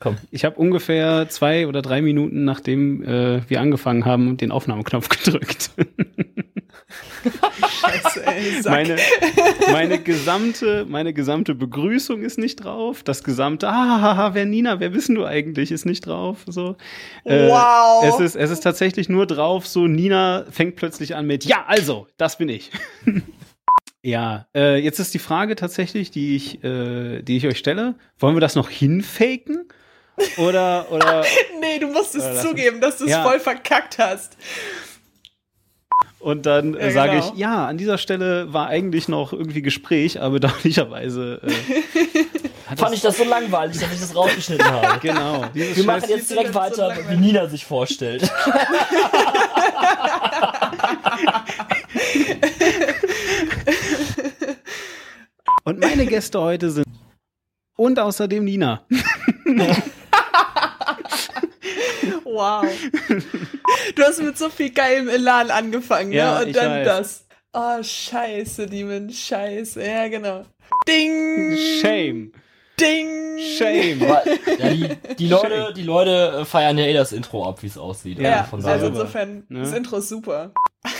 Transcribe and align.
Komm. 0.00 0.16
Ich 0.30 0.46
habe 0.46 0.56
ungefähr 0.56 1.28
zwei 1.28 1.66
oder 1.66 1.82
drei 1.82 2.00
Minuten, 2.00 2.44
nachdem 2.44 3.04
äh, 3.04 3.48
wir 3.48 3.60
angefangen 3.60 4.06
haben, 4.06 4.38
den 4.38 4.50
Aufnahmeknopf 4.50 5.08
gedrückt. 5.24 5.70
Scheiße, 7.68 8.26
ey, 8.26 8.62
Sack. 8.62 8.72
Meine, 8.72 8.96
meine, 9.70 9.98
gesamte, 9.98 10.86
meine 10.88 11.12
gesamte 11.12 11.54
Begrüßung 11.54 12.22
ist 12.22 12.38
nicht 12.38 12.64
drauf. 12.64 13.02
Das 13.02 13.22
gesamte, 13.24 13.68
ah, 13.68 14.30
wer 14.32 14.46
Nina, 14.46 14.80
wer 14.80 14.88
bist 14.88 15.10
du 15.10 15.26
eigentlich, 15.26 15.70
ist 15.70 15.84
nicht 15.84 16.06
drauf. 16.06 16.44
So. 16.46 16.76
Äh, 17.24 17.48
wow. 17.48 18.02
Es 18.04 18.20
ist, 18.20 18.36
es 18.36 18.50
ist 18.50 18.60
tatsächlich 18.60 19.10
nur 19.10 19.26
drauf, 19.26 19.66
so 19.66 19.86
Nina 19.86 20.46
fängt 20.50 20.76
plötzlich 20.76 21.14
an 21.14 21.26
mit, 21.26 21.44
ja, 21.44 21.64
also, 21.66 22.06
das 22.16 22.38
bin 22.38 22.48
ich. 22.48 22.70
Ja, 24.02 24.46
äh, 24.56 24.78
jetzt 24.78 24.98
ist 24.98 25.12
die 25.12 25.18
Frage 25.18 25.56
tatsächlich, 25.56 26.10
die 26.10 26.34
ich, 26.34 26.64
äh, 26.64 27.20
die 27.20 27.36
ich 27.36 27.46
euch 27.46 27.58
stelle. 27.58 27.96
Wollen 28.18 28.34
wir 28.34 28.40
das 28.40 28.54
noch 28.54 28.70
hinfaken? 28.70 29.68
Oder, 30.36 30.86
oder. 30.90 31.24
nee, 31.60 31.78
du 31.78 31.88
musst 31.88 32.14
es 32.14 32.42
zugeben, 32.42 32.80
dass 32.80 32.98
du 32.98 33.04
es 33.04 33.10
ja. 33.10 33.22
voll 33.22 33.40
verkackt 33.40 33.98
hast. 33.98 34.36
Und 36.18 36.44
dann 36.44 36.74
ja, 36.74 36.90
sage 36.90 37.12
genau. 37.12 37.32
ich, 37.32 37.38
ja, 37.38 37.66
an 37.66 37.78
dieser 37.78 37.96
Stelle 37.96 38.52
war 38.52 38.66
eigentlich 38.68 39.08
noch 39.08 39.32
irgendwie 39.32 39.62
Gespräch, 39.62 40.20
aber 40.20 40.34
bedauerlicherweise. 40.40 41.40
Äh, 41.42 42.76
Fand 42.76 42.94
ich 42.94 43.00
das 43.00 43.16
so 43.16 43.24
langweilig, 43.24 43.78
dass 43.80 43.92
ich 43.92 44.00
das 44.00 44.14
rausgeschnitten 44.14 44.70
habe. 44.70 44.90
Genau. 45.00 45.44
Wir 45.54 45.84
machen 45.84 46.08
jetzt 46.08 46.30
direkt 46.30 46.54
weiter, 46.54 46.94
so 46.94 47.10
wie 47.10 47.16
Nina 47.16 47.48
sich 47.48 47.64
vorstellt. 47.64 48.30
Und 55.64 55.80
meine 55.80 56.06
Gäste 56.06 56.40
heute 56.40 56.70
sind 56.70 56.86
und 57.76 57.98
außerdem 57.98 58.44
Nina. 58.44 58.84
wow. 62.24 62.64
Du 63.94 64.02
hast 64.02 64.22
mit 64.22 64.38
so 64.38 64.48
viel 64.48 64.70
geilem 64.70 65.08
Elan 65.08 65.50
angefangen, 65.50 66.12
ja, 66.12 66.40
ne? 66.40 66.46
Und 66.46 66.56
dann 66.56 66.70
weiß. 66.70 66.86
das. 66.86 67.26
Oh, 67.52 67.82
scheiße, 67.82 68.66
Demon, 68.66 69.10
scheiße. 69.10 69.84
Ja, 69.84 70.08
genau. 70.08 70.44
Ding! 70.86 71.56
Shame. 71.80 72.32
Ding! 72.80 73.38
Shame. 73.58 74.00
Ja, 74.00 74.22
die, 74.70 74.96
die, 75.18 75.28
Leute, 75.28 75.72
die 75.74 75.82
Leute 75.82 76.40
äh, 76.40 76.44
feiern 76.44 76.78
ja 76.78 76.84
eh 76.84 76.92
das 76.92 77.12
Intro 77.12 77.48
ab, 77.48 77.62
wie 77.62 77.66
es 77.66 77.76
aussieht. 77.76 78.18
Ja, 78.18 78.30
ja 78.30 78.44
von 78.44 78.64
also 78.64 78.86
insofern, 78.86 79.44
ne? 79.48 79.60
das 79.60 79.72
Intro 79.72 79.96
ist 79.96 80.08
super. 80.08 80.52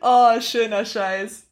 oh, 0.00 0.40
schöner 0.40 0.84
Scheiß. 0.84 1.46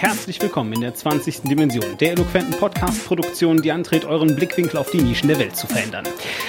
Herzlich 0.00 0.40
willkommen 0.40 0.72
in 0.74 0.80
der 0.80 0.94
20. 0.94 1.42
Dimension, 1.42 1.98
der 1.98 2.12
eloquenten 2.12 2.52
Podcast-Produktion, 2.52 3.60
die 3.62 3.72
antritt, 3.72 4.04
euren 4.04 4.36
Blickwinkel 4.36 4.78
auf 4.78 4.92
die 4.92 5.00
Nischen 5.00 5.26
der 5.26 5.40
Welt 5.40 5.56
zu 5.56 5.66
verändern. 5.66 6.04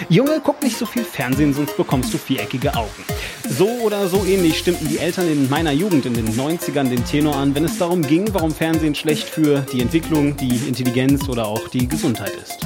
Junge, 0.08 0.40
guck 0.44 0.62
nicht 0.62 0.78
so 0.78 0.86
viel 0.86 1.04
Fernsehen, 1.04 1.52
sonst 1.52 1.76
bekommst 1.76 2.14
du 2.14 2.20
viereckige 2.20 2.76
Augen. 2.76 3.04
So 3.50 3.68
oder 3.82 4.08
so 4.08 4.24
ähnlich 4.24 4.60
stimmten 4.60 4.88
die 4.88 5.00
Eltern 5.00 5.28
in 5.32 5.50
meiner 5.50 5.72
Jugend 5.72 6.06
in 6.06 6.14
den 6.14 6.28
90ern 6.28 6.90
den 6.90 7.04
Tenor 7.06 7.38
an, 7.38 7.56
wenn 7.56 7.66
es 7.66 7.80
darum 7.80 8.04
ging, 8.04 8.32
warum 8.34 8.54
Fernsehen 8.54 8.94
schlecht 8.94 9.28
für 9.28 9.62
die 9.74 9.82
Entwicklung, 9.82 10.38
die 10.38 10.68
Intelligenz 10.68 11.28
oder 11.28 11.48
auch 11.48 11.70
die 11.70 11.88
Gesundheit 11.88 12.36
ist. 12.36 12.60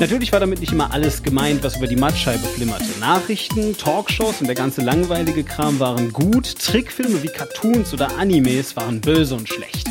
Natürlich 0.00 0.32
war 0.32 0.40
damit 0.40 0.60
nicht 0.60 0.72
immer 0.72 0.92
alles 0.92 1.22
gemeint, 1.22 1.62
was 1.62 1.76
über 1.76 1.86
die 1.86 1.96
Mattscheibe 1.96 2.46
flimmerte. 2.46 2.84
Nachrichten, 3.00 3.76
Talkshows 3.76 4.40
und 4.40 4.48
der 4.48 4.56
ganze 4.56 4.82
langweilige 4.82 5.44
Kram 5.44 5.78
waren 5.78 6.12
gut, 6.12 6.58
Trickfilme 6.58 7.22
wie 7.22 7.28
Cartoons 7.28 7.92
oder 7.94 8.18
Animes 8.18 8.76
waren 8.76 9.00
böse 9.00 9.34
und 9.34 9.48
schlecht. 9.48 9.86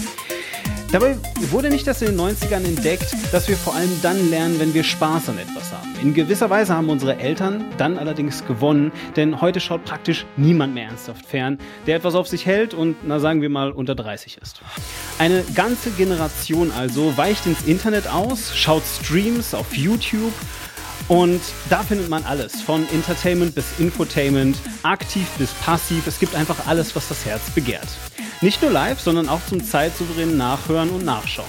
Dabei 0.93 1.15
wurde 1.49 1.71
nicht 1.71 1.87
das 1.87 2.03
in 2.03 2.09
den 2.09 2.19
90ern 2.19 2.63
entdeckt, 2.63 3.15
dass 3.31 3.47
wir 3.49 3.57
vor 3.57 3.73
allem 3.73 3.89
dann 4.03 4.29
lernen, 4.29 4.59
wenn 4.59 4.75
wir 4.75 4.83
Spaß 4.83 5.29
an 5.29 5.39
etwas 5.39 5.71
haben. 5.71 5.89
In 6.03 6.13
gewisser 6.13 6.51
Weise 6.51 6.75
haben 6.75 6.87
unsere 6.87 7.17
Eltern 7.17 7.65
dann 7.79 7.97
allerdings 7.97 8.45
gewonnen, 8.45 8.91
denn 9.15 9.41
heute 9.41 9.59
schaut 9.59 9.83
praktisch 9.85 10.27
niemand 10.37 10.75
mehr 10.75 10.89
ernsthaft 10.89 11.25
fern, 11.25 11.57
der 11.87 11.95
etwas 11.95 12.13
auf 12.13 12.27
sich 12.27 12.45
hält 12.45 12.75
und, 12.75 12.95
na 13.07 13.19
sagen 13.19 13.41
wir 13.41 13.49
mal, 13.49 13.71
unter 13.71 13.95
30 13.95 14.37
ist. 14.37 14.61
Eine 15.17 15.43
ganze 15.55 15.89
Generation 15.89 16.71
also 16.71 17.17
weicht 17.17 17.47
ins 17.47 17.63
Internet 17.63 18.07
aus, 18.07 18.55
schaut 18.55 18.83
Streams 18.85 19.55
auf 19.55 19.75
YouTube 19.75 20.33
und 21.07 21.41
da 21.69 21.83
findet 21.83 22.09
man 22.09 22.23
alles, 22.23 22.61
von 22.61 22.87
Entertainment 22.89 23.55
bis 23.55 23.65
Infotainment, 23.79 24.57
aktiv 24.83 25.27
bis 25.37 25.51
passiv. 25.53 26.07
Es 26.07 26.19
gibt 26.19 26.35
einfach 26.35 26.67
alles, 26.67 26.95
was 26.95 27.09
das 27.09 27.25
Herz 27.25 27.49
begehrt. 27.49 27.87
Nicht 28.41 28.61
nur 28.61 28.71
live, 28.71 28.99
sondern 28.99 29.29
auch 29.29 29.41
zum 29.47 29.63
zeitsouveränen 29.63 30.37
Nachhören 30.37 30.89
und 30.89 31.03
Nachschauen. 31.05 31.47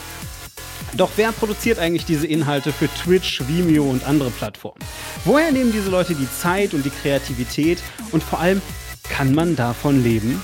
Doch 0.96 1.10
wer 1.16 1.32
produziert 1.32 1.78
eigentlich 1.78 2.04
diese 2.04 2.26
Inhalte 2.26 2.72
für 2.72 2.88
Twitch, 2.88 3.42
Vimeo 3.48 3.84
und 3.84 4.06
andere 4.06 4.30
Plattformen? 4.30 4.78
Woher 5.24 5.50
nehmen 5.50 5.72
diese 5.72 5.90
Leute 5.90 6.14
die 6.14 6.28
Zeit 6.30 6.72
und 6.72 6.84
die 6.84 6.90
Kreativität 6.90 7.82
und 8.12 8.22
vor 8.22 8.38
allem, 8.38 8.62
kann 9.02 9.34
man 9.34 9.56
davon 9.56 10.02
leben? 10.02 10.40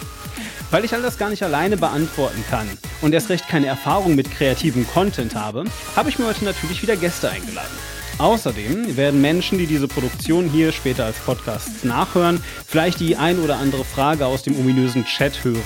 Weil 0.71 0.85
ich 0.85 0.93
all 0.93 1.03
das 1.03 1.19
gar 1.19 1.31
nicht 1.31 1.43
alleine 1.43 1.77
beantworten 1.77 2.45
kann 2.51 2.69
und 3.01 3.13
erst 3.13 3.29
recht 3.29 3.49
keine 3.49 3.67
Erfahrung 3.67 4.15
mit 4.15 4.31
kreativem 4.31 4.87
Content 4.89 5.35
habe, 5.35 5.65
habe 5.97 6.09
ich 6.09 6.19
mir 6.19 6.27
heute 6.27 6.45
natürlich 6.45 6.83
wieder 6.83 6.97
Gäste 6.97 7.31
eingeladen. 7.31 7.77
Außerdem 8.21 8.99
werden 8.99 9.23
Menschen, 9.23 9.57
die 9.57 9.65
diese 9.65 9.89
Produktion 9.89 10.47
hier 10.47 10.73
später 10.73 11.07
als 11.07 11.17
Podcast 11.21 11.87
nachhören, 11.87 12.43
vielleicht 12.67 13.01
die 13.01 13.17
ein 13.17 13.39
oder 13.39 13.57
andere 13.57 13.83
Frage 13.83 14.27
aus 14.27 14.43
dem 14.43 14.61
ominösen 14.61 15.07
Chat 15.07 15.43
hören. 15.43 15.63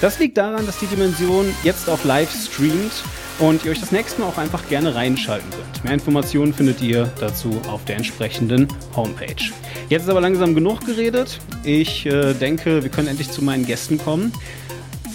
Das 0.00 0.20
liegt 0.20 0.38
daran, 0.38 0.64
dass 0.64 0.78
die 0.78 0.86
Dimension 0.86 1.52
jetzt 1.64 1.90
auch 1.90 2.04
live 2.04 2.30
streamt 2.32 2.92
und 3.40 3.64
ihr 3.64 3.72
euch 3.72 3.80
das 3.80 3.90
nächste 3.90 4.20
Mal 4.20 4.28
auch 4.28 4.38
einfach 4.38 4.68
gerne 4.68 4.94
reinschalten 4.94 5.50
könnt. 5.50 5.82
Mehr 5.82 5.94
Informationen 5.94 6.54
findet 6.54 6.80
ihr 6.80 7.10
dazu 7.18 7.60
auf 7.68 7.84
der 7.84 7.96
entsprechenden 7.96 8.68
Homepage. 8.94 9.50
Jetzt 9.88 10.04
ist 10.04 10.08
aber 10.08 10.20
langsam 10.20 10.54
genug 10.54 10.86
geredet. 10.86 11.40
Ich 11.64 12.06
äh, 12.06 12.32
denke, 12.34 12.84
wir 12.84 12.90
können 12.90 13.08
endlich 13.08 13.32
zu 13.32 13.42
meinen 13.42 13.66
Gästen 13.66 13.98
kommen. 13.98 14.32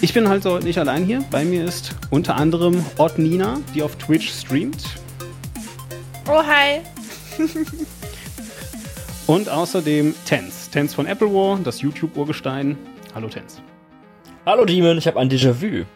Ich 0.02 0.12
bin 0.12 0.28
halt 0.28 0.44
heute 0.44 0.66
nicht 0.66 0.78
allein 0.78 1.06
hier. 1.06 1.24
Bei 1.30 1.46
mir 1.46 1.64
ist 1.64 1.94
unter 2.10 2.36
anderem 2.36 2.84
Odd 2.98 3.18
Nina, 3.18 3.58
die 3.74 3.82
auf 3.82 3.96
Twitch 3.96 4.30
streamt. 4.30 4.84
Oh, 6.30 6.42
hi. 6.44 6.82
und 9.26 9.48
außerdem 9.48 10.14
Tens. 10.26 10.68
Tens 10.68 10.92
von 10.92 11.06
Apple 11.06 11.28
War, 11.28 11.58
das 11.58 11.80
YouTube-Urgestein. 11.80 12.76
Hallo 13.14 13.28
Tens. 13.28 13.62
Hallo 14.44 14.66
Demon, 14.66 14.98
ich 14.98 15.06
habe 15.06 15.18
ein 15.18 15.30
Déjà-vu. 15.30 15.86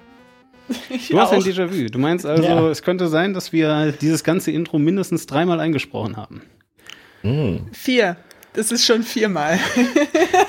Du 1.10 1.20
hast 1.20 1.32
ein 1.32 1.42
Déjà-vu. 1.42 1.90
Du 1.90 1.98
meinst 1.98 2.24
also, 2.24 2.42
ja. 2.44 2.66
es 2.70 2.82
könnte 2.82 3.08
sein, 3.08 3.34
dass 3.34 3.52
wir 3.52 3.92
dieses 3.92 4.24
ganze 4.24 4.52
Intro 4.52 4.78
mindestens 4.78 5.26
dreimal 5.26 5.60
eingesprochen 5.60 6.16
haben. 6.16 6.40
Mm. 7.22 7.56
Vier. 7.72 8.16
Das 8.54 8.72
ist 8.72 8.86
schon 8.86 9.02
viermal. 9.02 9.58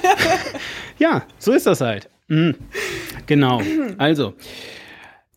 ja, 0.98 1.24
so 1.40 1.52
ist 1.52 1.66
das 1.66 1.82
halt. 1.82 2.10
Mhm. 2.30 2.56
Genau. 3.26 3.62
Also, 3.98 4.34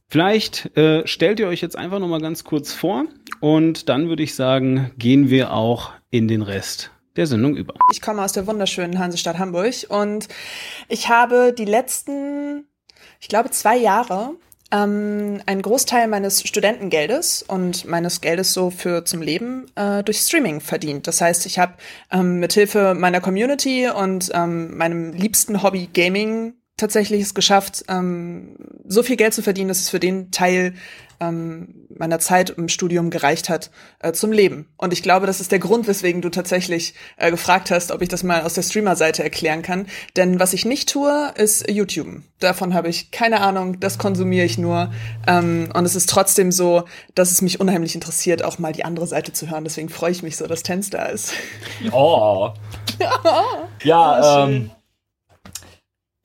vielleicht 0.08 0.76
äh, 0.76 1.06
stellt 1.06 1.40
ihr 1.40 1.48
euch 1.48 1.60
jetzt 1.60 1.76
einfach 1.76 1.98
noch 1.98 2.08
mal 2.08 2.20
ganz 2.20 2.44
kurz 2.44 2.72
vor 2.72 3.04
und 3.40 3.88
dann 3.88 4.08
würde 4.08 4.22
ich 4.22 4.34
sagen, 4.34 4.92
gehen 4.98 5.30
wir 5.30 5.52
auch 5.52 5.92
in 6.10 6.28
den 6.28 6.42
Rest 6.42 6.90
der 7.16 7.26
Sendung 7.26 7.56
über. 7.56 7.74
Ich 7.92 8.00
komme 8.00 8.22
aus 8.22 8.32
der 8.32 8.46
wunderschönen 8.46 8.98
Hansestadt 8.98 9.38
Hamburg 9.38 9.74
und 9.88 10.28
ich 10.88 11.08
habe 11.08 11.54
die 11.56 11.64
letzten, 11.64 12.66
ich 13.20 13.28
glaube, 13.28 13.50
zwei 13.50 13.76
Jahre 13.76 14.34
ähm, 14.72 15.40
einen 15.46 15.62
Großteil 15.62 16.08
meines 16.08 16.46
Studentengeldes 16.46 17.42
und 17.42 17.84
meines 17.84 18.20
Geldes 18.20 18.52
so 18.52 18.70
für 18.70 19.04
zum 19.04 19.22
Leben 19.22 19.66
äh, 19.76 20.02
durch 20.02 20.18
Streaming 20.18 20.60
verdient. 20.60 21.06
Das 21.06 21.20
heißt, 21.20 21.46
ich 21.46 21.58
habe 21.58 21.74
ähm, 22.10 22.40
mit 22.40 22.52
Hilfe 22.52 22.94
meiner 22.94 23.20
Community 23.20 23.88
und 23.88 24.30
ähm, 24.34 24.76
meinem 24.76 25.12
liebsten 25.12 25.62
Hobby 25.62 25.88
Gaming 25.92 26.54
tatsächlich 26.76 27.22
es 27.22 27.34
geschafft, 27.34 27.84
ähm, 27.88 28.56
so 28.86 29.02
viel 29.02 29.16
Geld 29.16 29.34
zu 29.34 29.42
verdienen, 29.42 29.68
dass 29.68 29.80
es 29.80 29.90
für 29.90 30.00
den 30.00 30.30
Teil 30.30 30.74
ähm, 31.20 31.86
meiner 31.96 32.18
Zeit 32.18 32.50
im 32.50 32.68
Studium 32.68 33.08
gereicht 33.10 33.48
hat 33.48 33.70
äh, 34.00 34.12
zum 34.12 34.32
Leben. 34.32 34.68
Und 34.76 34.92
ich 34.92 35.02
glaube, 35.02 35.26
das 35.26 35.40
ist 35.40 35.50
der 35.50 35.58
Grund, 35.58 35.86
weswegen 35.86 36.20
du 36.20 36.28
tatsächlich 36.28 36.94
äh, 37.16 37.30
gefragt 37.30 37.70
hast, 37.70 37.90
ob 37.90 38.02
ich 38.02 38.08
das 38.10 38.22
mal 38.22 38.42
aus 38.42 38.54
der 38.54 38.62
Streamer-Seite 38.62 39.22
erklären 39.22 39.62
kann. 39.62 39.86
Denn 40.16 40.38
was 40.38 40.52
ich 40.52 40.66
nicht 40.66 40.90
tue, 40.90 41.32
ist 41.36 41.70
YouTube. 41.70 42.20
Davon 42.38 42.74
habe 42.74 42.88
ich 42.88 43.10
keine 43.10 43.40
Ahnung, 43.40 43.80
das 43.80 43.96
konsumiere 43.96 44.44
ich 44.44 44.58
nur. 44.58 44.92
Ähm, 45.26 45.70
und 45.72 45.84
es 45.86 45.94
ist 45.94 46.10
trotzdem 46.10 46.52
so, 46.52 46.84
dass 47.14 47.30
es 47.30 47.40
mich 47.40 47.60
unheimlich 47.60 47.94
interessiert, 47.94 48.44
auch 48.44 48.58
mal 48.58 48.72
die 48.72 48.84
andere 48.84 49.06
Seite 49.06 49.32
zu 49.32 49.48
hören. 49.48 49.64
Deswegen 49.64 49.88
freue 49.88 50.10
ich 50.10 50.22
mich 50.22 50.36
so, 50.36 50.46
dass 50.46 50.62
Tens 50.62 50.90
da 50.90 51.06
ist. 51.06 51.32
Oh. 51.92 52.50
ja, 53.82 54.20
oh, 54.20 54.48
ähm, 54.48 54.70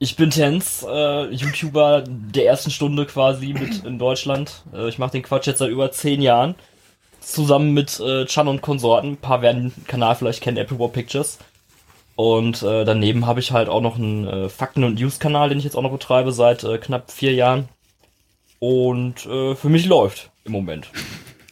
ich 0.01 0.15
bin 0.15 0.31
Tens, 0.31 0.83
äh, 0.89 1.25
YouTuber 1.29 2.03
der 2.07 2.47
ersten 2.47 2.71
Stunde 2.71 3.05
quasi 3.05 3.53
mit 3.53 3.85
in 3.85 3.99
Deutschland. 3.99 4.63
Äh, 4.73 4.89
ich 4.89 4.97
mache 4.97 5.11
den 5.11 5.21
Quatsch 5.21 5.45
jetzt 5.45 5.59
seit 5.59 5.69
über 5.69 5.91
zehn 5.91 6.21
Jahren. 6.23 6.55
zusammen 7.19 7.71
mit 7.73 7.99
äh, 7.99 8.25
Chan 8.25 8.47
und 8.47 8.63
Konsorten. 8.63 9.11
Ein 9.11 9.17
paar 9.17 9.43
werden 9.43 9.71
den 9.75 9.85
Kanal 9.85 10.15
vielleicht 10.15 10.41
kennen, 10.41 10.57
Apple 10.57 10.79
War 10.79 10.89
Pictures. 10.89 11.37
Und 12.15 12.63
äh, 12.63 12.83
daneben 12.83 13.27
habe 13.27 13.39
ich 13.41 13.51
halt 13.51 13.69
auch 13.69 13.81
noch 13.81 13.95
einen 13.95 14.27
äh, 14.27 14.49
Fakten- 14.49 14.83
und 14.83 14.99
News-Kanal, 14.99 15.49
den 15.49 15.59
ich 15.59 15.65
jetzt 15.65 15.75
auch 15.75 15.83
noch 15.83 15.91
betreibe 15.91 16.31
seit 16.31 16.63
äh, 16.63 16.79
knapp 16.79 17.11
vier 17.11 17.33
Jahren. 17.33 17.69
Und 18.57 19.25
äh, 19.27 19.55
für 19.55 19.69
mich 19.69 19.85
läuft 19.85 20.31
im 20.45 20.51
Moment. 20.53 20.87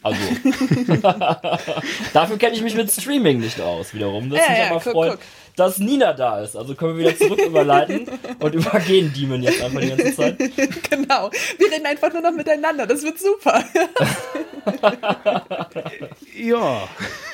Also. 0.01 0.19
Dafür 2.13 2.37
kenne 2.39 2.55
ich 2.55 2.61
mich 2.63 2.75
mit 2.75 2.91
Streaming 2.91 3.39
nicht 3.41 3.61
aus, 3.61 3.93
wiederum. 3.93 4.29
Das 4.31 4.39
Ja, 4.39 4.45
ja, 4.45 4.49
mich 4.51 4.59
ja, 4.59 4.71
aber 4.71 4.81
guck, 4.81 4.93
freut, 4.93 5.11
guck. 5.11 5.19
Dass 5.55 5.79
Nina 5.79 6.13
da 6.13 6.41
ist. 6.41 6.55
Also 6.55 6.75
können 6.75 6.97
wir 6.97 7.05
wieder 7.05 7.17
zurück 7.17 7.41
überleiten 7.45 8.07
und 8.39 8.55
übergehen 8.55 9.11
Demon 9.15 9.43
jetzt 9.43 9.63
einfach 9.63 9.81
die 9.81 9.89
ganze 9.89 10.15
Zeit. 10.15 10.37
genau. 10.89 11.29
Wir 11.57 11.71
reden 11.71 11.85
einfach 11.85 12.11
nur 12.13 12.21
noch 12.21 12.33
miteinander. 12.33 12.87
Das 12.87 13.03
wird 13.03 13.19
super. 13.19 13.63
Ja. 16.35 16.87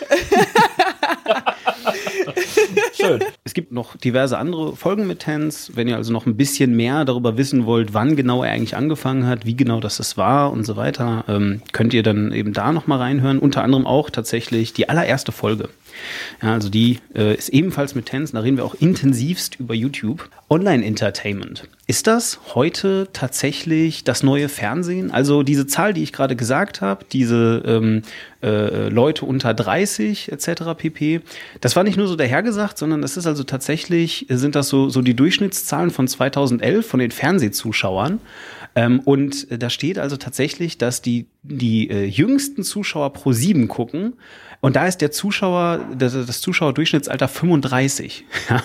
Schön. 2.94 3.24
Es 3.44 3.54
gibt 3.54 3.72
noch 3.72 3.96
diverse 3.98 4.38
andere 4.38 4.76
Folgen 4.76 5.08
mit 5.08 5.20
Tens. 5.20 5.72
Wenn 5.76 5.88
ihr 5.88 5.96
also 5.96 6.12
noch 6.12 6.26
ein 6.26 6.38
bisschen 6.38 6.76
mehr 6.76 7.06
darüber 7.06 7.38
wissen 7.38 7.66
wollt, 7.66 7.94
wann 7.94 8.16
genau 8.16 8.44
er 8.44 8.52
eigentlich 8.52 8.76
angefangen 8.76 9.28
hat, 9.28 9.46
wie 9.46 9.56
genau 9.56 9.80
das 9.80 9.98
das 9.98 10.18
war 10.18 10.52
und 10.52 10.64
so 10.64 10.76
weiter, 10.76 11.26
ähm, 11.28 11.62
könnt 11.72 11.94
ihr 11.94 12.04
dann 12.04 12.32
eben 12.32 12.54
da 12.54 12.72
noch 12.72 12.88
mal 12.88 12.98
reinhören. 12.98 13.40
Unter 13.40 13.64
anderem 13.64 13.86
auch 13.86 14.10
tatsächlich 14.10 14.74
die 14.74 14.90
allererste 14.90 15.32
Folge. 15.32 15.70
Ja, 16.42 16.54
also 16.54 16.70
die 16.70 17.00
äh, 17.16 17.36
ist 17.36 17.50
ebenfalls 17.50 17.96
mit 17.96 18.08
Tens. 18.08 18.32
Da 18.32 18.40
reden 18.40 18.58
wir 18.58 18.66
auch 18.66 18.76
intensivst 18.76 19.60
über 19.60 19.74
YouTube. 19.74 20.30
Online-Entertainment. 20.50 21.68
Ist 21.88 22.06
das 22.06 22.40
heute 22.54 23.08
tatsächlich 23.14 24.04
das 24.04 24.22
neue 24.22 24.48
Fernsehen? 24.48 25.10
Also 25.10 25.42
diese 25.42 25.66
Zahl, 25.66 25.94
die 25.94 26.04
ich 26.04 26.14
gerade 26.14 26.36
gesagt 26.36 26.82
habe, 26.82 27.04
diese 27.12 27.64
ähm, 27.66 28.04
äh, 28.44 28.90
Leute 28.90 29.26
unter 29.26 29.56
30 29.56 30.32
etc. 30.32 30.64
pp. 30.78 31.22
Das 31.62 31.76
war 31.76 31.84
nicht 31.84 31.98
nur 31.98 32.08
so 32.08 32.16
dahergesagt, 32.16 32.78
sondern 32.78 33.02
das 33.02 33.18
ist 33.18 33.26
also 33.26 33.44
tatsächlich, 33.44 34.28
sind 34.30 34.56
das 34.56 34.70
so, 34.70 34.90
so 34.90 35.02
die 35.02 35.16
Durchschnittszahlen 35.16 35.90
von 35.90 36.08
2011 36.08 36.86
von 36.86 37.00
den 37.00 37.12
Fernsehzuschauern. 37.12 38.20
Ähm, 38.76 39.00
und 39.00 39.48
da 39.50 39.70
steht 39.70 39.98
also 39.98 40.18
tatsächlich, 40.18 40.78
dass 40.78 41.02
die, 41.02 41.28
die 41.44 41.90
äh, 41.90 42.06
jüngsten 42.06 42.64
Zuschauer 42.64 43.14
pro 43.14 43.32
sieben 43.32 43.68
gucken. 43.68 44.14
Und 44.66 44.76
da 44.76 44.88
ist 44.88 45.00
der 45.00 45.12
Zuschauer, 45.12 45.80
das, 45.96 46.14
das 46.14 46.42
Zuschauerdurchschnittsalter 46.42 47.28
35. 47.28 48.26
Ja. 48.50 48.64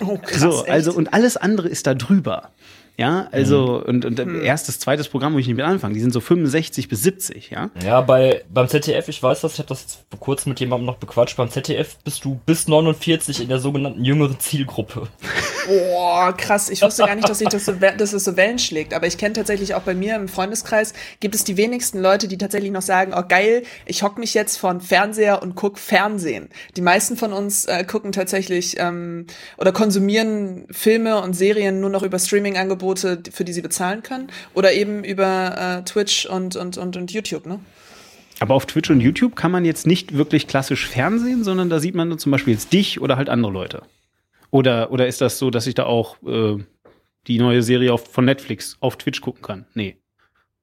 Oh, 0.00 0.18
krass. 0.18 0.40
so, 0.40 0.62
echt? 0.64 0.70
also 0.70 0.92
und 0.92 1.14
alles 1.14 1.36
andere 1.36 1.68
ist 1.68 1.86
da 1.86 1.94
drüber. 1.94 2.50
Ja, 2.98 3.28
also 3.32 3.82
und, 3.84 4.04
und 4.04 4.18
erstes, 4.18 4.78
zweites 4.78 5.08
Programm, 5.08 5.34
wo 5.34 5.38
ich 5.38 5.46
nicht 5.46 5.56
mit 5.56 5.64
anfange, 5.64 5.94
die 5.94 6.00
sind 6.00 6.12
so 6.12 6.20
65 6.20 6.88
bis 6.88 7.02
70, 7.02 7.50
ja. 7.50 7.70
Ja, 7.84 8.02
bei, 8.02 8.44
beim 8.52 8.68
ZDF, 8.68 9.08
ich 9.08 9.22
weiß 9.22 9.40
das, 9.40 9.54
ich 9.54 9.58
habe 9.60 9.68
das 9.68 9.80
jetzt 9.80 10.04
vor 10.10 10.20
kurzem 10.20 10.50
mit 10.50 10.60
jemandem 10.60 10.86
noch 10.86 10.98
bequatscht, 10.98 11.36
beim 11.38 11.50
ZDF 11.50 11.96
bist 12.04 12.24
du 12.24 12.38
bis 12.44 12.68
49 12.68 13.40
in 13.40 13.48
der 13.48 13.60
sogenannten 13.60 14.04
jüngeren 14.04 14.38
Zielgruppe. 14.38 15.08
Boah, 15.66 16.36
krass. 16.36 16.68
Ich 16.68 16.82
wusste 16.82 17.04
gar 17.04 17.14
nicht, 17.14 17.28
dass, 17.28 17.40
ich 17.40 17.48
das, 17.48 17.64
so, 17.64 17.72
dass 17.72 18.12
es 18.12 18.24
so 18.24 18.36
Wellen 18.36 18.58
schlägt. 18.58 18.94
Aber 18.94 19.06
ich 19.06 19.16
kenne 19.16 19.32
tatsächlich 19.32 19.74
auch 19.74 19.82
bei 19.82 19.94
mir 19.94 20.16
im 20.16 20.28
Freundeskreis, 20.28 20.92
gibt 21.20 21.34
es 21.34 21.44
die 21.44 21.56
wenigsten 21.56 22.00
Leute, 22.00 22.28
die 22.28 22.36
tatsächlich 22.36 22.72
noch 22.72 22.82
sagen, 22.82 23.14
oh 23.16 23.22
geil, 23.26 23.62
ich 23.86 24.02
hock 24.02 24.18
mich 24.18 24.34
jetzt 24.34 24.58
vor 24.58 24.72
den 24.72 24.80
Fernseher 24.80 25.42
und 25.42 25.54
guck 25.54 25.78
Fernsehen. 25.78 26.48
Die 26.76 26.82
meisten 26.82 27.16
von 27.16 27.32
uns 27.32 27.64
äh, 27.64 27.84
gucken 27.84 28.12
tatsächlich 28.12 28.76
ähm, 28.78 29.26
oder 29.56 29.72
konsumieren 29.72 30.66
Filme 30.70 31.22
und 31.22 31.34
Serien 31.34 31.80
nur 31.80 31.90
noch 31.90 32.02
über 32.02 32.18
Streaming-Angebote, 32.18 32.81
für 33.30 33.44
die 33.44 33.52
sie 33.52 33.62
bezahlen 33.62 34.02
können. 34.02 34.28
Oder 34.54 34.72
eben 34.72 35.04
über 35.04 35.80
äh, 35.80 35.84
Twitch 35.84 36.26
und, 36.26 36.56
und, 36.56 36.78
und, 36.78 36.96
und 36.96 37.12
YouTube, 37.12 37.46
ne? 37.46 37.60
Aber 38.40 38.54
auf 38.54 38.66
Twitch 38.66 38.90
und 38.90 39.00
YouTube 39.00 39.36
kann 39.36 39.52
man 39.52 39.64
jetzt 39.64 39.86
nicht 39.86 40.16
wirklich 40.16 40.48
klassisch 40.48 40.88
Fernsehen, 40.88 41.44
sondern 41.44 41.70
da 41.70 41.78
sieht 41.78 41.94
man 41.94 42.18
zum 42.18 42.32
Beispiel 42.32 42.54
jetzt 42.54 42.72
dich 42.72 43.00
oder 43.00 43.16
halt 43.16 43.28
andere 43.28 43.52
Leute. 43.52 43.82
Oder, 44.50 44.90
oder 44.90 45.06
ist 45.06 45.20
das 45.20 45.38
so, 45.38 45.50
dass 45.50 45.66
ich 45.66 45.74
da 45.74 45.84
auch 45.84 46.16
äh, 46.24 46.56
die 47.28 47.38
neue 47.38 47.62
Serie 47.62 47.92
auf, 47.92 48.12
von 48.12 48.24
Netflix 48.24 48.76
auf 48.80 48.96
Twitch 48.96 49.20
gucken 49.20 49.42
kann? 49.42 49.66
Nee. 49.74 49.96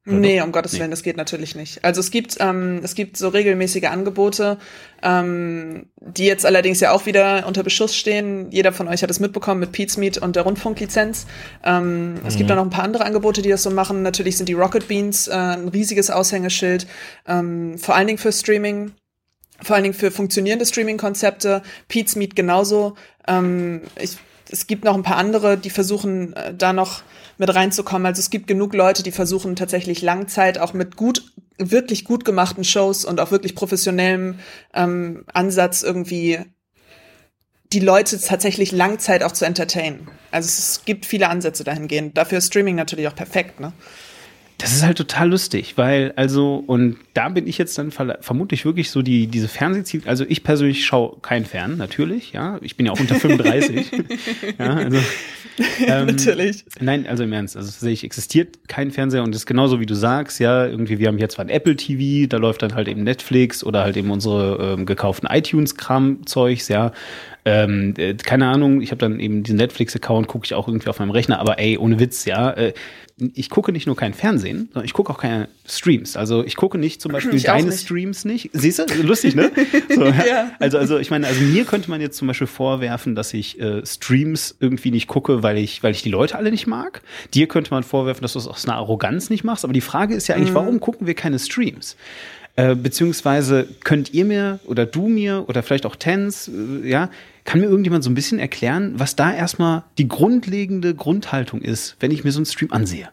Nee, 0.09 0.41
um 0.41 0.51
Gottes 0.51 0.73
Nee. 0.73 0.79
Willen, 0.79 0.91
das 0.91 1.03
geht 1.03 1.17
natürlich 1.17 1.55
nicht. 1.55 1.83
Also 1.83 1.99
es 1.99 2.11
gibt, 2.11 2.37
ähm, 2.39 2.81
es 2.83 2.95
gibt 2.95 3.17
so 3.17 3.29
regelmäßige 3.29 3.85
Angebote, 3.85 4.57
ähm, 5.03 5.87
die 5.99 6.25
jetzt 6.25 6.45
allerdings 6.45 6.79
ja 6.79 6.91
auch 6.91 7.05
wieder 7.05 7.45
unter 7.47 7.63
Beschuss 7.63 7.95
stehen. 7.95 8.51
Jeder 8.51 8.71
von 8.71 8.87
euch 8.87 9.03
hat 9.03 9.11
es 9.11 9.19
mitbekommen 9.19 9.59
mit 9.59 9.71
Pete's 9.71 9.97
Meet 9.97 10.17
und 10.17 10.35
der 10.35 10.43
Rundfunklizenz. 10.43 11.27
Ähm, 11.63 12.15
Es 12.25 12.35
gibt 12.37 12.49
da 12.49 12.55
noch 12.55 12.63
ein 12.63 12.69
paar 12.69 12.83
andere 12.83 13.05
Angebote, 13.05 13.41
die 13.41 13.49
das 13.49 13.63
so 13.63 13.69
machen. 13.69 14.01
Natürlich 14.01 14.37
sind 14.37 14.49
die 14.49 14.53
Rocket 14.53 14.87
Beans 14.87 15.27
äh, 15.27 15.33
ein 15.33 15.67
riesiges 15.67 16.09
Aushängeschild, 16.09 16.87
ähm, 17.27 17.77
vor 17.77 17.95
allen 17.95 18.07
Dingen 18.07 18.19
für 18.19 18.31
Streaming. 18.31 18.91
Vor 19.61 19.75
allen 19.75 19.83
Dingen 19.83 19.95
für 19.95 20.09
funktionierende 20.09 20.65
Streaming-Konzepte. 20.65 21.61
Pete's 21.89 22.15
Meet 22.15 22.35
genauso. 22.35 22.95
Ähm, 23.27 23.81
ich, 24.01 24.17
es 24.49 24.67
gibt 24.67 24.85
noch 24.85 24.95
ein 24.95 25.03
paar 25.03 25.17
andere, 25.17 25.57
die 25.57 25.69
versuchen, 25.69 26.31
äh, 26.33 26.53
da 26.53 26.71
noch 26.71 27.01
mit 27.39 27.55
reinzukommen. 27.55 28.05
Also 28.05 28.19
es 28.19 28.29
gibt 28.29 28.47
genug 28.47 28.75
Leute, 28.75 29.01
die 29.01 29.11
versuchen 29.11 29.55
tatsächlich 29.55 30.01
Langzeit 30.01 30.59
auch 30.59 30.73
mit 30.73 30.97
gut, 30.97 31.23
wirklich 31.57 32.03
gut 32.03 32.25
gemachten 32.25 32.63
Shows 32.63 33.05
und 33.05 33.19
auch 33.19 33.31
wirklich 33.31 33.55
professionellem 33.55 34.39
ähm, 34.73 35.23
Ansatz 35.33 35.81
irgendwie 35.81 36.39
die 37.71 37.79
Leute 37.79 38.19
tatsächlich 38.19 38.71
Langzeit 38.71 39.23
auch 39.23 39.31
zu 39.31 39.45
entertainen. 39.45 40.09
Also 40.31 40.47
es 40.47 40.81
gibt 40.85 41.05
viele 41.05 41.29
Ansätze 41.29 41.63
dahingehend. 41.63 42.17
Dafür 42.17 42.39
ist 42.39 42.47
Streaming 42.47 42.75
natürlich 42.75 43.07
auch 43.07 43.15
perfekt, 43.15 43.59
ne? 43.59 43.73
Das 44.59 44.73
ist 44.73 44.83
halt 44.83 44.97
total 44.97 45.29
lustig, 45.29 45.77
weil 45.77 46.11
also, 46.17 46.61
und 46.67 46.97
da 47.13 47.29
bin 47.29 47.47
ich 47.47 47.57
jetzt 47.57 47.77
dann 47.77 47.91
vermutlich 47.91 48.65
wirklich 48.65 48.91
so 48.91 49.01
die, 49.01 49.27
diese 49.27 49.47
Fernsehziel, 49.47 50.01
also 50.05 50.25
ich 50.27 50.43
persönlich 50.43 50.85
schaue 50.85 51.15
kein 51.21 51.45
Fern, 51.45 51.77
natürlich, 51.77 52.33
ja. 52.33 52.59
Ich 52.61 52.75
bin 52.75 52.85
ja 52.85 52.91
auch 52.91 52.99
unter 52.99 53.15
35. 53.19 53.89
ja, 54.59 54.65
also, 54.65 54.97
ähm, 55.87 56.07
Natürlich. 56.07 56.65
Nein, 56.81 57.07
also 57.07 57.23
im 57.23 57.31
Ernst, 57.31 57.55
also 57.55 57.69
sehe 57.71 57.93
ich, 57.93 58.03
existiert 58.03 58.67
kein 58.67 58.91
Fernseher 58.91 59.23
und 59.23 59.33
das 59.33 59.43
ist 59.43 59.45
genauso 59.45 59.79
wie 59.79 59.85
du 59.85 59.95
sagst, 59.95 60.41
ja, 60.41 60.65
irgendwie, 60.65 60.99
wir 60.99 61.07
haben 61.07 61.17
hier 61.17 61.29
zwar 61.29 61.45
ein 61.45 61.49
Apple 61.49 61.77
TV, 61.77 62.27
da 62.27 62.35
läuft 62.35 62.61
dann 62.61 62.75
halt 62.75 62.89
eben 62.89 63.03
Netflix 63.03 63.63
oder 63.63 63.83
halt 63.83 63.95
eben 63.95 64.11
unsere 64.11 64.73
ähm, 64.73 64.85
gekauften 64.85 65.29
iTunes-Kram-Zeugs, 65.31 66.67
ja. 66.67 66.91
Ähm, 67.45 67.93
äh, 67.97 68.13
keine 68.15 68.47
Ahnung, 68.47 68.81
ich 68.81 68.91
habe 68.91 68.99
dann 68.99 69.19
eben 69.19 69.43
diesen 69.43 69.57
Netflix-Account, 69.57 70.27
gucke 70.27 70.45
ich 70.45 70.53
auch 70.53 70.67
irgendwie 70.67 70.89
auf 70.89 70.99
meinem 70.99 71.11
Rechner, 71.11 71.39
aber 71.39 71.57
ey, 71.59 71.77
ohne 71.77 71.99
Witz, 71.99 72.25
ja, 72.25 72.51
äh, 72.51 72.73
ich 73.33 73.49
gucke 73.49 73.71
nicht 73.71 73.85
nur 73.85 73.95
kein 73.95 74.13
Fernsehen, 74.13 74.69
sondern 74.71 74.85
ich 74.85 74.93
gucke 74.93 75.11
auch 75.11 75.17
keine 75.17 75.49
Streams. 75.67 76.15
Also 76.15 76.43
ich 76.45 76.55
gucke 76.55 76.77
nicht 76.77 77.01
zum 77.01 77.11
Beispiel 77.11 77.35
Ich 77.35 77.43
deine 77.43 77.67
nicht. 77.67 77.81
Streams 77.81 78.23
nicht. 78.23 78.49
Siehst 78.53 78.79
du? 78.79 78.85
Lustig, 79.03 79.35
ne? 79.35 79.51
So, 79.93 80.05
ja. 80.05 80.51
Also, 80.59 80.77
also 80.77 80.97
ich 80.99 81.11
meine, 81.11 81.27
also 81.27 81.41
mir 81.41 81.65
könnte 81.65 81.89
man 81.89 81.99
jetzt 81.99 82.17
zum 82.17 82.27
Beispiel 82.27 82.47
vorwerfen, 82.47 83.15
dass 83.15 83.33
ich 83.33 83.59
äh, 83.59 83.85
Streams 83.85 84.55
irgendwie 84.59 84.91
nicht 84.91 85.07
gucke, 85.07 85.43
weil 85.43 85.57
ich, 85.57 85.83
weil 85.83 85.91
ich 85.91 86.01
die 86.01 86.09
Leute 86.09 86.37
alle 86.37 86.51
nicht 86.51 86.67
mag. 86.67 87.01
Dir 87.33 87.47
könnte 87.47 87.71
man 87.71 87.83
vorwerfen, 87.83 88.21
dass 88.21 88.33
du 88.33 88.39
es 88.39 88.47
aus 88.47 88.65
einer 88.65 88.77
Arroganz 88.77 89.29
nicht 89.29 89.43
machst. 89.43 89.65
Aber 89.65 89.73
die 89.73 89.81
Frage 89.81 90.15
ist 90.15 90.27
ja 90.27 90.35
eigentlich, 90.35 90.53
warum 90.53 90.79
gucken 90.79 91.05
wir 91.07 91.13
keine 91.13 91.39
Streams? 91.39 91.97
Äh, 92.59 92.75
beziehungsweise 92.75 93.67
könnt 93.83 94.13
ihr 94.13 94.25
mir 94.25 94.59
oder 94.65 94.85
du 94.85 95.07
mir 95.07 95.45
oder 95.47 95.63
vielleicht 95.63 95.85
auch 95.85 95.95
Tens, 95.95 96.47
äh, 96.49 96.87
ja, 96.89 97.09
kann 97.45 97.61
mir 97.61 97.67
irgendjemand 97.67 98.03
so 98.03 98.09
ein 98.09 98.15
bisschen 98.15 98.37
erklären, 98.39 98.93
was 98.97 99.15
da 99.15 99.33
erstmal 99.33 99.83
die 99.97 100.07
grundlegende 100.07 100.93
Grundhaltung 100.93 101.61
ist, 101.61 101.95
wenn 101.99 102.11
ich 102.11 102.23
mir 102.23 102.31
so 102.31 102.39
einen 102.39 102.45
Stream 102.45 102.71
ansehe? 102.71 103.09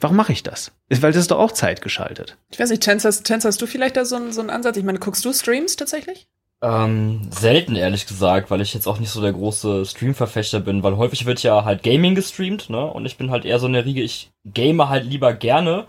Warum 0.00 0.16
mache 0.16 0.32
ich 0.32 0.42
das? 0.42 0.72
Weil 0.90 1.12
das 1.12 1.22
ist 1.22 1.30
doch 1.30 1.38
auch 1.38 1.52
Zeit 1.52 1.80
geschaltet. 1.80 2.36
Ich 2.50 2.58
weiß 2.58 2.70
nicht, 2.70 2.82
Tens, 2.82 3.04
hast, 3.04 3.30
hast 3.30 3.62
du 3.62 3.66
vielleicht 3.66 3.96
da 3.96 4.04
so, 4.04 4.16
einen- 4.16 4.32
so 4.32 4.40
einen 4.40 4.50
Ansatz? 4.50 4.76
Ich 4.76 4.84
meine, 4.84 4.98
guckst 4.98 5.24
du 5.24 5.32
Streams 5.32 5.76
tatsächlich? 5.76 6.26
Ähm, 6.62 7.22
selten 7.30 7.74
ehrlich 7.76 8.06
gesagt, 8.06 8.50
weil 8.50 8.60
ich 8.60 8.72
jetzt 8.74 8.86
auch 8.86 9.00
nicht 9.00 9.10
so 9.10 9.20
der 9.20 9.32
große 9.32 9.84
Stream-Verfechter 9.84 10.60
bin, 10.60 10.82
weil 10.82 10.96
häufig 10.96 11.26
wird 11.26 11.42
ja 11.42 11.64
halt 11.64 11.82
Gaming 11.82 12.14
gestreamt, 12.14 12.70
ne? 12.70 12.84
Und 12.84 13.04
ich 13.06 13.16
bin 13.16 13.30
halt 13.30 13.44
eher 13.44 13.58
so 13.58 13.66
in 13.66 13.72
der 13.72 13.84
Riege, 13.84 14.02
ich 14.02 14.30
game 14.44 14.88
halt 14.88 15.04
lieber 15.04 15.32
gerne, 15.34 15.86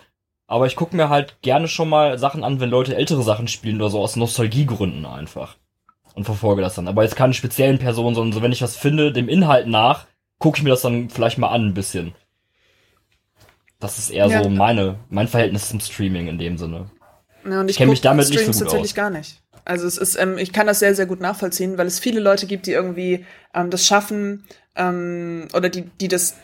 aber 0.48 0.68
ich 0.68 0.76
gucke 0.76 0.96
mir 0.96 1.10
halt 1.10 1.42
gerne 1.42 1.68
schon 1.68 1.90
mal 1.90 2.18
Sachen 2.20 2.44
an, 2.44 2.60
wenn 2.60 2.70
Leute 2.70 2.96
ältere 2.96 3.24
Sachen 3.24 3.48
spielen 3.48 3.78
oder 3.82 3.90
so 3.90 4.00
aus 4.02 4.16
Nostalgiegründen 4.16 5.06
einfach. 5.06 5.56
Und 6.16 6.26
verfolge 6.26 6.62
das 6.62 6.76
dann. 6.76 6.88
Aber 6.88 7.02
jetzt 7.04 7.16
keine 7.16 7.34
speziellen 7.34 7.80
Personen, 7.80 8.14
sondern 8.14 8.34
so, 8.34 8.42
wenn 8.44 8.52
ich 8.52 8.62
was 8.62 8.76
finde, 8.78 9.12
dem 9.12 9.28
Inhalt 9.30 9.68
nach, 9.68 10.06
gucke 10.38 10.58
ich 10.58 10.64
mir 10.64 10.70
das 10.70 10.82
dann 10.84 11.10
vielleicht 11.10 11.40
mal 11.40 11.48
an 11.50 11.68
ein 11.70 11.74
bisschen. 11.74 12.14
Das 13.80 13.98
ist 13.98 14.12
eher 14.12 14.28
Ja. 14.28 14.44
so 14.44 14.50
meine, 14.50 15.00
mein 15.10 15.28
Verhältnis 15.28 15.70
zum 15.70 15.80
Streaming 15.80 16.28
in 16.28 16.38
dem 16.38 16.58
Sinne. 16.58 16.90
Ja, 17.50 17.62
und 17.62 17.70
Ich 17.70 17.78
kenn 17.78 17.90
mich 17.90 18.00
guck 18.00 18.04
damit 18.04 18.30
nicht 18.30 18.40
so 18.40 18.52
gut 18.52 18.60
tatsächlich 18.60 18.92
aus. 18.92 18.96
gar 18.96 19.10
nicht. 19.10 19.42
Also 19.66 19.88
es 19.88 19.98
ist, 19.98 20.16
ähm, 20.16 20.38
ich 20.38 20.54
kann 20.54 20.68
das 20.68 20.80
sehr, 20.80 20.94
sehr 20.96 21.06
gut 21.06 21.20
nachvollziehen, 21.20 21.78
weil 21.78 21.88
es 21.88 22.00
viele 22.00 22.20
Leute 22.20 22.48
gibt, 22.48 22.68
die 22.68 22.72
irgendwie 22.72 23.26
ähm, 23.54 23.70
das 23.70 23.86
schaffen 23.86 24.46
ähm, 24.76 25.48
oder 25.54 25.70
die, 25.70 25.84
die 26.00 26.08
das, 26.10 26.36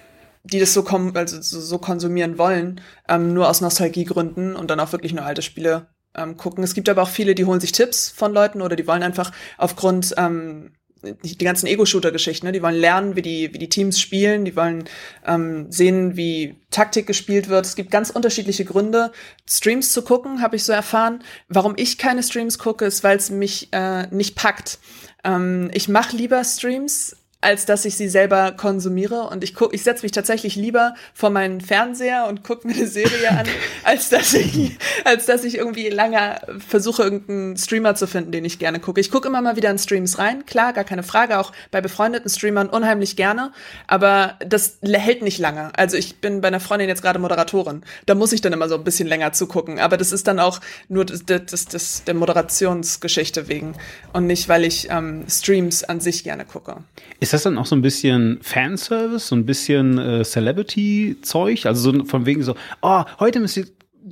die 0.44 0.60
das 0.60 0.74
so, 0.74 0.84
kom 0.84 1.16
also 1.16 1.42
so, 1.42 1.78
konsumieren 1.78 2.38
wollen, 2.38 2.82
ähm, 3.08 3.34
nur 3.34 3.50
aus 3.50 3.62
Nostalgiegründen 3.62 4.56
und 4.56 4.70
dann 4.70 4.80
auch 4.80 4.92
wirklich 4.92 5.14
nur 5.14 5.26
alte 5.26 5.42
Spiele 5.42 5.88
ähm, 6.16 6.38
gucken. 6.38 6.64
Es 6.64 6.74
gibt 6.74 6.90
aber 6.90 7.04
auch 7.04 7.10
viele, 7.10 7.36
die 7.36 7.46
holen 7.46 7.60
sich 7.60 7.72
Tipps 7.72 8.10
von 8.10 8.34
Leuten 8.34 8.62
oder 8.62 8.76
die 8.76 8.88
wollen 8.88 9.04
einfach 9.04 9.32
aufgrund 9.58 10.14
ähm, 10.18 10.72
die 11.02 11.38
ganzen 11.38 11.68
Ego-Shooter-Geschichten, 11.68 12.46
ne? 12.46 12.52
die 12.52 12.62
wollen 12.62 12.76
lernen, 12.76 13.16
wie 13.16 13.22
die, 13.22 13.54
wie 13.54 13.58
die 13.58 13.70
Teams 13.70 14.00
spielen, 14.00 14.44
die 14.44 14.56
wollen 14.56 14.84
ähm, 15.26 15.72
sehen, 15.72 16.18
wie 16.18 16.58
Taktik 16.72 17.08
gespielt 17.08 17.48
wird. 17.48 17.66
Es 17.66 17.76
gibt 17.76 17.92
ganz 17.92 18.10
unterschiedliche 18.10 18.66
Gründe, 18.66 19.12
Streams 19.48 19.94
zu 19.94 20.02
gucken, 20.02 20.42
habe 20.42 20.58
ich 20.58 20.64
so 20.66 20.74
erfahren. 20.74 21.24
Warum 21.48 21.74
ich 21.78 21.98
keine 21.98 22.22
Streams 22.22 22.60
gucke, 22.60 22.86
ist, 22.86 23.04
weil 23.04 23.18
es 23.18 23.30
mich 23.30 23.70
äh, 23.72 24.08
nicht 24.08 24.36
packt. 24.36 24.80
Ähm, 25.24 25.72
ich 25.74 25.88
mache 25.88 26.18
lieber 26.18 26.44
Streams, 26.44 27.16
als 27.42 27.66
dass 27.66 27.86
ich 27.86 27.96
sie 27.96 28.10
selber 28.10 28.52
konsumiere. 28.52 29.30
Und 29.30 29.44
ich 29.44 29.54
guck, 29.54 29.74
ich 29.74 29.84
setze 29.84 30.04
mich 30.04 30.12
tatsächlich 30.12 30.56
lieber 30.56 30.96
vor 31.14 31.30
meinen 31.30 31.62
Fernseher 31.62 32.28
und 32.28 32.44
gucke 32.44 32.68
mir 32.68 32.76
eine 32.76 32.88
Serie 32.88 33.30
an, 33.30 33.46
als 33.84 34.10
dass 34.10 34.34
ich, 34.34 34.78
als 35.06 35.26
dass 35.26 35.44
ich 35.44 35.58
irgendwie 35.58 35.90
lange 35.90 36.40
versuche, 36.68 37.04
irgendeinen 37.04 37.58
Streamer 37.58 37.96
zu 37.96 38.08
finden, 38.08 38.32
den 38.32 38.46
ich 38.46 38.60
gerne 38.60 38.80
gucke. 38.80 39.00
Ich 39.00 39.12
gucke 39.12 39.28
immer 39.28 39.42
mal 39.42 39.56
wieder 39.56 39.70
in 39.70 39.78
Streams 39.78 40.18
rein, 40.18 40.46
klar, 40.46 40.74
gar 40.74 40.84
keine 40.84 41.04
Frage, 41.04 41.40
auch 41.40 41.52
bei 41.72 41.82
befreundeten 41.82 42.30
Streamern 42.30 42.70
unheimlich 42.70 43.16
gerne, 43.16 43.52
aber 43.88 44.36
das 44.46 44.78
hält 44.82 45.22
nicht 45.22 45.40
lange. 45.40 45.72
Also 45.78 45.98
ich 45.98 46.18
bin 46.18 46.42
bei 46.42 46.50
einer 46.50 46.60
Freundin 46.60 46.90
jetzt 46.90 47.02
gerade 47.02 47.20
Moderatorin. 47.20 47.84
Da 48.06 48.16
muss 48.16 48.34
ich 48.34 48.42
dann 48.42 48.54
immer 48.54 48.68
so 48.68 48.76
ein 48.76 48.84
bisschen 48.84 49.08
länger 49.08 49.32
zugucken. 49.34 49.80
Aber 49.80 49.98
das 49.98 50.12
ist 50.12 50.28
dann 50.28 50.40
auch 50.40 50.60
nur 50.88 51.06
das, 51.06 51.24
das, 51.26 51.66
das, 51.66 52.04
der 52.04 52.14
Moderationsgeschichte 52.14 53.48
wegen 53.48 53.76
und 54.14 54.28
nicht, 54.28 54.50
weil 54.50 54.66
ich 54.66 54.90
ähm, 54.90 55.26
Streams 55.30 55.84
an 55.84 56.00
sich 56.00 56.24
gerne 56.24 56.46
gucke. 56.46 56.78
Ist 57.20 57.29
das 57.34 57.44
dann 57.44 57.58
auch 57.58 57.66
so 57.66 57.76
ein 57.76 57.82
bisschen 57.82 58.40
Fanservice, 58.42 59.28
so 59.28 59.36
ein 59.36 59.46
bisschen 59.46 59.98
äh, 59.98 60.24
Celebrity-Zeug? 60.24 61.66
Also 61.66 61.92
so 61.92 62.06
von 62.06 62.26
wegen 62.26 62.44
so, 62.44 62.56
oh, 62.82 63.04
heute 63.20 63.40
müsst 63.40 63.58
ihr 63.58 63.66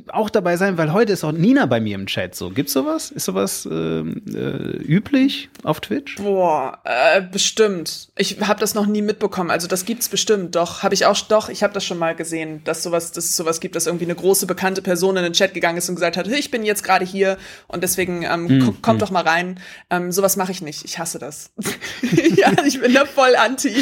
auch 0.09 0.29
dabei 0.29 0.57
sein, 0.57 0.77
weil 0.77 0.93
heute 0.93 1.13
ist 1.13 1.23
auch 1.23 1.31
Nina 1.31 1.65
bei 1.65 1.79
mir 1.79 1.95
im 1.95 2.07
Chat. 2.07 2.35
So, 2.35 2.49
gibt's 2.49 2.73
sowas? 2.73 3.11
Ist 3.11 3.25
sowas 3.25 3.67
ähm, 3.69 4.21
äh, 4.27 4.77
üblich 4.83 5.49
auf 5.63 5.79
Twitch? 5.79 6.15
Boah, 6.17 6.79
äh, 6.83 7.21
bestimmt. 7.21 8.09
Ich 8.17 8.39
habe 8.41 8.59
das 8.59 8.75
noch 8.75 8.85
nie 8.85 9.01
mitbekommen. 9.01 9.51
Also 9.51 9.67
das 9.67 9.85
gibt's 9.85 10.09
bestimmt. 10.09 10.55
Doch, 10.55 10.83
habe 10.83 10.93
ich 10.93 11.05
auch. 11.05 11.17
Doch, 11.27 11.49
ich 11.49 11.63
habe 11.63 11.73
das 11.73 11.85
schon 11.85 11.97
mal 11.97 12.15
gesehen, 12.15 12.61
dass 12.63 12.83
sowas, 12.83 13.11
dass 13.11 13.25
es 13.25 13.35
sowas 13.35 13.59
gibt, 13.59 13.75
dass 13.75 13.87
irgendwie 13.87 14.05
eine 14.05 14.15
große 14.15 14.45
bekannte 14.45 14.81
Person 14.81 15.17
in 15.17 15.23
den 15.23 15.33
Chat 15.33 15.53
gegangen 15.53 15.77
ist 15.77 15.89
und 15.89 15.95
gesagt 15.95 16.17
hat, 16.17 16.27
ich 16.27 16.51
bin 16.51 16.63
jetzt 16.63 16.83
gerade 16.83 17.05
hier 17.05 17.37
und 17.67 17.83
deswegen 17.83 18.23
ähm, 18.23 18.45
mm, 18.45 18.81
kommt 18.81 18.99
mm. 18.99 19.01
doch 19.01 19.11
mal 19.11 19.23
rein. 19.23 19.59
Ähm, 19.89 20.11
sowas 20.11 20.37
mache 20.37 20.51
ich 20.51 20.61
nicht. 20.61 20.85
Ich 20.85 20.99
hasse 20.99 21.19
das. 21.19 21.51
ja, 22.35 22.51
ich 22.65 22.79
bin 22.79 22.93
da 22.93 23.05
voll 23.05 23.35
anti. 23.35 23.73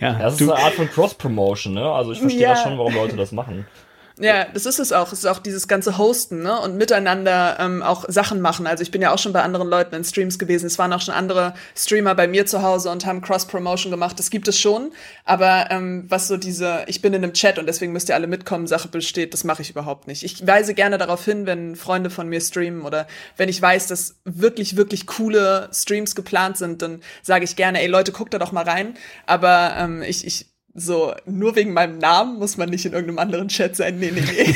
ja, 0.00 0.18
das 0.18 0.34
ist 0.34 0.42
eine 0.42 0.56
Art 0.56 0.74
von 0.74 0.88
Cross-Promotion, 0.88 1.74
ne? 1.74 1.90
Also 1.90 2.12
ich 2.12 2.20
verstehe 2.20 2.42
ja. 2.42 2.50
das 2.50 2.62
schon, 2.62 2.78
warum 2.78 2.94
Leute 2.94 3.16
das 3.16 3.32
machen. 3.32 3.66
Ja, 4.16 4.44
das 4.44 4.64
ist 4.64 4.78
es 4.78 4.92
auch. 4.92 5.10
Es 5.10 5.20
ist 5.20 5.26
auch 5.26 5.40
dieses 5.40 5.66
ganze 5.66 5.98
Hosten, 5.98 6.40
ne? 6.42 6.60
Und 6.60 6.76
miteinander 6.76 7.56
ähm, 7.58 7.82
auch 7.82 8.04
Sachen 8.06 8.40
machen. 8.40 8.64
Also 8.68 8.82
ich 8.82 8.92
bin 8.92 9.02
ja 9.02 9.12
auch 9.12 9.18
schon 9.18 9.32
bei 9.32 9.42
anderen 9.42 9.68
Leuten 9.68 9.96
in 9.96 10.04
Streams 10.04 10.38
gewesen. 10.38 10.66
Es 10.66 10.78
waren 10.78 10.92
auch 10.92 11.00
schon 11.00 11.14
andere 11.14 11.54
Streamer 11.76 12.14
bei 12.14 12.28
mir 12.28 12.46
zu 12.46 12.62
Hause 12.62 12.90
und 12.90 13.06
haben 13.06 13.22
Cross-Promotion 13.22 13.90
gemacht. 13.90 14.16
Das 14.20 14.30
gibt 14.30 14.46
es 14.46 14.56
schon. 14.56 14.92
Aber 15.24 15.66
ähm, 15.70 16.04
was 16.08 16.28
so 16.28 16.36
diese, 16.36 16.84
ich 16.86 17.02
bin 17.02 17.12
in 17.12 17.24
einem 17.24 17.32
Chat 17.32 17.58
und 17.58 17.66
deswegen 17.66 17.92
müsst 17.92 18.08
ihr 18.08 18.14
alle 18.14 18.28
mitkommen, 18.28 18.68
Sache 18.68 18.86
besteht, 18.86 19.34
das 19.34 19.42
mache 19.42 19.62
ich 19.62 19.70
überhaupt 19.70 20.06
nicht. 20.06 20.22
Ich 20.22 20.46
weise 20.46 20.74
gerne 20.74 20.96
darauf 20.96 21.24
hin, 21.24 21.46
wenn 21.46 21.74
Freunde 21.74 22.08
von 22.08 22.28
mir 22.28 22.40
streamen 22.40 22.82
oder 22.82 23.08
wenn 23.36 23.48
ich 23.48 23.60
weiß, 23.60 23.88
dass 23.88 24.20
wirklich, 24.24 24.76
wirklich 24.76 25.08
coole 25.08 25.68
Streams 25.72 26.14
geplant 26.14 26.56
sind, 26.56 26.82
dann 26.82 27.02
sage 27.22 27.44
ich 27.44 27.56
gerne, 27.56 27.80
ey 27.80 27.88
Leute, 27.88 28.12
guckt 28.12 28.32
da 28.32 28.38
doch 28.38 28.52
mal 28.52 28.64
rein. 28.64 28.94
Aber 29.26 29.74
ähm, 29.76 30.02
ich, 30.02 30.24
ich 30.24 30.53
so, 30.74 31.14
nur 31.24 31.54
wegen 31.54 31.72
meinem 31.72 31.98
Namen 31.98 32.38
muss 32.38 32.56
man 32.56 32.68
nicht 32.68 32.84
in 32.84 32.92
irgendeinem 32.92 33.20
anderen 33.20 33.48
Chat 33.48 33.76
sein. 33.76 33.98
Nee, 33.98 34.10
nee, 34.12 34.20
nee. 34.20 34.54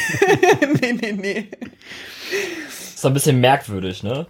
nee, 0.80 0.92
nee, 0.92 1.12
nee. 1.12 1.48
Ist 2.68 3.06
ein 3.06 3.14
bisschen 3.14 3.40
merkwürdig, 3.40 4.02
ne? 4.02 4.26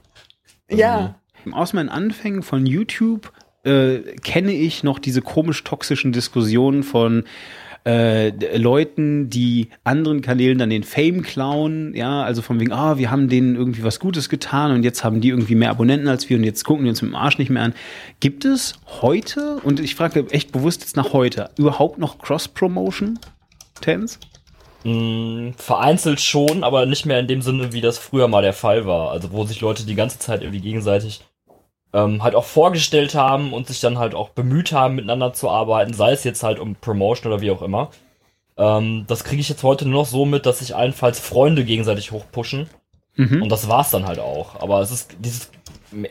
Ja. 0.70 1.18
Aus 1.50 1.72
meinen 1.72 1.88
Anfängen 1.88 2.42
von 2.42 2.66
YouTube 2.66 3.32
äh, 3.64 4.00
kenne 4.22 4.52
ich 4.52 4.82
noch 4.82 4.98
diese 4.98 5.22
komisch 5.22 5.64
toxischen 5.64 6.12
Diskussionen 6.12 6.82
von 6.82 7.24
äh, 7.88 8.56
Leuten, 8.58 9.30
die 9.30 9.70
anderen 9.82 10.20
Kanälen 10.20 10.58
dann 10.58 10.68
den 10.68 10.84
Fame 10.84 11.22
klauen, 11.22 11.94
ja, 11.94 12.22
also 12.22 12.42
von 12.42 12.60
wegen, 12.60 12.70
ah, 12.70 12.98
wir 12.98 13.10
haben 13.10 13.30
denen 13.30 13.56
irgendwie 13.56 13.82
was 13.82 13.98
Gutes 13.98 14.28
getan 14.28 14.72
und 14.72 14.82
jetzt 14.82 15.04
haben 15.04 15.22
die 15.22 15.28
irgendwie 15.30 15.54
mehr 15.54 15.70
Abonnenten 15.70 16.06
als 16.06 16.28
wir 16.28 16.36
und 16.36 16.44
jetzt 16.44 16.64
gucken 16.64 16.84
die 16.84 16.90
uns 16.90 17.00
mit 17.00 17.12
dem 17.12 17.16
Arsch 17.16 17.38
nicht 17.38 17.48
mehr 17.48 17.62
an. 17.62 17.74
Gibt 18.20 18.44
es 18.44 18.74
heute, 19.00 19.58
und 19.64 19.80
ich 19.80 19.94
frage 19.94 20.26
echt 20.30 20.52
bewusst 20.52 20.82
jetzt 20.82 20.96
nach 20.96 21.14
heute, 21.14 21.48
überhaupt 21.56 21.98
noch 21.98 22.18
Cross-Promotion? 22.18 23.18
Tens? 23.80 24.20
Mm, 24.84 25.52
vereinzelt 25.56 26.20
schon, 26.20 26.64
aber 26.64 26.84
nicht 26.84 27.06
mehr 27.06 27.18
in 27.18 27.26
dem 27.26 27.40
Sinne, 27.40 27.72
wie 27.72 27.80
das 27.80 27.96
früher 27.96 28.28
mal 28.28 28.42
der 28.42 28.52
Fall 28.52 28.84
war. 28.84 29.12
Also 29.12 29.32
wo 29.32 29.46
sich 29.46 29.62
Leute 29.62 29.86
die 29.86 29.94
ganze 29.94 30.18
Zeit 30.18 30.42
irgendwie 30.42 30.60
gegenseitig 30.60 31.22
ähm, 31.92 32.22
halt 32.22 32.34
auch 32.34 32.44
vorgestellt 32.44 33.14
haben 33.14 33.52
und 33.52 33.66
sich 33.66 33.80
dann 33.80 33.98
halt 33.98 34.14
auch 34.14 34.30
bemüht 34.30 34.72
haben, 34.72 34.96
miteinander 34.96 35.32
zu 35.32 35.48
arbeiten, 35.48 35.94
sei 35.94 36.12
es 36.12 36.24
jetzt 36.24 36.42
halt 36.42 36.58
um 36.58 36.76
Promotion 36.76 37.32
oder 37.32 37.40
wie 37.40 37.50
auch 37.50 37.62
immer. 37.62 37.90
Ähm, 38.56 39.04
das 39.06 39.24
kriege 39.24 39.40
ich 39.40 39.48
jetzt 39.48 39.62
heute 39.62 39.86
nur 39.86 40.02
noch 40.02 40.08
so 40.08 40.24
mit, 40.26 40.46
dass 40.46 40.58
sich 40.58 40.74
allenfalls 40.74 41.20
Freunde 41.20 41.64
gegenseitig 41.64 42.12
hochpushen. 42.12 42.68
Mhm. 43.14 43.42
Und 43.42 43.48
das 43.50 43.68
war's 43.68 43.90
dann 43.90 44.06
halt 44.06 44.18
auch. 44.18 44.60
Aber 44.60 44.80
es 44.80 44.90
ist 44.90 45.16
dieses 45.18 45.50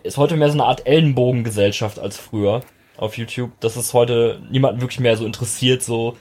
ist 0.04 0.18
heute 0.18 0.36
mehr 0.36 0.50
so 0.50 0.56
eine 0.56 0.66
Art 0.66 0.88
Ellenbogengesellschaft 0.88 2.00
als 2.00 2.18
früher 2.18 2.62
auf 2.98 3.18
YouTube. 3.18 3.52
Das 3.60 3.78
ist 3.78 3.94
heute 3.94 4.42
niemanden 4.50 4.82
wirklich 4.82 5.00
mehr 5.00 5.16
so 5.18 5.26
interessiert, 5.26 5.84
so 5.84 6.18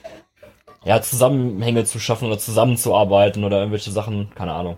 ja, 0.85 1.01
Zusammenhänge 1.01 1.85
zu 1.85 1.99
schaffen 1.99 2.27
oder 2.27 2.37
zusammenzuarbeiten 2.37 3.43
oder 3.43 3.57
irgendwelche 3.59 3.91
Sachen, 3.91 4.29
keine 4.35 4.53
Ahnung, 4.53 4.77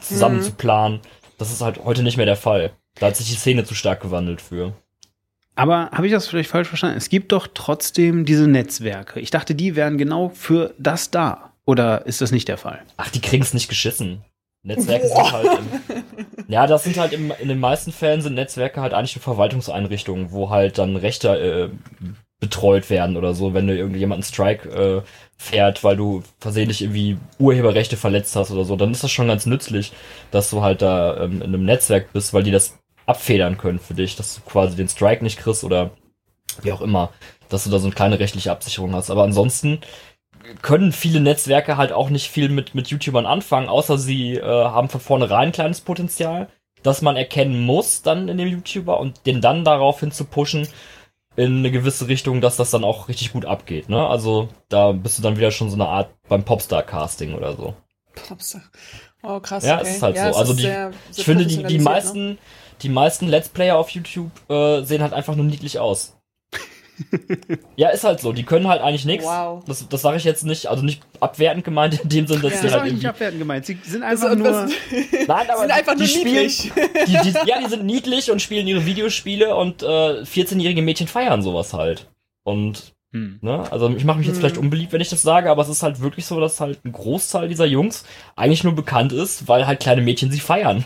zusammen 0.00 0.38
mhm. 0.38 0.42
zu 0.42 0.52
planen. 0.52 1.00
Das 1.38 1.52
ist 1.52 1.62
halt 1.62 1.84
heute 1.84 2.02
nicht 2.02 2.16
mehr 2.16 2.26
der 2.26 2.36
Fall. 2.36 2.72
Da 3.00 3.06
hat 3.06 3.16
sich 3.16 3.28
die 3.28 3.36
Szene 3.36 3.64
zu 3.64 3.74
stark 3.74 4.00
gewandelt 4.00 4.40
für. 4.40 4.74
Aber 5.56 5.90
habe 5.92 6.06
ich 6.06 6.12
das 6.12 6.26
vielleicht 6.26 6.50
falsch 6.50 6.68
verstanden? 6.68 6.96
Es 6.96 7.08
gibt 7.08 7.32
doch 7.32 7.46
trotzdem 7.52 8.24
diese 8.24 8.48
Netzwerke. 8.48 9.20
Ich 9.20 9.30
dachte, 9.30 9.54
die 9.54 9.76
wären 9.76 9.98
genau 9.98 10.28
für 10.30 10.74
das 10.78 11.10
da. 11.10 11.52
Oder 11.64 12.06
ist 12.06 12.20
das 12.20 12.32
nicht 12.32 12.48
der 12.48 12.58
Fall? 12.58 12.82
Ach, 12.96 13.10
die 13.10 13.20
kriegen 13.20 13.42
es 13.42 13.54
nicht 13.54 13.68
geschissen. 13.68 14.22
Netzwerke 14.62 15.08
Boah. 15.08 15.24
sind 15.24 15.32
halt. 15.32 15.58
Im, 15.58 16.44
ja, 16.48 16.66
das 16.66 16.84
sind 16.84 16.98
halt 16.98 17.12
im, 17.12 17.32
in 17.38 17.48
den 17.48 17.60
meisten 17.60 17.92
Fällen 17.92 18.22
sind 18.22 18.34
Netzwerke 18.34 18.80
halt 18.80 18.94
eigentlich 18.94 19.18
Verwaltungseinrichtungen, 19.20 20.32
wo 20.32 20.50
halt 20.50 20.78
dann 20.78 20.96
Rechte 20.96 21.28
äh, 21.28 22.04
betreut 22.40 22.90
werden 22.90 23.16
oder 23.16 23.34
so, 23.34 23.54
wenn 23.54 23.66
du 23.66 23.76
irgendjemanden 23.76 24.24
Strike 24.24 24.68
äh, 24.68 25.02
fährt, 25.36 25.84
weil 25.84 25.96
du 25.96 26.22
versehentlich 26.40 26.82
irgendwie 26.82 27.16
Urheberrechte 27.38 27.96
verletzt 27.96 28.36
hast 28.36 28.50
oder 28.50 28.64
so, 28.64 28.76
dann 28.76 28.90
ist 28.90 29.04
das 29.04 29.10
schon 29.10 29.28
ganz 29.28 29.46
nützlich, 29.46 29.92
dass 30.30 30.50
du 30.50 30.62
halt 30.62 30.82
da 30.82 31.22
ähm, 31.22 31.36
in 31.36 31.54
einem 31.54 31.64
Netzwerk 31.64 32.12
bist, 32.12 32.34
weil 32.34 32.42
die 32.42 32.50
das 32.50 32.78
abfedern 33.06 33.58
können 33.58 33.78
für 33.78 33.94
dich, 33.94 34.16
dass 34.16 34.36
du 34.36 34.40
quasi 34.42 34.76
den 34.76 34.88
Strike 34.88 35.22
nicht 35.22 35.38
kriegst 35.38 35.64
oder 35.64 35.90
wie 36.62 36.72
auch 36.72 36.80
immer, 36.80 37.10
dass 37.48 37.64
du 37.64 37.70
da 37.70 37.78
so 37.78 37.86
eine 37.86 37.94
kleine 37.94 38.18
rechtliche 38.18 38.52
Absicherung 38.52 38.94
hast. 38.94 39.10
Aber 39.10 39.24
ansonsten 39.24 39.80
können 40.62 40.92
viele 40.92 41.20
Netzwerke 41.20 41.76
halt 41.76 41.92
auch 41.92 42.10
nicht 42.10 42.30
viel 42.30 42.48
mit, 42.48 42.74
mit 42.74 42.88
YouTubern 42.88 43.26
anfangen, 43.26 43.68
außer 43.68 43.98
sie 43.98 44.36
äh, 44.36 44.42
haben 44.42 44.88
von 44.88 45.00
vornherein 45.00 45.48
ein 45.48 45.52
kleines 45.52 45.80
Potenzial, 45.80 46.48
das 46.82 47.02
man 47.02 47.16
erkennen 47.16 47.64
muss 47.64 48.02
dann 48.02 48.28
in 48.28 48.36
dem 48.36 48.48
YouTuber 48.48 49.00
und 49.00 49.26
den 49.26 49.40
dann 49.40 49.64
daraufhin 49.64 50.12
zu 50.12 50.24
pushen, 50.24 50.68
in 51.36 51.58
eine 51.58 51.70
gewisse 51.70 52.08
Richtung, 52.08 52.40
dass 52.40 52.56
das 52.56 52.70
dann 52.70 52.84
auch 52.84 53.08
richtig 53.08 53.32
gut 53.32 53.44
abgeht. 53.44 53.88
Ne? 53.88 54.06
Also 54.06 54.48
da 54.68 54.92
bist 54.92 55.18
du 55.18 55.22
dann 55.22 55.36
wieder 55.36 55.50
schon 55.50 55.68
so 55.68 55.76
eine 55.76 55.86
Art 55.86 56.10
beim 56.28 56.44
Popstar-Casting 56.44 57.34
oder 57.34 57.56
so. 57.56 57.74
Popstar. 58.28 58.62
Oh, 59.22 59.40
krass. 59.40 59.64
Ja, 59.64 59.78
okay. 59.78 59.88
es 59.88 59.96
ist 59.96 60.02
halt 60.02 60.16
ja, 60.16 60.32
so. 60.32 60.38
Also 60.38 60.52
die, 60.52 60.72
ich 61.16 61.24
finde, 61.24 61.46
die, 61.46 61.62
die 61.64 61.78
meisten, 61.78 62.28
ne? 62.28 62.38
Die 62.82 62.88
meisten 62.88 63.28
Let's 63.28 63.48
Player 63.48 63.76
auf 63.76 63.90
YouTube 63.90 64.30
äh, 64.48 64.82
sehen 64.82 65.02
halt 65.02 65.12
einfach 65.12 65.34
nur 65.36 65.44
niedlich 65.44 65.78
aus. 65.78 66.16
ja, 67.76 67.88
ist 67.88 68.04
halt 68.04 68.20
so. 68.20 68.32
Die 68.32 68.44
können 68.44 68.68
halt 68.68 68.80
eigentlich 68.80 69.04
nichts. 69.04 69.24
Wow. 69.24 69.64
Das, 69.66 69.88
das 69.88 70.02
sage 70.02 70.16
ich 70.16 70.24
jetzt 70.24 70.44
nicht, 70.44 70.66
also 70.66 70.84
nicht 70.84 71.02
abwertend 71.20 71.64
gemeint 71.64 72.00
in 72.00 72.08
dem 72.08 72.26
Sinne, 72.26 72.42
dass 72.42 72.52
ja, 72.52 72.58
sie 72.58 72.66
das 72.68 72.80
halt 72.80 72.92
nicht 72.92 73.06
abwertend 73.06 73.40
gemeint. 73.40 73.66
Sie 73.66 73.78
sind 73.82 74.02
einfach 74.02 74.30
also, 74.30 74.42
nur. 74.42 74.50
Nein, 75.26 75.50
aber 75.50 75.60
sind 75.60 75.70
einfach 75.72 75.96
die 75.96 76.04
nur 76.04 76.24
niedlich. 76.24 76.72
Die, 77.06 77.30
die, 77.30 77.34
ja, 77.46 77.60
die 77.60 77.68
sind 77.68 77.84
niedlich 77.84 78.30
und 78.30 78.40
spielen 78.40 78.66
ihre 78.66 78.86
Videospiele 78.86 79.56
und 79.56 79.82
äh, 79.82 79.86
14-jährige 80.22 80.82
Mädchen 80.82 81.08
feiern 81.08 81.42
sowas 81.42 81.72
halt. 81.72 82.08
Und 82.44 82.94
hm. 83.14 83.38
Ne? 83.42 83.70
Also 83.70 83.88
ich 83.90 84.04
mache 84.04 84.18
mich 84.18 84.26
jetzt 84.26 84.36
hm. 84.36 84.40
vielleicht 84.40 84.58
unbeliebt, 84.58 84.92
wenn 84.92 85.00
ich 85.00 85.08
das 85.08 85.22
sage, 85.22 85.48
aber 85.48 85.62
es 85.62 85.68
ist 85.68 85.84
halt 85.84 86.00
wirklich 86.00 86.26
so, 86.26 86.40
dass 86.40 86.60
halt 86.60 86.84
ein 86.84 86.92
Großteil 86.92 87.48
dieser 87.48 87.64
Jungs 87.64 88.04
eigentlich 88.34 88.64
nur 88.64 88.74
bekannt 88.74 89.12
ist, 89.12 89.46
weil 89.46 89.66
halt 89.66 89.80
kleine 89.80 90.02
Mädchen 90.02 90.32
sie 90.32 90.40
feiern. 90.40 90.84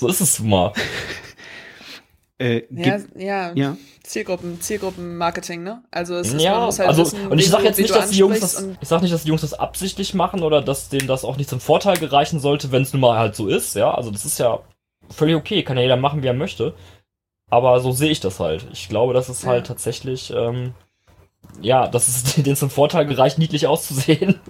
So 0.00 0.08
ist 0.08 0.20
es 0.20 0.38
mal. 0.40 0.72
Äh, 2.38 2.62
ja, 2.70 2.98
ja, 3.16 3.52
ja. 3.54 3.76
Zielgruppen, 4.04 4.60
Zielgruppenmarketing, 4.60 5.64
ne? 5.64 5.82
Also 5.90 6.14
es 6.14 6.32
ist, 6.32 6.40
ja, 6.40 6.54
man 6.54 6.66
muss 6.66 6.78
halt 6.78 6.88
also, 6.88 7.02
wissen, 7.02 7.26
und 7.26 7.38
ich 7.38 7.48
sage 7.50 7.64
jetzt 7.64 7.78
nicht, 7.78 7.94
dass 7.94 8.10
die 8.10 8.18
Jungs 8.18 8.40
das, 8.40 8.64
ich 8.80 8.88
sag 8.88 9.02
nicht, 9.02 9.12
dass 9.12 9.24
die 9.24 9.28
Jungs 9.28 9.40
das 9.40 9.54
absichtlich 9.54 10.14
machen 10.14 10.42
oder 10.42 10.62
dass 10.62 10.88
denen 10.88 11.08
das 11.08 11.24
auch 11.24 11.36
nicht 11.36 11.50
zum 11.50 11.60
Vorteil 11.60 11.96
gereichen 11.96 12.38
sollte, 12.38 12.70
wenn 12.70 12.82
es 12.82 12.92
nun 12.92 13.00
mal 13.00 13.18
halt 13.18 13.34
so 13.34 13.48
ist, 13.48 13.74
ja? 13.74 13.92
Also 13.92 14.10
das 14.10 14.24
ist 14.24 14.38
ja 14.38 14.60
völlig 15.10 15.34
okay, 15.34 15.64
kann 15.64 15.76
ja 15.76 15.82
jeder 15.82 15.96
machen, 15.96 16.22
wie 16.22 16.28
er 16.28 16.34
möchte. 16.34 16.74
Aber 17.50 17.80
so 17.80 17.92
sehe 17.92 18.10
ich 18.10 18.20
das 18.20 18.40
halt. 18.40 18.68
Ich 18.72 18.88
glaube, 18.88 19.14
dass 19.14 19.28
es 19.28 19.42
ja. 19.42 19.48
halt 19.48 19.66
tatsächlich 19.66 20.32
ähm, 20.32 20.74
ja, 21.60 21.88
das 21.88 22.08
ist 22.08 22.36
den 22.46 22.56
zum 22.56 22.70
Vorteil 22.70 23.06
gereicht, 23.06 23.38
niedlich 23.38 23.66
auszusehen. 23.66 24.40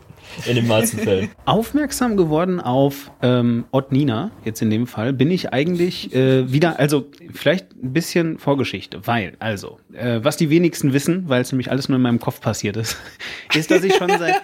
In 0.46 0.54
den 0.54 0.66
meisten 0.66 0.98
Fällen. 0.98 1.30
Aufmerksam 1.44 2.16
geworden 2.16 2.60
auf 2.60 3.10
ähm, 3.22 3.64
Ott 3.70 3.92
Nina, 3.92 4.30
jetzt 4.44 4.62
in 4.62 4.70
dem 4.70 4.86
Fall, 4.86 5.12
bin 5.12 5.30
ich 5.30 5.52
eigentlich 5.52 6.14
äh, 6.14 6.50
wieder, 6.50 6.78
also 6.78 7.10
vielleicht 7.32 7.72
ein 7.82 7.92
bisschen 7.92 8.38
Vorgeschichte, 8.38 9.06
weil, 9.06 9.36
also, 9.38 9.78
äh, 9.92 10.20
was 10.22 10.36
die 10.36 10.50
wenigsten 10.50 10.92
wissen, 10.92 11.28
weil 11.28 11.42
es 11.42 11.52
nämlich 11.52 11.70
alles 11.70 11.88
nur 11.88 11.96
in 11.96 12.02
meinem 12.02 12.20
Kopf 12.20 12.40
passiert 12.40 12.76
ist, 12.76 12.96
ist, 13.54 13.70
dass 13.70 13.82
ich 13.84 13.94
schon 13.94 14.08
seit. 14.08 14.34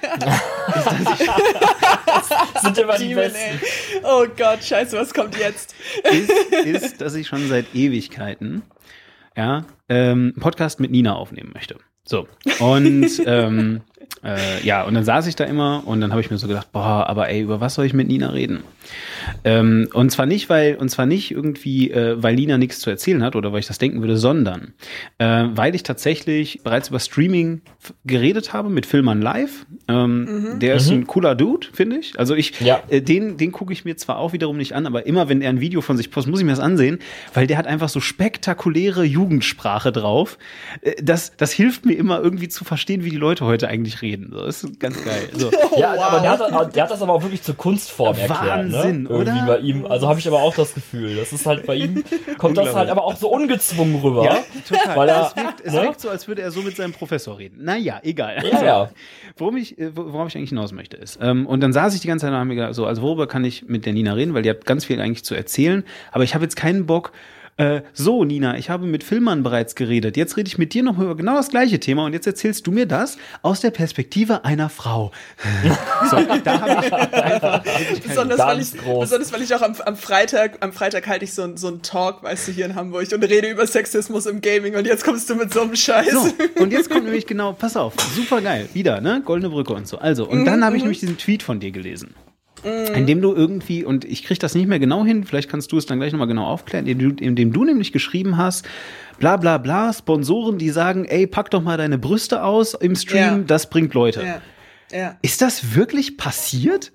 ist, 0.75 0.87
dass 0.87 1.21
ich, 1.21 2.62
sind 2.62 2.79
immer 2.79 2.99
die 2.99 3.14
Besten. 3.14 3.61
Oh 4.03 4.26
Gott, 4.37 4.62
scheiße, 4.62 4.97
was 4.97 5.12
kommt 5.12 5.38
jetzt? 5.38 5.75
ist, 6.05 6.31
ist, 6.64 7.00
dass 7.00 7.14
ich 7.14 7.26
schon 7.26 7.49
seit 7.49 7.75
Ewigkeiten 7.75 8.62
ja, 9.37 9.64
ähm, 9.88 10.35
Podcast 10.38 10.81
mit 10.81 10.91
Nina 10.91 11.14
aufnehmen 11.14 11.50
möchte. 11.53 11.76
So. 12.05 12.29
Und 12.59 13.11
ähm, 13.26 13.81
äh, 14.25 14.64
ja, 14.64 14.82
und 14.84 14.94
dann 14.94 15.04
saß 15.04 15.26
ich 15.26 15.37
da 15.37 15.44
immer 15.44 15.82
und 15.87 16.00
dann 16.00 16.11
habe 16.11 16.20
ich 16.20 16.30
mir 16.30 16.38
so 16.38 16.46
gedacht, 16.46 16.73
boah, 16.73 17.06
aber 17.08 17.28
ey, 17.28 17.42
über 17.42 17.61
was 17.61 17.75
soll 17.75 17.87
ich 17.87 17.94
mit 17.94 18.08
Nina 18.08 18.30
reden? 18.30 18.61
Ähm, 19.44 19.88
und 19.92 20.11
zwar 20.11 20.26
nicht, 20.26 20.49
weil, 20.49 20.76
und 20.76 20.88
zwar 20.88 21.06
nicht 21.06 21.30
irgendwie, 21.30 21.90
äh, 21.90 22.23
weil 22.23 22.34
Nina 22.34 22.58
nichts 22.58 22.80
zu 22.80 22.90
erzählen 22.90 23.23
hat 23.23 23.37
oder 23.37 23.52
weil 23.52 23.61
ich 23.61 23.66
das 23.66 23.78
denken 23.78 24.00
würde, 24.00 24.16
sondern 24.16 24.75
äh, 25.18 25.44
weil 25.54 25.75
ich 25.75 25.82
tatsächlich 25.82 26.62
bereits 26.62 26.88
über 26.88 27.00
Streaming 27.00 27.62
geredet 28.04 28.52
habe 28.52 28.70
mit 28.70 28.87
Filmern 28.87 29.20
Live. 29.20 29.66
Ähm, 29.88 30.25
mhm. 30.25 30.61
Der 30.61 30.75
ist 30.75 30.90
mhm. 30.90 30.99
ein 30.99 31.06
cooler 31.06 31.34
Dude, 31.34 31.66
finde 31.73 31.99
ich. 31.99 32.18
Also 32.18 32.34
ich, 32.34 32.61
ja. 32.61 32.82
äh, 32.88 33.00
den, 33.00 33.37
den 33.37 33.52
gucke 33.52 33.73
ich 33.73 33.84
mir 33.84 33.96
zwar 33.96 34.18
auch 34.18 34.32
wiederum 34.32 34.56
nicht 34.56 34.75
an, 34.75 34.87
aber 34.87 35.06
immer 35.06 35.28
wenn 35.28 35.42
er 35.42 35.50
ein 35.50 35.61
Video 35.61 35.80
von 35.80 35.96
sich 35.96 36.11
postet, 36.11 36.30
muss 36.30 36.40
ich 36.40 36.46
mir 36.46 36.52
das 36.52 36.61
ansehen, 36.61 36.99
weil 37.32 37.46
der 37.46 37.58
hat 37.58 37.66
einfach 37.66 37.88
so 37.88 38.00
spektakuläre 38.00 39.04
Jugendsprache 39.04 39.92
drauf. 39.92 40.38
Äh, 40.82 41.02
das, 41.02 41.37
das 41.37 41.52
hilft 41.52 41.87
mir 41.87 41.94
immer 41.94 42.20
irgendwie 42.20 42.49
zu 42.49 42.64
verstehen, 42.64 43.04
wie 43.04 43.11
die 43.11 43.16
Leute 43.16 43.44
heute 43.44 43.68
eigentlich 43.68 43.94
reden. 44.03 44.31
So, 44.33 44.45
das 44.45 44.65
ist 44.65 44.81
ganz 44.81 45.03
geil. 45.05 45.29
So. 45.33 45.49
Oh, 45.49 45.77
ja, 45.79 45.95
wow. 45.97 46.05
aber 46.05 46.21
der 46.21 46.31
hat, 46.31 46.77
der 46.77 46.83
hat, 46.85 46.91
das 46.91 47.03
aber 47.03 47.13
auch 47.13 47.23
wirklich 47.23 47.43
zur 47.43 47.57
Kunstform 47.57 48.17
erklärt. 48.17 48.67
Ne? 48.69 48.73
Wahnsinn, 48.73 49.03
ne? 49.05 49.09
Irgendwie 49.11 49.39
oder? 49.39 49.47
bei 49.47 49.59
ihm. 49.59 49.87
Also 49.87 50.09
habe 50.09 50.19
ich 50.19 50.29
aber 50.29 50.43
auch 50.43 50.55
das 50.55 50.75
Gefühl. 50.75 51.17
Das 51.17 51.33
ist 51.33 51.47
halt 51.47 51.67
bei 51.67 51.77
ihm, 51.77 52.05
kommt 52.39 52.57
das 52.57 52.75
halt 52.75 52.91
aber 52.91 53.05
auch 53.05 53.17
so 53.17 53.29
ungezwungen 53.29 54.01
rüber. 54.01 54.25
Ja, 54.25 54.39
total. 54.69 54.97
Weil 54.97 55.09
er, 55.09 55.27
es 55.27 55.37
wirkt, 55.37 55.61
es 55.65 55.73
ne? 55.73 55.83
wirkt 55.83 56.01
so, 56.01 56.09
als 56.09 56.29
würde 56.29 56.43
er 56.43 56.51
so 56.51 56.63
mit 56.63 56.77
seinem 56.77 56.93
Professor 56.93 57.39
reden. 57.39 57.65
Naja, 57.65 58.01
egal. 58.03 58.45
Ja, 58.45 58.53
also, 58.53 58.65
ja. 58.65 58.91
Worum 59.37 59.57
ich, 59.57 59.79
äh, 59.79 59.97
worauf 59.97 60.29
ich 60.29 60.37
eigentlich 60.37 60.51
hinaus 60.51 60.73
möchte, 60.73 60.97
ist, 60.97 61.19
ähm, 61.21 61.47
und 61.47 61.61
dann 61.61 61.73
saß 61.73 61.95
ich 61.95 62.01
die 62.01 62.09
ganze 62.09 62.27
Zeit 62.27 62.31
und 62.31 62.37
habe 62.37 62.47
mir 62.47 62.57
gedacht, 62.57 62.75
so, 62.75 62.87
also 62.87 63.03
worüber 63.03 63.27
kann 63.27 63.45
ich 63.45 63.67
mit 63.69 63.87
der 63.87 63.93
Nina 63.93 64.13
reden, 64.13 64.35
weil 64.35 64.43
die 64.43 64.51
hat 64.51 64.65
ganz 64.67 64.85
viel 64.85 65.01
eigentlich 65.01 65.25
zu 65.25 65.35
erzählen, 65.35 65.85
aber 66.13 66.25
ich 66.25 66.35
habe 66.35 66.45
jetzt 66.45 66.57
keinen 66.57 66.87
Bock, 66.87 67.13
äh, 67.56 67.82
so, 67.92 68.25
Nina, 68.25 68.58
ich 68.58 68.68
habe 68.68 68.84
mit 68.87 69.04
Filmern 69.04 69.44
bereits 69.44 69.76
geredet. 69.76 70.16
Jetzt 70.16 70.37
rede 70.37 70.49
ich 70.49 70.58
mit 70.58 70.75
dir 70.75 70.82
noch 70.82 70.99
über 70.99 71.16
genau 71.16 71.37
das 71.37 71.50
gleiche 71.50 71.78
Thema 71.78 72.04
und 72.04 72.12
jetzt 72.12 72.26
erzählst 72.26 72.66
du 72.66 72.73
mir 72.73 72.87
das 72.87 73.16
aus 73.42 73.61
der 73.61 73.70
Perspektive 73.70 74.44
einer 74.44 74.68
Frau. 74.68 75.12
so, 76.11 76.16
da 76.42 76.61
habe 76.61 76.87
ich 76.87 76.92
einfach 76.92 77.62
besonders, 78.02 78.38
weil 78.40 78.61
ich, 78.61 78.73
besonders 78.73 79.32
weil 79.32 79.42
ich 79.42 79.54
auch 79.54 79.62
am, 79.62 79.76
am 79.84 79.96
Freitag, 79.96 80.58
am 80.61 80.73
Freitag 80.73 81.06
halte 81.06 81.25
ich 81.25 81.32
so, 81.32 81.56
so 81.56 81.68
einen 81.68 81.82
Talk, 81.82 82.25
weißt 82.25 82.49
du, 82.49 82.52
hier 82.52 82.66
in 82.66 82.75
Hamburg 82.75 83.06
und 83.12 83.23
rede 83.23 83.49
über 83.49 83.66
Sexismus 83.66 84.26
im 84.26 84.40
Gaming 84.40 84.75
und 84.75 84.87
jetzt 84.87 85.04
kommst 85.04 85.30
du 85.30 85.37
mit 85.37 85.52
so 85.52 85.61
einem 85.61 85.76
Scheiß. 85.76 86.11
So, 86.11 86.28
und 86.61 86.73
jetzt 86.73 86.90
kommt 86.90 87.04
nämlich 87.04 87.26
genau, 87.26 87.52
pass 87.52 87.76
auf, 87.76 87.94
super 88.16 88.40
geil, 88.40 88.68
wieder, 88.73 89.00
ne? 89.00 89.23
Goldene 89.25 89.50
Brücke 89.50 89.75
und 89.75 89.87
so. 89.87 89.99
Also, 89.99 90.28
und 90.28 90.44
dann 90.44 90.64
habe 90.64 90.76
ich 90.76 90.82
mhm. 90.82 90.87
nämlich 90.87 91.00
diesen 91.00 91.18
Tweet 91.18 91.44
von 91.44 91.61
dir 91.61 91.70
gelesen. 91.70 92.14
Mhm. 92.64 92.94
Indem 92.94 93.21
du 93.21 93.35
irgendwie, 93.35 93.85
und 93.85 94.04
ich 94.04 94.25
kriege 94.25 94.40
das 94.40 94.54
nicht 94.54 94.66
mehr 94.66 94.78
genau 94.78 95.04
hin, 95.04 95.25
vielleicht 95.25 95.50
kannst 95.50 95.71
du 95.73 95.78
es 95.78 95.87
dann 95.87 95.99
gleich 95.99 96.12
nochmal 96.12 96.28
genau 96.28 96.47
aufklären, 96.47 96.87
indem 96.87 97.16
du, 97.16 97.25
indem 97.25 97.52
du 97.52 97.64
nämlich 97.64 97.92
geschrieben 97.92 98.37
hast, 98.37 98.66
bla 99.18 99.37
bla 99.37 99.59
bla, 99.59 99.92
Sponsoren, 99.92 100.59
die 100.59 100.71
sagen, 100.71 101.04
ey, 101.04 101.26
pack 101.26 101.50
doch 101.50 101.62
mal 101.62 101.76
deine 101.76 101.99
Brüste 101.99 102.42
aus 102.42 102.75
im 102.75 102.97
Stream, 102.97 103.21
ja. 103.21 103.38
das 103.47 103.68
bringt 103.68 103.94
Leute. 103.94 104.23
Ja. 104.23 104.40
Ja. 104.92 105.18
Ist 105.23 105.42
das 105.42 105.75
wirklich 105.75 106.16
passiert? 106.16 106.92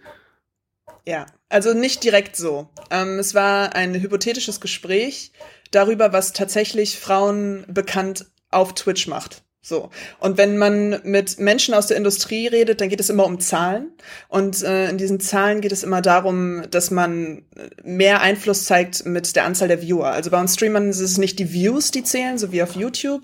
Ja, 1.05 1.25
also 1.49 1.73
nicht 1.73 2.03
direkt 2.03 2.35
so. 2.35 2.69
Ähm, 2.91 3.19
es 3.19 3.33
war 3.33 3.75
ein 3.75 3.95
hypothetisches 3.95 4.61
Gespräch 4.61 5.31
darüber, 5.71 6.13
was 6.13 6.33
tatsächlich 6.33 6.99
Frauen 6.99 7.65
bekannt 7.67 8.27
auf 8.51 8.73
Twitch 8.73 9.07
macht. 9.07 9.43
So. 9.61 9.89
Und 10.19 10.37
wenn 10.37 10.57
man 10.57 11.01
mit 11.03 11.37
Menschen 11.37 11.73
aus 11.73 11.87
der 11.87 11.97
Industrie 11.97 12.47
redet, 12.47 12.79
dann 12.79 12.87
geht 12.87 13.01
es 13.01 13.09
immer 13.09 13.25
um 13.25 13.41
Zahlen. 13.41 13.91
Und 14.29 14.63
äh, 14.63 14.89
in 14.89 14.97
diesen 14.97 15.19
Zahlen 15.19 15.59
geht 15.59 15.73
es 15.73 15.83
immer 15.83 16.01
darum, 16.01 16.63
dass 16.71 16.91
man 16.91 17.43
mehr 17.83 18.21
Einfluss 18.21 18.63
zeigt 18.63 19.05
mit 19.05 19.35
der 19.35 19.43
Anzahl 19.43 19.67
der 19.67 19.81
Viewer. 19.81 20.11
Also 20.11 20.31
bei 20.31 20.39
uns 20.39 20.53
Streamern 20.53 20.89
ist 20.89 21.01
es 21.01 21.17
nicht 21.17 21.39
die 21.39 21.51
Views, 21.51 21.91
die 21.91 22.03
zählen, 22.03 22.37
so 22.37 22.53
wie 22.53 22.63
auf 22.63 22.75
YouTube, 22.75 23.21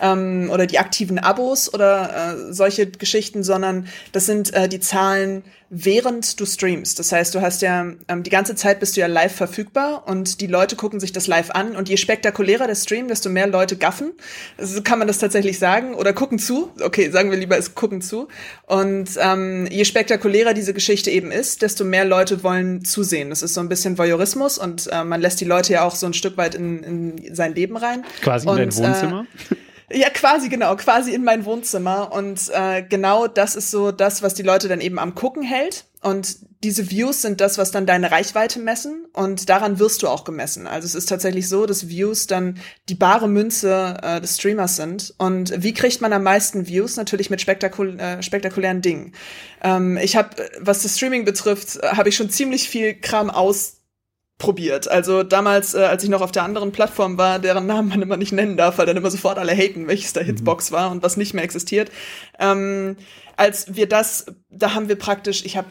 ähm, 0.00 0.50
oder 0.52 0.66
die 0.66 0.78
aktiven 0.78 1.18
Abos 1.18 1.72
oder 1.72 2.48
äh, 2.48 2.52
solche 2.52 2.86
Geschichten, 2.86 3.42
sondern 3.42 3.88
das 4.12 4.26
sind 4.26 4.52
äh, 4.54 4.68
die 4.68 4.80
Zahlen 4.80 5.42
während 5.70 6.40
du 6.40 6.46
streamst. 6.46 6.98
Das 6.98 7.12
heißt, 7.12 7.34
du 7.34 7.42
hast 7.42 7.60
ja 7.60 7.86
ähm, 8.08 8.22
die 8.22 8.30
ganze 8.30 8.54
Zeit 8.54 8.80
bist 8.80 8.96
du 8.96 9.00
ja 9.00 9.06
live 9.06 9.34
verfügbar 9.34 10.04
und 10.06 10.40
die 10.40 10.46
Leute 10.46 10.76
gucken 10.76 10.98
sich 10.98 11.12
das 11.12 11.26
live 11.26 11.50
an 11.50 11.76
und 11.76 11.88
je 11.88 11.96
spektakulärer 11.96 12.66
der 12.66 12.74
Stream, 12.74 13.08
desto 13.08 13.28
mehr 13.28 13.46
Leute 13.46 13.76
gaffen. 13.76 14.12
So 14.56 14.82
kann 14.82 14.98
man 14.98 15.08
das 15.08 15.18
tatsächlich 15.18 15.58
sagen 15.58 15.94
oder 15.94 16.12
gucken 16.12 16.38
zu. 16.38 16.70
Okay, 16.80 17.10
sagen 17.10 17.30
wir 17.30 17.38
lieber 17.38 17.58
es 17.58 17.74
gucken 17.74 18.00
zu. 18.00 18.28
Und 18.66 19.10
ähm, 19.18 19.66
je 19.70 19.84
spektakulärer 19.84 20.54
diese 20.54 20.72
Geschichte 20.72 21.10
eben 21.10 21.30
ist, 21.30 21.60
desto 21.60 21.84
mehr 21.84 22.04
Leute 22.06 22.42
wollen 22.42 22.84
zusehen. 22.84 23.28
Das 23.30 23.42
ist 23.42 23.54
so 23.54 23.60
ein 23.60 23.68
bisschen 23.68 23.98
Voyeurismus 23.98 24.56
und 24.56 24.88
äh, 24.90 25.04
man 25.04 25.20
lässt 25.20 25.40
die 25.40 25.44
Leute 25.44 25.74
ja 25.74 25.84
auch 25.84 25.94
so 25.94 26.06
ein 26.06 26.14
Stück 26.14 26.38
weit 26.38 26.54
in, 26.54 26.82
in 26.82 27.34
sein 27.34 27.54
Leben 27.54 27.76
rein. 27.76 28.04
Quasi 28.22 28.48
und, 28.48 28.58
in 28.58 28.70
dein 28.70 28.78
Wohnzimmer. 28.78 29.26
Äh, 29.50 29.54
ja, 29.90 30.10
quasi, 30.10 30.48
genau, 30.48 30.76
quasi 30.76 31.14
in 31.14 31.24
mein 31.24 31.44
Wohnzimmer. 31.44 32.12
Und 32.12 32.50
äh, 32.52 32.82
genau 32.82 33.26
das 33.26 33.56
ist 33.56 33.70
so 33.70 33.90
das, 33.90 34.22
was 34.22 34.34
die 34.34 34.42
Leute 34.42 34.68
dann 34.68 34.80
eben 34.80 34.98
am 34.98 35.14
Gucken 35.14 35.42
hält. 35.42 35.86
Und 36.02 36.36
diese 36.62 36.90
Views 36.90 37.22
sind 37.22 37.40
das, 37.40 37.56
was 37.56 37.70
dann 37.70 37.86
deine 37.86 38.10
Reichweite 38.10 38.58
messen. 38.58 39.06
Und 39.14 39.48
daran 39.48 39.78
wirst 39.78 40.02
du 40.02 40.08
auch 40.08 40.24
gemessen. 40.24 40.66
Also 40.66 40.86
es 40.86 40.94
ist 40.94 41.08
tatsächlich 41.08 41.48
so, 41.48 41.64
dass 41.64 41.88
Views 41.88 42.26
dann 42.26 42.58
die 42.88 42.94
bare 42.94 43.28
Münze 43.28 43.96
äh, 44.02 44.20
des 44.20 44.36
Streamers 44.36 44.76
sind. 44.76 45.14
Und 45.16 45.54
wie 45.62 45.72
kriegt 45.72 46.00
man 46.02 46.12
am 46.12 46.22
meisten 46.22 46.66
Views? 46.66 46.96
Natürlich 46.96 47.30
mit 47.30 47.40
spektakul 47.40 47.98
äh, 47.98 48.22
spektakulären 48.22 48.82
Dingen. 48.82 49.14
Ähm, 49.62 49.96
ich 49.96 50.16
habe, 50.16 50.30
was 50.60 50.82
das 50.82 50.96
Streaming 50.96 51.24
betrifft, 51.24 51.76
äh, 51.76 51.88
habe 51.88 52.10
ich 52.10 52.16
schon 52.16 52.30
ziemlich 52.30 52.68
viel 52.68 52.94
Kram 52.94 53.30
aus 53.30 53.77
probiert. 54.38 54.88
Also 54.88 55.24
damals, 55.24 55.74
äh, 55.74 55.78
als 55.78 56.04
ich 56.04 56.10
noch 56.10 56.20
auf 56.20 56.32
der 56.32 56.44
anderen 56.44 56.70
Plattform 56.72 57.18
war, 57.18 57.38
deren 57.40 57.66
Namen 57.66 57.88
man 57.88 58.02
immer 58.02 58.16
nicht 58.16 58.32
nennen 58.32 58.56
darf, 58.56 58.78
weil 58.78 58.86
dann 58.86 58.96
immer 58.96 59.10
sofort 59.10 59.38
alle 59.38 59.52
haten, 59.52 59.88
welches 59.88 60.12
da 60.12 60.20
Hitsbox 60.20 60.70
mhm. 60.70 60.74
war 60.74 60.90
und 60.90 61.02
was 61.02 61.16
nicht 61.16 61.34
mehr 61.34 61.44
existiert. 61.44 61.90
Ähm, 62.38 62.96
als 63.36 63.74
wir 63.74 63.88
das, 63.88 64.26
da 64.50 64.74
haben 64.74 64.88
wir 64.88 64.96
praktisch, 64.96 65.44
ich 65.44 65.56
habe 65.56 65.68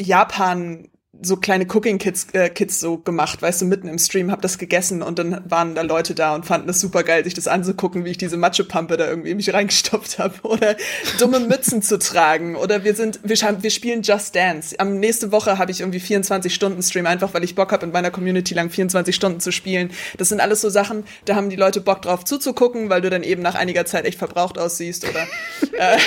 Japan 0.00 0.88
so 1.20 1.36
kleine 1.36 1.66
Cooking 1.66 1.98
Kits, 1.98 2.28
äh, 2.32 2.48
Kits 2.48 2.78
so 2.78 2.98
gemacht, 2.98 3.42
weißt 3.42 3.62
du, 3.62 3.64
mitten 3.64 3.88
im 3.88 3.98
Stream, 3.98 4.30
hab 4.30 4.40
das 4.40 4.58
gegessen 4.58 5.02
und 5.02 5.18
dann 5.18 5.42
waren 5.48 5.74
da 5.74 5.82
Leute 5.82 6.14
da 6.14 6.34
und 6.34 6.46
fanden 6.46 6.68
das 6.68 6.80
super 6.80 7.02
geil, 7.02 7.24
sich 7.24 7.34
das 7.34 7.48
anzugucken, 7.48 8.04
wie 8.04 8.10
ich 8.10 8.18
diese 8.18 8.36
Matschepampe 8.36 8.96
da 8.96 9.08
irgendwie 9.08 9.34
mich 9.34 9.52
reingestopft 9.52 10.18
habe 10.18 10.34
oder 10.42 10.76
dumme 11.18 11.40
Mützen 11.40 11.82
zu 11.82 11.98
tragen 11.98 12.54
oder 12.54 12.84
wir 12.84 12.94
sind, 12.94 13.20
wir, 13.24 13.36
wir 13.36 13.70
spielen 13.70 14.02
Just 14.02 14.36
Dance. 14.36 14.78
Am 14.78 15.00
nächste 15.00 15.32
Woche 15.32 15.58
habe 15.58 15.72
ich 15.72 15.80
irgendwie 15.80 16.00
24 16.00 16.54
Stunden 16.54 16.82
Stream, 16.82 17.06
einfach 17.06 17.34
weil 17.34 17.42
ich 17.42 17.54
Bock 17.54 17.72
habe, 17.72 17.86
in 17.86 17.92
meiner 17.92 18.10
Community 18.10 18.54
lang 18.54 18.70
24 18.70 19.14
Stunden 19.14 19.40
zu 19.40 19.50
spielen. 19.50 19.90
Das 20.18 20.28
sind 20.28 20.40
alles 20.40 20.60
so 20.60 20.68
Sachen, 20.68 21.04
da 21.24 21.34
haben 21.34 21.50
die 21.50 21.56
Leute 21.56 21.80
Bock 21.80 22.02
drauf 22.02 22.24
zuzugucken, 22.24 22.90
weil 22.90 23.00
du 23.00 23.10
dann 23.10 23.24
eben 23.24 23.42
nach 23.42 23.56
einiger 23.56 23.84
Zeit 23.86 24.04
echt 24.04 24.18
verbraucht 24.18 24.58
aussiehst 24.58 25.04
oder 25.08 25.26
äh, 25.72 25.98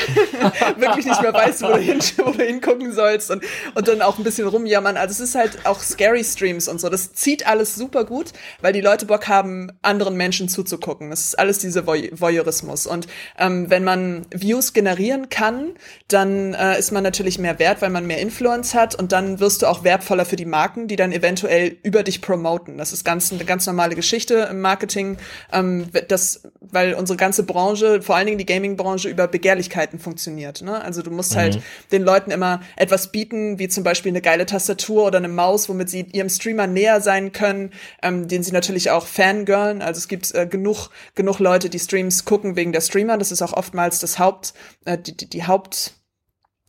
wirklich 0.78 1.06
nicht 1.06 1.21
mehr 1.21 1.34
weißt, 1.34 1.63
wo 1.63 1.67
du, 1.67 1.78
hin, 1.78 2.00
wo 2.17 2.32
du 2.32 2.43
hingucken 2.43 2.93
sollst 2.93 3.30
und, 3.30 3.43
und 3.76 3.88
dann 3.88 4.02
auch 4.02 4.17
ein 4.17 4.24
bisschen 4.24 4.47
rumjammern 4.47 5.01
also 5.02 5.12
es 5.12 5.20
ist 5.20 5.36
halt 5.36 5.66
auch 5.66 5.82
Scary 5.82 6.24
Streams 6.24 6.68
und 6.68 6.80
so. 6.80 6.88
Das 6.88 7.14
zieht 7.14 7.48
alles 7.48 7.76
super 7.76 8.06
gut, 8.06 8.34
weil 8.62 8.72
die 8.72 8.82
Leute 8.82 9.08
Bock 9.08 9.28
haben, 9.28 9.72
anderen 9.82 10.16
Menschen 10.16 10.48
zuzugucken. 10.48 11.10
Das 11.10 11.22
ist 11.22 11.40
alles 11.40 11.58
diese 11.58 11.88
Voyeurismus. 11.88 12.86
Und 12.86 13.08
ähm, 13.38 13.70
wenn 13.70 13.84
man 13.84 14.28
Views 14.32 14.74
generieren 14.74 15.30
kann, 15.30 15.72
dann 16.08 16.54
äh, 16.54 16.78
ist 16.78 16.92
man 16.92 17.04
natürlich 17.04 17.40
mehr 17.40 17.58
wert, 17.58 17.82
weil 17.82 17.90
man 17.90 18.06
mehr 18.06 18.20
Influence 18.20 18.76
hat 18.76 18.94
und 18.94 19.12
dann 19.12 19.40
wirst 19.40 19.64
du 19.64 19.68
auch 19.68 19.84
wertvoller 19.84 20.26
für 20.26 20.36
die 20.36 20.46
Marken, 20.46 20.88
die 20.88 20.96
dann 20.96 21.12
eventuell 21.12 21.78
über 21.84 22.04
dich 22.04 22.22
promoten. 22.22 22.78
Das 22.78 22.94
ist 22.94 23.04
ganz 23.04 23.32
eine 23.32 23.44
ganz 23.44 23.66
normale 23.66 23.96
Geschichte 23.96 24.48
im 24.52 24.62
Marketing, 24.62 25.18
ähm, 25.52 25.88
das, 26.08 26.44
weil 26.60 26.94
unsere 26.94 27.18
ganze 27.18 27.44
Branche, 27.44 28.04
vor 28.04 28.16
allen 28.16 28.28
Dingen 28.28 28.38
die 28.38 28.46
Gaming-Branche, 28.46 29.10
über 29.10 29.28
Begehrlichkeiten 29.28 29.98
funktioniert. 30.00 30.62
Ne? 30.62 30.80
Also 30.80 31.02
du 31.02 31.10
musst 31.10 31.36
halt 31.36 31.56
mhm. 31.56 31.60
halt 31.60 31.92
den 31.92 32.04
Leuten 32.04 32.32
immer 32.32 32.62
etwas 32.76 33.12
bieten, 33.12 33.58
wie 33.58 33.68
zum 33.68 33.84
Beispiel 33.84 34.12
eine 34.12 34.22
geile 34.22 34.46
Tastatur 34.46 34.90
Tastatur 34.91 35.06
oder 35.06 35.17
eine 35.17 35.27
Maus, 35.27 35.69
womit 35.69 35.89
sie 35.89 36.01
ihrem 36.12 36.30
Streamer 36.30 36.67
näher 36.67 37.01
sein 37.01 37.32
können, 37.32 37.71
ähm, 38.01 38.27
den 38.27 38.43
sie 38.43 38.51
natürlich 38.51 38.91
auch 38.91 39.06
fangirlen. 39.06 39.82
Also 39.82 39.99
es 39.99 40.08
gibt 40.08 40.34
äh, 40.34 40.45
genug, 40.45 40.89
genug 41.15 41.39
Leute, 41.39 41.69
die 41.69 41.80
Streams 41.80 42.25
gucken 42.25 42.56
wegen 42.56 42.71
der 42.71 42.82
Streamer. 42.82 43.17
Das 43.17 43.32
ist 43.32 43.41
auch 43.41 43.54
oftmals 43.54 43.99
das 43.99 44.19
Haupt, 44.19 44.54
äh, 44.86 44.97
die, 44.97 45.15
die, 45.15 45.30
die 45.30 45.47
Haupt, 45.47 45.93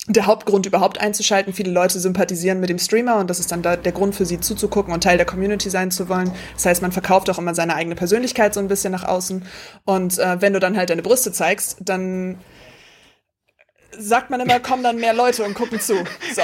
der 0.09 0.27
Hauptgrund 0.27 0.67
überhaupt 0.67 1.01
einzuschalten. 1.01 1.53
Viele 1.53 1.71
Leute 1.71 2.01
sympathisieren 2.01 2.61
mit 2.61 2.71
dem 2.71 2.79
Streamer 2.79 3.19
und 3.19 3.31
das 3.31 3.39
ist 3.39 3.53
dann 3.53 3.63
da 3.63 3.77
der 3.77 3.93
Grund 3.93 4.15
für 4.15 4.27
sie 4.27 4.41
zuzugucken 4.41 4.93
und 4.93 5.03
Teil 5.03 5.17
der 5.17 5.27
Community 5.27 5.71
sein 5.71 5.91
zu 5.91 6.09
wollen. 6.09 6.33
Das 6.55 6.67
heißt, 6.67 6.83
man 6.83 6.93
verkauft 6.93 7.31
auch 7.31 7.39
immer 7.39 7.55
seine 7.55 7.75
eigene 7.75 7.95
Persönlichkeit 7.95 8.55
so 8.55 8.61
ein 8.61 8.69
bisschen 8.69 8.93
nach 8.93 9.05
außen. 9.05 9.45
Und 9.85 10.19
äh, 10.19 10.41
wenn 10.41 10.53
du 10.53 10.61
dann 10.61 10.77
halt 10.77 10.91
deine 10.91 11.03
Brüste 11.03 11.33
zeigst, 11.33 11.77
dann 11.81 12.39
sagt 13.99 14.31
man 14.31 14.41
immer, 14.41 14.59
kommen 14.61 14.83
dann 14.83 14.97
mehr 14.97 15.15
Leute 15.15 15.45
und 15.45 15.55
gucken 15.55 15.81
zu. 15.81 15.95
So. 16.35 16.43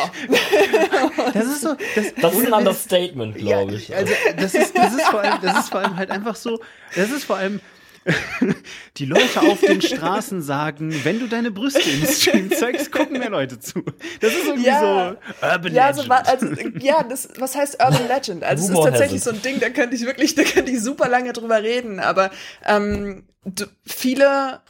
Das 1.35 1.45
ist 1.47 1.61
so. 1.63 1.75
Das, 1.95 2.07
Das 2.21 2.35
ist 2.35 2.47
ein 2.47 2.53
Understatement, 2.53 3.37
glaube 3.37 3.75
ich. 3.75 3.95
Also, 3.95 4.13
das 4.37 4.55
ist, 4.55 4.77
das 4.77 4.95
ist 4.95 5.03
vor 5.05 5.21
allem, 5.21 5.39
das 5.43 5.61
ist 5.61 5.69
vor 5.71 5.81
allem 5.81 5.97
halt 5.97 6.11
einfach 6.11 6.37
so, 6.37 6.61
das 6.95 7.11
ist 7.11 7.25
vor 7.25 7.37
allem, 7.37 7.61
die 8.97 9.05
Leute 9.05 9.41
auf 9.43 9.61
den 9.61 9.83
Straßen 9.83 10.41
sagen, 10.41 10.95
wenn 11.05 11.21
du 11.21 11.27
deine 11.27 11.51
Brüste 11.51 11.81
im 11.91 12.07
Stream 12.07 12.51
zeigst, 12.51 12.91
gucken 12.91 13.19
mehr 13.19 13.29
Leute 13.29 13.59
zu. 13.61 13.83
Das 14.21 14.33
ist 14.33 14.47
irgendwie 14.47 14.67
Ja. 14.67 14.81
so 14.81 15.47
Urban 15.47 15.75
Ja, 15.75 15.89
Legend. 15.91 16.07
so, 16.07 16.13
also, 16.13 16.47
ja 16.81 17.03
das, 17.03 17.29
was 17.39 17.55
heißt 17.55 17.83
Urban 17.83 18.09
Legend? 18.09 18.45
Also 18.45 18.65
es 18.65 18.71
ist 18.79 18.83
tatsächlich 18.85 19.23
so 19.23 19.31
ein 19.31 19.43
Ding, 19.43 19.61
da 19.61 19.69
könnte 19.69 19.95
ich 19.97 20.07
wirklich, 20.07 20.35
da 20.35 20.43
könnte 20.45 20.73
ich 20.73 20.81
super 20.83 21.09
lange 21.09 21.33
drüber 21.35 21.63
reden, 21.63 22.01
aber 22.01 22.31
ähm, 22.65 23.25
du, 23.45 23.67
viele 23.87 24.61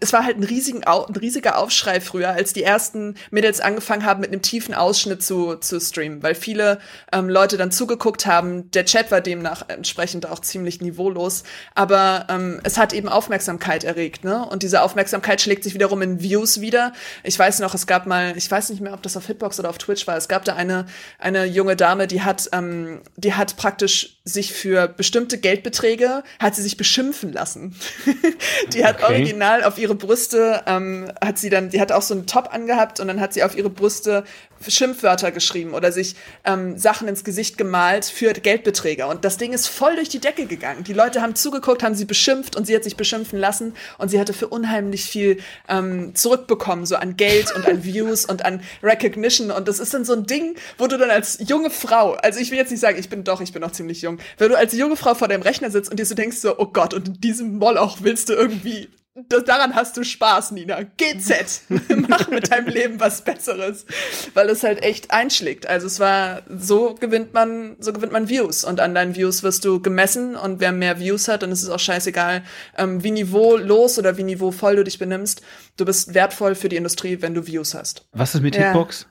es 0.00 0.12
war 0.12 0.24
halt 0.24 0.36
ein, 0.36 0.42
riesigen, 0.42 0.82
ein 0.84 1.16
riesiger 1.16 1.58
Aufschrei 1.58 2.00
früher, 2.00 2.30
als 2.30 2.52
die 2.52 2.64
ersten 2.64 3.14
Mädels 3.30 3.60
angefangen 3.60 4.04
haben, 4.04 4.20
mit 4.20 4.32
einem 4.32 4.42
tiefen 4.42 4.74
Ausschnitt 4.74 5.22
zu, 5.22 5.54
zu 5.56 5.80
streamen, 5.80 6.24
weil 6.24 6.34
viele 6.34 6.80
ähm, 7.12 7.28
Leute 7.28 7.56
dann 7.56 7.70
zugeguckt 7.70 8.26
haben. 8.26 8.70
Der 8.72 8.84
Chat 8.84 9.12
war 9.12 9.20
demnach 9.20 9.68
entsprechend 9.68 10.26
auch 10.26 10.40
ziemlich 10.40 10.80
niveaulos, 10.80 11.44
aber 11.74 12.26
ähm, 12.28 12.60
es 12.64 12.78
hat 12.78 12.92
eben 12.92 13.08
Aufmerksamkeit 13.08 13.84
erregt, 13.84 14.24
ne? 14.24 14.44
Und 14.44 14.64
diese 14.64 14.82
Aufmerksamkeit 14.82 15.40
schlägt 15.40 15.62
sich 15.62 15.74
wiederum 15.74 16.02
in 16.02 16.20
Views 16.20 16.60
wieder. 16.60 16.92
Ich 17.22 17.38
weiß 17.38 17.60
noch, 17.60 17.74
es 17.74 17.86
gab 17.86 18.06
mal, 18.06 18.36
ich 18.36 18.50
weiß 18.50 18.70
nicht 18.70 18.80
mehr, 18.80 18.92
ob 18.92 19.02
das 19.02 19.16
auf 19.16 19.26
Hitbox 19.26 19.60
oder 19.60 19.70
auf 19.70 19.78
Twitch 19.78 20.06
war, 20.08 20.16
es 20.16 20.26
gab 20.26 20.44
da 20.44 20.56
eine, 20.56 20.86
eine 21.18 21.44
junge 21.44 21.76
Dame, 21.76 22.08
die 22.08 22.22
hat, 22.22 22.48
ähm, 22.52 23.02
die 23.16 23.34
hat 23.34 23.56
praktisch 23.56 24.15
sich 24.28 24.52
für 24.52 24.88
bestimmte 24.88 25.38
Geldbeträge, 25.38 26.24
hat 26.40 26.56
sie 26.56 26.62
sich 26.62 26.76
beschimpfen 26.76 27.32
lassen. 27.32 27.74
die 28.72 28.84
hat 28.84 28.96
Okay. 28.96 29.12
original 29.12 29.62
auf 29.62 29.78
ihre 29.78 29.94
Brüste, 29.94 30.62
ähm, 30.66 31.12
hat 31.24 31.38
sie 31.38 31.48
dann, 31.48 31.70
die 31.70 31.80
hat 31.80 31.92
auch 31.92 32.02
so 32.02 32.14
einen 32.14 32.26
Top 32.26 32.52
angehabt 32.52 32.98
und 32.98 33.08
dann 33.08 33.20
hat 33.20 33.32
sie 33.32 33.42
auf 33.44 33.56
ihre 33.56 33.70
Brüste 33.70 34.24
Schimpfwörter 34.66 35.32
geschrieben 35.32 35.74
oder 35.74 35.92
sich 35.92 36.16
ähm, 36.44 36.78
Sachen 36.78 37.08
ins 37.08 37.24
Gesicht 37.24 37.58
gemalt 37.58 38.06
für 38.06 38.32
Geldbeträge. 38.32 39.06
Und 39.06 39.24
das 39.24 39.36
Ding 39.36 39.52
ist 39.52 39.66
voll 39.66 39.96
durch 39.96 40.08
die 40.08 40.18
Decke 40.18 40.46
gegangen. 40.46 40.82
Die 40.84 40.92
Leute 40.92 41.20
haben 41.20 41.34
zugeguckt, 41.34 41.82
haben 41.82 41.94
sie 41.94 42.04
beschimpft 42.04 42.56
und 42.56 42.66
sie 42.66 42.74
hat 42.74 42.84
sich 42.84 42.96
beschimpfen 42.96 43.38
lassen 43.38 43.74
und 43.98 44.08
sie 44.08 44.18
hatte 44.18 44.32
für 44.32 44.48
unheimlich 44.48 45.04
viel 45.04 45.38
ähm, 45.68 46.14
zurückbekommen, 46.14 46.86
so 46.86 46.96
an 46.96 47.16
Geld 47.16 47.54
und 47.54 47.66
an 47.66 47.84
Views 47.84 48.24
und 48.24 48.44
an 48.44 48.62
Recognition. 48.82 49.50
Und 49.50 49.68
das 49.68 49.78
ist 49.78 49.92
dann 49.94 50.04
so 50.04 50.14
ein 50.14 50.26
Ding, 50.26 50.56
wo 50.78 50.86
du 50.86 50.96
dann 50.96 51.10
als 51.10 51.38
junge 51.46 51.70
Frau, 51.70 52.12
also 52.14 52.40
ich 52.40 52.50
will 52.50 52.58
jetzt 52.58 52.70
nicht 52.70 52.80
sagen, 52.80 52.98
ich 52.98 53.08
bin 53.08 53.24
doch, 53.24 53.40
ich 53.40 53.52
bin 53.52 53.62
noch 53.62 53.72
ziemlich 53.72 54.02
jung, 54.02 54.15
wenn 54.38 54.48
du 54.50 54.56
als 54.58 54.72
junge 54.72 54.96
Frau 54.96 55.14
vor 55.14 55.28
deinem 55.28 55.42
Rechner 55.42 55.70
sitzt 55.70 55.90
und 55.90 55.98
dir 55.98 56.06
so 56.06 56.14
denkst 56.14 56.38
so, 56.38 56.58
oh 56.58 56.66
Gott, 56.66 56.94
und 56.94 57.08
in 57.08 57.20
diesem 57.20 57.58
Moloch 57.58 57.98
willst 58.00 58.28
du 58.28 58.32
irgendwie 58.34 58.88
das, 59.30 59.44
daran 59.44 59.74
hast 59.74 59.96
du 59.96 60.04
Spaß, 60.04 60.50
Nina. 60.50 60.82
GZ. 60.82 61.62
Mach 62.08 62.28
mit 62.28 62.52
deinem 62.52 62.68
Leben 62.68 63.00
was 63.00 63.22
Besseres. 63.22 63.86
Weil 64.34 64.50
es 64.50 64.62
halt 64.62 64.82
echt 64.82 65.10
einschlägt. 65.10 65.66
Also 65.66 65.86
es 65.86 65.98
war, 65.98 66.42
so 66.54 66.94
gewinnt 67.00 67.32
man, 67.32 67.76
so 67.80 67.94
gewinnt 67.94 68.12
man 68.12 68.28
Views. 68.28 68.62
Und 68.62 68.78
an 68.78 68.94
deinen 68.94 69.16
Views 69.16 69.42
wirst 69.42 69.64
du 69.64 69.80
gemessen. 69.80 70.36
Und 70.36 70.60
wer 70.60 70.70
mehr 70.72 71.00
Views 71.00 71.28
hat, 71.28 71.42
dann 71.42 71.50
ist 71.50 71.62
es 71.62 71.70
auch 71.70 71.78
scheißegal, 71.78 72.42
ähm, 72.76 73.02
wie 73.02 73.10
niveaulos 73.10 73.98
oder 73.98 74.18
wie 74.18 74.22
niveauvoll 74.22 74.76
du 74.76 74.84
dich 74.84 74.98
benimmst. 74.98 75.40
Du 75.78 75.86
bist 75.86 76.12
wertvoll 76.12 76.54
für 76.54 76.68
die 76.68 76.76
Industrie, 76.76 77.22
wenn 77.22 77.32
du 77.32 77.46
Views 77.46 77.72
hast. 77.72 78.06
Was 78.12 78.34
ist 78.34 78.42
mit 78.42 78.54
Ja. 78.54 78.64
Hitbox? 78.72 79.06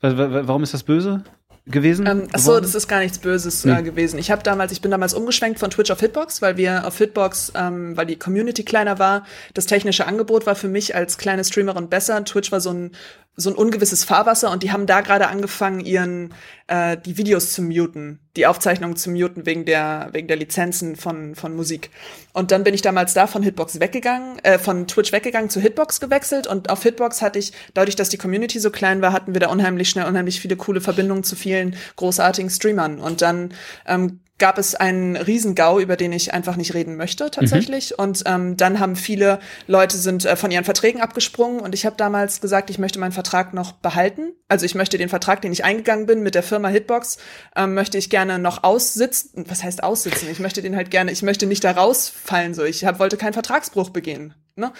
Wa- 0.00 0.16
wa- 0.16 0.42
Warum 0.46 0.62
ist 0.62 0.74
das 0.74 0.84
böse 0.84 1.24
gewesen? 1.70 2.06
Ähm, 2.06 2.28
achso, 2.32 2.48
geworden? 2.50 2.62
das 2.64 2.74
ist 2.74 2.88
gar 2.88 3.00
nichts 3.00 3.18
Böses 3.18 3.64
Nee. 3.64 3.78
äh, 3.78 3.82
gewesen. 3.82 4.18
Ich 4.18 4.30
habe 4.30 4.42
damals, 4.42 4.72
ich 4.72 4.80
bin 4.80 4.90
damals 4.90 5.14
umgeschwenkt 5.14 5.58
von 5.58 5.70
Twitch 5.70 5.90
auf 5.90 6.00
Hitbox, 6.00 6.42
weil 6.42 6.56
wir 6.56 6.86
auf 6.86 6.98
Hitbox, 6.98 7.52
ähm, 7.56 7.96
weil 7.96 8.06
die 8.06 8.16
Community 8.18 8.64
kleiner 8.64 8.98
war, 8.98 9.24
das 9.54 9.66
technische 9.66 10.06
Angebot 10.06 10.46
war 10.46 10.54
für 10.54 10.68
mich 10.68 10.94
als 10.94 11.18
kleine 11.18 11.44
Streamerin 11.44 11.88
besser. 11.88 12.24
Twitch 12.24 12.52
war 12.52 12.60
so 12.60 12.70
ein 12.70 12.92
so 13.36 13.50
ein 13.50 13.56
ungewisses 13.56 14.04
Fahrwasser 14.04 14.50
und 14.50 14.62
die 14.62 14.70
haben 14.70 14.86
da 14.86 15.00
gerade 15.00 15.28
angefangen, 15.28 15.80
ihren 15.80 16.34
äh, 16.66 16.96
die 16.96 17.16
Videos 17.16 17.52
zu 17.52 17.62
muten, 17.62 18.20
die 18.36 18.46
Aufzeichnungen 18.46 18.96
zu 18.96 19.10
muten 19.10 19.46
wegen 19.46 19.64
der 19.64 20.10
wegen 20.12 20.28
der 20.28 20.36
Lizenzen 20.36 20.96
von 20.96 21.34
von 21.34 21.54
Musik. 21.54 21.90
Und 22.32 22.50
dann 22.50 22.64
bin 22.64 22.74
ich 22.74 22.82
damals 22.82 23.14
da 23.14 23.26
von 23.26 23.42
Hitbox 23.42 23.80
weggegangen, 23.80 24.38
äh, 24.40 24.58
von 24.58 24.86
Twitch 24.86 25.12
weggegangen 25.12 25.50
zu 25.50 25.60
Hitbox 25.60 26.00
gewechselt 26.00 26.46
und 26.46 26.70
auf 26.70 26.82
Hitbox 26.82 27.22
hatte 27.22 27.38
ich 27.38 27.52
dadurch, 27.74 27.96
dass 27.96 28.10
die 28.10 28.18
Community 28.18 28.58
so 28.58 28.70
klein 28.70 29.00
war, 29.02 29.12
hatten 29.12 29.34
wir 29.34 29.40
da 29.40 29.48
unheimlich 29.48 29.88
schnell 29.88 30.06
unheimlich 30.06 30.40
viele 30.40 30.56
coole 30.56 30.80
Verbindungen 30.80 31.24
zu 31.24 31.36
vielen 31.36 31.76
großartigen 31.96 32.50
Streamern 32.50 32.98
und 32.98 33.22
dann 33.22 33.54
ähm, 33.86 34.20
gab 34.40 34.58
es 34.58 34.74
einen 34.74 35.16
Riesengau, 35.16 35.78
über 35.78 35.96
den 35.96 36.12
ich 36.12 36.34
einfach 36.34 36.56
nicht 36.56 36.74
reden 36.74 36.96
möchte 36.96 37.30
tatsächlich. 37.30 37.96
Und 37.98 38.24
ähm, 38.26 38.56
dann 38.56 38.80
haben 38.80 38.96
viele 38.96 39.38
Leute 39.68 39.96
sind 39.96 40.24
äh, 40.24 40.34
von 40.34 40.50
ihren 40.50 40.64
Verträgen 40.64 41.00
abgesprungen 41.00 41.60
und 41.60 41.74
ich 41.74 41.86
habe 41.86 41.94
damals 41.96 42.40
gesagt, 42.40 42.70
ich 42.70 42.80
möchte 42.80 42.98
meinen 42.98 43.12
Vertrag 43.12 43.54
noch 43.54 43.72
behalten. 43.72 44.32
Also 44.48 44.66
ich 44.66 44.74
möchte 44.74 44.98
den 44.98 45.08
Vertrag, 45.08 45.42
den 45.42 45.52
ich 45.52 45.62
eingegangen 45.62 46.06
bin 46.06 46.22
mit 46.22 46.34
der 46.34 46.42
Firma 46.42 46.68
Hitbox, 46.68 47.18
ähm, 47.54 47.74
möchte 47.74 47.98
ich 47.98 48.10
gerne 48.10 48.40
noch 48.40 48.64
aussitzen. 48.64 49.44
Was 49.48 49.62
heißt 49.62 49.84
aussitzen? 49.84 50.28
Ich 50.30 50.40
möchte 50.40 50.62
den 50.62 50.74
halt 50.74 50.90
gerne, 50.90 51.12
ich 51.12 51.22
möchte 51.22 51.46
nicht 51.46 51.62
da 51.62 51.70
rausfallen. 51.70 52.54
So, 52.54 52.64
ich 52.64 52.84
hab, 52.84 52.98
wollte 52.98 53.16
keinen 53.16 53.34
Vertragsbruch 53.34 53.90
begehen. 53.90 54.34
Ne? 54.60 54.72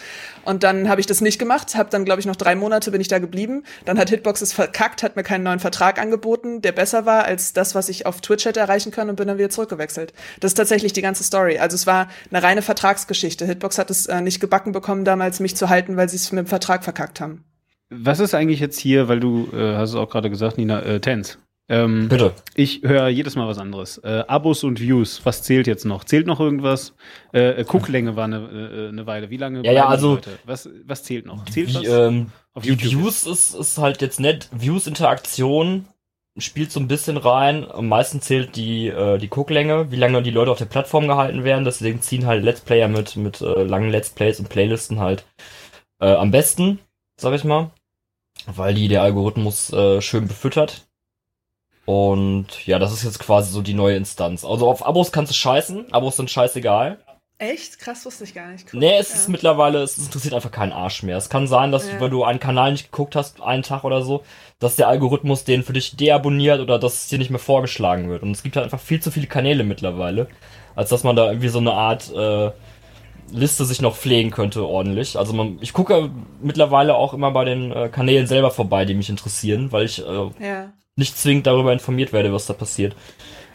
Und 0.45 0.62
dann 0.62 0.88
habe 0.88 1.01
ich 1.01 1.07
das 1.07 1.21
nicht 1.21 1.38
gemacht, 1.38 1.75
habe 1.75 1.90
dann, 1.90 2.05
glaube 2.05 2.21
ich, 2.21 2.27
noch 2.27 2.37
drei 2.37 2.55
Monate 2.55 2.90
bin 2.90 3.01
ich 3.01 3.09
da 3.09 3.19
geblieben. 3.19 3.64
Dann 3.85 3.99
hat 3.99 4.11
Hitbox 4.11 4.40
es 4.43 4.53
verkackt, 4.53 5.03
hat 5.03 5.16
mir 5.16 5.25
keinen 5.25 5.43
neuen 5.43 5.59
Vertrag 5.59 6.01
angeboten, 6.01 6.62
der 6.62 6.73
besser 6.73 7.07
war 7.07 7.25
als 7.25 7.53
das, 7.53 7.75
was 7.75 7.88
ich 7.88 8.07
auf 8.07 8.21
Twitch 8.21 8.45
hätte 8.45 8.61
erreichen 8.61 8.93
können 8.93 9.11
und 9.11 9.16
bin 9.16 9.27
dann 9.27 9.38
wieder 9.38 9.51
zurückgewechselt. 9.51 10.12
Das 10.38 10.53
ist 10.53 10.57
tatsächlich 10.57 10.93
die 10.93 11.03
ganze 11.03 11.25
Story. 11.25 11.59
Also 11.59 11.75
es 11.75 11.87
war 11.87 12.09
eine 12.31 12.43
reine 12.43 12.62
Vertragsgeschichte. 12.62 13.45
Hitbox 13.47 13.79
hat 13.79 13.90
es 13.90 14.07
äh, 14.07 14.21
nicht 14.21 14.38
gebacken 14.40 14.73
bekommen, 14.73 15.05
damals 15.05 15.40
mich 15.40 15.57
zu 15.57 15.69
halten, 15.69 15.97
weil 15.97 16.09
sie 16.09 16.16
es 16.16 16.31
mit 16.31 16.47
dem 16.47 16.47
Vertrag 16.47 16.85
verkackt 16.85 17.21
haben. 17.21 17.45
Was 17.90 18.21
ist 18.21 18.35
eigentlich 18.35 18.61
jetzt 18.61 18.79
hier, 18.79 19.09
weil 19.09 19.19
du 19.19 19.49
äh, 19.53 19.75
hast 19.75 19.90
es 19.90 19.97
auch 19.97 20.09
gerade 20.09 20.31
gesagt, 20.31 20.59
Nina, 20.59 20.81
äh, 20.83 21.01
Tens. 21.01 21.38
Ähm, 21.71 22.09
Bitte. 22.09 22.33
ich 22.57 22.83
höre 22.83 23.09
jedes 23.09 23.37
Mal 23.37 23.47
was 23.47 23.59
anderes. 23.59 23.99
Äh, 23.99 24.25
Abos 24.27 24.65
und 24.65 24.81
Views, 24.81 25.21
was 25.25 25.45
zählt 25.45 25.69
jetzt 25.69 25.85
noch? 25.85 26.03
Zählt 26.03 26.27
noch 26.27 26.41
irgendwas? 26.41 26.97
Äh, 27.33 27.61
äh, 27.61 27.65
Gucklänge 27.65 28.17
war 28.17 28.25
eine, 28.25 28.39
äh, 28.39 28.89
eine 28.89 29.07
Weile. 29.07 29.31
Wie 29.31 29.37
lange? 29.37 29.65
Ja, 29.65 29.71
ja, 29.71 29.87
also-? 29.87 30.19
Was, 30.45 30.69
was 30.85 31.05
zählt 31.05 31.27
noch? 31.27 31.45
Zählt 31.45 31.73
was? 31.73 31.83
Wie, 31.83 31.87
ähm, 31.87 32.33
auf 32.55 32.65
die 32.65 32.83
Views 32.83 33.25
ist, 33.25 33.55
ist 33.55 33.79
halt 33.79 34.03
jetzt 34.03 34.19
nett. 34.19 34.49
Views 34.51 34.89
Interaktion 34.89 35.87
spielt 36.39 36.73
so 36.73 36.81
ein 36.81 36.89
bisschen 36.89 37.17
rein. 37.17 37.71
Am 37.71 37.87
meisten 37.87 38.21
zählt 38.21 38.57
die, 38.57 38.89
äh, 38.89 39.19
die 39.19 39.29
Gucklänge, 39.29 39.93
wie 39.93 39.97
lange 39.97 40.23
die 40.23 40.33
Leute 40.33 40.51
auf 40.51 40.59
der 40.59 40.65
Plattform 40.65 41.07
gehalten 41.07 41.45
werden. 41.45 41.65
Deswegen 41.65 42.03
ziehen 42.03 42.27
halt 42.27 42.43
Let's 42.43 42.63
Player 42.63 42.89
mit, 42.89 43.15
mit 43.15 43.41
äh, 43.43 43.63
langen 43.63 43.91
Let's 43.91 44.11
Plays 44.11 44.41
und 44.41 44.49
Playlisten 44.49 44.99
halt 44.99 45.25
äh, 46.01 46.13
am 46.13 46.33
besten, 46.33 46.81
sag 47.17 47.33
ich 47.35 47.45
mal. 47.45 47.71
Weil 48.47 48.75
die 48.75 48.89
der 48.89 49.03
Algorithmus 49.03 49.73
äh, 49.73 50.01
schön 50.01 50.27
befüttert. 50.27 50.89
Und 51.87 52.66
ja, 52.66 52.79
das 52.79 52.93
ist 52.93 53.03
jetzt 53.05 53.19
quasi 53.19 53.51
so 53.53 53.62
die 53.62 53.75
neue 53.75 53.97
Instanz. 53.97 54.45
Also 54.45 54.69
auf 54.69 54.87
Abos 54.87 55.12
kannst 55.12 55.33
du 55.33 55.35
scheißen. 55.37 55.93
Abos 55.93 56.16
sind 56.16 56.31
scheißegal. 56.31 56.99
Echt? 57.38 57.79
Krass, 57.79 58.05
wusste 58.05 58.25
ich 58.25 58.35
gar 58.35 58.49
nicht. 58.49 58.66
Cool. 58.73 58.81
Nee, 58.81 58.99
es 58.99 59.09
Ja. 59.09 59.14
ist 59.16 59.29
mittlerweile, 59.29 59.79
es 59.79 59.97
interessiert 59.97 60.35
einfach 60.35 60.51
keinen 60.51 60.73
Arsch 60.73 61.03
mehr. 61.03 61.16
Es 61.16 61.31
kann 61.31 61.47
sein, 61.47 61.73
dass 61.73 61.87
Ja. 61.88 61.95
du, 61.95 62.01
wenn 62.05 62.11
du 62.11 62.23
einen 62.23 62.38
Kanal 62.38 62.73
nicht 62.73 62.93
geguckt 62.93 63.16
hast, 63.16 63.40
einen 63.40 63.62
Tag 63.62 63.83
oder 63.85 64.03
so, 64.03 64.23
dass 64.59 64.77
der 64.77 64.88
Algorithmus 64.88 65.45
den 65.45 65.62
für 65.62 65.73
dich 65.73 65.97
deabonniert 65.97 66.61
oder 66.61 66.79
dass 66.79 66.95
es 66.95 67.09
dir 67.09 67.19
nicht 67.19 67.31
mehr 67.31 67.38
vorgeschlagen 67.38 68.11
wird. 68.11 68.23
Und 68.23 68.33
es 68.33 68.43
gibt 68.43 68.57
halt 68.57 68.64
einfach 68.64 68.79
viel 68.79 69.01
zu 69.01 69.11
viele 69.11 69.27
Kanäle 69.27 69.64
mittlerweile, 69.64 70.29
als 70.77 70.90
dass 70.90 71.03
man 71.03 71.16
da 71.16 71.29
irgendwie 71.29 71.49
so 71.49 71.61
eine 71.61 71.73
Art 71.73 72.12
äh, 72.14 72.51
Liste 73.33 73.64
sich 73.64 73.81
noch 73.81 73.97
pflegen 73.97 74.31
könnte 74.31 74.66
ordentlich. 74.66 75.16
Also 75.16 75.33
man, 75.33 75.57
ich 75.62 75.73
gucke 75.73 76.11
mittlerweile 76.43 76.95
auch 76.95 77.14
immer 77.14 77.31
bei 77.31 77.47
den 77.47 77.73
äh, 77.73 77.88
Kanälen 77.88 78.27
selber 78.27 78.51
vorbei, 78.51 78.85
die 78.85 78.95
mich 78.95 79.09
interessieren, 79.09 79.73
weil 79.73 79.87
ich 79.87 80.01
äh, 80.05 80.31
Ja. 80.40 80.73
Nicht 81.01 81.19
zwingend 81.19 81.49
darüber 81.49 81.73
informiert 81.73 82.13
werde, 82.13 82.33
was 82.33 82.47
da 82.47 82.53
passiert. 82.53 82.95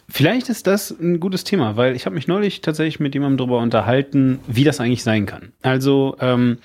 Vielleicht 0.08 0.48
ist 0.50 0.66
das 0.66 0.90
ein 0.90 1.18
gutes 1.18 1.44
Thema, 1.44 1.76
weil 1.76 1.96
ich 1.96 2.04
habe 2.06 2.14
mich 2.14 2.28
neulich 2.28 2.60
tatsächlich 2.60 3.00
mit 3.00 3.14
jemandem 3.14 3.38
darüber 3.38 3.58
unterhalten, 3.58 4.38
wie 4.46 4.64
das 4.64 4.78
eigentlich 4.78 5.02
sein 5.02 5.26
kann. 5.26 5.52
Also 5.62 6.16
ähm, 6.20 6.58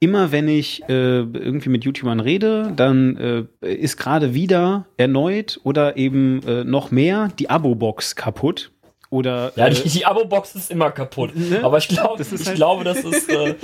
immer 0.00 0.32
wenn 0.32 0.48
ich 0.48 0.82
äh, 0.88 1.20
irgendwie 1.20 1.68
mit 1.68 1.84
YouTubern 1.84 2.20
rede, 2.20 2.72
dann 2.74 3.48
äh, 3.62 3.72
ist 3.72 3.96
gerade 3.96 4.34
wieder 4.34 4.86
erneut 4.96 5.60
oder 5.62 5.96
eben 5.96 6.42
äh, 6.46 6.64
noch 6.64 6.90
mehr 6.90 7.30
die 7.38 7.50
Abo-Box 7.50 8.16
kaputt. 8.16 8.72
Oder 9.10 9.52
Ja, 9.56 9.68
äh, 9.68 9.70
die, 9.74 9.88
die 9.88 10.04
Abo-Box 10.06 10.54
ist 10.56 10.70
immer 10.70 10.90
kaputt. 10.90 11.34
Ne? 11.36 11.60
Aber 11.62 11.78
ich 11.78 11.86
glaube, 11.88 12.18
Das 12.18 12.32
ist 12.32 12.40
ich 12.40 12.46
halt- 12.48 12.56
glaube, 12.56 12.84
das 12.84 12.98
ist, 13.04 13.28
äh, 13.30 13.54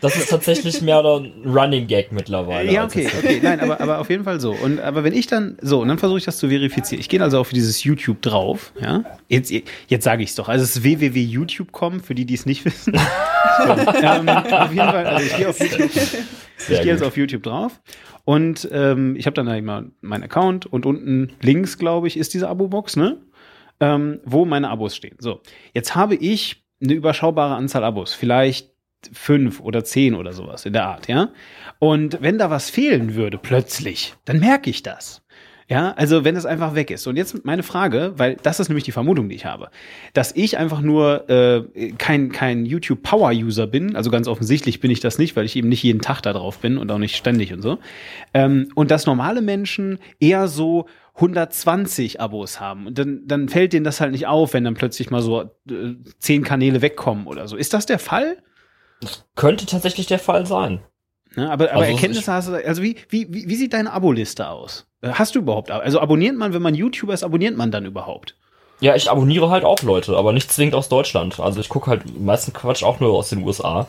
das 0.00 0.16
ist 0.16 0.30
tatsächlich 0.30 0.80
mehr 0.80 1.00
oder 1.00 1.20
ein 1.20 1.32
Running 1.44 1.86
Gag 1.88 2.12
mittlerweile. 2.12 2.70
Ja, 2.70 2.84
okay, 2.84 3.08
okay, 3.18 3.40
nein, 3.42 3.58
aber, 3.60 3.80
aber 3.80 3.98
auf 3.98 4.08
jeden 4.10 4.24
Fall 4.24 4.40
so. 4.40 4.52
Und 4.52 4.80
aber 4.80 5.02
wenn 5.04 5.12
ich 5.12 5.26
dann 5.26 5.58
so, 5.60 5.80
und 5.80 5.88
dann 5.88 5.98
versuche 5.98 6.18
ich 6.18 6.24
das 6.24 6.36
zu 6.38 6.48
verifizieren. 6.48 7.00
Ich 7.00 7.08
gehe 7.08 7.20
also 7.22 7.38
auf 7.40 7.50
dieses 7.50 7.82
YouTube 7.84 8.22
drauf, 8.22 8.72
ja. 8.80 9.02
Jetzt, 9.28 9.52
jetzt 9.88 10.04
sage 10.04 10.22
ich 10.22 10.30
es 10.30 10.34
doch. 10.36 10.48
Also 10.48 10.62
es 10.64 10.76
ist 10.76 10.82
www.youtube.com, 10.84 12.00
für 12.00 12.14
die, 12.14 12.24
die 12.24 12.34
es 12.34 12.46
nicht 12.46 12.64
wissen. 12.64 12.94
ähm, 13.66 14.28
auf 14.28 14.72
jeden 14.72 14.76
Fall, 14.88 15.06
also 15.06 15.26
ich 15.26 15.36
gehe 15.36 15.48
auf 15.48 15.58
YouTube. 15.58 15.90
Sehr 16.58 16.76
ich 16.76 16.82
gehe 16.82 16.92
jetzt 16.92 17.00
gut. 17.00 17.08
auf 17.08 17.16
YouTube 17.16 17.42
drauf 17.42 17.80
und 18.24 18.68
ähm, 18.72 19.16
ich 19.16 19.26
habe 19.26 19.34
dann 19.34 19.46
da 19.46 19.56
immer 19.56 19.84
meinen 20.00 20.22
Account 20.22 20.64
und 20.66 20.86
unten 20.86 21.32
links, 21.40 21.76
glaube 21.76 22.06
ich, 22.06 22.16
ist 22.16 22.34
diese 22.34 22.48
Abo-Box, 22.48 22.96
ne? 22.96 23.16
Ähm, 23.82 24.20
wo 24.24 24.44
meine 24.44 24.70
Abos 24.70 24.94
stehen. 24.94 25.16
So, 25.18 25.40
jetzt 25.74 25.96
habe 25.96 26.14
ich 26.14 26.64
eine 26.80 26.92
überschaubare 26.92 27.56
Anzahl 27.56 27.82
Abos, 27.82 28.14
vielleicht 28.14 28.70
fünf 29.12 29.58
oder 29.58 29.82
zehn 29.82 30.14
oder 30.14 30.32
sowas 30.32 30.64
in 30.66 30.72
der 30.72 30.86
Art, 30.86 31.08
ja. 31.08 31.30
Und 31.80 32.18
wenn 32.20 32.38
da 32.38 32.48
was 32.48 32.70
fehlen 32.70 33.16
würde 33.16 33.38
plötzlich, 33.38 34.14
dann 34.24 34.38
merke 34.38 34.70
ich 34.70 34.84
das. 34.84 35.22
Ja, 35.68 35.92
also 35.92 36.22
wenn 36.22 36.36
es 36.36 36.44
einfach 36.44 36.74
weg 36.74 36.90
ist. 36.90 37.06
Und 37.06 37.16
jetzt 37.16 37.46
meine 37.46 37.62
Frage, 37.62 38.12
weil 38.16 38.36
das 38.42 38.60
ist 38.60 38.68
nämlich 38.68 38.84
die 38.84 38.92
Vermutung, 38.92 39.30
die 39.30 39.36
ich 39.36 39.46
habe, 39.46 39.70
dass 40.12 40.36
ich 40.36 40.58
einfach 40.58 40.82
nur 40.82 41.30
äh, 41.30 41.92
kein, 41.96 42.30
kein 42.30 42.66
YouTube-Power-User 42.66 43.66
bin, 43.66 43.96
also 43.96 44.10
ganz 44.10 44.28
offensichtlich 44.28 44.80
bin 44.80 44.90
ich 44.90 45.00
das 45.00 45.18
nicht, 45.18 45.34
weil 45.34 45.46
ich 45.46 45.56
eben 45.56 45.70
nicht 45.70 45.82
jeden 45.82 46.02
Tag 46.02 46.20
da 46.20 46.34
drauf 46.34 46.58
bin 46.58 46.76
und 46.76 46.90
auch 46.90 46.98
nicht 46.98 47.16
ständig 47.16 47.54
und 47.54 47.62
so. 47.62 47.78
Ähm, 48.34 48.68
und 48.74 48.90
dass 48.90 49.06
normale 49.06 49.40
Menschen 49.40 49.98
eher 50.20 50.46
so 50.46 50.86
120 51.14 52.20
Abos 52.20 52.60
haben. 52.60 52.86
Und 52.86 52.98
dann, 52.98 53.22
dann 53.26 53.48
fällt 53.48 53.72
denen 53.72 53.84
das 53.84 54.00
halt 54.00 54.12
nicht 54.12 54.26
auf, 54.26 54.54
wenn 54.54 54.64
dann 54.64 54.74
plötzlich 54.74 55.10
mal 55.10 55.22
so 55.22 55.42
äh, 55.42 55.94
zehn 56.18 56.42
Kanäle 56.42 56.82
wegkommen 56.82 57.26
oder 57.26 57.48
so. 57.48 57.56
Ist 57.56 57.74
das 57.74 57.86
der 57.86 57.98
Fall? 57.98 58.38
Das 59.00 59.24
könnte 59.34 59.66
tatsächlich 59.66 60.06
der 60.06 60.18
Fall 60.18 60.46
sein. 60.46 60.80
Ne, 61.34 61.50
aber, 61.50 61.70
aber 61.70 61.80
also 61.82 61.92
Erkenntnisse 61.92 62.32
hast 62.32 62.48
du, 62.48 62.54
also 62.54 62.82
wie, 62.82 62.96
wie, 63.08 63.26
wie 63.30 63.56
sieht 63.56 63.72
deine 63.72 63.92
Aboliste 63.92 64.48
aus? 64.48 64.86
Äh, 65.00 65.10
hast 65.12 65.34
du 65.34 65.40
überhaupt, 65.40 65.70
also 65.70 66.00
abonniert 66.00 66.36
man, 66.36 66.52
wenn 66.52 66.62
man 66.62 66.74
YouTuber 66.74 67.14
ist, 67.14 67.24
abonniert 67.24 67.56
man 67.56 67.70
dann 67.70 67.86
überhaupt? 67.86 68.36
Ja, 68.80 68.96
ich 68.96 69.10
abonniere 69.10 69.48
halt 69.48 69.64
auch 69.64 69.82
Leute, 69.82 70.16
aber 70.16 70.32
nicht 70.32 70.50
zwingend 70.50 70.74
aus 70.74 70.88
Deutschland. 70.88 71.38
Also 71.38 71.60
ich 71.60 71.68
gucke 71.68 71.88
halt 71.88 72.20
meisten 72.20 72.52
Quatsch 72.52 72.82
auch 72.82 73.00
nur 73.00 73.12
aus 73.12 73.30
den 73.30 73.42
USA. 73.44 73.86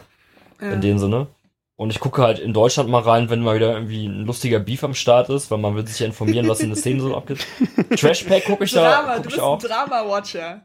Ja. 0.62 0.72
In 0.72 0.82
dem 0.82 1.00
Sinne. 1.00 1.28
Und 1.76 1.90
ich 1.90 2.00
gucke 2.00 2.22
halt 2.22 2.38
in 2.38 2.54
Deutschland 2.54 2.90
mal 2.90 3.02
rein, 3.02 3.30
wenn 3.30 3.42
mal 3.42 3.56
wieder 3.56 3.74
irgendwie 3.74 4.06
ein 4.06 4.26
lustiger 4.26 4.60
Beef 4.60 4.84
am 4.84 4.94
Start 4.94 5.30
ist, 5.30 5.50
weil 5.50 5.58
man 5.58 5.76
will 5.76 5.88
sich 5.88 6.00
ja 6.00 6.06
informieren, 6.06 6.48
was 6.48 6.60
in 6.60 6.70
der 6.70 6.78
Szene 6.78 7.02
so 7.02 7.16
abgeht. 7.16 7.46
Trashpack 7.98 8.46
gucke 8.46 8.66
ich 8.66 8.72
Drama, 8.72 8.92
da. 8.92 9.14
Guck 9.16 9.24
du 9.24 9.30
ich 9.30 9.36
bist 9.36 9.40
auch. 9.40 9.64
ein 9.64 9.68
Drama-Watcher. 9.68 10.62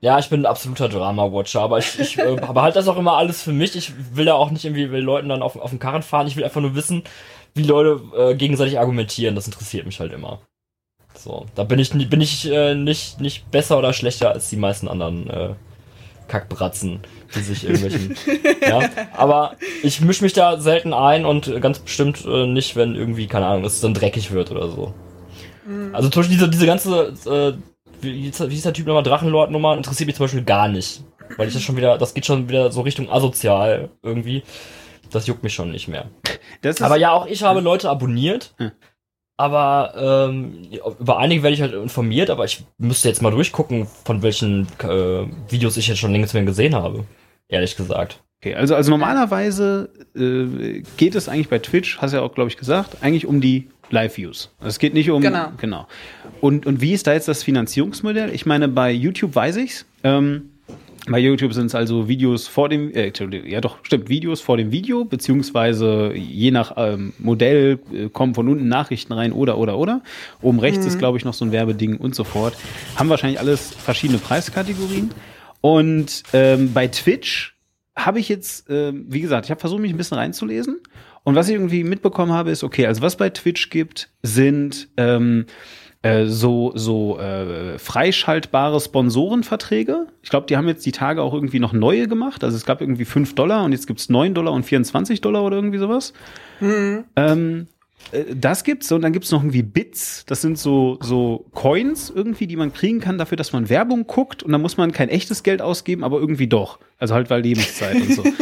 Ja, 0.00 0.18
ich 0.18 0.28
bin 0.28 0.42
ein 0.42 0.46
absoluter 0.46 0.88
Drama-Watcher, 0.88 1.60
aber 1.60 1.78
ich, 1.78 1.98
ich 1.98 2.18
äh, 2.18 2.36
behalte 2.36 2.78
das 2.78 2.88
auch 2.88 2.98
immer 2.98 3.16
alles 3.16 3.42
für 3.42 3.52
mich. 3.52 3.74
Ich 3.74 3.92
will 4.14 4.26
da 4.26 4.34
auch 4.34 4.50
nicht 4.50 4.64
irgendwie 4.64 4.90
will 4.92 5.00
Leuten 5.00 5.28
dann 5.28 5.42
auf, 5.42 5.56
auf 5.56 5.70
den 5.70 5.78
Karren 5.80 6.02
fahren. 6.02 6.26
Ich 6.28 6.36
will 6.36 6.44
einfach 6.44 6.60
nur 6.60 6.76
wissen, 6.76 7.02
wie 7.54 7.62
Leute 7.62 8.00
äh, 8.16 8.34
gegenseitig 8.34 8.78
argumentieren. 8.78 9.34
Das 9.34 9.46
interessiert 9.46 9.86
mich 9.86 9.98
halt 9.98 10.12
immer. 10.12 10.40
So, 11.16 11.46
da 11.54 11.64
bin 11.64 11.78
ich, 11.78 11.90
bin 11.90 12.20
ich 12.20 12.50
äh, 12.50 12.74
nicht, 12.74 13.20
nicht 13.20 13.50
besser 13.50 13.78
oder 13.78 13.92
schlechter 13.92 14.30
als 14.30 14.50
die 14.50 14.56
meisten 14.56 14.88
anderen 14.88 15.30
äh, 15.30 15.54
Kackbratzen, 16.28 17.00
die 17.34 17.40
sich 17.40 17.64
irgendwelchen. 17.64 18.16
ja, 18.60 18.88
aber 19.16 19.56
ich 19.82 20.00
mische 20.00 20.24
mich 20.24 20.32
da 20.32 20.60
selten 20.60 20.92
ein 20.92 21.24
und 21.24 21.60
ganz 21.60 21.78
bestimmt 21.78 22.24
äh, 22.26 22.46
nicht, 22.46 22.76
wenn 22.76 22.94
irgendwie, 22.94 23.26
keine 23.26 23.46
Ahnung, 23.46 23.64
es 23.64 23.80
dann 23.80 23.94
dreckig 23.94 24.30
wird 24.30 24.50
oder 24.50 24.68
so. 24.68 24.94
Mhm. 25.66 25.94
Also 25.94 26.08
zum 26.08 26.22
Beispiel 26.22 26.36
diese, 26.36 26.50
diese 26.50 26.66
ganze 26.66 27.14
äh, 27.26 27.54
wie, 28.04 28.32
wie 28.32 28.56
ist 28.56 28.64
der 28.64 28.72
Typ 28.72 28.86
nochmal, 28.86 29.02
Drachenlord-Nummer, 29.02 29.76
interessiert 29.76 30.06
mich 30.06 30.16
zum 30.16 30.24
Beispiel 30.24 30.44
gar 30.44 30.68
nicht. 30.68 31.02
Weil 31.36 31.48
ich 31.48 31.54
das 31.54 31.62
schon 31.62 31.76
wieder, 31.76 31.98
das 31.98 32.14
geht 32.14 32.26
schon 32.26 32.48
wieder 32.48 32.70
so 32.70 32.82
Richtung 32.82 33.10
asozial 33.10 33.90
irgendwie. 34.02 34.42
Das 35.10 35.26
juckt 35.26 35.42
mich 35.42 35.54
schon 35.54 35.70
nicht 35.70 35.88
mehr. 35.88 36.10
aber 36.80 36.96
ja, 36.96 37.12
auch 37.12 37.26
ich 37.26 37.42
habe 37.42 37.60
Leute 37.60 37.88
abonniert. 37.88 38.54
Aber 39.36 40.30
ähm, 40.30 40.68
über 41.00 41.18
einige 41.18 41.42
werde 41.42 41.54
ich 41.54 41.62
halt 41.62 41.74
informiert, 41.74 42.30
aber 42.30 42.44
ich 42.44 42.64
müsste 42.78 43.08
jetzt 43.08 43.20
mal 43.20 43.32
durchgucken, 43.32 43.86
von 44.04 44.22
welchen 44.22 44.68
äh, 44.82 45.26
Videos 45.50 45.76
ich 45.76 45.88
jetzt 45.88 45.98
schon 45.98 46.12
längst 46.12 46.34
mehr 46.34 46.44
gesehen 46.44 46.74
habe. 46.74 47.04
Ehrlich 47.48 47.76
gesagt. 47.76 48.22
Okay, 48.40 48.54
also, 48.54 48.74
also 48.76 48.90
normalerweise 48.90 49.90
äh, 50.14 50.82
geht 50.96 51.14
es 51.14 51.28
eigentlich 51.28 51.48
bei 51.48 51.58
Twitch, 51.58 51.98
hast 51.98 52.12
du 52.12 52.18
ja 52.18 52.22
auch, 52.22 52.34
glaube 52.34 52.48
ich, 52.50 52.56
gesagt, 52.56 52.98
eigentlich 53.00 53.26
um 53.26 53.40
die 53.40 53.68
Live-Views. 53.90 54.50
Es 54.60 54.78
geht 54.78 54.94
nicht 54.94 55.10
um. 55.10 55.22
Genau. 55.22 55.48
genau. 55.56 55.86
Und, 56.40 56.66
und 56.66 56.80
wie 56.80 56.92
ist 56.92 57.06
da 57.06 57.12
jetzt 57.12 57.26
das 57.26 57.42
Finanzierungsmodell? 57.42 58.32
Ich 58.34 58.46
meine, 58.46 58.68
bei 58.68 58.92
YouTube 58.92 59.34
weiß 59.34 59.56
ich's. 59.56 59.86
Ähm, 60.02 60.50
bei 61.06 61.18
YouTube 61.18 61.52
sind 61.52 61.66
es 61.66 61.74
also 61.74 62.08
Videos 62.08 62.46
vor 62.46 62.68
dem, 62.68 62.92
äh, 62.94 63.12
ja 63.46 63.60
doch, 63.60 63.78
stimmt, 63.82 64.08
Videos 64.08 64.40
vor 64.40 64.56
dem 64.56 64.72
Video, 64.72 65.04
beziehungsweise 65.04 66.14
je 66.14 66.50
nach 66.50 66.74
ähm, 66.76 67.12
Modell 67.18 67.78
äh, 67.92 68.08
kommen 68.08 68.34
von 68.34 68.48
unten 68.48 68.68
Nachrichten 68.68 69.12
rein 69.12 69.32
oder, 69.32 69.58
oder, 69.58 69.76
oder. 69.76 70.02
Oben 70.40 70.60
rechts 70.60 70.80
mhm. 70.80 70.88
ist, 70.88 70.98
glaube 70.98 71.18
ich, 71.18 71.24
noch 71.24 71.34
so 71.34 71.44
ein 71.44 71.52
Werbeding 71.52 71.98
und 71.98 72.14
so 72.14 72.24
fort. 72.24 72.56
Haben 72.96 73.10
wahrscheinlich 73.10 73.38
alles 73.38 73.70
verschiedene 73.74 74.18
Preiskategorien. 74.18 75.10
Und 75.60 76.22
ähm, 76.32 76.72
bei 76.72 76.88
Twitch 76.88 77.54
habe 77.96 78.18
ich 78.18 78.28
jetzt, 78.28 78.68
äh, 78.70 78.92
wie 78.94 79.20
gesagt, 79.20 79.46
ich 79.46 79.50
habe 79.50 79.60
versucht, 79.60 79.80
mich 79.80 79.92
ein 79.92 79.98
bisschen 79.98 80.18
reinzulesen. 80.18 80.80
Und 81.22 81.34
was 81.34 81.48
ich 81.48 81.54
irgendwie 81.54 81.84
mitbekommen 81.84 82.32
habe, 82.32 82.50
ist, 82.50 82.64
okay, 82.64 82.86
also 82.86 83.02
was 83.02 83.16
bei 83.16 83.30
Twitch 83.30 83.70
gibt, 83.70 84.10
sind 84.22 84.88
ähm, 84.96 85.46
äh, 86.04 86.26
so, 86.26 86.72
so 86.74 87.18
äh, 87.18 87.78
freischaltbare 87.78 88.78
Sponsorenverträge. 88.78 90.06
Ich 90.22 90.28
glaube, 90.28 90.46
die 90.46 90.56
haben 90.56 90.68
jetzt 90.68 90.84
die 90.84 90.92
Tage 90.92 91.22
auch 91.22 91.32
irgendwie 91.32 91.60
noch 91.60 91.72
neue 91.72 92.08
gemacht. 92.08 92.44
Also 92.44 92.58
es 92.58 92.66
gab 92.66 92.82
irgendwie 92.82 93.06
5 93.06 93.34
Dollar 93.34 93.64
und 93.64 93.72
jetzt 93.72 93.86
gibt's 93.86 94.10
9 94.10 94.34
Dollar 94.34 94.52
und 94.52 94.64
24 94.64 95.22
Dollar 95.22 95.42
oder 95.42 95.56
irgendwie 95.56 95.78
sowas. 95.78 96.12
Mhm. 96.60 97.04
Ähm, 97.16 97.68
äh, 98.12 98.24
das 98.34 98.64
gibt's 98.64 98.92
und 98.92 99.00
dann 99.00 99.14
gibt's 99.14 99.30
noch 99.30 99.40
irgendwie 99.40 99.62
Bits. 99.62 100.26
Das 100.26 100.42
sind 100.42 100.58
so 100.58 100.98
so 101.00 101.46
Coins 101.52 102.12
irgendwie, 102.14 102.46
die 102.46 102.56
man 102.56 102.74
kriegen 102.74 103.00
kann 103.00 103.16
dafür, 103.16 103.36
dass 103.36 103.54
man 103.54 103.70
Werbung 103.70 104.06
guckt 104.06 104.42
und 104.42 104.52
dann 104.52 104.60
muss 104.60 104.76
man 104.76 104.92
kein 104.92 105.08
echtes 105.08 105.42
Geld 105.42 105.62
ausgeben, 105.62 106.04
aber 106.04 106.18
irgendwie 106.18 106.48
doch. 106.48 106.78
Also 106.98 107.14
halt 107.14 107.30
weil 107.30 107.40
Lebenszeit 107.40 107.96
und 107.96 108.12
so. 108.12 108.24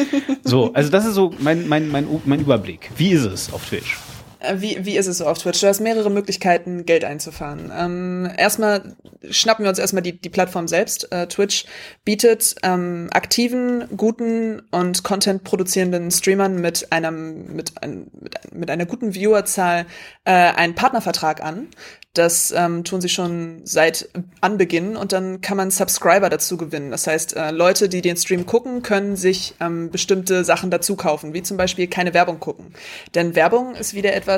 So, 0.44 0.72
also 0.72 0.90
das 0.90 1.06
ist 1.06 1.14
so 1.14 1.32
mein 1.38 1.68
mein 1.68 1.88
mein 1.88 2.04
mein 2.24 2.40
Überblick. 2.40 2.90
Wie 2.96 3.10
ist 3.10 3.24
es 3.24 3.52
auf 3.52 3.64
Twitch? 3.68 3.96
Äh, 4.42 4.60
wie, 4.60 4.84
wie 4.84 4.96
ist 4.96 5.06
es 5.06 5.18
so 5.18 5.26
auf 5.26 5.38
Twitch? 5.38 5.60
Du 5.60 5.68
hast 5.68 5.80
mehrere 5.80 6.10
Möglichkeiten, 6.10 6.84
Geld 6.84 7.04
einzufahren. 7.04 7.72
Ähm, 7.76 8.30
erstmal 8.36 8.96
schnappen 9.30 9.64
wir 9.64 9.70
uns 9.70 9.78
erstmal 9.78 10.02
die, 10.02 10.20
die 10.20 10.30
Plattform 10.30 10.68
selbst. 10.68 11.10
Äh, 11.12 11.28
Twitch 11.28 11.66
bietet 12.04 12.56
ähm, 12.62 13.08
aktiven, 13.12 13.84
guten 13.96 14.62
und 14.70 15.04
Content 15.04 15.44
produzierenden 15.44 16.10
Streamern 16.10 16.56
mit 16.60 16.92
einem 16.92 17.54
mit, 17.54 17.82
ein, 17.82 18.10
mit, 18.20 18.34
mit 18.52 18.70
einer 18.70 18.86
guten 18.86 19.14
Viewerzahl 19.14 19.86
äh, 20.24 20.32
einen 20.32 20.74
Partnervertrag 20.74 21.42
an. 21.42 21.68
Das 22.14 22.52
ähm, 22.54 22.84
tun 22.84 23.00
sie 23.00 23.08
schon 23.08 23.62
seit 23.64 24.10
Anbeginn 24.42 24.96
und 24.96 25.12
dann 25.12 25.40
kann 25.40 25.56
man 25.56 25.70
Subscriber 25.70 26.28
dazu 26.28 26.58
gewinnen. 26.58 26.90
Das 26.90 27.06
heißt, 27.06 27.34
äh, 27.36 27.50
Leute, 27.52 27.88
die 27.88 28.02
den 28.02 28.18
Stream 28.18 28.44
gucken, 28.44 28.82
können 28.82 29.16
sich 29.16 29.54
ähm, 29.60 29.90
bestimmte 29.90 30.44
Sachen 30.44 30.70
dazu 30.70 30.94
kaufen, 30.94 31.32
wie 31.32 31.42
zum 31.42 31.56
Beispiel 31.56 31.86
keine 31.86 32.12
Werbung 32.12 32.38
gucken. 32.38 32.74
Denn 33.14 33.34
Werbung 33.34 33.74
ist 33.74 33.94
wieder 33.94 34.12
etwas, 34.12 34.31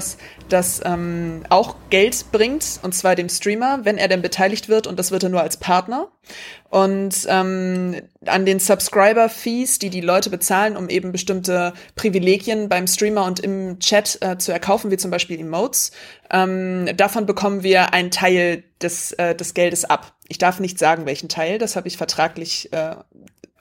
das 0.48 0.80
ähm, 0.84 1.42
auch 1.48 1.76
Geld 1.90 2.26
bringt, 2.32 2.80
und 2.82 2.94
zwar 2.94 3.14
dem 3.14 3.28
Streamer, 3.28 3.80
wenn 3.84 3.98
er 3.98 4.08
denn 4.08 4.22
beteiligt 4.22 4.68
wird 4.68 4.86
und 4.86 4.98
das 4.98 5.10
wird 5.10 5.22
er 5.22 5.28
nur 5.28 5.40
als 5.40 5.56
Partner. 5.56 6.08
Und 6.70 7.26
ähm, 7.28 8.00
an 8.26 8.46
den 8.46 8.58
Subscriber-Fees, 8.58 9.78
die 9.78 9.90
die 9.90 10.00
Leute 10.00 10.30
bezahlen, 10.30 10.76
um 10.76 10.88
eben 10.88 11.12
bestimmte 11.12 11.72
Privilegien 11.94 12.68
beim 12.68 12.86
Streamer 12.86 13.24
und 13.24 13.40
im 13.40 13.78
Chat 13.78 14.18
äh, 14.22 14.38
zu 14.38 14.50
erkaufen, 14.50 14.90
wie 14.90 14.96
zum 14.96 15.10
Beispiel 15.10 15.38
Emotes, 15.38 15.92
ähm, 16.30 16.88
davon 16.96 17.26
bekommen 17.26 17.62
wir 17.62 17.92
einen 17.92 18.10
Teil 18.10 18.64
des, 18.82 19.12
äh, 19.12 19.34
des 19.34 19.54
Geldes 19.54 19.84
ab. 19.84 20.14
Ich 20.28 20.38
darf 20.38 20.58
nicht 20.58 20.78
sagen, 20.78 21.06
welchen 21.06 21.28
Teil, 21.28 21.58
das 21.58 21.76
habe 21.76 21.86
ich 21.86 21.96
vertraglich 21.96 22.72
äh, 22.72 22.96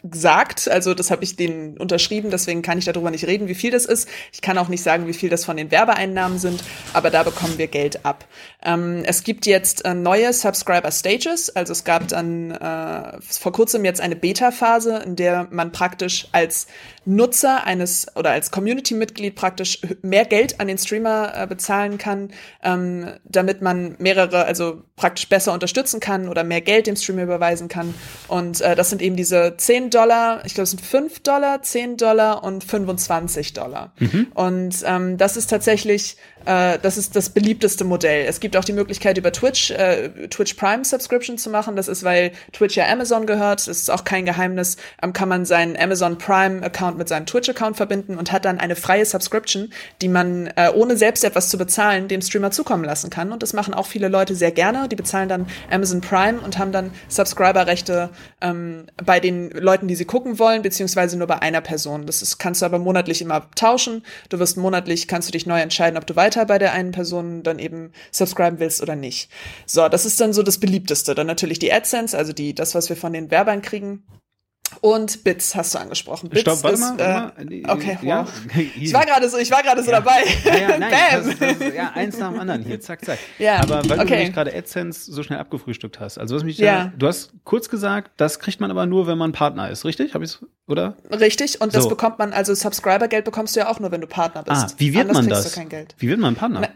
gesagt, 0.03 0.69
also 0.69 0.93
das 0.93 1.11
habe 1.11 1.23
ich 1.23 1.37
denen 1.37 1.77
unterschrieben, 1.77 2.29
deswegen 2.29 2.61
kann 2.61 2.77
ich 2.77 2.85
darüber 2.85 3.09
nicht 3.09 3.25
reden, 3.25 3.47
wie 3.47 3.55
viel 3.55 3.71
das 3.71 3.85
ist. 3.85 4.09
Ich 4.33 4.41
kann 4.41 4.57
auch 4.57 4.67
nicht 4.67 4.83
sagen, 4.83 5.07
wie 5.07 5.13
viel 5.13 5.29
das 5.29 5.45
von 5.45 5.55
den 5.55 5.71
Werbeeinnahmen 5.71 6.39
sind, 6.39 6.63
aber 6.91 7.09
da 7.09 7.23
bekommen 7.23 7.57
wir 7.57 7.67
Geld 7.67 8.05
ab. 8.05 8.25
Ähm, 8.63 9.03
es 9.05 9.23
gibt 9.23 9.45
jetzt 9.45 9.85
äh, 9.85 9.93
neue 9.93 10.31
Subscriber 10.31 10.91
Stages, 10.91 11.49
also 11.55 11.73
es 11.73 11.83
gab 11.83 12.07
dann 12.07 12.51
äh, 12.51 13.19
vor 13.21 13.51
kurzem 13.51 13.83
jetzt 13.83 13.99
eine 13.99 14.15
Beta-Phase, 14.15 15.03
in 15.05 15.15
der 15.15 15.47
man 15.51 15.71
praktisch 15.71 16.27
als 16.31 16.67
Nutzer 17.05 17.65
eines 17.65 18.07
oder 18.15 18.31
als 18.31 18.51
Community-Mitglied 18.51 19.35
praktisch 19.35 19.79
mehr 20.01 20.23
Geld 20.25 20.61
an 20.61 20.67
den 20.67 20.77
Streamer 20.77 21.33
äh, 21.35 21.47
bezahlen 21.47 21.97
kann, 21.97 22.31
ähm, 22.63 23.11
damit 23.25 23.61
man 23.61 23.95
mehrere, 23.99 24.45
also 24.45 24.83
praktisch 24.95 25.27
besser 25.27 25.51
unterstützen 25.51 25.99
kann 25.99 26.29
oder 26.29 26.45
mehr 26.45 26.61
Geld 26.61 26.87
dem 26.87 26.95
Streamer 26.95 27.23
überweisen 27.23 27.67
kann. 27.67 27.93
Und 28.29 28.61
äh, 28.61 28.75
das 28.75 28.89
sind 28.89 29.01
eben 29.01 29.17
diese 29.17 29.55
10 29.57 29.89
Dollar, 29.89 30.45
ich 30.45 30.53
glaube, 30.53 30.63
es 30.63 30.71
sind 30.71 30.81
5 30.81 31.19
Dollar, 31.19 31.61
10 31.61 31.97
Dollar 31.97 32.43
und 32.43 32.63
25 32.63 33.53
Dollar. 33.53 33.91
Mhm. 33.99 34.27
Und 34.33 34.75
ähm, 34.85 35.17
das 35.17 35.35
ist 35.35 35.49
tatsächlich 35.49 36.15
äh, 36.45 36.77
das 36.81 36.97
ist 36.97 37.15
das 37.15 37.29
beliebteste 37.29 37.83
Modell. 37.83 38.25
Es 38.27 38.39
gibt 38.39 38.52
auch 38.57 38.65
die 38.65 38.73
Möglichkeit, 38.73 39.17
über 39.17 39.31
Twitch, 39.31 39.71
äh, 39.71 40.09
Twitch 40.29 40.53
Prime 40.53 40.85
Subscription 40.85 41.37
zu 41.37 41.49
machen. 41.49 41.75
Das 41.75 41.87
ist, 41.87 42.03
weil 42.03 42.31
Twitch 42.51 42.75
ja 42.75 42.87
Amazon 42.87 43.25
gehört. 43.25 43.59
Das 43.59 43.67
ist 43.67 43.91
auch 43.91 44.03
kein 44.03 44.25
Geheimnis. 44.25 44.77
Ähm, 45.01 45.13
kann 45.13 45.29
man 45.29 45.45
seinen 45.45 45.77
Amazon 45.77 46.17
Prime 46.17 46.63
Account 46.63 46.97
mit 46.97 47.07
seinem 47.07 47.25
Twitch 47.25 47.49
Account 47.49 47.77
verbinden 47.77 48.17
und 48.17 48.31
hat 48.31 48.45
dann 48.45 48.59
eine 48.59 48.75
freie 48.75 49.05
Subscription, 49.05 49.71
die 50.01 50.07
man 50.07 50.47
äh, 50.55 50.69
ohne 50.73 50.97
selbst 50.97 51.23
etwas 51.23 51.49
zu 51.49 51.57
bezahlen 51.57 52.07
dem 52.07 52.21
Streamer 52.21 52.51
zukommen 52.51 52.83
lassen 52.83 53.09
kann. 53.09 53.31
Und 53.31 53.43
das 53.43 53.53
machen 53.53 53.73
auch 53.73 53.87
viele 53.87 54.07
Leute 54.07 54.35
sehr 54.35 54.51
gerne. 54.51 54.87
Die 54.87 54.95
bezahlen 54.95 55.29
dann 55.29 55.47
Amazon 55.69 56.01
Prime 56.01 56.39
und 56.39 56.57
haben 56.57 56.71
dann 56.71 56.91
Subscriber-Rechte 57.09 58.09
ähm, 58.41 58.85
bei 59.03 59.19
den 59.19 59.49
Leuten, 59.51 59.87
die 59.87 59.95
sie 59.95 60.05
gucken 60.05 60.39
wollen, 60.39 60.61
beziehungsweise 60.61 61.17
nur 61.17 61.27
bei 61.27 61.41
einer 61.41 61.61
Person. 61.61 62.05
Das 62.05 62.21
ist, 62.21 62.37
kannst 62.37 62.61
du 62.61 62.65
aber 62.65 62.79
monatlich 62.79 63.21
immer 63.21 63.49
tauschen. 63.55 64.03
Du 64.29 64.39
wirst 64.39 64.57
monatlich, 64.57 65.07
kannst 65.07 65.27
du 65.27 65.31
dich 65.31 65.45
neu 65.45 65.59
entscheiden, 65.59 65.97
ob 65.97 66.05
du 66.05 66.15
weiter 66.15 66.45
bei 66.45 66.59
der 66.59 66.73
einen 66.73 66.91
Person 66.91 67.43
dann 67.43 67.59
eben 67.59 67.91
subscriben 68.43 68.59
willst 68.59 68.81
oder 68.81 68.95
nicht. 68.95 69.29
So, 69.65 69.87
das 69.89 70.05
ist 70.05 70.19
dann 70.19 70.33
so 70.33 70.43
das 70.43 70.57
beliebteste. 70.57 71.15
Dann 71.15 71.27
natürlich 71.27 71.59
die 71.59 71.71
AdSense, 71.71 72.17
also 72.17 72.33
die, 72.33 72.53
das, 72.53 72.75
was 72.75 72.89
wir 72.89 72.95
von 72.97 73.13
den 73.13 73.31
Werbern 73.31 73.61
kriegen. 73.61 74.03
und 74.81 75.23
Bits 75.23 75.53
hast 75.55 75.75
du 75.75 75.79
angesprochen. 75.79 76.29
Bits 76.29 76.41
Stopp, 76.41 76.63
warte 76.63 76.75
ist, 76.75 76.97
mal. 76.97 77.31
Äh, 77.37 77.63
okay, 77.69 77.97
ja. 78.01 78.25
wow. 78.25 78.31
Ich 78.75 78.91
war 78.91 79.05
gerade 79.05 79.29
so, 79.29 79.37
ich 79.37 79.51
war 79.51 79.61
gerade 79.61 79.83
so 79.83 79.91
dabei. 79.91 80.23
Ja, 80.45 80.57
ja, 80.57 80.77
nein, 80.79 80.91
Bam. 81.11 81.37
das, 81.39 81.59
das, 81.59 81.73
ja, 81.75 81.91
eins 81.93 82.17
nach 82.17 82.31
dem 82.31 82.39
anderen 82.39 82.63
hier, 82.63 82.81
zack, 82.81 83.05
zack. 83.05 83.19
Ja, 83.37 83.57
aber 83.61 83.87
weil 83.87 83.97
du 83.97 84.03
okay. 84.03 84.15
nämlich 84.15 84.33
gerade 84.33 84.51
AdSense 84.55 85.11
so 85.11 85.21
schnell 85.21 85.37
abgefrühstückt 85.39 85.99
hast. 85.99 86.17
Also 86.17 86.35
was 86.35 86.43
mich 86.43 86.57
Ja. 86.57 86.91
du 86.97 87.05
hast 87.07 87.33
kurz 87.43 87.69
gesagt, 87.69 88.11
das 88.17 88.39
kriegt 88.39 88.59
man 88.61 88.71
aber 88.71 88.85
nur, 88.87 89.05
wenn 89.05 89.17
man 89.17 89.31
Partner 89.31 89.69
ist, 89.69 89.85
richtig? 89.85 90.15
Habe 90.15 90.23
ich's, 90.25 90.43
oder? 90.67 90.97
Richtig, 91.11 91.61
und 91.61 91.75
das 91.75 91.83
So. 91.83 91.89
bekommt 91.89 92.17
man, 92.17 92.33
also 92.33 92.55
Subscriber-Geld 92.55 93.25
bekommst 93.25 93.55
du 93.55 93.59
ja 93.59 93.69
auch 93.69 93.79
nur, 93.79 93.91
wenn 93.91 94.01
du 94.01 94.07
Partner 94.07 94.41
bist. 94.41 94.63
Ah, 94.63 94.73
wie 94.77 94.93
wird 94.93 95.01
Anders 95.09 95.17
man 95.17 95.29
das? 95.29 95.53
Du. 95.53 95.85
Wie 95.99 96.09
wird 96.09 96.19
man 96.19 96.35
Partner? 96.35 96.61
Na, 96.61 96.69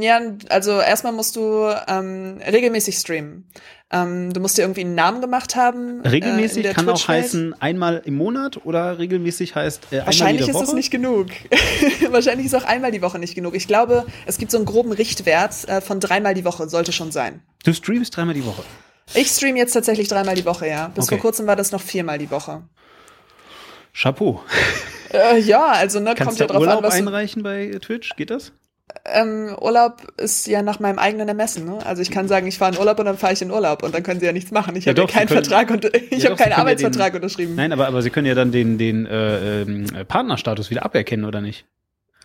Ja, 0.00 0.20
also 0.48 0.80
erstmal 0.80 1.12
musst 1.12 1.36
du 1.36 1.68
ähm, 1.88 2.38
regelmäßig 2.46 2.96
streamen. 2.96 3.46
Ähm, 3.92 4.32
du 4.32 4.40
musst 4.40 4.56
dir 4.56 4.62
irgendwie 4.62 4.82
einen 4.82 4.94
Namen 4.94 5.20
gemacht 5.20 5.56
haben. 5.56 6.04
äh, 6.04 6.08
regelmäßig 6.08 6.62
der 6.62 6.74
kann 6.74 6.88
auch 6.88 7.08
heißen 7.08 7.60
einmal 7.60 8.02
im 8.04 8.14
Monat 8.14 8.64
oder 8.64 8.98
regelmäßig 8.98 9.54
heißt 9.56 9.92
äh, 9.92 10.04
Wahrscheinlich 10.06 10.48
ist 10.48 10.54
Woche? 10.54 10.64
es 10.64 10.72
nicht 10.74 10.90
genug. 10.90 11.26
Wahrscheinlich 12.10 12.46
ist 12.46 12.54
auch 12.54 12.64
einmal 12.64 12.92
die 12.92 13.02
Woche 13.02 13.18
nicht 13.18 13.34
genug. 13.34 13.54
Ich 13.56 13.66
glaube, 13.66 14.06
es 14.26 14.38
gibt 14.38 14.52
so 14.52 14.58
einen 14.58 14.66
groben 14.66 14.92
Richtwert 14.92 15.68
äh, 15.68 15.80
von 15.80 15.98
dreimal 15.98 16.34
die 16.34 16.44
Woche, 16.44 16.68
sollte 16.68 16.92
schon 16.92 17.10
sein. 17.10 17.42
Du 17.64 17.72
streamst 17.72 18.16
dreimal 18.16 18.34
die 18.34 18.44
Woche. 18.44 18.62
Ich 19.14 19.28
stream 19.28 19.56
jetzt 19.56 19.72
tatsächlich 19.72 20.06
dreimal 20.06 20.36
die 20.36 20.44
Woche, 20.44 20.68
ja. 20.68 20.88
Bis 20.88 21.06
Okay. 21.06 21.16
vor 21.16 21.22
kurzem 21.22 21.46
war 21.48 21.56
das 21.56 21.72
noch 21.72 21.80
viermal 21.80 22.18
die 22.18 22.30
Woche. 22.30 22.62
Chapeau. 23.92 24.40
Äh, 25.12 25.40
ja, 25.40 25.66
also 25.66 25.98
ne, 25.98 26.14
Kannst 26.14 26.24
kommt 26.24 26.38
ja 26.38 26.46
drauf 26.46 26.60
Urlaub 26.60 26.78
an, 26.78 26.84
was 26.84 26.94
du, 26.94 27.00
einreichen 27.00 27.42
bei 27.42 27.64
äh, 27.64 27.78
Twitch? 27.80 28.14
Geht 28.14 28.30
das? 28.30 28.52
Ähm, 29.04 29.56
Urlaub 29.60 30.02
ist 30.16 30.46
ja 30.46 30.62
nach 30.62 30.80
meinem 30.80 30.98
eigenen 30.98 31.28
Ermessen. 31.28 31.64
Ne? 31.66 31.78
Also 31.84 32.02
ich 32.02 32.10
kann 32.10 32.28
sagen, 32.28 32.46
ich 32.46 32.58
fahre 32.58 32.74
in 32.74 32.78
Urlaub 32.78 32.98
und 32.98 33.04
dann 33.06 33.18
fahre 33.18 33.32
ich 33.32 33.42
in 33.42 33.50
Urlaub 33.50 33.82
und 33.82 33.94
dann 33.94 34.02
können 34.02 34.20
sie 34.20 34.26
ja 34.26 34.32
nichts 34.32 34.50
machen. 34.50 34.76
Ich 34.76 34.84
Ja, 34.84 34.90
habe 34.94 35.06
keinen 35.06 35.26
können- 35.28 35.44
Vertrag 35.44 35.70
und 35.70 35.84
ich 36.10 36.10
Ja, 36.22 36.30
habe 36.30 36.36
keinen 36.36 36.36
können 36.36 36.50
ja 36.50 36.56
Arbeitsvertrag 36.58 37.12
den- 37.12 37.22
unterschrieben. 37.22 37.54
Nein, 37.54 37.72
aber, 37.72 37.86
aber 37.88 38.02
sie 38.02 38.10
können 38.10 38.26
ja 38.26 38.34
dann 38.34 38.52
den, 38.52 38.78
den 38.78 39.06
äh, 39.06 39.62
ähm, 39.62 39.86
Partnerstatus 40.08 40.70
wieder 40.70 40.84
aberkennen, 40.84 41.24
oder 41.24 41.40
nicht? 41.40 41.64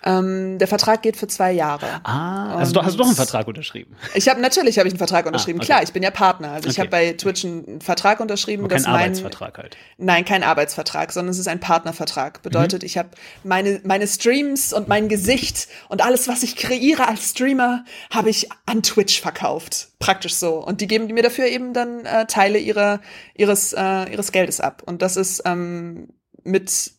Ähm, 0.06 0.60
der 0.60 0.68
Vertrag 0.68 1.02
geht 1.02 1.18
für 1.18 1.28
zwei 1.28 1.52
Jahre. 1.52 1.88
Ah, 2.04 2.58
also 2.58 2.80
Und- 2.80 2.86
hast 2.86 2.94
du 2.94 2.98
doch 3.00 3.08
einen 3.08 3.15
Vertrag 3.15 3.48
unterschrieben. 3.48 3.96
Ich 4.13 4.30
habe 4.30 4.39
natürlich 4.39 4.78
habe 4.78 4.88
ich 4.88 4.94
einen 4.94 5.00
Vertrag 5.00 5.26
unterschrieben. 5.26 5.60
Ah, 5.60 5.63
okay. 5.63 5.65
Klar, 5.65 5.84
ich 5.84 5.94
bin 5.94 6.04
ja 6.04 6.12
Partner. 6.12 6.52
Also 6.52 6.70
ich 6.70 6.76
Okay. 6.76 6.82
habe 6.82 6.89
bei 6.91 7.13
Twitch 7.13 7.44
einen 7.44 7.82
Vertrag 7.82 8.20
unterschrieben, 8.20 8.65
Aber 8.65 8.76
kein 8.76 8.84
mein 8.84 8.94
Arbeitsvertrag 8.94 9.58
halt. 9.58 9.78
Nein, 9.98 10.24
kein 10.24 10.44
Arbeitsvertrag, 10.44 11.12
sondern 11.12 11.32
es 11.32 11.39
ist 11.39 11.48
ein 11.48 11.60
Partnervertrag. 11.60 12.41
Bedeutet, 12.44 12.84
Mhm. 12.84 12.86
ich 12.86 12.98
habe 13.00 13.10
meine 13.44 13.82
meine 13.84 14.06
Streams 14.08 14.74
und 14.74 14.88
mein 14.88 15.10
Gesicht 15.10 15.68
und 15.89 16.04
alles, 16.04 16.28
was 16.28 16.44
ich 16.44 16.56
kreiere 16.56 17.08
als 17.08 17.32
Streamer, 17.32 17.84
habe 18.12 18.30
ich 18.30 18.50
an 18.68 18.84
Twitch 18.84 19.20
verkauft. 19.22 19.88
Praktisch 20.00 20.36
so. 20.36 20.63
Und 20.63 20.82
die 20.82 20.88
geben 20.88 21.08
mir 21.08 21.24
dafür 21.24 21.46
eben 21.48 21.74
dann 21.74 22.06
äh, 22.06 22.26
Teile 22.28 22.60
ihrer 22.60 23.00
ihres 23.36 23.74
äh, 23.74 24.12
ihres 24.12 24.32
Geldes 24.32 24.60
ab. 24.62 24.84
Und 24.86 25.02
das 25.02 25.18
ist 25.18 25.41
ähm, 25.46 26.10
mit 26.44 26.91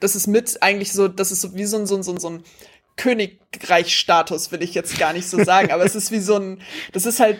das 0.00 0.16
ist 0.16 0.26
mit 0.26 0.62
eigentlich 0.62 0.92
so, 0.92 1.08
das 1.08 1.32
ist 1.32 1.40
so 1.40 1.54
wie 1.54 1.64
so 1.64 1.78
ein 1.78 1.86
so 1.86 1.96
ein 1.96 2.02
so 2.02 2.12
ein, 2.12 2.20
so 2.20 2.30
ein 2.30 2.42
Königreichstatus, 2.96 4.50
will 4.50 4.62
ich 4.62 4.74
jetzt 4.74 4.98
gar 4.98 5.12
nicht 5.12 5.28
so 5.28 5.42
sagen, 5.42 5.70
aber 5.70 5.84
es 5.84 5.94
ist 5.94 6.10
wie 6.10 6.18
so 6.18 6.36
ein, 6.36 6.60
das 6.92 7.06
ist 7.06 7.20
halt 7.20 7.38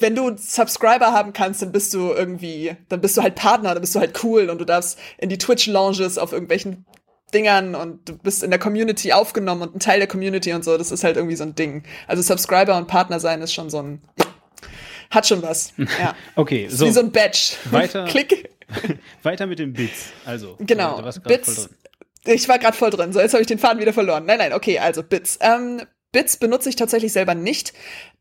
wenn 0.00 0.14
du 0.14 0.36
Subscriber 0.36 1.12
haben 1.12 1.32
kannst, 1.32 1.62
dann 1.62 1.72
bist 1.72 1.94
du 1.94 2.12
irgendwie, 2.12 2.76
dann 2.88 3.00
bist 3.00 3.16
du 3.16 3.22
halt 3.22 3.34
Partner, 3.34 3.74
dann 3.74 3.80
bist 3.80 3.94
du 3.94 4.00
halt 4.00 4.22
cool 4.22 4.50
und 4.50 4.58
du 4.58 4.64
darfst 4.64 4.98
in 5.18 5.28
die 5.28 5.38
Twitch-Lounges 5.38 6.18
auf 6.18 6.32
irgendwelchen 6.32 6.84
Dingern 7.34 7.74
und 7.74 8.08
du 8.08 8.16
bist 8.16 8.42
in 8.42 8.50
der 8.50 8.58
Community 8.58 9.12
aufgenommen 9.12 9.62
und 9.62 9.76
ein 9.76 9.80
Teil 9.80 9.98
der 9.98 10.08
Community 10.08 10.52
und 10.52 10.64
so. 10.64 10.78
Das 10.78 10.92
ist 10.92 11.02
halt 11.02 11.16
irgendwie 11.16 11.36
so 11.36 11.44
ein 11.44 11.54
Ding. 11.54 11.82
Also 12.06 12.22
Subscriber 12.22 12.76
und 12.76 12.86
Partner 12.86 13.20
sein 13.20 13.42
ist 13.42 13.52
schon 13.52 13.68
so 13.68 13.82
ein, 13.82 14.00
hat 15.10 15.26
schon 15.26 15.42
was. 15.42 15.72
Ja. 15.76 16.14
Okay, 16.36 16.68
so, 16.68 16.86
Wie 16.86 16.92
so 16.92 17.00
ein 17.00 17.10
Badge. 17.10 17.54
Weiter. 17.70 18.04
Klick. 18.08 18.50
weiter 19.22 19.46
mit 19.46 19.58
den 19.58 19.72
Bits. 19.72 20.06
Also, 20.24 20.56
Genau. 20.60 21.02
Bits. 21.24 21.68
Ich 22.24 22.48
war 22.48 22.58
gerade 22.58 22.76
voll 22.76 22.90
drin. 22.90 23.12
So, 23.12 23.20
jetzt 23.20 23.34
habe 23.34 23.42
ich 23.42 23.46
den 23.46 23.58
Faden 23.58 23.80
wieder 23.80 23.92
verloren. 23.92 24.26
Nein, 24.26 24.38
nein, 24.38 24.52
okay, 24.52 24.78
also 24.78 25.02
Bits. 25.02 25.38
Ähm, 25.40 25.82
Bits 26.12 26.36
benutze 26.38 26.68
ich 26.68 26.76
tatsächlich 26.76 27.12
selber 27.12 27.34
nicht. 27.34 27.72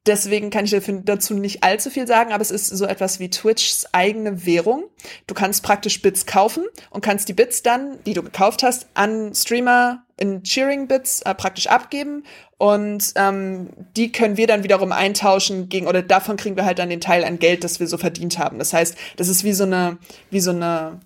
Deswegen 0.06 0.52
kann 0.52 0.66
ich 0.66 0.76
dazu 1.06 1.34
nicht 1.34 1.64
allzu 1.64 1.90
viel 1.90 2.06
sagen, 2.06 2.32
aber 2.32 2.42
es 2.42 2.52
ist 2.52 2.68
so 2.68 2.86
etwas 2.86 3.20
wie 3.20 3.30
Twitchs 3.30 3.88
eigene 3.92 4.46
Währung. 4.46 4.84
Du 5.26 5.34
kannst 5.34 5.64
praktisch 5.64 6.02
Bits 6.02 6.28
kaufen 6.28 6.66
und 6.92 7.02
kannst 7.02 7.28
die 7.28 7.34
Bits 7.34 7.64
dann, 7.64 7.98
die 8.04 8.14
du 8.14 8.22
gekauft 8.22 8.62
hast, 8.62 8.88
an 8.94 9.34
Streamer 9.34 10.05
in 10.18 10.44
Cheering-Bits 10.44 11.22
äh, 11.24 11.36
praktisch 11.36 11.68
abgeben. 11.68 12.24
Und 12.58 13.14
ähm, 13.16 13.70
die 13.98 14.12
können 14.12 14.38
wir 14.38 14.48
dann 14.48 14.64
wiederum 14.64 14.92
eintauschen 14.92 15.68
gegen, 15.68 15.88
oder 15.88 16.02
davon 16.02 16.38
kriegen 16.38 16.56
wir 16.56 16.66
halt 16.66 16.80
dann 16.80 16.90
den 16.90 17.02
Teil 17.02 17.24
an 17.24 17.40
Geld, 17.40 17.64
das 17.64 17.80
wir 17.80 17.88
so 17.88 17.98
verdient 17.98 18.40
haben. 18.40 18.60
Das 18.60 18.74
heißt, 18.74 18.98
das 19.18 19.28
ist 19.28 19.44
wie 19.44 19.54
so 19.54 19.66
eine, 19.66 19.98
wie 20.30 20.40
so 20.40 20.52
eine 20.52 21.00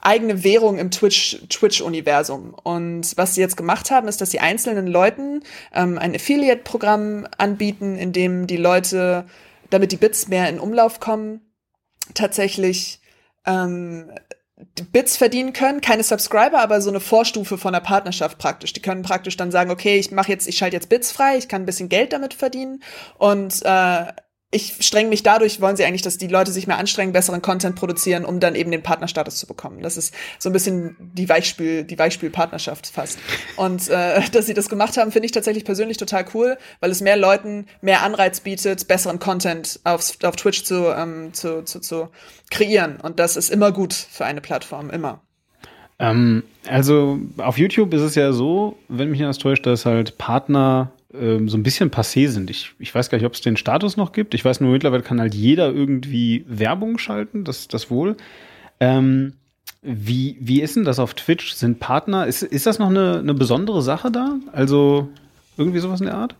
eigene 0.00 0.44
Währung 0.44 0.78
im 0.78 0.90
Twitch 0.90 1.38
Twitch-Universum. 1.48 2.54
Und 2.62 3.16
was 3.16 3.34
sie 3.34 3.40
jetzt 3.40 3.56
gemacht 3.56 3.90
haben, 3.90 4.06
ist, 4.06 4.20
dass 4.20 4.30
sie 4.30 4.40
einzelnen 4.40 4.86
Leuten 4.86 5.42
ähm, 5.72 5.98
ein 5.98 6.14
Affiliate-Programm 6.14 7.26
anbieten, 7.38 7.96
in 7.96 8.12
dem 8.12 8.46
die 8.46 8.58
Leute, 8.58 9.24
damit 9.70 9.90
die 9.90 9.96
Bits 9.96 10.28
mehr 10.28 10.48
in 10.48 10.60
Umlauf 10.60 11.00
kommen, 11.00 11.40
tatsächlich 12.12 13.00
ähm, 13.46 14.10
Bits 14.92 15.16
verdienen 15.16 15.52
können, 15.52 15.80
keine 15.80 16.04
Subscriber, 16.04 16.60
aber 16.60 16.80
so 16.80 16.90
eine 16.90 17.00
Vorstufe 17.00 17.58
von 17.58 17.72
der 17.72 17.80
Partnerschaft 17.80 18.38
praktisch. 18.38 18.72
Die 18.72 18.82
können 18.82 19.02
praktisch 19.02 19.36
dann 19.36 19.50
sagen, 19.50 19.70
okay, 19.70 19.98
ich 19.98 20.12
mache 20.12 20.30
jetzt, 20.30 20.46
ich 20.46 20.56
schalte 20.56 20.76
jetzt 20.76 20.88
Bits 20.88 21.10
frei, 21.10 21.36
ich 21.36 21.48
kann 21.48 21.62
ein 21.62 21.66
bisschen 21.66 21.88
Geld 21.88 22.12
damit 22.12 22.34
verdienen 22.34 22.82
und 23.18 23.62
äh, 23.64 24.06
ich 24.54 24.76
streng 24.80 25.08
mich 25.08 25.24
dadurch, 25.24 25.60
wollen 25.60 25.76
sie 25.76 25.84
eigentlich, 25.84 26.02
dass 26.02 26.16
die 26.16 26.28
Leute 26.28 26.52
sich 26.52 26.68
mehr 26.68 26.78
anstrengen, 26.78 27.12
besseren 27.12 27.42
Content 27.42 27.74
produzieren, 27.74 28.24
um 28.24 28.38
dann 28.38 28.54
eben 28.54 28.70
den 28.70 28.82
Partnerstatus 28.82 29.36
zu 29.36 29.46
bekommen. 29.46 29.82
Das 29.82 29.96
ist 29.96 30.14
so 30.38 30.48
ein 30.48 30.52
bisschen 30.52 30.96
die 30.98 31.28
Weichspül, 31.28 31.82
die 31.82 31.98
Weichspül-Partnerschaft 31.98 32.86
fast. 32.86 33.18
Und 33.56 33.88
äh, 33.88 34.22
dass 34.32 34.46
sie 34.46 34.54
das 34.54 34.68
gemacht 34.68 34.96
haben, 34.96 35.10
finde 35.10 35.26
ich 35.26 35.32
tatsächlich 35.32 35.64
persönlich 35.64 35.96
total 35.96 36.24
cool, 36.34 36.56
weil 36.78 36.90
es 36.90 37.00
mehr 37.00 37.16
Leuten 37.16 37.66
mehr 37.80 38.02
Anreiz 38.02 38.40
bietet, 38.40 38.86
besseren 38.86 39.18
Content 39.18 39.80
auf, 39.82 40.16
auf 40.22 40.36
Twitch 40.36 40.62
zu, 40.62 40.94
ähm, 40.96 41.34
zu, 41.34 41.64
zu, 41.64 41.80
zu 41.80 42.08
kreieren. 42.50 43.00
Und 43.02 43.18
das 43.18 43.36
ist 43.36 43.50
immer 43.50 43.72
gut 43.72 43.92
für 43.92 44.24
eine 44.24 44.40
Plattform, 44.40 44.90
immer. 44.90 45.20
Ähm, 45.98 46.44
also 46.68 47.18
auf 47.38 47.58
YouTube 47.58 47.92
ist 47.92 48.02
es 48.02 48.14
ja 48.14 48.32
so, 48.32 48.76
wenn 48.88 49.10
mich 49.10 49.20
nicht 49.20 49.40
täuscht, 49.40 49.66
dass 49.66 49.84
halt 49.84 50.16
Partner 50.16 50.92
ähm, 51.18 51.48
so 51.48 51.56
ein 51.56 51.62
bisschen 51.62 51.90
passé 51.90 52.28
sind. 52.28 52.50
Ich, 52.50 52.72
ich 52.78 52.94
weiß 52.94 53.10
gar 53.10 53.18
nicht, 53.18 53.26
ob 53.26 53.34
es 53.34 53.40
den 53.40 53.56
Status 53.56 53.96
noch 53.96 54.12
gibt. 54.12 54.34
Ich 54.34 54.44
weiß 54.44 54.60
nur, 54.60 54.72
mittlerweile 54.72 55.02
kann 55.02 55.20
halt 55.20 55.34
jeder 55.34 55.72
irgendwie 55.72 56.44
Werbung 56.48 56.98
schalten, 56.98 57.44
das, 57.44 57.68
das 57.68 57.90
wohl. 57.90 58.16
Ähm, 58.80 59.34
wie, 59.82 60.36
wie 60.40 60.62
ist 60.62 60.76
denn 60.76 60.84
das 60.84 60.98
auf 60.98 61.14
Twitch? 61.14 61.52
Sind 61.52 61.78
Partner, 61.78 62.26
ist, 62.26 62.42
ist 62.42 62.66
das 62.66 62.78
noch 62.78 62.88
eine, 62.88 63.18
eine 63.18 63.34
besondere 63.34 63.82
Sache 63.82 64.10
da? 64.10 64.36
Also 64.52 65.08
irgendwie 65.56 65.80
sowas 65.80 66.00
in 66.00 66.06
der 66.06 66.16
Art? 66.16 66.34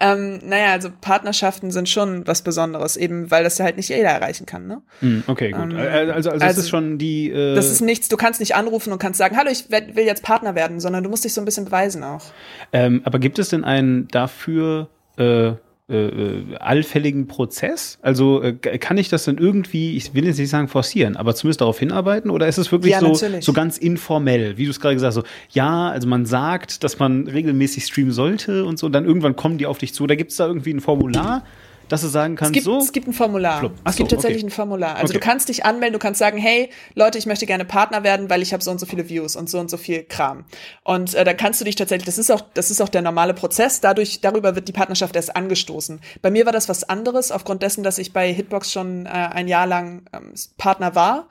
Ähm, 0.00 0.40
naja, 0.44 0.72
also 0.72 0.88
Partnerschaften 1.00 1.70
sind 1.70 1.88
schon 1.88 2.26
was 2.26 2.40
Besonderes, 2.42 2.96
eben 2.96 3.30
weil 3.30 3.44
das 3.44 3.58
ja 3.58 3.66
halt 3.66 3.76
nicht 3.76 3.90
jeder 3.90 4.08
erreichen 4.08 4.46
kann, 4.46 4.66
ne? 4.66 4.80
Hm, 5.00 5.24
okay, 5.26 5.50
gut. 5.50 5.60
Ähm, 5.72 5.76
also, 5.76 6.12
also, 6.12 6.30
also, 6.30 6.46
es 6.46 6.56
ist 6.58 6.70
schon 6.70 6.96
die. 6.96 7.30
Äh, 7.30 7.54
Das 7.54 7.70
ist 7.70 7.82
nichts, 7.82 8.08
du 8.08 8.16
kannst 8.16 8.40
nicht 8.40 8.54
anrufen 8.54 8.92
und 8.92 8.98
kannst 8.98 9.18
sagen, 9.18 9.36
hallo, 9.36 9.50
ich 9.50 9.70
werd- 9.70 9.96
will 9.96 10.04
jetzt 10.06 10.22
Partner 10.22 10.54
werden, 10.54 10.80
sondern 10.80 11.04
du 11.04 11.10
musst 11.10 11.24
dich 11.24 11.34
so 11.34 11.40
ein 11.42 11.44
bisschen 11.44 11.66
beweisen 11.66 12.02
auch. 12.02 12.24
Ähm, 12.72 13.02
aber 13.04 13.18
gibt 13.18 13.38
es 13.38 13.50
denn 13.50 13.64
einen 13.64 14.08
dafür 14.08 14.88
äh, 15.18 15.52
äh, 15.90 16.06
äh, 16.06 16.56
allfälligen 16.58 17.26
Prozess? 17.26 17.98
Also 18.02 18.42
äh, 18.42 18.52
kann 18.54 18.96
ich 18.98 19.08
das 19.08 19.24
denn 19.24 19.38
irgendwie, 19.38 19.96
ich 19.96 20.14
will 20.14 20.24
jetzt 20.24 20.38
nicht 20.38 20.50
sagen 20.50 20.68
forcieren, 20.68 21.16
aber 21.16 21.34
zumindest 21.34 21.60
darauf 21.60 21.78
hinarbeiten? 21.78 22.30
Oder 22.30 22.48
ist 22.48 22.58
es 22.58 22.70
wirklich 22.72 22.92
Ja, 22.92 23.00
so, 23.00 23.08
natürlich. 23.08 23.44
so 23.44 23.52
ganz 23.52 23.78
informell, 23.78 24.56
wie 24.56 24.64
du 24.64 24.70
es 24.70 24.80
gerade 24.80 24.94
gesagt 24.94 25.16
hast, 25.16 25.22
so, 25.22 25.22
ja, 25.50 25.90
also 25.90 26.08
man 26.08 26.26
sagt, 26.26 26.84
dass 26.84 26.98
man 26.98 27.26
regelmäßig 27.26 27.84
streamen 27.84 28.12
sollte 28.12 28.64
und 28.64 28.78
so, 28.78 28.86
und 28.86 28.92
dann 28.92 29.04
irgendwann 29.04 29.36
kommen 29.36 29.58
die 29.58 29.66
auf 29.66 29.78
dich 29.78 29.92
zu. 29.94 30.06
Da 30.06 30.14
gibt 30.14 30.30
es 30.30 30.36
da 30.36 30.46
irgendwie 30.46 30.72
ein 30.72 30.80
Formular, 30.80 31.44
dass 31.90 32.00
du 32.00 32.08
sagen 32.08 32.34
Es 32.34 32.38
kannst, 32.38 32.52
gibt, 32.54 32.64
so. 32.64 32.78
es 32.78 32.92
gibt 32.92 33.06
ein 33.08 33.12
Formular. 33.12 33.70
Es 33.84 33.96
gibt 33.96 34.10
tatsächlich 34.10 34.42
okay. 34.42 34.46
ein 34.46 34.54
Formular. 34.54 34.96
Also 34.96 35.10
Okay. 35.10 35.14
du 35.14 35.20
kannst 35.20 35.48
dich 35.48 35.64
anmelden, 35.64 35.92
du 35.92 35.98
kannst 35.98 36.20
sagen, 36.20 36.38
hey, 36.38 36.70
Leute, 36.94 37.18
ich 37.18 37.26
möchte 37.26 37.44
gerne 37.46 37.64
Partner 37.64 38.04
werden, 38.04 38.30
weil 38.30 38.42
ich 38.42 38.52
habe 38.52 38.62
so 38.62 38.70
und 38.70 38.78
so 38.78 38.86
viele 38.86 39.08
Views 39.08 39.34
und 39.36 39.50
so 39.50 39.58
und 39.58 39.68
so 39.68 39.76
viel 39.76 40.04
Kram. 40.04 40.44
Und 40.84 41.14
äh, 41.14 41.24
dann 41.24 41.36
kannst 41.36 41.60
du 41.60 41.64
dich 41.64 41.74
tatsächlich, 41.74 42.06
das 42.06 42.16
ist 42.16 42.30
auch, 42.30 42.42
das 42.54 42.70
ist 42.70 42.80
auch 42.80 42.88
der 42.88 43.02
normale 43.02 43.34
Prozess, 43.34 43.80
dadurch, 43.80 44.20
darüber 44.20 44.54
wird 44.54 44.68
die 44.68 44.72
Partnerschaft 44.72 45.16
erst 45.16 45.34
angestoßen. 45.34 46.00
Bei 46.22 46.30
mir 46.30 46.46
war 46.46 46.52
das 46.52 46.68
was 46.68 46.84
anderes, 46.88 47.32
aufgrund 47.32 47.62
dessen, 47.62 47.82
dass 47.82 47.98
ich 47.98 48.12
bei 48.12 48.32
Hitbox 48.32 48.70
schon 48.72 49.06
äh, 49.06 49.08
ein 49.08 49.48
Jahr 49.48 49.66
lang 49.66 50.02
ähm, 50.12 50.32
Partner 50.58 50.94
war. 50.94 51.28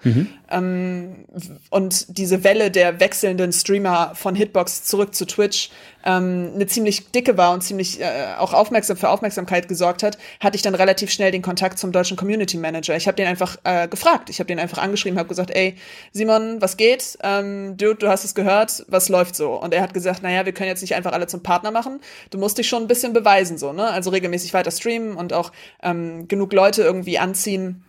Ähm, 0.51 1.25
und 1.69 2.17
diese 2.17 2.43
Welle 2.43 2.71
der 2.71 2.99
wechselnden 2.99 3.51
Streamer 3.51 4.13
von 4.15 4.35
Hitbox 4.35 4.83
zurück 4.83 5.13
zu 5.13 5.25
Twitch 5.25 5.69
ähm, 6.05 6.51
eine 6.55 6.65
ziemlich 6.67 7.12
dicke 7.12 7.38
war 7.38 7.53
und 7.53 7.62
ziemlich 7.62 7.99
äh, 7.99 8.33
auch 8.38 8.53
aufmerksam 8.53 8.97
für 8.97 9.09
Aufmerksamkeit 9.09 9.67
gesorgt 9.67 10.03
hat, 10.03 10.17
hatte 10.39 10.55
ich 10.55 10.62
dann 10.62 10.75
relativ 10.75 11.12
schnell 11.12 11.31
den 11.31 11.41
Kontakt 11.41 11.77
zum 11.77 11.91
deutschen 11.91 12.17
Community 12.17 12.58
Manager. 12.58 12.95
Ich 12.95 13.08
habe 13.08 13.15
den 13.15 13.27
einfach 13.27 13.58
äh, 13.63 13.87
gefragt, 13.87 14.29
ich 14.29 14.39
habe 14.39 14.47
den 14.47 14.60
einfach 14.60 14.77
angeschrieben, 14.77 15.19
habe 15.19 15.29
gesagt, 15.29 15.52
ey 15.52 15.75
Simon, 16.13 16.62
was 16.62 16.77
geht? 16.77 17.17
Ähm, 17.21 17.75
Dude, 17.77 17.95
du 17.95 18.08
hast 18.08 18.23
es 18.23 18.33
gehört, 18.33 18.85
was 18.87 19.10
läuft 19.10 19.35
so? 19.35 19.54
Und 19.54 19.73
er 19.73 19.81
hat 19.81 19.93
gesagt, 19.93 20.23
naja, 20.23 20.45
wir 20.45 20.54
können 20.54 20.69
jetzt 20.69 20.81
nicht 20.81 20.95
einfach 20.95 21.12
alle 21.12 21.27
zum 21.27 21.43
Partner 21.43 21.71
machen. 21.71 22.00
Du 22.29 22.37
musst 22.37 22.58
dich 22.58 22.67
schon 22.69 22.83
ein 22.83 22.87
bisschen 22.87 23.13
beweisen 23.13 23.58
so, 23.58 23.73
ne? 23.73 23.85
Also 23.85 24.10
regelmäßig 24.10 24.54
weiter 24.54 24.71
streamen 24.71 25.15
und 25.15 25.33
auch 25.33 25.52
ähm, 25.83 26.27
genug 26.27 26.54
Leute 26.54 26.83
irgendwie 26.83 27.19
anziehen 27.19 27.83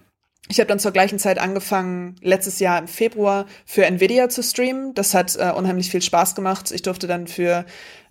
ich 0.49 0.59
habe 0.59 0.67
dann 0.67 0.81
zur 0.81 0.91
gleichen 0.91 1.19
Zeit 1.21 1.39
angefangen, 1.39 2.17
letztes 2.23 2.59
Jahr 2.59 2.79
im 2.79 2.89
Februar 2.89 3.47
für 3.65 3.85
Nvidia 3.85 4.29
zu 4.29 4.43
streamen. 4.43 4.95
Das 4.95 5.15
hat 5.15 5.37
äh, 5.37 5.53
unheimlich 5.53 5.91
viel 5.91 6.03
Spaß 6.03 6.35
gemacht. 6.35 6.73
Ich 6.73 6.83
durfte 6.83 7.07
dann 7.07 7.29
für 7.29 7.65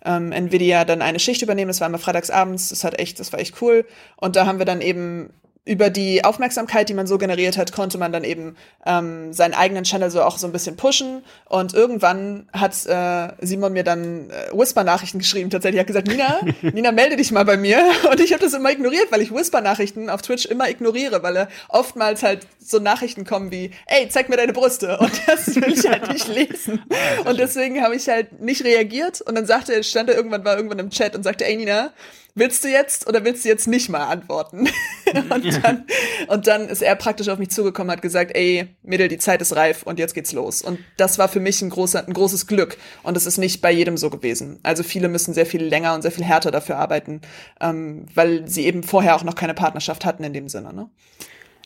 ähm, 0.04 0.32
Nvidia 0.32 0.86
dann 0.86 1.02
eine 1.02 1.18
Schicht 1.18 1.42
übernehmen. 1.42 1.68
Das 1.68 1.80
war 1.80 1.88
immer 1.88 1.98
freitagsabends. 1.98 2.70
Das 2.70 2.82
hat 2.82 2.98
echt, 2.98 3.20
das 3.20 3.32
war 3.32 3.40
echt 3.40 3.60
cool. 3.60 3.84
Und 4.16 4.36
da 4.36 4.46
haben 4.46 4.58
wir 4.58 4.64
dann 4.64 4.80
eben 4.80 5.34
über 5.70 5.88
die 5.88 6.24
Aufmerksamkeit, 6.24 6.88
die 6.88 6.94
man 6.94 7.06
so 7.06 7.16
generiert 7.16 7.56
hat, 7.56 7.70
konnte 7.70 7.96
man 7.96 8.10
dann 8.10 8.24
eben 8.24 8.56
ähm, 8.84 9.32
seinen 9.32 9.54
eigenen 9.54 9.84
Channel 9.84 10.10
so 10.10 10.20
auch 10.20 10.36
so 10.36 10.48
ein 10.48 10.52
bisschen 10.52 10.76
pushen. 10.76 11.22
Und 11.48 11.74
irgendwann 11.74 12.48
hat 12.52 12.74
äh, 12.86 13.28
Simon 13.40 13.72
mir 13.72 13.84
dann 13.84 14.30
äh, 14.30 14.50
Whisper-Nachrichten 14.52 15.20
geschrieben. 15.20 15.48
Tatsächlich 15.48 15.78
hat 15.78 15.86
gesagt, 15.86 16.08
Nina, 16.08 16.40
Nina, 16.62 16.90
melde 16.90 17.14
dich 17.14 17.30
mal 17.30 17.44
bei 17.44 17.56
mir. 17.56 17.88
Und 18.10 18.18
ich 18.18 18.32
habe 18.32 18.42
das 18.42 18.52
immer 18.52 18.72
ignoriert, 18.72 19.12
weil 19.12 19.20
ich 19.20 19.32
Whisper-Nachrichten 19.32 20.10
auf 20.10 20.22
Twitch 20.22 20.44
immer 20.44 20.68
ignoriere, 20.68 21.22
weil 21.22 21.36
er 21.36 21.48
oftmals 21.68 22.24
halt 22.24 22.48
so 22.58 22.80
Nachrichten 22.80 23.24
kommen 23.24 23.52
wie, 23.52 23.70
ey, 23.86 24.08
zeig 24.08 24.28
mir 24.28 24.38
deine 24.38 24.52
Brüste. 24.52 24.98
Und 24.98 25.12
das 25.28 25.54
will 25.54 25.72
ich 25.72 25.88
halt 25.88 26.08
nicht 26.12 26.26
lesen. 26.34 26.82
Und 27.24 27.38
deswegen 27.38 27.80
habe 27.80 27.94
ich 27.94 28.08
halt 28.08 28.40
nicht 28.40 28.64
reagiert. 28.64 29.20
Und 29.20 29.36
dann 29.36 29.46
sagte 29.46 29.72
er, 29.72 29.84
stand 29.84 30.10
er 30.10 30.16
irgendwann, 30.16 30.44
war 30.44 30.56
irgendwann 30.56 30.80
im 30.80 30.90
Chat 30.90 31.14
und 31.14 31.22
sagte, 31.22 31.46
ey 31.46 31.54
Nina, 31.54 31.92
willst 32.34 32.64
du 32.64 32.68
jetzt 32.68 33.06
oder 33.06 33.24
willst 33.24 33.44
du 33.44 33.48
jetzt 33.48 33.66
nicht 33.66 33.88
mal 33.88 34.04
antworten? 34.06 34.68
und, 35.30 35.64
dann, 35.64 35.84
und 36.28 36.46
dann 36.46 36.68
ist 36.68 36.82
er 36.82 36.94
praktisch 36.96 37.28
auf 37.28 37.38
mich 37.38 37.50
zugekommen, 37.50 37.90
hat 37.90 38.02
gesagt, 38.02 38.32
ey, 38.34 38.68
Mädel, 38.82 39.08
die 39.08 39.18
Zeit 39.18 39.40
ist 39.42 39.54
reif 39.56 39.82
und 39.82 39.98
jetzt 39.98 40.14
geht's 40.14 40.32
los. 40.32 40.62
Und 40.62 40.78
das 40.96 41.18
war 41.18 41.28
für 41.28 41.40
mich 41.40 41.62
ein, 41.62 41.70
großer, 41.70 42.06
ein 42.06 42.12
großes 42.12 42.46
Glück. 42.46 42.76
Und 43.02 43.16
es 43.16 43.26
ist 43.26 43.38
nicht 43.38 43.60
bei 43.60 43.70
jedem 43.70 43.96
so 43.96 44.10
gewesen. 44.10 44.58
Also 44.62 44.82
viele 44.82 45.08
müssen 45.08 45.34
sehr 45.34 45.46
viel 45.46 45.62
länger 45.62 45.94
und 45.94 46.02
sehr 46.02 46.12
viel 46.12 46.24
härter 46.24 46.50
dafür 46.50 46.76
arbeiten, 46.76 47.20
ähm, 47.60 48.06
weil 48.14 48.46
sie 48.48 48.66
eben 48.66 48.82
vorher 48.82 49.16
auch 49.16 49.24
noch 49.24 49.34
keine 49.34 49.54
Partnerschaft 49.54 50.04
hatten 50.04 50.24
in 50.24 50.32
dem 50.32 50.48
Sinne. 50.48 50.72
Ne? 50.72 50.88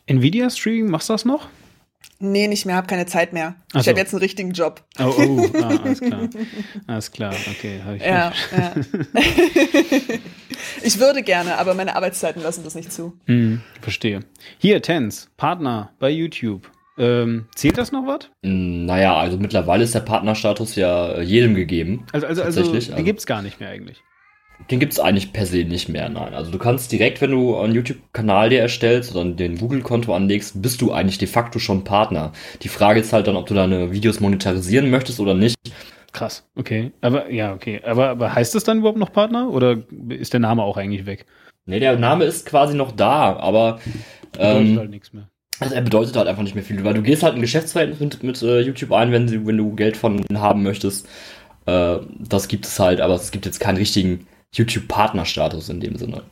Nvidia 0.07 0.51
Streaming, 0.51 0.91
machst 0.91 1.09
du 1.09 1.15
das 1.15 1.25
noch? 1.25 1.49
Nee, 2.19 2.49
nicht 2.49 2.65
mehr, 2.67 2.77
habe 2.77 2.87
keine 2.87 3.07
Zeit 3.07 3.33
mehr. 3.33 3.57
Ach 3.73 3.81
ich 3.81 3.85
so. 3.85 3.91
habe 3.91 4.01
jetzt 4.01 4.15
einen 4.15 4.21
richtigen 4.23 4.53
Job. 4.53 4.83
Oh, 4.99 5.13
oh, 5.19 5.49
ah, 5.63 5.77
alles 5.83 6.01
klar. 6.01 6.29
Alles 6.87 7.11
klar, 7.13 7.35
okay. 7.51 7.81
Hab 7.85 7.95
ich 7.97 8.03
Ja, 8.03 8.33
ja. 8.57 8.75
ich 10.83 10.99
würde 10.99 11.23
gerne, 11.23 11.59
aber 11.59 11.75
meine 11.75 11.97
Arbeitszeiten 11.97 12.43
lassen 12.43 12.65
das 12.65 12.75
nicht 12.75 12.93
zu. 12.93 13.19
Hm, 13.27 13.61
verstehe. 13.81 14.21
Hier, 14.59 14.81
Tens, 14.83 15.29
Partner 15.37 15.93
bei 15.99 16.11
YouTube. 16.11 16.71
Ähm, 16.97 17.47
zählt 17.57 17.77
das 17.77 17.91
noch 17.91 18.07
was? 18.07 18.31
Mm, 18.43 18.85
Naja, 18.85 19.17
also 19.17 19.37
mittlerweile 19.37 19.83
ist 19.83 19.95
der 19.95 20.01
Partnerstatus 20.01 20.77
ja 20.77 21.15
äh, 21.15 21.23
jedem 21.23 21.55
gegeben. 21.55 22.07
Also, 22.13 22.27
also, 22.27 22.43
also 22.43 22.63
die 22.63 22.77
also- 22.93 23.03
gibt's 23.03 23.27
gar 23.27 23.43
nicht 23.43 23.59
mehr 23.59 23.71
eigentlich. 23.71 24.03
Den 24.71 24.81
gibt's 24.81 24.99
eigentlich 24.99 25.33
per 25.33 25.47
se 25.47 25.65
nicht 25.65 25.89
mehr, 25.89 26.09
nein. 26.09 26.33
Also 26.33 26.51
du 26.51 26.59
kannst 26.59 26.91
direkt, 26.91 27.21
wenn 27.21 27.33
du 27.33 27.57
einen 27.59 27.75
YouTube-Kanal 27.75 28.49
dir 28.49 28.61
erstellst 28.61 29.15
oder 29.15 29.25
den 29.25 29.59
Google-Konto 29.59 30.15
anlegst, 30.15 30.63
bist 30.63 30.81
du 30.81 30.93
eigentlich 30.93 31.19
de 31.19 31.29
facto 31.29 31.59
schon 31.59 31.85
Partner. 31.85 32.33
Die 32.63 32.69
Frage 32.69 33.01
ist 33.01 33.13
halt 33.13 33.27
dann, 33.27 33.37
ob 33.37 33.47
du 33.47 33.55
deine 33.55 33.93
Videos 33.93 34.21
monetarisieren 34.21 34.91
möchtest 34.91 35.21
oder 35.21 35.35
nicht. 35.35 35.57
Krass, 36.13 36.49
okay. 36.55 36.93
Aber 37.01 37.31
ja, 37.31 37.53
okay. 37.53 37.83
Aber, 37.85 38.09
aber 38.11 38.35
heißt 38.35 38.55
es 38.55 38.65
dann 38.65 38.79
überhaupt 38.79 38.99
noch 38.99 39.13
Partner 39.13 39.51
oder 39.51 39.83
ist 40.09 40.33
der 40.33 40.41
Name 40.41 40.63
auch 40.63 40.77
eigentlich 40.77 41.05
weg? 41.05 41.27
Nee, 41.67 41.81
der 41.81 41.99
Name 41.99 42.25
ist 42.25 42.47
quasi 42.47 42.75
noch 42.75 42.93
da, 42.93 43.37
aber 43.37 43.81
Bedeutet 44.33 44.69
ähm, 44.69 44.79
halt 44.79 44.91
nichts 44.91 45.13
mehr. 45.13 45.29
also 45.61 45.75
er 45.75 45.83
bedeutet 45.83 46.17
halt 46.17 46.29
einfach 46.29 46.43
nicht 46.43 46.55
mehr 46.55 46.65
viel, 46.65 46.83
weil 46.85 46.95
du 46.95 47.03
gehst 47.03 47.23
halt 47.23 47.35
ein 47.35 47.41
Geschäftsverhältnis 47.41 48.01
mit, 48.01 48.23
mit 48.23 48.43
äh, 48.43 48.61
YouTube 48.61 48.93
ein, 48.93 49.13
wenn, 49.13 49.29
sie, 49.29 49.47
wenn 49.47 49.57
du 49.57 49.75
Geld 49.75 49.97
von 49.97 50.25
haben 50.35 50.63
möchtest. 50.63 51.09
Äh, 51.67 51.97
das 52.19 52.49
gibt 52.49 52.67
es 52.67 52.79
halt, 52.79 53.01
aber 53.01 53.15
es 53.15 53.31
gibt 53.31 53.47
jetzt 53.47 53.61
keinen 53.61 53.79
richtigen 53.79 54.27
YouTube-Partnerstatus 54.55 55.69
in 55.69 55.81
dem 55.81 55.97
Sinne. 55.97 56.23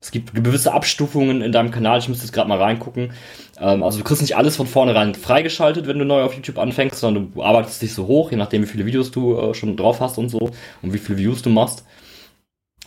Es 0.00 0.10
gibt 0.10 0.34
gewisse 0.34 0.74
Abstufungen 0.74 1.40
in 1.40 1.50
deinem 1.50 1.70
Kanal, 1.70 1.98
ich 1.98 2.08
müsste 2.10 2.26
jetzt 2.26 2.34
gerade 2.34 2.48
mal 2.48 2.60
reingucken. 2.60 3.12
Ähm, 3.58 3.82
also 3.82 3.98
du 3.98 4.04
kriegst 4.04 4.20
nicht 4.20 4.36
alles 4.36 4.56
von 4.56 4.66
vornherein 4.66 5.14
freigeschaltet, 5.14 5.86
wenn 5.86 5.98
du 5.98 6.04
neu 6.04 6.22
auf 6.22 6.34
YouTube 6.34 6.58
anfängst, 6.58 7.00
sondern 7.00 7.32
du 7.32 7.42
arbeitest 7.42 7.80
dich 7.80 7.94
so 7.94 8.06
hoch, 8.06 8.30
je 8.30 8.36
nachdem 8.36 8.62
wie 8.62 8.66
viele 8.66 8.84
Videos 8.84 9.10
du 9.10 9.38
äh, 9.38 9.54
schon 9.54 9.76
drauf 9.78 10.00
hast 10.00 10.18
und 10.18 10.28
so 10.28 10.50
und 10.82 10.92
wie 10.92 10.98
viele 10.98 11.18
Views 11.18 11.40
du 11.40 11.48
machst, 11.48 11.84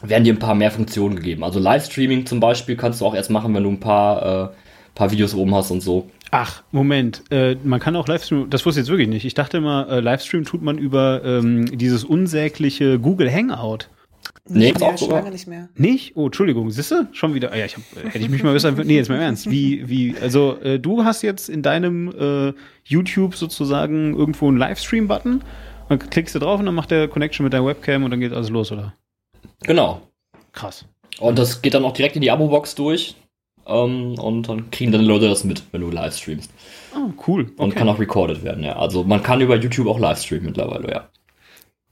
werden 0.01 0.25
dir 0.25 0.33
ein 0.33 0.39
paar 0.39 0.53
mehr 0.53 0.69
Funktionen 0.69 1.15
gegeben. 1.15 1.43
Also 1.43 1.59
Livestreaming 1.59 2.27
zum 2.27 2.39
Beispiel 2.39 2.77
kannst 2.77 3.01
du 3.01 3.05
auch 3.07 3.15
erst 3.15 3.31
machen, 3.31 3.53
wenn 3.55 3.63
du 3.63 3.71
ein 3.71 3.79
paar, 3.79 4.51
äh, 4.51 4.55
paar 4.93 5.09
Videos 5.09 5.33
oben 5.33 5.55
hast 5.55 5.71
und 5.71 5.81
so. 5.81 6.11
Ach, 6.29 6.61
Moment. 6.71 7.23
Äh, 7.31 7.55
man 7.63 7.79
kann 7.79 7.95
auch 7.95 8.07
Livestream, 8.07 8.49
das 8.51 8.63
wusste 8.63 8.81
ich 8.81 8.85
jetzt 8.85 8.91
wirklich 8.91 9.07
nicht. 9.07 9.25
Ich 9.25 9.33
dachte 9.33 9.57
immer, 9.57 9.89
äh, 9.89 10.01
Livestream 10.01 10.45
tut 10.45 10.61
man 10.61 10.77
über 10.77 11.23
ähm, 11.25 11.77
dieses 11.77 12.03
unsägliche 12.03 12.99
Google 12.99 13.31
Hangout. 13.33 13.89
Nee, 14.49 14.71
Nicht 14.71 14.81
auch 14.81 14.97
schon 14.97 15.09
lange 15.09 15.31
nicht 15.31 15.47
mehr. 15.47 15.69
Nicht? 15.75 16.15
Oh, 16.15 16.25
Entschuldigung, 16.27 16.69
siehste? 16.71 17.07
Schon 17.11 17.33
wieder. 17.33 17.51
Ah, 17.51 17.57
ja, 17.57 17.65
ich 17.65 17.75
hab, 17.75 17.81
äh, 17.95 18.09
hätte 18.09 18.19
ich 18.19 18.29
mich 18.29 18.43
mal 18.43 18.53
besser. 18.53 18.71
Nee, 18.71 18.95
jetzt 18.95 19.09
mal 19.09 19.15
im 19.15 19.21
Ernst. 19.21 19.49
Wie, 19.49 19.87
wie, 19.89 20.15
also 20.21 20.57
äh, 20.61 20.79
du 20.79 21.03
hast 21.03 21.21
jetzt 21.21 21.49
in 21.49 21.61
deinem 21.61 22.13
äh, 22.17 22.53
YouTube 22.85 23.35
sozusagen 23.35 24.15
irgendwo 24.15 24.47
einen 24.47 24.57
Livestream-Button. 24.57 25.43
Dann 25.89 25.99
klickst 25.99 26.35
du 26.35 26.39
drauf 26.39 26.59
und 26.59 26.65
dann 26.65 26.75
macht 26.75 26.91
der 26.91 27.07
Connection 27.07 27.43
mit 27.43 27.53
deiner 27.53 27.65
Webcam 27.65 28.03
und 28.03 28.11
dann 28.11 28.19
geht 28.19 28.33
alles 28.33 28.49
los, 28.49 28.71
oder? 28.71 28.93
Genau. 29.63 30.01
Krass. 30.51 30.85
Und 31.19 31.39
das 31.39 31.61
geht 31.61 31.73
dann 31.73 31.85
auch 31.85 31.93
direkt 31.93 32.15
in 32.15 32.21
die 32.21 32.31
Abo-Box 32.31 32.75
durch. 32.75 33.15
Ähm, 33.65 34.15
und 34.19 34.47
dann 34.49 34.71
kriegen 34.71 34.91
dann 34.91 35.01
die 35.01 35.07
Leute 35.07 35.27
das 35.27 35.43
mit, 35.43 35.61
wenn 35.71 35.81
du 35.81 35.89
live 35.91 36.15
streamst. 36.15 36.51
Oh, 36.95 37.11
cool. 37.27 37.51
Und 37.57 37.69
Okay. 37.71 37.79
kann 37.79 37.89
auch 37.89 37.99
recorded 37.99 38.43
werden, 38.43 38.63
ja. 38.63 38.77
Also 38.77 39.03
man 39.03 39.21
kann 39.23 39.41
über 39.41 39.55
YouTube 39.57 39.87
auch 39.87 39.99
live 39.99 40.21
streamen 40.21 40.47
mittlerweile, 40.47 40.89
ja. 40.89 41.09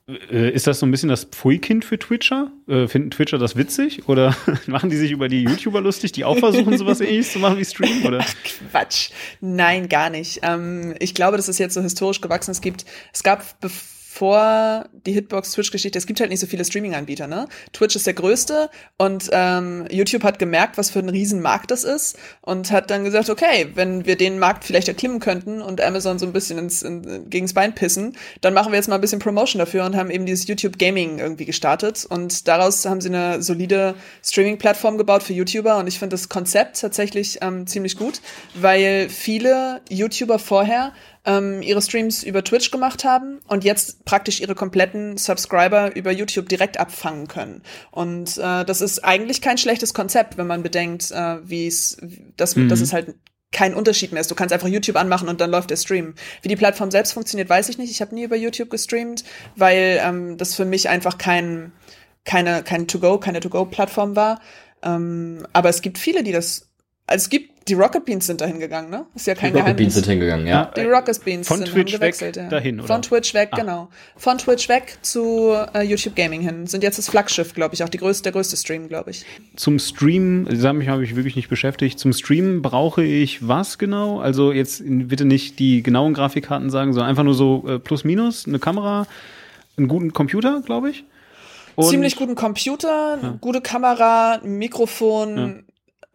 Äh, 0.08 0.51
ist 0.51 0.68
das 0.68 0.80
so 0.80 0.86
ein 0.86 0.91
bisschen 0.91 1.10
das 1.10 1.26
Pfui-Kind 1.26 1.84
für 1.84 1.97
Twitcher? 1.97 2.51
Äh, 2.68 2.88
finden 2.88 3.12
Twitcher 3.12 3.38
das 3.38 3.56
witzig? 3.56 4.08
Oder 4.08 4.36
machen 4.68 4.89
die 4.89 4.97
sich 4.97 5.12
über 5.12 5.28
die 5.28 5.43
YouTuber 5.43 5.82
lustig, 5.82 6.12
die 6.12 6.26
auch 6.26 6.38
versuchen, 6.38 6.78
sowas 6.78 7.01
ähnliches 7.01 7.34
zu 7.34 7.39
machen 7.39 7.58
wie 7.58 7.66
Stream? 7.66 8.06
Oder? 8.06 8.24
Quatsch. 8.72 9.10
Nein, 9.41 9.89
gar 9.89 10.10
nicht. 10.10 10.41
Ähm, 10.43 10.95
ich 10.99 11.16
glaube, 11.16 11.38
das 11.38 11.49
ist 11.49 11.58
jetzt 11.58 11.74
so 11.74 11.82
historisch 11.82 12.22
gewachsen. 12.22 12.51
Es 12.51 12.62
gibt, 12.62 12.86
es 13.14 13.24
gab 13.24 13.60
bevor 13.60 13.94
die 14.22 15.11
Hitbox-Twitch-Geschichte, 15.11 15.97
es 15.97 16.07
gibt 16.07 16.20
halt 16.20 16.30
nicht 16.30 16.39
so 16.39 16.47
viele 16.47 16.63
Streaming-Anbieter, 16.63 17.28
ne? 17.28 17.47
Twitch 17.74 17.95
ist 17.95 18.07
der 18.07 18.13
größte 18.13 18.70
und 18.97 19.30
ähm, 19.32 19.86
YouTube 19.91 20.24
hat 20.24 20.39
gemerkt, 20.39 20.78
was 20.78 20.89
für 20.89 20.99
ein 20.99 21.09
Riesenmarkt 21.09 21.72
das 21.72 21.84
ist 21.84 22.18
und 22.41 22.72
hat 22.72 22.89
dann 22.89 23.03
gesagt, 23.03 23.30
okay, 23.30 23.72
wenn 23.76 24.05
wir 24.05 24.16
den 24.16 24.39
Markt 24.39 24.63
vielleicht 24.63 24.88
erklimmen 24.88 25.20
könnten 25.20 25.61
und 25.61 25.82
Amazon 25.82 26.18
so 26.18 26.26
ein 26.26 26.34
bisschen 26.34 26.57
ins, 26.57 26.82
in, 26.82 27.30
gegens 27.30 27.53
Bein 27.53 27.76
pissen, 27.76 28.16
dann 28.41 28.53
machen 28.53 28.72
wir 28.72 28.78
jetzt 28.78 28.88
mal 28.88 28.95
ein 28.95 29.01
bisschen 29.01 29.20
Promotion 29.20 29.59
dafür 29.59 29.86
und 29.86 29.95
haben 29.95 30.09
eben 30.09 30.26
dieses 30.26 30.47
YouTube 30.47 30.80
Gaming 30.80 31.20
irgendwie 31.20 31.45
gestartet 31.45 32.05
und 32.05 32.47
daraus 32.47 32.86
haben 32.86 33.01
sie 33.01 33.09
eine 33.09 33.41
solide 33.41 33.95
Streaming-Plattform 34.24 34.97
gebaut 34.97 35.24
für 35.24 35.34
YouTuber 35.34 35.78
und 35.78 35.88
ich 35.88 35.99
finde 35.99 36.13
das 36.13 36.30
Konzept 36.30 36.80
tatsächlich 36.80 37.39
ähm, 37.41 37.68
ziemlich 37.68 37.97
gut, 37.97 38.22
weil 38.53 39.09
viele 39.09 39.82
YouTuber 39.89 40.39
vorher 40.39 40.93
ähm, 41.26 41.61
ihre 41.61 41.82
Streams 41.82 42.23
über 42.23 42.43
Twitch 42.43 42.71
gemacht 42.71 43.03
haben 43.03 43.39
und 43.47 43.63
jetzt 43.63 44.05
praktisch 44.05 44.41
ihre 44.41 44.55
kompletten 44.55 45.17
Subscriber 45.17 45.95
über 45.95 46.11
YouTube 46.11 46.47
direkt 46.49 46.80
abfangen 46.80 47.28
können. 47.28 47.63
Und 47.91 48.38
äh, 48.38 48.63
das 48.65 48.82
ist 48.82 49.03
eigentlich 49.03 49.41
kein 49.41 49.57
schlechtes 49.57 49.93
Konzept, 49.93 50.38
wenn 50.38 50.47
man 50.47 50.63
bedenkt, 50.63 51.11
äh, 51.11 51.38
wie 51.47 51.67
es, 51.67 51.97
dass, 52.38 52.55
Mhm. 52.55 52.69
dass 52.69 52.82
es 52.82 52.93
halt 52.93 53.15
kein 53.51 53.73
Unterschied 53.73 54.11
mehr 54.11 54.19
ist. 54.19 54.30
Du 54.30 54.36
kannst 54.36 54.53
einfach 54.53 54.67
YouTube 54.67 54.97
anmachen 54.97 55.30
und 55.30 55.39
dann 55.39 55.49
läuft 55.49 55.69
der 55.69 55.78
Stream. 55.78 56.15
Wie 56.41 56.49
die 56.49 56.57
Plattform 56.57 56.91
selbst 56.91 57.13
funktioniert, 57.13 57.49
weiß 57.49 57.69
ich 57.69 57.78
nicht. 57.78 57.89
Ich 57.89 58.01
habe 58.01 58.13
nie 58.13 58.23
über 58.23 58.36
YouTube 58.36 58.69
gestreamt, 58.69 59.23
weil 59.55 59.99
ähm, 60.03 60.38
das 60.38 60.55
für 60.55 60.65
mich 60.65 60.89
einfach 60.89 61.17
kein, 61.17 61.71
keine, 62.26 62.63
kein 62.63 62.88
To-Go, 62.88 63.17
keine 63.17 63.39
To-Go-Plattform 63.39 64.15
war. 64.15 64.41
Ähm, 64.84 65.47
aber 65.53 65.69
es 65.69 65.82
gibt 65.82 65.97
viele, 65.97 66.21
die 66.21 66.34
das. 66.34 66.69
Also 67.07 67.23
es 67.23 67.30
gibt, 67.30 67.51
die 67.68 67.74
Rocket 67.74 68.05
Beans 68.05 68.28
sind 68.28 68.41
dahin 68.41 68.59
gegangen, 68.59 68.91
ne? 68.91 69.07
Ist 69.16 69.26
ja 69.26 69.34
kein 69.34 69.51
Die 69.51 69.57
Rocket 69.57 69.66
Geheimnis. 69.78 69.78
Beans 69.78 69.93
sind 69.95 70.05
hingegangen, 70.05 70.45
ja. 70.45 70.72
Die 70.78 70.82
Rocket 70.82 71.26
Beans 71.26 71.47
Von 71.47 71.57
sind, 71.57 71.70
Twitch 71.70 71.99
weg 71.99 72.16
ja. 72.36 72.47
dahin, 72.47 72.80
oder? 72.80 72.88
Von 72.88 73.01
Twitch 73.01 73.34
weg, 73.34 73.49
Ah. 73.53 73.57
genau. 73.57 73.89
Von 74.16 74.38
Twitch 74.38 74.70
weg 74.70 74.99
zu 75.01 75.55
äh, 75.74 75.82
YouTube 75.82 76.16
Gaming 76.16 76.41
hin. 76.41 76.68
Sind 76.68 76.84
jetzt 76.84 76.99
das 76.99 77.09
Flaggschiff, 77.09 77.55
glaube 77.55 77.74
ich, 77.74 77.84
auch 77.84 77.89
die 77.89 77.97
größte, 77.97 78.22
der 78.22 78.34
größte 78.34 78.55
Stream, 78.55 78.88
glaube 78.88 79.09
ich. 79.09 79.26
Zum 79.55 79.80
Stream, 79.80 80.47
damit 80.61 80.88
habe 80.88 81.03
ich 81.03 81.16
wirklich 81.16 81.36
nicht 81.36 81.49
beschäftigt. 81.49 81.97
Zum 81.97 82.13
Streamen 82.13 82.61
brauche 82.61 83.03
ich 83.03 83.47
was 83.47 83.80
genau? 83.80 84.20
Also 84.20 84.51
jetzt 84.51 84.84
bitte 84.86 85.26
nicht 85.26 85.57
die 85.57 85.82
genauen 85.82 86.13
Grafikkarten 86.13 86.70
sagen, 86.70 86.93
sondern 86.93 87.09
einfach 87.09 87.24
nur 87.24 87.34
so 87.34 87.66
äh, 87.68 87.80
plus 87.80 88.03
minus, 88.03 88.47
eine 88.47 88.59
Kamera, 88.59 89.07
einen 89.78 89.88
guten 89.88 90.13
Computer, 90.13 90.61
glaube 90.63 90.91
ich. 90.91 91.03
Und- 91.76 91.89
Ziemlich 91.89 92.16
guten 92.16 92.36
Computer, 92.36 93.38
gute 93.41 93.59
Kamera, 93.59 94.39
ein 94.41 94.59
Mikrofon, 94.59 95.64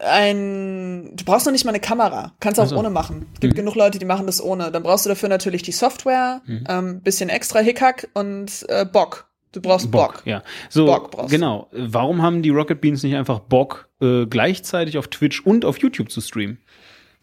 ein. 0.01 1.15
Du 1.17 1.25
brauchst 1.25 1.47
noch 1.47 1.53
nicht 1.53 1.65
mal 1.65 1.71
eine 1.71 1.81
Kamera. 1.81 2.33
Kannst 2.41 2.59
auch 2.61 2.65
Ach 2.65 2.71
so. 2.71 2.77
ohne 2.77 2.91
machen. 2.91 3.27
Es 3.35 3.41
gibt 3.41 3.55
genug 3.55 3.75
Leute, 3.75 3.99
die 3.99 4.05
machen 4.05 4.27
das 4.27 4.43
ohne. 4.43 4.71
Dann 4.71 4.83
brauchst 4.83 5.05
du 5.05 5.09
dafür 5.09 5.29
natürlich 5.29 5.63
die 5.63 5.73
Software, 5.73 6.43
ähm, 6.69 7.01
bisschen 7.03 7.29
extra 7.29 7.61
Hickhack 7.61 8.09
und 8.15 8.67
äh, 8.69 8.85
Bock. 8.85 9.27
Du 9.53 9.61
brauchst 9.61 9.91
Bock. 9.91 10.23
Ja, 10.27 10.43
so 10.69 10.87
Bock 10.87 11.11
brauchst 11.11 11.33
du. 11.33 11.37
genau. 11.37 11.69
Warum 11.73 12.23
haben 12.23 12.41
die 12.43 12.51
Rocket 12.51 12.81
Beans 12.81 13.03
nicht 13.03 13.17
einfach 13.17 13.41
Bock, 13.41 13.89
äh, 14.01 14.27
gleichzeitig 14.27 14.97
auf 14.97 15.09
Twitch 15.09 15.45
und 15.45 15.65
auf 15.65 15.79
YouTube 15.79 16.11
zu 16.11 16.21
streamen? 16.21 16.59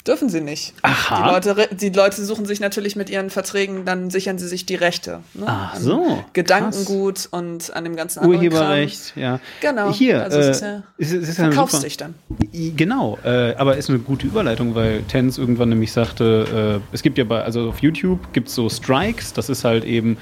Dürfen 0.07 0.29
sie 0.29 0.39
nicht. 0.41 0.73
Aha. 0.83 1.39
Die 1.39 1.49
Leute, 1.49 1.75
die 1.75 1.89
Leute 1.89 2.23
suchen 2.23 2.45
sich 2.45 2.59
natürlich 2.61 2.95
mit 2.95 3.09
ihren 3.09 3.29
Verträgen, 3.29 3.83
dann 3.83 4.09
sichern 4.09 4.37
sie 4.39 4.47
sich 4.47 4.65
die 4.65 4.75
Rechte. 4.75 5.19
Ne? 5.33 5.43
Ach 5.47 5.75
An 5.75 5.81
so, 5.81 6.23
Gedankengut 6.33 7.27
und 7.31 7.75
an 7.75 7.83
dem 7.83 7.95
ganzen 7.95 8.19
anderen 8.19 8.37
Urheberrecht, 8.39 9.13
ja. 9.17 9.39
Genau. 9.61 9.91
Hier, 9.93 10.23
Also 10.23 10.39
es 10.39 10.45
äh, 10.47 10.51
ist 10.51 10.61
ja- 10.61 10.83
es 10.97 11.11
ist, 11.11 11.23
es 11.23 11.29
ist 11.29 11.35
Kram. 11.35 11.45
ja 11.45 11.51
Verkaufst 11.51 11.83
dich 11.83 11.97
dann. 11.97 12.15
Genau, 12.53 13.17
äh, 13.23 13.53
aber 13.55 13.77
ist 13.77 13.89
eine 13.89 13.99
gute 13.99 14.25
Überleitung, 14.27 14.75
weil 14.75 15.03
Tens 15.03 15.37
irgendwann 15.37 15.69
nämlich 15.69 15.91
sagte, 15.91 16.81
äh, 16.81 16.95
es 16.95 17.01
gibt 17.03 17.17
ja 17.17 17.23
bei, 17.23 17.41
also 17.43 17.69
auf 17.69 17.79
YouTube 17.81 18.31
gibt 18.33 18.47
es 18.47 18.55
so 18.55 18.69
Strikes, 18.69 19.33
das 19.33 19.49
ist 19.49 19.63
halt 19.63 19.83
eben, 19.83 20.17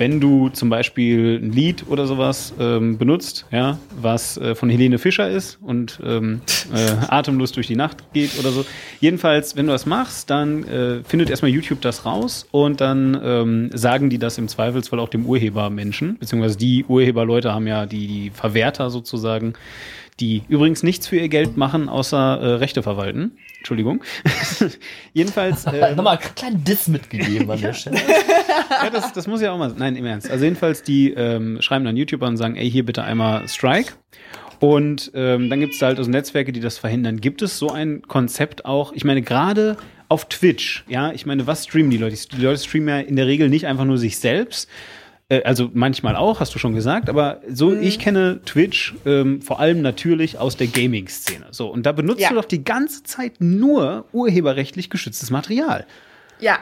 wenn 0.00 0.18
du 0.18 0.48
zum 0.48 0.70
Beispiel 0.70 1.38
ein 1.42 1.52
Lied 1.52 1.84
oder 1.86 2.06
sowas 2.06 2.54
ähm, 2.58 2.96
benutzt, 2.96 3.44
ja, 3.52 3.78
was 4.00 4.38
äh, 4.38 4.54
von 4.54 4.70
Helene 4.70 4.98
Fischer 4.98 5.28
ist 5.28 5.58
und 5.60 6.00
ähm, 6.02 6.40
äh, 6.74 7.04
atemlos 7.08 7.52
durch 7.52 7.66
die 7.66 7.76
Nacht 7.76 8.10
geht 8.14 8.38
oder 8.38 8.50
so. 8.50 8.64
Jedenfalls, 9.00 9.56
wenn 9.56 9.66
du 9.66 9.72
das 9.72 9.84
machst, 9.84 10.30
dann 10.30 10.64
äh, 10.64 11.04
findet 11.04 11.28
erstmal 11.28 11.50
YouTube 11.50 11.82
das 11.82 12.06
raus 12.06 12.46
und 12.50 12.80
dann 12.80 13.20
ähm, 13.22 13.70
sagen 13.74 14.08
die 14.08 14.18
das 14.18 14.38
im 14.38 14.48
Zweifelsfall 14.48 14.98
auch 14.98 15.10
dem 15.10 15.26
Urhebermenschen, 15.26 16.16
beziehungsweise 16.18 16.56
die 16.56 16.86
Urheberleute 16.86 17.52
haben 17.52 17.66
ja 17.66 17.84
die, 17.84 18.06
die 18.06 18.30
Verwerter 18.30 18.88
sozusagen, 18.88 19.52
die 20.20 20.42
übrigens 20.48 20.82
nichts 20.82 21.06
für 21.06 21.16
ihr 21.16 21.28
Geld 21.28 21.56
machen, 21.56 21.88
außer 21.88 22.40
äh, 22.40 22.46
Rechte 22.54 22.82
verwalten. 22.82 23.32
Entschuldigung. 23.58 24.02
Jedenfalls. 25.12 25.64
Äh, 25.70 25.94
Nochmal 25.94 26.18
einen 26.18 26.34
kleinen 26.34 26.64
Diss 26.64 26.88
mitgegeben 26.88 27.50
an 27.50 27.60
der 27.60 27.72
Stelle. 27.74 27.96
ja, 28.70 28.90
das, 28.90 29.12
das 29.12 29.26
muss 29.26 29.40
ja 29.40 29.52
auch 29.52 29.58
mal. 29.58 29.72
Nein, 29.76 29.94
im 29.96 30.04
Ernst. 30.04 30.30
Also 30.30 30.44
jedenfalls, 30.44 30.82
die 30.82 31.12
ähm, 31.12 31.58
schreiben 31.60 31.84
dann 31.84 31.96
YouTuber 31.96 32.26
und 32.26 32.36
sagen, 32.36 32.56
ey, 32.56 32.70
hier 32.70 32.84
bitte 32.84 33.04
einmal 33.04 33.46
Strike. 33.48 33.92
Und 34.58 35.10
ähm, 35.14 35.48
dann 35.48 35.60
gibt 35.60 35.74
es 35.74 35.78
da 35.78 35.86
halt 35.86 35.98
also 35.98 36.10
Netzwerke, 36.10 36.52
die 36.52 36.60
das 36.60 36.76
verhindern. 36.76 37.20
Gibt 37.20 37.40
es 37.42 37.58
so 37.58 37.70
ein 37.70 38.02
Konzept 38.02 38.64
auch? 38.64 38.92
Ich 38.92 39.04
meine, 39.04 39.22
gerade 39.22 39.76
auf 40.08 40.28
Twitch, 40.28 40.84
ja, 40.88 41.12
ich 41.12 41.24
meine, 41.24 41.46
was 41.46 41.64
streamen 41.64 41.90
die 41.90 41.96
Leute? 41.96 42.16
Die 42.36 42.42
Leute 42.42 42.60
streamen 42.60 42.88
ja 42.88 42.98
in 42.98 43.16
der 43.16 43.26
Regel 43.26 43.48
nicht 43.48 43.66
einfach 43.66 43.84
nur 43.84 43.96
sich 43.96 44.18
selbst. 44.18 44.68
Äh, 45.30 45.42
Also 45.44 45.70
manchmal 45.72 46.16
auch, 46.16 46.40
hast 46.40 46.54
du 46.54 46.58
schon 46.58 46.74
gesagt, 46.74 47.08
aber 47.08 47.40
so, 47.48 47.72
ich 47.74 47.98
kenne 47.98 48.40
Twitch 48.44 48.94
ähm, 49.06 49.40
vor 49.40 49.60
allem 49.60 49.80
natürlich 49.80 50.36
aus 50.38 50.56
der 50.58 50.66
Gaming-Szene. 50.66 51.46
So, 51.52 51.68
und 51.68 51.86
da 51.86 51.92
benutzt 51.92 52.20
Ja. 52.20 52.28
du 52.28 52.34
doch 52.34 52.44
die 52.44 52.62
ganze 52.64 53.02
Zeit 53.04 53.34
nur 53.40 54.04
urheberrechtlich 54.12 54.90
geschütztes 54.90 55.30
Material. 55.30 55.86
Ja. 56.40 56.58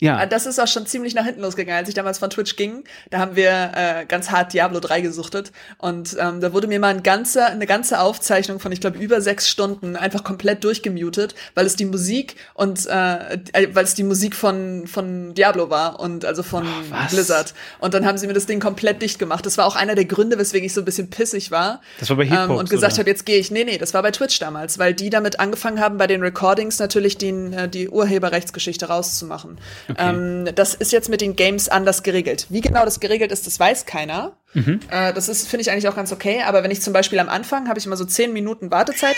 Ja. 0.00 0.22
Äh, 0.22 0.28
Das 0.28 0.46
ist 0.46 0.58
auch 0.58 0.66
schon 0.66 0.86
ziemlich 0.86 1.14
nach 1.14 1.24
hinten 1.24 1.42
losgegangen. 1.42 1.78
Als 1.78 1.88
ich 1.88 1.94
damals 1.94 2.18
von 2.18 2.30
Twitch 2.30 2.56
ging, 2.56 2.84
da 3.10 3.18
haben 3.18 3.36
wir 3.36 3.72
äh, 3.74 4.06
ganz 4.06 4.30
hart 4.30 4.52
Diablo 4.52 4.80
3 4.80 5.00
gesuchtet. 5.02 5.52
Und 5.78 6.16
ähm, 6.18 6.40
da 6.40 6.52
wurde 6.52 6.66
mir 6.66 6.80
mal 6.80 6.94
ein 6.94 7.02
ganzer, 7.02 7.46
eine 7.46 7.66
ganze 7.66 8.00
Aufzeichnung 8.00 8.60
von, 8.60 8.72
ich 8.72 8.80
glaube, 8.80 8.98
über 8.98 9.20
sechs 9.20 9.48
Stunden 9.48 9.96
einfach 9.96 10.24
komplett 10.24 10.64
durchgemutet, 10.64 11.34
weil 11.54 11.66
es 11.66 11.76
die 11.76 11.84
Musik 11.84 12.36
und 12.54 12.86
äh, 12.86 13.34
äh, 13.52 13.68
weil 13.74 13.84
es 13.84 13.94
die 13.94 14.02
Musik 14.02 14.34
von, 14.34 14.86
von 14.86 15.34
Diablo 15.34 15.70
war 15.70 16.00
und 16.00 16.24
also 16.24 16.42
von 16.42 16.66
was? 16.90 17.12
Blizzard. 17.12 17.54
Und 17.78 17.94
dann 17.94 18.06
haben 18.06 18.18
sie 18.18 18.26
mir 18.26 18.32
das 18.32 18.46
Ding 18.46 18.60
komplett 18.60 19.02
dicht 19.02 19.18
gemacht. 19.18 19.44
Das 19.46 19.58
war 19.58 19.66
auch 19.66 19.76
einer 19.76 19.94
der 19.94 20.06
Gründe, 20.06 20.38
weswegen 20.38 20.66
ich 20.66 20.72
so 20.72 20.80
ein 20.80 20.84
bisschen 20.84 21.10
pissig 21.10 21.50
war. 21.50 21.80
Das 21.98 22.08
war 22.10 22.16
bei 22.16 22.24
ähm, 22.24 22.30
Hitbox, 22.30 22.60
Und 22.60 22.70
gesagt 22.70 22.98
habe, 22.98 23.08
jetzt 23.08 23.26
gehe 23.26 23.38
ich. 23.38 23.50
Nee, 23.50 23.64
nee, 23.64 23.78
das 23.78 23.94
war 23.94 24.02
bei 24.02 24.10
Twitch 24.10 24.38
damals, 24.38 24.78
weil 24.78 24.94
die 24.94 25.10
damit 25.10 25.40
angefangen 25.40 25.80
haben, 25.80 25.98
bei 25.98 26.06
den 26.06 26.22
Recordings 26.22 26.78
natürlich 26.78 27.18
die, 27.18 27.28
äh, 27.28 27.68
die 27.68 27.88
Urheberrechtsgeschichte 27.88 28.86
rauszumachen. 28.86 29.58
Ähm, 29.98 30.48
das 30.54 30.74
ist 30.74 30.92
jetzt 30.92 31.08
mit 31.08 31.20
den 31.20 31.36
Games 31.36 31.68
anders 31.68 32.02
geregelt. 32.02 32.46
Wie 32.50 32.60
genau 32.60 32.84
das 32.84 33.00
geregelt 33.00 33.32
ist, 33.32 33.46
das 33.46 33.58
weiß 33.58 33.86
keiner. 33.86 34.36
Mhm. 34.54 34.80
Äh, 34.90 35.12
das 35.12 35.28
ist, 35.28 35.48
finde 35.48 35.62
ich 35.62 35.70
eigentlich 35.70 35.88
auch 35.88 35.96
ganz 35.96 36.12
okay. 36.12 36.42
Aber 36.46 36.62
wenn 36.62 36.70
ich 36.70 36.82
zum 36.82 36.92
Beispiel 36.92 37.18
am 37.18 37.28
Anfang 37.28 37.68
habe 37.68 37.78
ich 37.78 37.86
immer 37.86 37.96
so 37.96 38.04
zehn 38.04 38.32
Minuten 38.32 38.70
Wartezeit. 38.70 39.16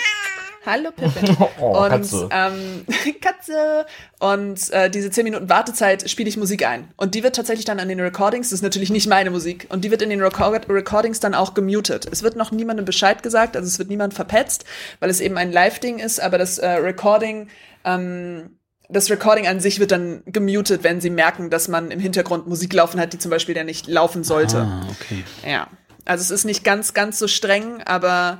Hallo 0.64 0.91
Pippin. 0.93 1.37
Oh, 1.61 1.77
und 1.83 1.89
Katze. 1.89 2.29
Ähm, 2.31 2.87
Katze. 3.20 3.87
Und 4.20 4.70
äh, 4.70 4.91
diese 4.91 5.11
zehn 5.11 5.25
Minuten 5.25 5.49
Wartezeit 5.49 6.09
spiele 6.09 6.29
ich 6.29 6.37
Musik 6.37 6.66
ein. 6.66 6.89
Und 6.97 7.14
die 7.14 7.23
wird 7.23 7.37
tatsächlich 7.37 7.64
dann 7.64 7.81
an 7.81 7.89
den 7.89 8.01
Recordings, 8.01 8.51
das 8.51 8.59
ist 8.59 8.62
natürlich 8.62 8.91
nicht 8.91 9.09
meine 9.09 9.31
Musik, 9.31 9.66
und 9.70 9.85
die 9.85 9.91
wird 9.91 10.03
in 10.03 10.11
den 10.11 10.23
Record 10.23 10.68
Recordings 10.68 11.20
dann 11.20 11.35
auch 11.35 11.55
gemutet. 11.55 12.07
Es 12.11 12.23
wird 12.23 12.37
noch 12.37 12.53
niemandem 12.53 12.85
Bescheid 12.85 13.23
gesagt, 13.23 13.57
also 13.57 13.66
es 13.66 13.79
wird 13.79 13.91
niemand 13.91 14.14
verpetzt, 14.14 14.64
weil 15.01 15.11
es 15.11 15.20
eben 15.20 15.37
ein 15.37 15.53
Live-Ding 15.53 15.99
ist, 15.99 16.20
aber 16.20 16.39
das 16.39 16.59
äh, 16.59 16.68
Recording, 16.68 17.49
ähm, 17.85 18.59
das 18.93 19.11
Recording 19.11 19.47
an 19.47 19.61
sich 19.61 19.80
wird 19.80 19.90
dann 19.90 20.22
gemutet, 20.26 20.84
wenn 20.84 21.01
sie 21.01 21.11
merken, 21.11 21.51
dass 21.51 21.68
man 21.68 21.90
im 21.90 22.01
Hintergrund 22.01 22.47
Musik 22.47 22.72
laufen 22.72 23.01
hat, 23.01 23.12
die 23.12 23.18
zum 23.18 23.30
Beispiel 23.30 23.57
ja 23.57 23.64
nicht 23.64 23.88
laufen 23.88 24.24
sollte. 24.24 24.59
Ah, 24.59 24.86
okay. 24.90 25.24
Ja. 25.47 25.68
Also 26.05 26.22
es 26.22 26.30
ist 26.30 26.45
nicht 26.45 26.64
ganz, 26.64 26.95
ganz 26.95 27.18
so 27.18 27.28
streng, 27.28 27.82
aber 27.84 28.38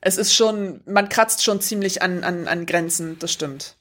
es 0.00 0.18
ist 0.18 0.34
schon, 0.34 0.80
man 0.86 1.08
kratzt 1.08 1.42
schon 1.42 1.60
ziemlich 1.60 2.02
an, 2.02 2.24
an, 2.24 2.46
an 2.46 2.66
Grenzen, 2.66 3.16
das 3.18 3.32
stimmt. 3.32 3.76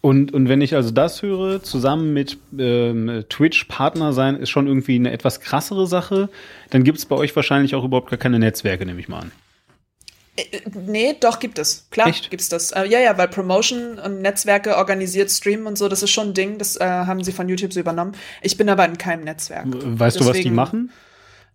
Und, 0.00 0.32
und 0.32 0.48
wenn 0.48 0.62
ich 0.62 0.74
also 0.74 0.90
das 0.90 1.22
höre, 1.22 1.62
zusammen 1.62 2.12
mit 2.12 2.38
ähm, 2.58 3.24
Twitch-Partner 3.28 4.12
sein, 4.12 4.36
ist 4.36 4.48
schon 4.48 4.66
irgendwie 4.66 4.96
eine 4.96 5.12
etwas 5.12 5.40
krassere 5.40 5.86
Sache, 5.86 6.30
dann 6.70 6.84
gibt 6.84 6.98
es 6.98 7.06
bei 7.06 7.16
euch 7.16 7.36
wahrscheinlich 7.36 7.74
auch 7.74 7.84
überhaupt 7.84 8.10
gar 8.10 8.18
keine 8.18 8.38
Netzwerke, 8.38 8.86
nehme 8.86 8.98
ich 8.98 9.08
mal 9.08 9.20
an. 9.20 9.32
Äh, 10.52 10.60
Nee, 10.86 11.16
doch, 11.18 11.38
gibt 11.38 11.58
es. 11.58 11.86
Klar, 11.90 12.08
Echt? 12.08 12.30
gibt's 12.30 12.48
das. 12.48 12.72
Äh, 12.72 12.86
ja, 12.86 13.00
ja, 13.00 13.16
weil 13.18 13.28
Promotion 13.28 13.98
und 13.98 14.20
Netzwerke 14.22 14.76
organisiert 14.76 15.30
Streamen 15.30 15.66
und 15.66 15.76
so, 15.76 15.88
das 15.88 16.02
ist 16.02 16.10
schon 16.10 16.28
ein 16.28 16.34
Ding, 16.34 16.58
das 16.58 16.76
äh, 16.76 16.84
haben 16.84 17.22
sie 17.24 17.32
von 17.32 17.48
YouTube 17.48 17.72
so 17.72 17.80
übernommen. 17.80 18.12
Ich 18.42 18.56
bin 18.56 18.68
aber 18.68 18.84
in 18.84 18.98
keinem 18.98 19.24
Netzwerk. 19.24 19.66
Weißt 19.66 20.16
du, 20.20 20.20
was 20.20 20.32
die 20.32 20.38
Deswegen- 20.38 20.54
machen? 20.54 20.90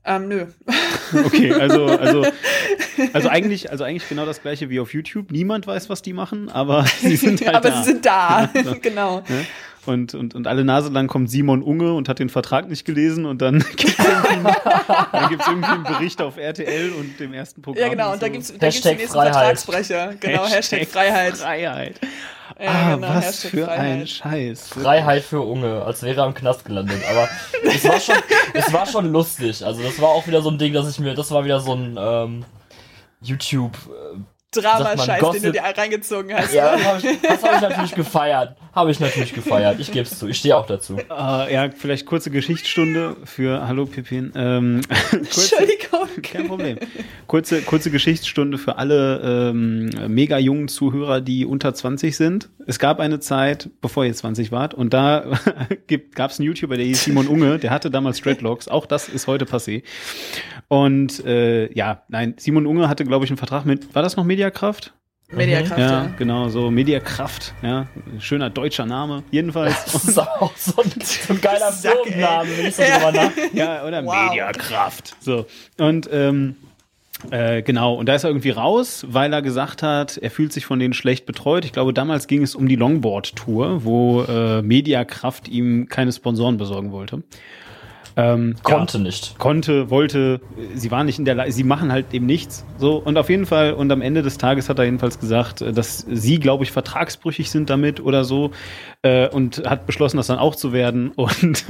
Ähm, 0.08 0.28
nö. 0.28 0.46
Okay, 1.26 1.54
also, 1.54 1.86
also, 1.86 2.26
also 3.14 3.30
eigentlich, 3.30 3.70
also 3.72 3.84
eigentlich 3.84 4.10
genau 4.10 4.26
das 4.26 4.42
gleiche 4.42 4.70
wie 4.72 4.80
auf 4.80 4.92
YouTube. 4.94 5.32
Niemand 5.32 5.68
weiß, 5.68 5.88
was 5.90 6.02
die 6.02 6.14
machen, 6.14 6.50
aber 6.50 6.86
sie 7.00 7.16
sind 7.16 7.46
halt 7.46 7.56
aber 7.56 7.70
da. 7.70 7.78
sie 7.78 7.84
sind 7.92 8.06
da. 8.06 8.50
Ja, 8.54 8.74
genau. 8.82 9.20
Ne? 9.28 9.46
Und, 9.88 10.14
und, 10.16 10.36
und 10.36 10.48
alle 10.48 10.64
Nase 10.64 10.90
lang 10.90 11.08
kommt 11.08 11.30
Simon 11.30 11.62
Unge 11.62 11.94
und 11.94 12.10
hat 12.10 12.20
den 12.20 12.30
Vertrag 12.30 12.68
nicht 12.68 12.86
gelesen 12.86 13.26
und 13.26 13.42
dann 13.42 13.60
gibt 13.76 14.00
es 14.00 14.06
irgendwie, 14.06 14.54
dann 15.12 15.30
gibt's 15.30 15.48
irgendwie 15.48 15.72
einen 15.72 15.84
Bericht 15.84 16.22
auf 16.22 16.38
RTL 16.38 16.94
und 16.94 17.20
dem 17.20 17.34
ersten 17.34 17.62
Programm. 17.62 17.84
Ja, 17.84 17.90
genau, 17.90 18.14
und 18.14 18.22
da 18.22 18.28
so. 18.28 18.28
da 18.28 18.30
gibt's 18.30 18.54
Hashtag 18.60 18.92
den 18.92 18.98
nächsten 18.98 19.14
Freiheit. 19.14 19.34
Vertragsbrecher. 19.34 20.14
Genau, 20.20 20.46
Hashtag, 20.48 20.88
Freiheit. 20.88 21.38
Freiheit. 21.38 22.00
Ja, 22.60 22.72
ah, 22.72 22.96
genau, 22.96 23.08
was 23.08 23.26
Hashtag 23.26 23.52
für 23.52 23.72
ein 23.72 23.78
Freiheit. 23.78 24.10
Scheiß. 24.10 24.68
Freiheit 24.70 25.24
für 25.24 25.42
Unge, 25.42 25.84
als 25.84 26.04
wäre 26.04 26.22
er 26.22 26.28
im 26.28 26.34
Knast 26.34 26.66
gelandet. 26.66 27.02
Aber 27.10 27.28
es 27.64 27.84
war 27.86 28.00
schon, 28.00 28.16
es 28.54 28.72
war 28.72 28.86
schon 28.86 29.12
lustig. 29.12 29.66
Also 29.66 29.84
das 29.84 30.00
war 30.00 30.10
auch 30.10 30.26
wieder 30.28 30.42
so 30.42 30.50
ein 30.50 30.58
Ding, 30.58 30.74
dass 30.74 30.90
ich 30.90 31.00
mir, 31.00 31.16
das 31.16 31.32
war 31.32 31.44
wieder 31.44 31.60
so 31.60 31.74
ein 31.74 31.98
ähm, 32.00 32.46
YouTube. 33.22 33.76
Äh, 33.88 34.20
Drama-Scheiß, 34.62 35.32
den 35.32 35.44
du 35.44 35.52
dir 35.52 35.64
reingezogen 35.64 36.34
hast. 36.34 36.54
ja, 36.54 36.78
das 36.78 36.86
habe 36.86 37.00
ich, 37.00 37.30
hab 37.30 37.56
ich 37.56 37.62
natürlich 37.62 37.96
gefeiert. 37.96 38.56
Habe 38.76 38.92
ich 38.92 39.00
natürlich 39.00 39.34
gefeiert. 39.34 39.80
Ich 39.80 39.90
gebe 39.94 40.04
es 40.04 40.20
zu. 40.20 40.28
Ich 40.28 40.38
stehe 40.38 40.58
auch 40.58 40.66
dazu. 40.66 40.98
Äh, 40.98 41.04
ja, 41.54 41.70
vielleicht 41.72 42.06
kurze 42.06 42.30
Geschichtsstunde 42.30 43.16
für 43.24 43.66
Hallo 43.66 43.86
Pippin. 43.86 44.34
Ähm, 44.36 44.82
kurze, 45.12 45.56
Entschuldigung. 45.56 46.10
kein 46.22 46.48
Problem. 46.50 46.80
Kurze, 47.26 47.62
kurze 47.62 47.90
Geschichtsstunde 47.90 48.58
für 48.58 48.78
alle 48.78 49.52
ähm, 49.52 49.92
mega 50.14 50.38
jungen 50.40 50.68
Zuhörer, 50.68 51.22
die 51.22 51.46
unter 51.46 51.74
20 51.74 52.18
sind. 52.18 52.50
Es 52.68 52.78
gab 52.78 53.00
eine 53.00 53.22
Zeit, 53.22 53.70
bevor 53.80 54.04
ihr 54.04 54.14
20 54.14 54.52
wart, 54.52 54.74
und 54.74 54.94
da 54.94 55.24
gab 56.14 56.32
es 56.32 56.40
einen 56.40 56.48
YouTuber, 56.48 56.76
der 56.76 56.86
hieß 56.86 57.06
Simon 57.06 57.28
Unge, 57.28 57.60
der 57.60 57.72
hatte 57.72 57.90
damals 57.90 58.20
Dreadlocks. 58.20 58.68
Auch 58.68 58.86
das 58.86 59.08
ist 59.08 59.28
heute 59.28 59.46
passé. 59.46 59.84
Und 60.68 61.26
äh, 61.26 61.72
ja, 61.74 62.04
nein, 62.10 62.34
Simon 62.38 62.66
Unge 62.66 62.90
hatte, 62.90 63.06
glaube 63.06 63.24
ich, 63.24 63.32
einen 63.32 63.38
Vertrag 63.38 63.66
mit, 63.66 63.96
war 63.96 64.04
das 64.04 64.18
noch 64.18 64.26
Mediakraft? 64.26 64.94
Mediakraft, 65.32 65.80
Ja, 65.80 66.04
ja. 66.04 66.10
genau, 66.18 66.50
so 66.50 66.70
Mediakraft, 66.70 67.54
ja, 67.64 67.88
schöner 68.20 68.50
deutscher 68.52 68.86
Name, 68.86 69.24
jedenfalls. 69.32 69.76
Das 69.92 70.06
ist 70.06 70.20
auch 70.20 70.56
so 70.56 70.82
ein, 70.82 70.92
so 71.02 71.34
ein 71.34 71.42
geiler. 71.42 71.72
Firmenname, 71.72 72.50
wenn 72.58 72.66
ich 72.68 72.76
so 72.76 72.84
drüber 72.84 73.12
nach. 73.12 73.32
Ja, 73.54 73.84
oder 73.86 74.06
Wow. 74.06 74.30
Mediakraft. 74.30 75.16
So. 75.20 75.46
Und 75.80 76.08
ähm, 76.12 76.56
äh, 77.32 77.64
genau, 77.64 77.96
und 77.96 78.08
da 78.08 78.14
ist 78.16 78.24
er 78.24 78.30
irgendwie 78.30 78.52
raus, 78.52 79.06
weil 79.10 79.34
er 79.34 79.42
gesagt 79.42 79.82
hat, 79.82 80.18
er 80.18 80.30
fühlt 80.30 80.54
sich 80.54 80.66
von 80.66 80.78
denen 80.80 80.94
schlecht 80.94 81.26
betreut. 81.26 81.66
Ich 81.66 81.72
glaube, 81.74 81.92
damals 81.94 82.28
ging 82.28 82.44
es 82.44 82.54
um 82.54 82.68
die 82.68 82.76
Longboard-Tour, 82.76 83.84
wo 83.84 84.22
äh, 84.24 84.62
Mediakraft 84.62 85.48
ihm 85.48 85.88
keine 85.90 86.12
Sponsoren 86.12 86.58
besorgen 86.58 86.92
wollte. 86.92 87.24
Ähm, 88.18 88.56
Konnte 88.64 88.98
ja, 88.98 89.04
nicht. 89.04 89.38
konnte, 89.40 89.90
wollte, 89.90 90.40
sie 90.74 90.90
waren 90.90 91.06
nicht 91.06 91.20
in 91.20 91.26
der 91.26 91.36
Lage, 91.36 91.52
sie 91.52 91.66
machen 91.66 91.92
halt 91.92 92.14
eben 92.14 92.26
nichts. 92.26 92.66
So, 92.78 92.96
und 92.98 93.18
auf 93.18 93.30
jeden 93.30 93.46
Fall, 93.46 93.74
und 93.74 93.92
am 93.92 94.02
Ende 94.02 94.22
des 94.22 94.38
Tages 94.38 94.70
hat 94.70 94.80
er 94.80 94.86
jedenfalls 94.86 95.20
gesagt, 95.20 95.62
äh, 95.62 95.74
dass 95.74 96.06
sie, 96.10 96.40
glaube 96.40 96.64
ich, 96.64 96.72
vertragsbrüchig 96.72 97.52
sind 97.52 97.70
damit 97.70 98.00
oder 98.00 98.24
so, 98.24 98.52
äh, 99.02 99.28
und 99.28 99.64
hat 99.70 99.86
beschlossen, 99.86 100.18
das 100.18 100.28
dann 100.28 100.40
auch 100.40 100.56
zu 100.56 100.74
werden. 100.74 101.12
Und 101.16 101.66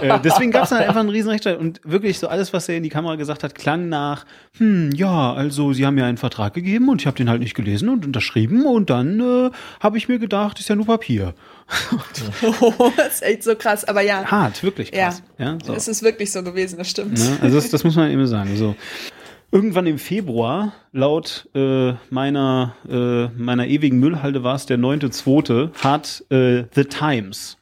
äh, 0.00 0.18
deswegen 0.22 0.50
gab 0.50 0.64
es 0.64 0.70
dann 0.70 0.78
einfach 0.78 1.00
einen 1.00 1.08
riesen 1.08 1.30
Rechtsstreit. 1.30 1.58
Und 1.58 1.80
wirklich 1.84 2.18
so 2.18 2.28
alles, 2.28 2.52
was 2.52 2.68
er 2.68 2.76
in 2.76 2.82
die 2.82 2.88
Kamera 2.88 3.16
gesagt 3.16 3.42
hat, 3.42 3.54
klang 3.54 3.88
nach, 3.88 4.24
hm, 4.58 4.90
ja, 4.92 5.32
also 5.32 5.72
sie 5.72 5.86
haben 5.86 5.94
mir 5.94 6.04
einen 6.04 6.18
Vertrag 6.18 6.54
gegeben 6.54 6.88
und 6.88 7.00
ich 7.00 7.06
habe 7.06 7.16
den 7.16 7.28
halt 7.28 7.40
nicht 7.40 7.54
gelesen 7.54 7.88
und 7.88 8.06
unterschrieben 8.06 8.66
und 8.66 8.90
dann 8.90 9.20
äh, 9.20 9.50
habe 9.80 9.98
ich 9.98 10.08
mir 10.08 10.18
gedacht, 10.18 10.60
ist 10.60 10.68
ja 10.68 10.76
nur 10.76 10.86
Papier. 10.86 11.34
das 12.96 13.14
ist 13.14 13.22
echt 13.22 13.42
so 13.42 13.54
krass, 13.56 13.84
aber 13.84 14.02
ja. 14.02 14.24
Hart, 14.24 14.62
wirklich 14.62 14.90
Ja, 14.92 15.08
krass. 15.08 15.22
Ja, 15.38 15.58
so. 15.64 15.74
es 15.74 15.88
ist 15.88 16.02
wirklich 16.02 16.30
so 16.32 16.42
gewesen, 16.42 16.78
das 16.78 16.90
stimmt. 16.90 17.18
Ne? 17.18 17.38
Also 17.40 17.56
das, 17.56 17.70
das 17.70 17.84
muss 17.84 17.96
man 17.96 18.10
eben 18.10 18.26
sagen. 18.26 18.56
So. 18.56 18.74
irgendwann 19.50 19.86
im 19.86 19.98
Februar, 19.98 20.72
laut 20.92 21.48
äh, 21.54 21.92
meiner, 22.10 22.74
äh, 22.88 23.28
meiner 23.40 23.66
ewigen 23.66 23.98
Müllhalde 23.98 24.42
war 24.42 24.54
es 24.54 24.66
der 24.66 24.78
9.2., 24.78 25.70
hat 25.82 26.24
äh, 26.30 26.64
The 26.74 26.84
Times 26.84 27.56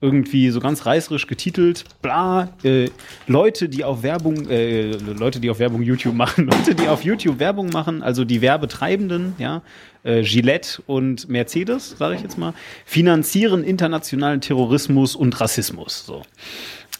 irgendwie 0.00 0.50
so 0.50 0.60
ganz 0.60 0.84
reißerisch 0.84 1.26
getitelt, 1.26 1.84
bla, 2.02 2.50
äh, 2.62 2.90
Leute, 3.26 3.68
die 3.68 3.82
auf 3.82 4.02
Werbung, 4.02 4.46
äh, 4.48 4.90
Leute, 4.90 5.40
die 5.40 5.48
auf 5.48 5.58
Werbung 5.58 5.80
YouTube 5.80 6.14
machen, 6.14 6.44
Leute, 6.50 6.74
die 6.74 6.86
auf 6.86 7.02
YouTube 7.02 7.38
Werbung 7.38 7.70
machen, 7.70 8.02
also 8.02 8.24
die 8.24 8.42
Werbetreibenden, 8.42 9.34
ja, 9.38 9.62
äh, 10.02 10.22
Gillette 10.22 10.82
und 10.86 11.28
Mercedes, 11.30 11.96
sage 11.98 12.14
ich 12.14 12.20
jetzt 12.20 12.36
mal, 12.36 12.52
finanzieren 12.84 13.64
internationalen 13.64 14.42
Terrorismus 14.42 15.16
und 15.16 15.40
Rassismus. 15.40 16.04
So. 16.04 16.22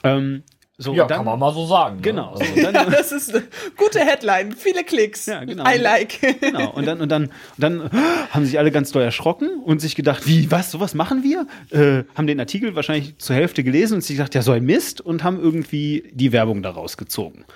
Ähm, 0.03 0.43
so, 0.79 0.93
ja, 0.93 1.07
dann, 1.07 1.19
kann 1.19 1.25
man 1.25 1.39
mal 1.39 1.55
so 1.55 1.67
sagen. 1.67 2.03
Genau. 2.03 2.35
Ne? 2.35 2.41
Also, 2.41 2.53
Und 2.53 2.63
dann, 2.63 2.75
Ja, 2.75 2.85
das 2.91 3.11
ist 3.11 3.35
eine 3.35 3.45
gute 3.79 4.01
Headline. 4.01 4.53
Viele 4.53 4.85
Klicks. 4.85 5.25
Ja, 5.25 5.43
genau. 5.45 5.65
I 5.67 5.79
like. 5.79 6.21
Genau. 6.41 6.71
Und 6.73 6.87
dann, 6.87 7.01
und 7.01 7.11
dann, 7.11 7.25
und 7.25 7.33
dann 7.57 7.91
haben 8.31 8.45
sich 8.45 8.59
alle 8.59 8.71
ganz 8.71 8.93
doll 8.93 9.03
erschrocken 9.03 9.61
und 9.65 9.81
sich 9.81 9.95
gedacht, 9.95 10.27
wie, 10.27 10.51
was, 10.51 10.71
sowas 10.71 10.95
machen 10.95 11.23
wir? 11.23 11.47
Äh, 11.71 12.05
haben 12.15 12.27
den 12.27 12.39
Artikel 12.41 12.75
wahrscheinlich 12.77 13.17
zur 13.17 13.37
Hälfte 13.37 13.65
gelesen 13.65 13.95
und 13.95 14.01
sich 14.03 14.17
gedacht, 14.17 14.35
ja, 14.35 14.43
so 14.43 14.53
ein 14.53 14.65
Mist 14.65 15.01
und 15.01 15.25
haben 15.25 15.41
irgendwie 15.41 16.11
die 16.13 16.33
Werbung 16.33 16.63
daraus 16.63 16.99
gezogen. 16.99 17.47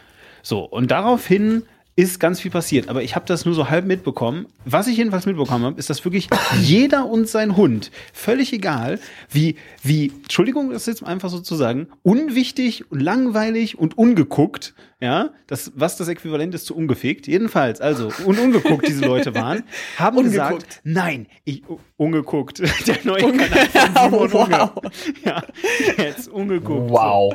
So, 0.43 0.65
und 0.65 0.91
daraufhin 0.91 1.65
ist 1.97 2.21
ganz 2.21 2.41
viel 2.41 2.51
passiert, 2.51 2.89
aber 2.89 3.03
ich 3.03 3.15
habe 3.15 3.27
das 3.27 3.45
nur 3.45 3.55
so 3.55 3.69
halb 3.69 3.85
mitbekommen. 3.85 4.47
Was 4.65 4.87
ich 4.87 4.97
jedenfalls 4.97 5.27
mitbekommen 5.27 5.65
habe, 5.65 5.79
ist, 5.79 5.91
dass 5.91 6.05
wirklich 6.05 6.29
jeder 6.63 7.07
und 7.07 7.29
sein 7.29 7.57
Hund, 7.57 7.91
völlig 8.13 8.53
egal, 8.53 8.99
wie, 9.31 9.57
wie, 9.83 10.13
Entschuldigung, 10.23 10.71
das 10.71 10.87
jetzt 10.87 11.03
einfach 11.03 11.29
so 11.29 11.41
zu 11.41 11.55
sagen, 11.57 11.89
unwichtig, 12.03 12.85
langweilig 12.91 13.79
und 13.79 13.99
ungeguckt, 13.99 14.75
ja, 15.01 15.31
das, 15.47 15.73
was 15.75 15.97
das 15.97 16.09
Äquivalent 16.09 16.55
ist 16.55 16.67
zu 16.67 16.77
ungefegt, 16.77 17.27
jedenfalls, 17.27 17.81
also, 17.81 18.13
und 18.27 18.39
ungeguckt 18.39 18.87
diese 18.87 19.05
Leute 19.07 19.35
waren, 19.35 19.63
haben 19.97 20.19
Ungeguckt. 20.19 20.51
gesagt, 20.59 20.81
nein, 20.85 21.27
ich, 21.45 21.63
ungeguckt, 21.97 22.59
der 22.87 22.99
neue 23.05 23.23
Kanal 23.33 24.11
von 24.11 24.29
Simon 24.29 24.33
Wow. 24.33 24.73
Unge. 24.77 24.91
Ja, 25.25 25.43
jetzt 25.97 26.29
ungeguckt. 26.29 26.91
wow. 26.91 27.35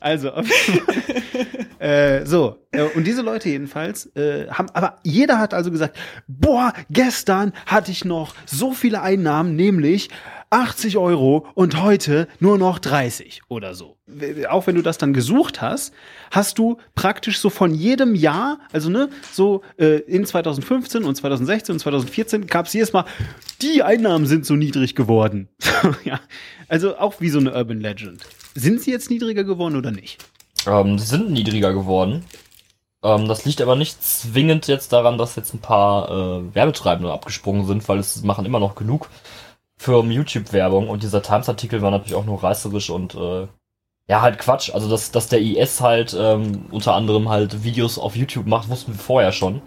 Also, 0.00 0.30
auf 0.32 0.46
jeden 0.68 0.80
Fall. 0.84 1.56
äh, 1.88 2.26
so, 2.26 2.58
äh, 2.72 2.82
und 2.82 3.04
diese 3.06 3.22
Leute 3.22 3.48
jedenfalls 3.48 4.14
äh, 4.14 4.48
haben, 4.50 4.68
aber 4.74 4.98
jeder 5.02 5.38
hat 5.38 5.54
also 5.54 5.70
gesagt, 5.70 5.96
boah, 6.28 6.72
gestern 6.90 7.52
hatte 7.64 7.90
ich 7.90 8.04
noch 8.04 8.34
so 8.44 8.72
viele 8.72 9.00
Einnahmen, 9.02 9.56
nämlich 9.56 10.10
80 10.50 10.96
Euro 10.96 11.46
und 11.54 11.82
heute 11.82 12.28
nur 12.40 12.58
noch 12.58 12.78
30 12.78 13.42
oder 13.48 13.74
so. 13.74 13.96
Auch 14.48 14.66
wenn 14.66 14.76
du 14.76 14.82
das 14.82 14.98
dann 14.98 15.12
gesucht 15.12 15.60
hast, 15.60 15.92
hast 16.30 16.58
du 16.58 16.78
praktisch 16.94 17.38
so 17.38 17.50
von 17.50 17.74
jedem 17.74 18.14
Jahr, 18.14 18.58
also 18.72 18.88
ne, 18.88 19.08
so 19.32 19.62
äh, 19.78 20.00
in 20.00 20.24
2015 20.24 21.04
und 21.04 21.14
2016 21.16 21.74
und 21.74 21.78
2014 21.80 22.46
gab 22.46 22.66
es 22.66 22.72
jedes 22.72 22.92
Mal, 22.92 23.04
die 23.60 23.82
Einnahmen 23.82 24.26
sind 24.26 24.46
so 24.46 24.54
niedrig 24.54 24.94
geworden. 24.94 25.48
ja, 26.04 26.20
also 26.68 26.96
auch 26.98 27.20
wie 27.20 27.30
so 27.30 27.38
eine 27.38 27.52
Urban 27.52 27.80
Legend. 27.80 28.22
Sind 28.54 28.80
sie 28.80 28.92
jetzt 28.92 29.10
niedriger 29.10 29.44
geworden 29.44 29.76
oder 29.76 29.90
nicht? 29.90 30.24
Ähm, 30.66 30.98
sie 30.98 31.06
sind 31.06 31.30
niedriger 31.30 31.72
geworden. 31.72 32.24
Ähm, 33.02 33.28
das 33.28 33.44
liegt 33.44 33.60
aber 33.60 33.76
nicht 33.76 34.02
zwingend 34.02 34.66
jetzt 34.68 34.92
daran, 34.92 35.18
dass 35.18 35.36
jetzt 35.36 35.54
ein 35.54 35.60
paar 35.60 36.10
äh, 36.10 36.54
Werbetreibende 36.54 37.12
abgesprungen 37.12 37.66
sind, 37.66 37.88
weil 37.88 37.98
es 37.98 38.22
machen 38.22 38.46
immer 38.46 38.60
noch 38.60 38.74
genug 38.74 39.08
Firmen 39.78 40.10
YouTube-Werbung 40.10 40.88
und 40.88 41.02
dieser 41.02 41.22
Times-Artikel 41.22 41.82
war 41.82 41.90
natürlich 41.90 42.14
auch 42.14 42.24
nur 42.24 42.42
reißerisch 42.42 42.90
und 42.90 43.14
äh, 43.14 43.46
ja, 44.08 44.22
halt 44.22 44.38
Quatsch. 44.38 44.72
Also, 44.72 44.88
dass, 44.88 45.10
dass 45.10 45.28
der 45.28 45.40
IS 45.40 45.80
halt 45.80 46.16
ähm, 46.18 46.66
unter 46.70 46.94
anderem 46.94 47.28
halt 47.28 47.64
Videos 47.64 47.98
auf 47.98 48.16
YouTube 48.16 48.46
macht, 48.46 48.68
wussten 48.68 48.92
wir 48.92 48.98
vorher 48.98 49.32
schon. 49.32 49.62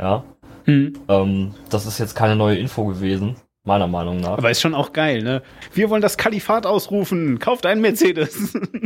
Ja. 0.00 0.24
Hm. 0.64 0.94
Ähm, 1.08 1.54
das 1.70 1.86
ist 1.86 1.98
jetzt 1.98 2.14
keine 2.14 2.36
neue 2.36 2.58
Info 2.58 2.84
gewesen, 2.86 3.36
meiner 3.64 3.86
Meinung 3.86 4.20
nach. 4.20 4.38
Aber 4.38 4.50
ist 4.50 4.60
schon 4.60 4.74
auch 4.74 4.92
geil, 4.92 5.22
ne? 5.22 5.42
Wir 5.72 5.90
wollen 5.90 6.02
das 6.02 6.16
Kalifat 6.16 6.66
ausrufen. 6.66 7.38
Kauft 7.38 7.66
einen 7.66 7.80
Mercedes. 7.80 8.54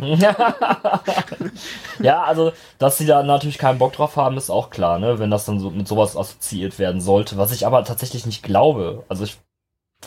ja, 2.01 2.23
also, 2.25 2.53
dass 2.79 2.99
sie 2.99 3.07
da 3.07 3.23
natürlich 3.23 3.59
keinen 3.59 3.79
Bock 3.79 3.93
drauf 3.93 4.17
haben, 4.17 4.37
ist 4.37 4.51
auch 4.51 4.71
klar, 4.71 4.99
ne? 4.99 5.19
Wenn 5.19 5.31
das 5.31 5.45
dann 5.45 5.61
so 5.61 5.71
mit 5.71 5.87
sowas 5.87 6.17
assoziiert 6.17 6.79
werden 6.79 7.01
sollte. 7.01 7.37
Was 7.37 7.53
ich 7.53 7.67
aber 7.67 7.85
tatsächlich 7.85 8.27
nicht 8.27 8.43
glaube. 8.43 9.05
Also 9.09 9.25
ich 9.25 9.39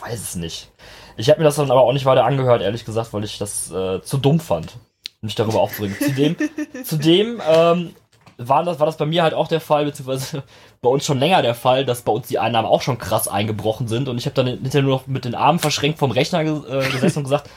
weiß 0.00 0.20
es 0.20 0.36
nicht. 0.36 0.70
Ich 1.16 1.30
habe 1.30 1.40
mir 1.40 1.44
das 1.44 1.56
dann 1.56 1.70
aber 1.70 1.82
auch 1.82 1.92
nicht 1.92 2.04
weiter 2.04 2.24
angehört, 2.24 2.62
ehrlich 2.62 2.84
gesagt, 2.84 3.12
weil 3.12 3.24
ich 3.24 3.38
das 3.38 3.70
äh, 3.70 4.02
zu 4.02 4.18
dumm 4.18 4.40
fand, 4.40 4.76
mich 5.22 5.34
darüber 5.34 5.60
aufzuregen. 5.60 5.96
Zudem, 5.98 6.36
zudem 6.84 7.42
ähm, 7.48 7.94
war, 8.38 8.64
das, 8.64 8.78
war 8.78 8.86
das 8.86 8.96
bei 8.96 9.06
mir 9.06 9.22
halt 9.22 9.34
auch 9.34 9.48
der 9.48 9.60
Fall, 9.60 9.86
beziehungsweise 9.86 10.42
bei 10.82 10.88
uns 10.88 11.04
schon 11.04 11.18
länger 11.18 11.42
der 11.42 11.54
Fall, 11.54 11.84
dass 11.84 12.02
bei 12.02 12.12
uns 12.12 12.28
die 12.28 12.38
Einnahmen 12.38 12.68
auch 12.68 12.82
schon 12.82 12.98
krass 12.98 13.28
eingebrochen 13.28 13.88
sind 13.88 14.08
und 14.08 14.18
ich 14.18 14.26
habe 14.26 14.34
dann 14.34 14.46
hinterher 14.46 14.82
nur 14.82 14.96
noch 14.96 15.06
mit 15.06 15.24
den 15.24 15.34
Armen 15.34 15.58
verschränkt 15.58 15.98
vom 15.98 16.10
Rechner 16.10 16.40
äh, 16.40 16.88
gesessen 16.90 17.18
und 17.18 17.24
gesagt, 17.24 17.48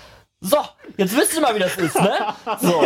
so, 0.41 0.57
jetzt 0.95 1.17
wisst 1.17 1.35
ihr 1.35 1.41
mal, 1.41 1.53
wie 1.53 1.59
das 1.59 1.75
ist, 1.75 1.95
ne? 1.95 2.11
So. 2.61 2.81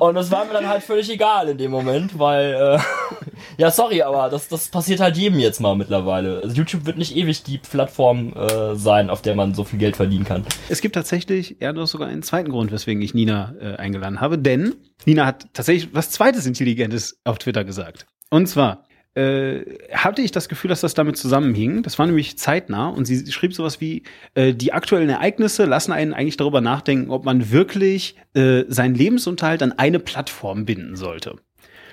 Und 0.00 0.14
das 0.14 0.30
war 0.30 0.44
mir 0.44 0.52
dann 0.52 0.68
halt 0.68 0.84
völlig 0.84 1.10
egal 1.10 1.48
in 1.48 1.58
dem 1.58 1.72
Moment, 1.72 2.16
weil, 2.16 2.54
äh, 2.54 2.78
ja, 3.58 3.72
sorry, 3.72 4.02
aber 4.02 4.28
das, 4.28 4.46
das 4.46 4.68
passiert 4.68 5.00
halt 5.00 5.16
jedem 5.16 5.40
jetzt 5.40 5.60
mal 5.60 5.74
mittlerweile. 5.74 6.40
Also 6.42 6.54
YouTube 6.54 6.86
wird 6.86 6.96
nicht 6.96 7.16
ewig 7.16 7.42
die 7.42 7.58
Plattform 7.58 8.34
äh, 8.34 8.76
sein, 8.76 9.10
auf 9.10 9.20
der 9.20 9.34
man 9.34 9.54
so 9.54 9.64
viel 9.64 9.80
Geld 9.80 9.96
verdienen 9.96 10.24
kann. 10.24 10.44
Es 10.68 10.80
gibt 10.80 10.94
tatsächlich, 10.94 11.56
ja, 11.58 11.72
noch 11.72 11.88
sogar 11.88 12.06
einen 12.06 12.22
zweiten 12.22 12.50
Grund, 12.50 12.70
weswegen 12.70 13.02
ich 13.02 13.14
Nina 13.14 13.54
äh, 13.60 13.74
eingeladen 13.74 14.20
habe. 14.20 14.38
Denn 14.38 14.76
Nina 15.06 15.26
hat 15.26 15.46
tatsächlich 15.54 15.92
was 15.92 16.10
zweites 16.10 16.46
Intelligentes 16.46 17.20
auf 17.24 17.38
Twitter 17.38 17.64
gesagt. 17.64 18.06
Und 18.30 18.46
zwar 18.46 18.84
hatte 19.16 20.22
ich 20.22 20.30
das 20.30 20.48
Gefühl, 20.48 20.68
dass 20.68 20.80
das 20.80 20.94
damit 20.94 21.16
zusammenhing. 21.16 21.82
Das 21.82 21.98
war 21.98 22.06
nämlich 22.06 22.38
zeitnah 22.38 22.88
und 22.88 23.04
sie 23.04 23.30
schrieb 23.32 23.52
sowas 23.52 23.80
wie, 23.80 24.04
äh, 24.34 24.54
die 24.54 24.72
aktuellen 24.72 25.08
Ereignisse 25.08 25.64
lassen 25.64 25.92
einen 25.92 26.14
eigentlich 26.14 26.36
darüber 26.36 26.60
nachdenken, 26.60 27.10
ob 27.10 27.24
man 27.24 27.50
wirklich 27.50 28.16
äh, 28.34 28.64
seinen 28.68 28.94
Lebensunterhalt 28.94 29.62
an 29.62 29.72
eine 29.72 29.98
Plattform 29.98 30.66
binden 30.66 30.94
sollte. 30.94 31.36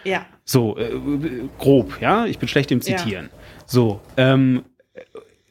Ja. 0.03 0.25
So, 0.43 0.77
äh, 0.77 0.91
grob, 1.57 1.99
ja, 1.99 2.25
ich 2.27 2.37
bin 2.37 2.47
schlecht 2.47 2.71
im 2.71 2.79
Ja. 2.81 2.97
Zitieren. 2.97 3.29
So, 3.65 4.01
ähm, 4.17 4.63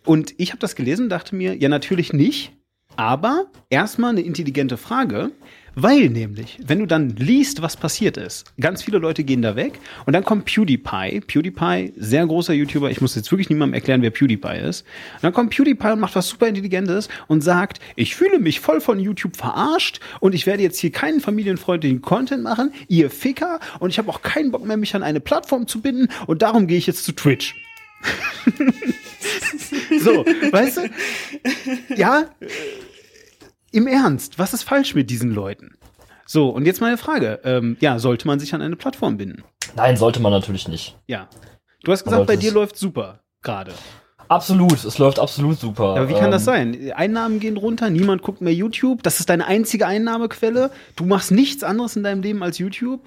und 0.05 0.35
ich 0.39 0.51
habe 0.51 0.61
das 0.61 0.77
gelesen 0.77 1.05
und 1.05 1.09
dachte 1.09 1.35
mir, 1.35 1.57
ja, 1.57 1.69
natürlich 1.69 2.12
nicht, 2.12 2.53
aber 2.97 3.47
erstmal 3.71 4.11
eine 4.11 4.21
intelligente 4.21 4.77
Frage, 4.77 5.33
weil 5.75 6.09
nämlich, 6.09 6.59
wenn 6.64 6.79
du 6.79 6.87
dann 6.87 7.11
liest, 7.11 7.62
was 7.62 7.77
passiert 7.77 8.16
ist, 8.16 8.45
ganz 8.61 8.83
viele 8.83 8.99
Leute 8.99 9.25
gehen 9.25 9.43
da 9.43 9.57
weg 9.57 9.81
und 10.07 10.12
dann 10.12 10.25
kommt 10.25 10.45
PewDiePie, 10.45 11.20
PewDiePie, 11.20 11.93
sehr 11.97 12.27
großer 12.27 12.53
YouTuber, 12.53 12.91
ich 12.91 13.01
muss 13.01 13.14
jetzt 13.14 13.31
wirklich 13.31 13.51
niemandem 13.51 13.75
erklären, 13.75 14.03
wer 14.03 14.11
PewDiePie 14.11 14.59
ist. 14.59 14.83
Und 15.14 15.25
dann 15.25 15.33
kommt 15.33 15.51
PewDiePie 15.51 15.93
und 15.93 16.01
macht 16.01 16.14
was 16.14 16.29
super 16.29 16.47
Intelligentes 16.47 17.09
und 17.27 17.43
sagt, 17.43 17.81
ich 17.97 18.14
fühle 18.14 18.39
mich 18.39 18.61
voll 18.61 18.81
von 18.81 19.01
YouTube 19.01 19.37
verarscht 19.37 20.01
und 20.20 20.35
ich 20.35 20.47
werde 20.47 20.62
jetzt 20.62 20.79
hier 20.79 20.93
keinen 20.93 21.20
familienfreundlichen 21.20 22.03
Content 22.03 22.43
machen, 22.43 22.72
ihr 22.89 23.11
Ficker, 23.11 23.61
und 23.81 23.91
ich 23.91 23.99
habe 23.99 24.11
auch 24.11 24.22
keinen 24.22 24.51
Bock 24.51 24.64
mehr, 24.64 24.77
mich 24.77 24.95
an 24.95 25.03
eine 25.03 25.20
Plattform 25.20 25.66
zu 25.66 25.81
binden 25.81 26.09
und 26.27 26.43
darum 26.43 26.66
gehe 26.66 26.79
ich 26.79 26.87
jetzt 26.87 27.05
zu 27.05 27.12
Twitch. 27.12 27.55
so, 30.01 30.25
weißt 30.25 30.77
du? 30.77 30.91
Ja, 31.97 32.25
im 33.75 33.87
Ernst, 33.87 34.39
was 34.39 34.55
ist 34.55 34.62
falsch 34.62 34.95
mit 34.95 35.11
diesen 35.11 35.33
Leuten? 35.33 35.77
So, 36.27 36.49
und 36.49 36.64
jetzt 36.64 36.81
meine 36.81 36.97
Frage. 36.97 37.41
Ähm, 37.45 37.77
ja, 37.81 37.99
sollte 37.99 38.27
man 38.27 38.39
sich 38.41 38.55
an 38.55 38.62
eine 38.62 38.77
Plattform 38.77 39.16
binden? 39.16 39.43
Nein, 39.77 39.97
sollte 39.97 40.20
man 40.20 40.33
natürlich 40.33 40.68
nicht. 40.68 40.97
Ja. 41.07 41.29
Du 41.83 41.93
hast 41.93 42.05
gesagt, 42.05 42.27
bei 42.27 42.37
das 42.37 42.45
dir 42.45 42.53
läuft 42.53 42.77
super 42.79 43.20
gerade. 43.43 43.72
Absolut, 44.29 44.85
es 44.85 44.97
läuft 44.99 45.18
absolut 45.18 45.59
super. 45.61 45.97
Aber 45.97 46.09
wie 46.09 46.14
kann 46.14 46.31
das 46.31 46.47
Ähm, 46.47 46.72
sein? 46.72 46.93
Einnahmen 46.93 47.41
gehen 47.41 47.59
runter, 47.59 47.91
niemand 47.91 48.22
guckt 48.22 48.41
mehr 48.41 48.55
YouTube, 48.55 49.03
das 49.03 49.20
ist 49.20 49.29
deine 49.29 49.47
einzige 49.47 49.87
Einnahmequelle. 49.87 50.70
Du 50.97 51.05
machst 51.05 51.31
nichts 51.31 51.62
anderes 51.62 51.95
in 51.97 52.03
deinem 52.05 52.22
Leben 52.22 52.43
als 52.43 52.57
YouTube. 52.59 53.01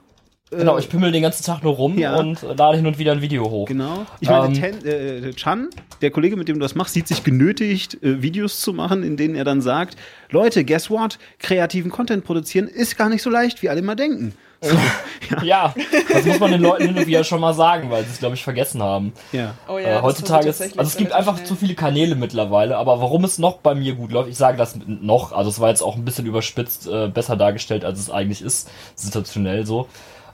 Genau, 0.49 0.77
ich 0.77 0.87
pimmel 0.89 1.11
den 1.11 1.21
ganzen 1.23 1.43
Tag 1.43 1.61
nur 1.63 1.73
rum 1.73 1.97
Ja. 1.97 2.15
und 2.15 2.41
äh, 2.41 2.53
lade 2.53 2.77
hin 2.77 2.87
und 2.87 2.97
wieder 2.97 3.11
ein 3.11 3.21
Video 3.21 3.49
hoch. 3.49 3.67
Genau. 3.67 4.05
Ich 4.21 4.29
meine, 4.29 4.47
Ähm. 4.47 4.53
Ten, 4.53 4.85
äh, 4.85 5.33
Chan, 5.33 5.67
der 6.01 6.11
Kollege, 6.11 6.37
mit 6.37 6.47
dem 6.47 6.55
du 6.57 6.61
das 6.61 6.73
machst, 6.73 6.93
sieht 6.93 7.07
sich 7.07 7.23
genötigt, 7.23 8.01
äh, 8.01 8.21
Videos 8.21 8.61
zu 8.61 8.71
machen, 8.71 9.03
in 9.03 9.17
denen 9.17 9.35
er 9.35 9.43
dann 9.43 9.61
sagt, 9.61 9.97
Leute, 10.29 10.63
guess 10.63 10.89
what? 10.89 11.19
Kreativen 11.39 11.91
Content 11.91 12.23
produzieren 12.23 12.67
ist 12.67 12.97
gar 12.97 13.09
nicht 13.09 13.21
so 13.23 13.29
leicht, 13.29 13.61
wie 13.61 13.69
alle 13.69 13.79
immer 13.79 13.95
denken. 13.97 14.33
So, 14.61 14.75
ja. 15.29 15.43
Ja, 15.43 15.73
das 16.11 16.25
muss 16.25 16.39
man 16.39 16.51
den 16.51 16.61
Leuten 16.61 16.87
hin 16.87 16.97
und 16.97 17.05
wieder 17.05 17.23
schon 17.25 17.41
mal 17.41 17.53
sagen, 17.53 17.91
weil 17.91 18.05
sie 18.05 18.11
es, 18.13 18.19
glaube 18.19 18.35
ich, 18.35 18.43
vergessen 18.43 18.81
haben. 18.81 19.11
ja. 19.33 19.53
Oh 19.67 19.77
äh, 19.77 19.83
das 19.83 20.01
heutzutage 20.01 20.47
ist, 20.49 20.61
also 20.61 20.81
es 20.81 20.95
gibt 20.97 21.11
einfach 21.11 21.35
schnell. 21.35 21.47
zu 21.47 21.55
viele 21.55 21.75
Kanäle 21.75 22.15
mittlerweile, 22.15 22.77
aber 22.77 22.99
warum 23.01 23.23
es 23.25 23.37
noch 23.37 23.57
bei 23.57 23.75
mir 23.75 23.93
gut 23.95 24.11
läuft, 24.13 24.29
ich 24.29 24.37
sage 24.37 24.57
das 24.57 24.79
noch, 24.87 25.31
also 25.33 25.49
es 25.49 25.59
war 25.59 25.69
jetzt 25.69 25.81
auch 25.83 25.95
ein 25.95 26.05
bisschen 26.05 26.25
überspitzt, 26.25 26.87
äh, 26.87 27.07
besser 27.09 27.35
dargestellt, 27.35 27.83
als 27.85 27.99
es 27.99 28.09
eigentlich 28.09 28.41
ist, 28.41 28.69
situationell 28.95 29.65
so. 29.65 29.87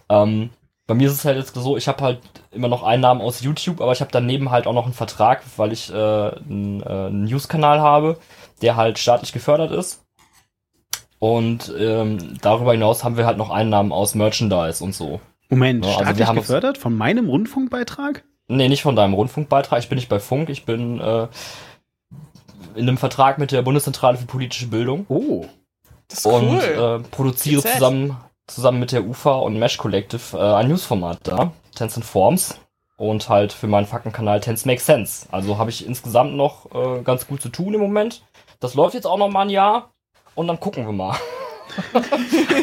Ähm, 0.10 0.50
bei 0.86 0.94
mir 0.96 1.08
ist 1.08 1.14
es 1.14 1.26
halt 1.26 1.38
jetzt 1.38 1.56
so, 1.56 1.78
ich 1.78 1.88
habe 1.88 2.04
halt 2.04 2.20
immer 2.52 2.68
noch 2.68 2.84
Einnahmen 2.84 3.22
aus 3.22 3.42
YouTube, 3.42 3.82
aber 3.82 3.94
ich 3.94 4.02
habe 4.02 4.12
daneben 4.12 4.52
halt 4.52 4.68
auch 4.68 4.74
noch 4.74 4.86
einen 4.86 4.94
Vertrag, 4.94 5.42
weil 5.58 5.72
ich 5.72 5.92
äh, 5.92 5.96
einen, 5.96 6.82
äh, 6.82 6.86
einen 6.86 7.24
News-Kanal 7.24 7.80
habe, 7.80 8.18
der 8.62 8.76
halt 8.76 9.00
staatlich 9.00 9.32
gefördert 9.32 9.72
ist. 9.72 10.04
Und 11.20 11.74
ähm, 11.80 12.38
darüber 12.42 12.74
hinaus 12.74 13.06
haben 13.06 13.16
wir 13.16 13.26
halt 13.26 13.38
noch 13.38 13.50
Einnahmen 13.50 13.94
aus 13.94 14.14
Merchandise 14.14 14.84
und 14.84 14.94
so. 14.94 15.22
Moment, 15.50 15.86
Ja, 15.86 15.92
also 15.92 16.04
staatlich 16.04 16.28
wir 16.28 16.34
gefördert 16.36 16.78
von 16.78 16.96
meinem 16.96 17.30
Rundfunkbeitrag? 17.30 18.26
Nee, 18.50 18.68
nicht 18.68 18.82
von 18.82 18.98
deinem 18.98 19.14
Rundfunkbeitrag. 19.14 19.80
Ich 19.80 19.88
bin 19.88 19.96
nicht 19.96 20.10
bei 20.10 20.20
Funk. 20.20 20.50
Ich 20.50 20.66
bin 20.66 21.00
äh, 21.00 21.28
in 22.76 22.88
einem 22.88 22.98
Vertrag 22.98 23.38
mit 23.38 23.52
der 23.52 23.62
Bundeszentrale 23.62 24.18
für 24.18 24.26
politische 24.26 24.68
Bildung 24.68 25.06
Oh. 25.08 25.46
Das 26.10 26.20
ist 26.20 26.26
und 26.26 26.50
cool. 26.50 27.00
äh, 27.06 27.10
produziere 27.10 27.62
GZ. 27.62 27.74
zusammen, 27.74 28.18
zusammen 28.48 28.80
mit 28.80 28.92
der 28.92 29.06
UFA 29.06 29.36
und 29.36 29.58
Mesh 29.58 29.78
Collective 29.78 30.38
äh, 30.38 30.56
ein 30.56 30.68
Newsformat 30.68 31.20
da, 31.24 31.52
Tense 31.76 31.98
and 31.98 32.06
Forms. 32.06 32.60
Und 32.96 33.28
halt 33.28 33.52
für 33.52 33.68
meinen 33.68 33.88
Fackenkanal 33.88 34.40
Tense 34.40 34.68
Make 34.68 34.80
Sense. 34.80 35.28
Also 35.32 35.58
habe 35.58 35.72
ich 35.72 35.86
insgesamt 35.86 36.36
noch 36.36 36.74
äh, 36.74 37.02
ganz 37.02 37.28
gut 37.28 37.42
zu 37.42 37.50
tun 37.50 37.74
im 37.74 37.82
Moment. 37.82 38.24
Das 38.60 38.76
läuft 38.76 38.94
jetzt 38.94 39.08
auch 39.08 39.18
noch 39.18 39.30
mal 39.30 39.42
ein 39.42 39.50
Jahr 39.50 39.90
und 40.36 40.48
dann 40.48 40.60
gucken 40.60 40.86
wir 40.86 40.94
mal. 40.94 41.18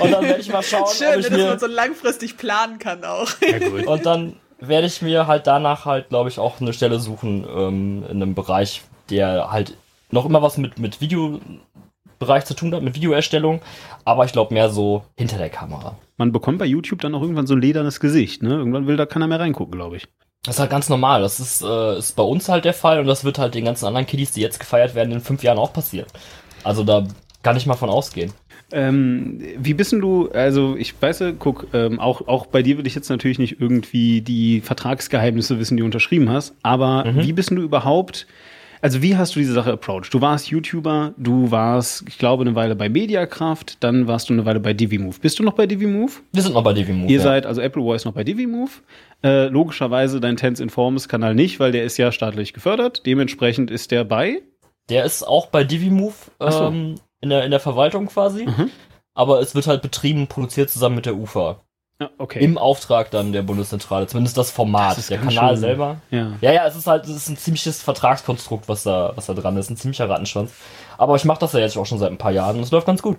und 0.00 0.10
dann 0.10 0.24
werde 0.24 0.40
ich 0.40 0.52
mal 0.52 0.62
schauen, 0.62 0.82
ob 0.82 0.94
Schön, 0.94 1.18
ich 1.18 1.26
dass 1.26 1.36
mir 1.36 1.46
man 1.48 1.58
so 1.58 1.66
langfristig 1.66 2.36
planen 2.36 2.78
kann 2.78 3.04
auch. 3.04 3.28
Ja, 3.40 3.58
gut. 3.58 3.86
und 3.86 4.06
dann 4.06 4.36
werde 4.60 4.86
ich 4.86 5.02
mir 5.02 5.26
halt 5.26 5.46
danach 5.46 5.84
halt, 5.84 6.10
glaube 6.10 6.28
ich, 6.28 6.38
auch 6.38 6.60
eine 6.60 6.72
Stelle 6.72 7.00
suchen 7.00 7.46
ähm, 7.48 8.04
in 8.08 8.22
einem 8.22 8.34
Bereich, 8.34 8.82
der 9.08 9.50
halt 9.50 9.76
noch 10.10 10.26
immer 10.26 10.42
was 10.42 10.58
mit, 10.58 10.78
mit 10.78 11.00
Videobereich 11.00 12.44
zu 12.44 12.54
tun 12.54 12.74
hat, 12.74 12.82
mit 12.82 12.94
Videoerstellung, 12.94 13.60
aber 14.05 14.24
ich 14.24 14.32
glaube 14.32 14.55
mehr 14.55 14.70
so 14.70 15.03
hinter 15.16 15.38
der 15.38 15.51
Kamera. 15.51 15.96
Man 16.16 16.32
bekommt 16.32 16.59
bei 16.59 16.66
YouTube 16.66 17.01
dann 17.01 17.14
auch 17.14 17.22
irgendwann 17.22 17.46
so 17.46 17.55
ein 17.55 17.61
ledernes 17.61 18.01
Gesicht, 18.01 18.42
ne? 18.42 18.51
Irgendwann 18.51 18.86
will 18.86 18.96
da 18.96 19.07
keiner 19.07 19.26
mehr 19.26 19.40
reingucken, 19.40 19.72
glaube 19.72 19.96
ich. 19.96 20.07
Das 20.42 20.57
ist 20.57 20.61
halt 20.61 20.70
ganz 20.70 20.88
normal. 20.88 21.20
Das 21.22 21.38
ist, 21.40 21.62
äh, 21.62 21.98
ist 21.98 22.16
bei 22.16 22.22
uns 22.22 22.48
halt 22.48 22.64
der 22.64 22.74
Fall 22.74 22.98
und 23.01 23.07
das 23.07 23.24
wird 23.24 23.38
halt 23.38 23.55
den 23.55 23.64
ganzen 23.64 23.86
anderen 23.86 24.07
Kiddies, 24.07 24.32
die 24.32 24.40
jetzt 24.40 24.59
gefeiert 24.61 24.94
werden, 24.94 25.12
in 25.12 25.20
fünf 25.20 25.42
Jahren 25.42 25.59
auch 25.59 25.72
passieren. 25.72 26.07
Also 26.64 26.82
da 26.84 27.07
kann 27.42 27.57
ich 27.57 27.66
mal 27.66 27.74
von 27.74 27.90
ausgehen. 27.90 28.32
Ähm, 28.72 29.40
wie 29.59 29.74
bist 29.74 29.92
denn 29.92 30.01
du, 30.01 30.30
also 30.30 30.76
ich 30.76 30.94
weiß, 31.01 31.24
guck, 31.38 31.66
ähm, 31.72 31.98
auch, 31.98 32.28
auch 32.28 32.46
bei 32.46 32.62
dir 32.62 32.78
will 32.78 32.86
ich 32.86 32.94
jetzt 32.94 33.09
natürlich 33.11 33.38
nicht 33.38 33.61
irgendwie 33.61 34.20
die 34.20 34.61
Vertragsgeheimnisse 34.61 35.59
wissen, 35.59 35.76
die 35.76 35.80
du 35.80 35.86
unterschrieben 35.86 36.28
hast, 36.30 36.55
aber 36.62 37.05
Mhm. 37.05 37.22
wie 37.22 37.32
bist 37.32 37.51
denn 37.51 37.57
du 37.57 37.62
überhaupt, 37.62 38.26
also 38.80 39.02
wie 39.02 39.16
hast 39.16 39.34
du 39.34 39.40
diese 39.40 39.52
Sache 39.52 39.72
approached? 39.72 40.12
Du 40.14 40.20
warst 40.20 40.48
YouTuber, 40.48 41.14
du 41.16 41.50
warst, 41.50 42.04
ich 42.08 42.18
glaube, 42.18 42.42
eine 42.42 42.54
Weile 42.54 42.76
bei 42.76 42.88
Mediakraft, 42.88 43.82
dann 43.82 44.06
warst 44.06 44.28
du 44.28 44.32
eine 44.32 44.44
Weile 44.44 44.60
bei 44.60 44.72
DiviMove. 44.72 45.20
Bist 45.20 45.38
du 45.38 45.42
noch 45.42 45.54
bei 45.54 45.66
DiviMove? 45.66 46.22
Wir 46.32 46.42
sind 46.42 46.54
noch 46.54 46.64
bei 46.64 46.72
DiviMove. 46.72 47.10
Ihr 47.10 47.18
ja. 47.18 47.22
seid, 47.22 47.46
also 47.46 47.60
Apple 47.60 47.84
War 47.84 47.96
ist 47.96 48.04
noch 48.04 48.12
bei 48.12 48.24
DiviMove. 48.24 48.82
Äh, 49.22 49.48
logischerweise 49.48 50.20
dein 50.20 50.36
Tense 50.36 50.62
Informs 50.62 51.08
Kanal 51.08 51.34
nicht, 51.34 51.60
weil 51.60 51.72
der 51.72 51.84
ist 51.84 51.96
ja 51.98 52.10
staatlich 52.12 52.52
gefördert. 52.52 53.04
Dementsprechend 53.06 53.70
ist 53.70 53.90
der 53.90 54.04
bei. 54.04 54.40
Der 54.88 55.04
ist 55.04 55.22
auch 55.22 55.46
bei 55.46 55.62
DiviMove 55.64 56.30
ähm, 56.40 56.96
in, 57.20 57.28
der, 57.28 57.44
in 57.44 57.50
der 57.50 57.60
Verwaltung 57.60 58.06
quasi. 58.06 58.46
Mhm. 58.46 58.70
Aber 59.14 59.40
es 59.40 59.54
wird 59.54 59.66
halt 59.66 59.82
betrieben, 59.82 60.26
produziert 60.26 60.70
zusammen 60.70 60.96
mit 60.96 61.06
der 61.06 61.16
UFA. 61.16 61.60
Okay. 62.16 62.42
Im 62.42 62.57
Auftrag 62.57 63.11
dann 63.11 63.32
der 63.32 63.42
Bundeszentrale, 63.42 64.07
zumindest 64.07 64.36
das 64.38 64.51
Format. 64.51 64.96
Das 64.96 65.09
der 65.09 65.18
Kanal 65.18 65.51
schön- 65.51 65.57
selber. 65.61 65.96
ja. 66.11 66.32
Ja, 66.40 66.53
ja, 66.53 66.66
es 66.66 66.74
ist 66.74 66.86
halt, 66.86 67.05
es 67.05 67.11
ist 67.11 67.28
ein 67.28 67.36
ziemliches 67.36 67.82
Vertragskonstrukt, 67.82 68.68
was 68.68 68.84
da, 68.84 69.12
was 69.16 69.26
da 69.26 69.34
dran 69.34 69.57
ist. 69.59 69.68
Ein 69.70 69.76
ziemlicher 69.76 70.09
Rattenschwanz. 70.09 70.51
Aber 70.96 71.16
ich 71.16 71.24
mache 71.24 71.40
das 71.40 71.53
ja 71.53 71.61
jetzt 71.61 71.76
auch 71.76 71.84
schon 71.86 71.98
seit 71.98 72.11
ein 72.11 72.18
paar 72.18 72.32
Jahren 72.32 72.57
und 72.57 72.62
es 72.62 72.70
läuft 72.70 72.86
ganz 72.86 73.03
gut. 73.03 73.18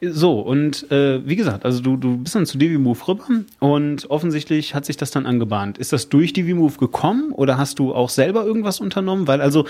So, 0.00 0.40
und 0.40 0.90
äh, 0.90 1.26
wie 1.26 1.36
gesagt, 1.36 1.64
also 1.64 1.80
du, 1.82 1.96
du 1.96 2.18
bist 2.18 2.34
dann 2.34 2.46
zu 2.46 2.56
DiviMove 2.58 3.06
rüber 3.08 3.24
und 3.58 4.10
offensichtlich 4.10 4.74
hat 4.74 4.84
sich 4.86 4.96
das 4.96 5.10
dann 5.10 5.26
angebahnt. 5.26 5.76
Ist 5.78 5.92
das 5.92 6.08
durch 6.08 6.32
DiviMove 6.32 6.78
gekommen 6.78 7.32
oder 7.32 7.58
hast 7.58 7.78
du 7.78 7.94
auch 7.94 8.08
selber 8.10 8.44
irgendwas 8.44 8.80
unternommen? 8.80 9.26
Weil 9.28 9.40
also 9.40 9.66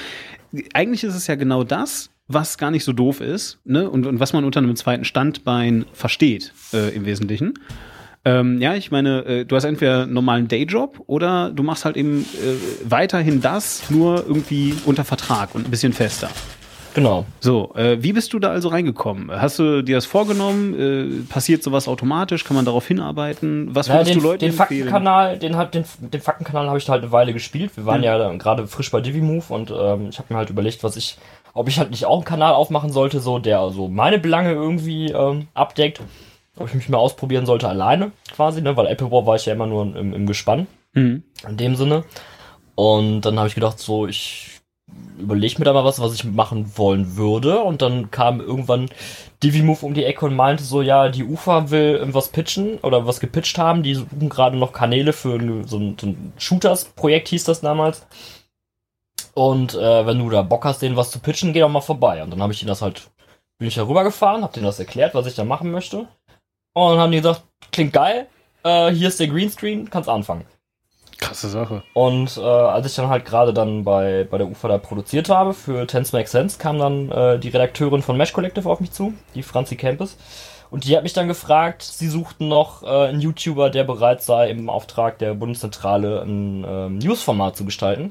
eigentlich 0.74 1.02
ist 1.04 1.14
es 1.14 1.26
ja 1.26 1.34
genau 1.34 1.64
das, 1.64 2.10
was 2.28 2.58
gar 2.58 2.70
nicht 2.70 2.84
so 2.84 2.92
doof 2.92 3.20
ist, 3.20 3.58
ne? 3.64 3.90
Und, 3.90 4.06
und 4.06 4.20
was 4.20 4.32
man 4.32 4.44
unter 4.44 4.58
einem 4.60 4.76
zweiten 4.76 5.04
Standbein 5.04 5.84
versteht 5.92 6.52
äh, 6.72 6.94
im 6.94 7.04
Wesentlichen. 7.06 7.54
Ähm, 8.24 8.60
ja, 8.60 8.74
ich 8.74 8.90
meine, 8.92 9.24
äh, 9.24 9.44
du 9.44 9.56
hast 9.56 9.64
entweder 9.64 10.02
einen 10.04 10.12
normalen 10.12 10.46
Dayjob 10.46 11.02
oder 11.06 11.50
du 11.50 11.62
machst 11.64 11.84
halt 11.84 11.96
eben 11.96 12.22
äh, 12.22 12.54
weiterhin 12.88 13.40
das, 13.40 13.90
nur 13.90 14.24
irgendwie 14.26 14.74
unter 14.86 15.04
Vertrag 15.04 15.54
und 15.54 15.66
ein 15.66 15.70
bisschen 15.70 15.92
fester. 15.92 16.28
Genau. 16.94 17.24
So, 17.40 17.72
äh, 17.74 18.02
wie 18.02 18.12
bist 18.12 18.32
du 18.34 18.38
da 18.38 18.50
also 18.50 18.68
reingekommen? 18.68 19.30
Hast 19.30 19.58
du 19.58 19.82
dir 19.82 19.96
das 19.96 20.04
vorgenommen? 20.04 21.24
Äh, 21.24 21.32
passiert 21.32 21.62
sowas 21.62 21.88
automatisch? 21.88 22.44
Kann 22.44 22.54
man 22.54 22.66
darauf 22.66 22.86
hinarbeiten? 22.86 23.74
Was 23.74 23.88
Ja, 23.88 23.94
würdest 23.94 24.10
den, 24.10 24.18
du 24.20 24.24
Leuten 24.24 24.40
den 24.40 24.50
empfehlen? 24.50 24.58
Faktenkanal, 24.88 25.38
den, 25.38 25.56
hat- 25.56 25.74
den, 25.74 25.84
den 25.98 26.20
Faktenkanal 26.20 26.68
habe 26.68 26.76
ich 26.78 26.88
halt 26.90 27.02
eine 27.02 27.10
Weile 27.10 27.32
gespielt. 27.32 27.70
Wir 27.76 27.86
waren 27.86 27.98
Mhm. 28.00 28.04
ja 28.04 28.32
gerade 28.34 28.66
frisch 28.66 28.90
bei 28.90 29.00
DiviMove 29.00 29.50
und 29.50 29.70
ähm, 29.70 30.08
ich 30.10 30.18
habe 30.18 30.32
mir 30.32 30.36
halt 30.36 30.50
überlegt, 30.50 30.84
was 30.84 30.96
ich, 30.96 31.16
ob 31.54 31.66
ich 31.66 31.78
halt 31.78 31.90
nicht 31.90 32.04
auch 32.04 32.16
einen 32.16 32.24
Kanal 32.26 32.52
aufmachen 32.52 32.92
sollte, 32.92 33.20
so 33.20 33.38
der 33.38 33.70
so 33.70 33.88
meine 33.88 34.18
Belange 34.18 34.52
irgendwie 34.52 35.06
ähm, 35.06 35.48
abdeckt. 35.54 36.00
Ob 36.58 36.68
ich 36.68 36.74
mich 36.74 36.88
mal 36.88 36.98
ausprobieren 36.98 37.46
sollte 37.46 37.68
alleine 37.68 38.12
quasi, 38.34 38.60
ne? 38.60 38.76
Weil 38.76 38.86
Apple 38.86 39.10
War 39.10 39.26
war 39.26 39.36
ich 39.36 39.46
ja 39.46 39.54
immer 39.54 39.66
nur 39.66 39.96
im, 39.96 40.12
im 40.12 40.26
Gespann. 40.26 40.66
Mhm. 40.94 41.22
in 41.48 41.56
dem 41.56 41.76
Sinne. 41.76 42.04
Und 42.74 43.22
dann 43.22 43.38
habe 43.38 43.48
ich 43.48 43.54
gedacht, 43.54 43.78
so, 43.78 44.06
ich 44.06 44.60
überlege 45.18 45.58
mir 45.58 45.64
da 45.64 45.72
mal 45.72 45.84
was, 45.84 46.00
was 46.00 46.14
ich 46.14 46.24
machen 46.24 46.76
wollen 46.76 47.16
würde. 47.16 47.60
Und 47.60 47.82
dann 47.82 48.10
kam 48.10 48.40
irgendwann 48.40 48.88
DiviMove 49.42 49.82
um 49.82 49.94
die 49.94 50.04
Ecke 50.04 50.26
und 50.26 50.36
meinte 50.36 50.64
so, 50.64 50.82
ja, 50.82 51.08
die 51.08 51.24
UFA 51.24 51.70
will 51.70 51.96
irgendwas 51.96 52.28
pitchen 52.28 52.78
oder 52.78 53.06
was 53.06 53.20
gepitcht 53.20 53.58
haben. 53.58 53.82
Die 53.82 53.94
suchen 53.94 54.28
gerade 54.28 54.56
noch 54.56 54.72
Kanäle 54.72 55.12
für 55.12 55.38
so 55.66 55.78
ein, 55.78 55.98
so 55.98 56.06
ein 56.06 56.32
Shooters-Projekt, 56.36 57.28
hieß 57.28 57.44
das 57.44 57.60
damals. 57.60 58.06
Und 59.34 59.74
äh, 59.74 60.06
wenn 60.06 60.18
du 60.18 60.28
da 60.28 60.42
Bock 60.42 60.64
hast, 60.64 60.82
denen 60.82 60.96
was 60.96 61.10
zu 61.10 61.18
pitchen, 61.20 61.52
geh 61.52 61.60
doch 61.60 61.68
mal 61.68 61.80
vorbei. 61.80 62.22
Und 62.22 62.30
dann 62.30 62.42
habe 62.42 62.52
ich 62.52 62.62
ihnen 62.62 62.68
das 62.68 62.82
halt, 62.82 63.10
bin 63.58 63.68
ich 63.68 63.74
da 63.74 63.86
rübergefahren, 63.86 64.42
habe 64.42 64.52
denen 64.52 64.66
das 64.66 64.78
erklärt, 64.78 65.14
was 65.14 65.26
ich 65.26 65.34
da 65.34 65.44
machen 65.44 65.70
möchte. 65.70 66.06
Und 66.74 66.92
dann 66.92 67.00
haben 67.00 67.12
die 67.12 67.18
gesagt, 67.18 67.42
klingt 67.70 67.92
geil, 67.92 68.26
äh, 68.64 68.90
hier 68.90 69.08
ist 69.08 69.20
der 69.20 69.28
Greenscreen, 69.28 69.90
kannst 69.90 70.08
anfangen. 70.08 70.44
Krasse 71.18 71.48
Sache. 71.48 71.84
Und 71.94 72.36
äh, 72.36 72.40
als 72.40 72.86
ich 72.86 72.94
dann 72.94 73.08
halt 73.08 73.24
gerade 73.24 73.52
dann 73.52 73.84
bei, 73.84 74.26
bei 74.28 74.38
der 74.38 74.48
UFA 74.48 74.68
da 74.68 74.78
produziert 74.78 75.28
habe 75.28 75.54
für 75.54 75.86
Tense 75.86 76.16
Make 76.16 76.28
Sense, 76.28 76.58
kam 76.58 76.78
dann 76.78 77.10
äh, 77.12 77.38
die 77.38 77.48
Redakteurin 77.48 78.02
von 78.02 78.16
Mesh 78.16 78.32
Collective 78.32 78.68
auf 78.68 78.80
mich 78.80 78.90
zu, 78.90 79.14
die 79.34 79.44
Franzi 79.44 79.76
Campus. 79.76 80.16
Und 80.70 80.84
die 80.84 80.96
hat 80.96 81.02
mich 81.02 81.12
dann 81.12 81.28
gefragt, 81.28 81.82
sie 81.82 82.08
suchten 82.08 82.48
noch 82.48 82.82
äh, 82.82 82.86
einen 82.86 83.20
YouTuber, 83.20 83.70
der 83.70 83.84
bereit 83.84 84.22
sei, 84.22 84.50
im 84.50 84.68
Auftrag 84.70 85.18
der 85.18 85.34
Bundeszentrale 85.34 86.22
ein 86.22 86.64
ähm, 86.66 86.98
Newsformat 86.98 87.56
zu 87.56 87.64
gestalten. 87.64 88.10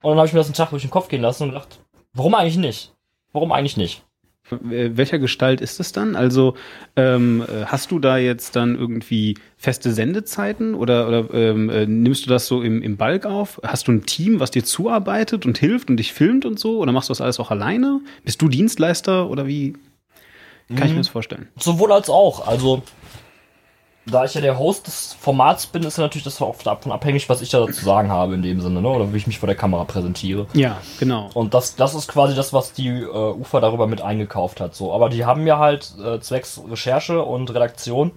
Und 0.00 0.10
dann 0.10 0.18
habe 0.18 0.26
ich 0.26 0.32
mir 0.32 0.38
das 0.38 0.46
einen 0.46 0.54
Tag 0.54 0.70
durch 0.70 0.82
den 0.82 0.90
Kopf 0.90 1.08
gehen 1.08 1.20
lassen 1.20 1.42
und 1.42 1.48
gedacht, 1.50 1.80
warum 2.14 2.34
eigentlich 2.34 2.56
nicht? 2.56 2.94
Warum 3.32 3.52
eigentlich 3.52 3.76
nicht? 3.76 4.02
Äh, 4.52 4.90
Welcher 4.96 5.18
Gestalt 5.18 5.60
ist 5.60 5.80
es 5.80 5.92
dann? 5.92 6.16
Also 6.16 6.54
ähm, 6.96 7.42
äh, 7.42 7.64
hast 7.66 7.90
du 7.90 7.98
da 7.98 8.18
jetzt 8.18 8.56
dann 8.56 8.76
irgendwie 8.76 9.36
feste 9.56 9.92
Sendezeiten 9.92 10.74
oder, 10.74 11.08
oder 11.08 11.34
ähm, 11.34 11.70
äh, 11.70 11.86
nimmst 11.86 12.26
du 12.26 12.30
das 12.30 12.46
so 12.46 12.62
im, 12.62 12.82
im 12.82 12.96
Balk 12.96 13.26
auf? 13.26 13.60
Hast 13.62 13.88
du 13.88 13.92
ein 13.92 14.06
Team, 14.06 14.40
was 14.40 14.50
dir 14.50 14.64
zuarbeitet 14.64 15.46
und 15.46 15.58
hilft 15.58 15.90
und 15.90 15.96
dich 15.96 16.12
filmt 16.12 16.44
und 16.44 16.58
so? 16.58 16.78
Oder 16.78 16.92
machst 16.92 17.08
du 17.08 17.12
das 17.12 17.20
alles 17.20 17.40
auch 17.40 17.50
alleine? 17.50 18.00
Bist 18.24 18.40
du 18.42 18.48
Dienstleister 18.48 19.28
oder 19.28 19.46
wie 19.46 19.74
kann 20.76 20.86
ich 20.86 20.92
mir 20.92 21.00
das 21.00 21.08
vorstellen? 21.08 21.48
Sowohl 21.58 21.90
als 21.92 22.08
auch. 22.08 22.46
Also, 22.46 22.82
da 24.10 24.24
ich 24.24 24.34
ja 24.34 24.40
der 24.40 24.58
Host 24.58 24.86
des 24.86 25.14
Formats 25.18 25.66
bin, 25.66 25.82
ist 25.82 25.98
ja 25.98 26.04
natürlich 26.04 26.24
das 26.24 26.40
auch 26.42 26.56
davon 26.62 26.92
abhängig, 26.92 27.28
was 27.28 27.40
ich 27.40 27.50
da 27.50 27.66
zu 27.66 27.84
sagen 27.84 28.10
habe 28.10 28.34
in 28.34 28.42
dem 28.42 28.60
Sinne, 28.60 28.80
ne? 28.80 28.88
Oder 28.88 29.12
wie 29.12 29.16
ich 29.16 29.26
mich 29.26 29.38
vor 29.38 29.46
der 29.46 29.56
Kamera 29.56 29.84
präsentiere. 29.84 30.46
Ja, 30.52 30.78
genau. 30.98 31.30
Und 31.34 31.54
das, 31.54 31.76
das 31.76 31.94
ist 31.94 32.08
quasi 32.08 32.34
das, 32.34 32.52
was 32.52 32.72
die 32.72 32.88
äh, 32.88 33.06
UFA 33.06 33.60
darüber 33.60 33.86
mit 33.86 34.02
eingekauft 34.02 34.60
hat. 34.60 34.74
So, 34.74 34.92
aber 34.92 35.08
die 35.08 35.24
haben 35.24 35.44
mir 35.44 35.58
halt 35.58 35.94
äh, 36.04 36.20
zwecks 36.20 36.60
Recherche 36.70 37.22
und 37.22 37.52
Redaktion 37.54 38.12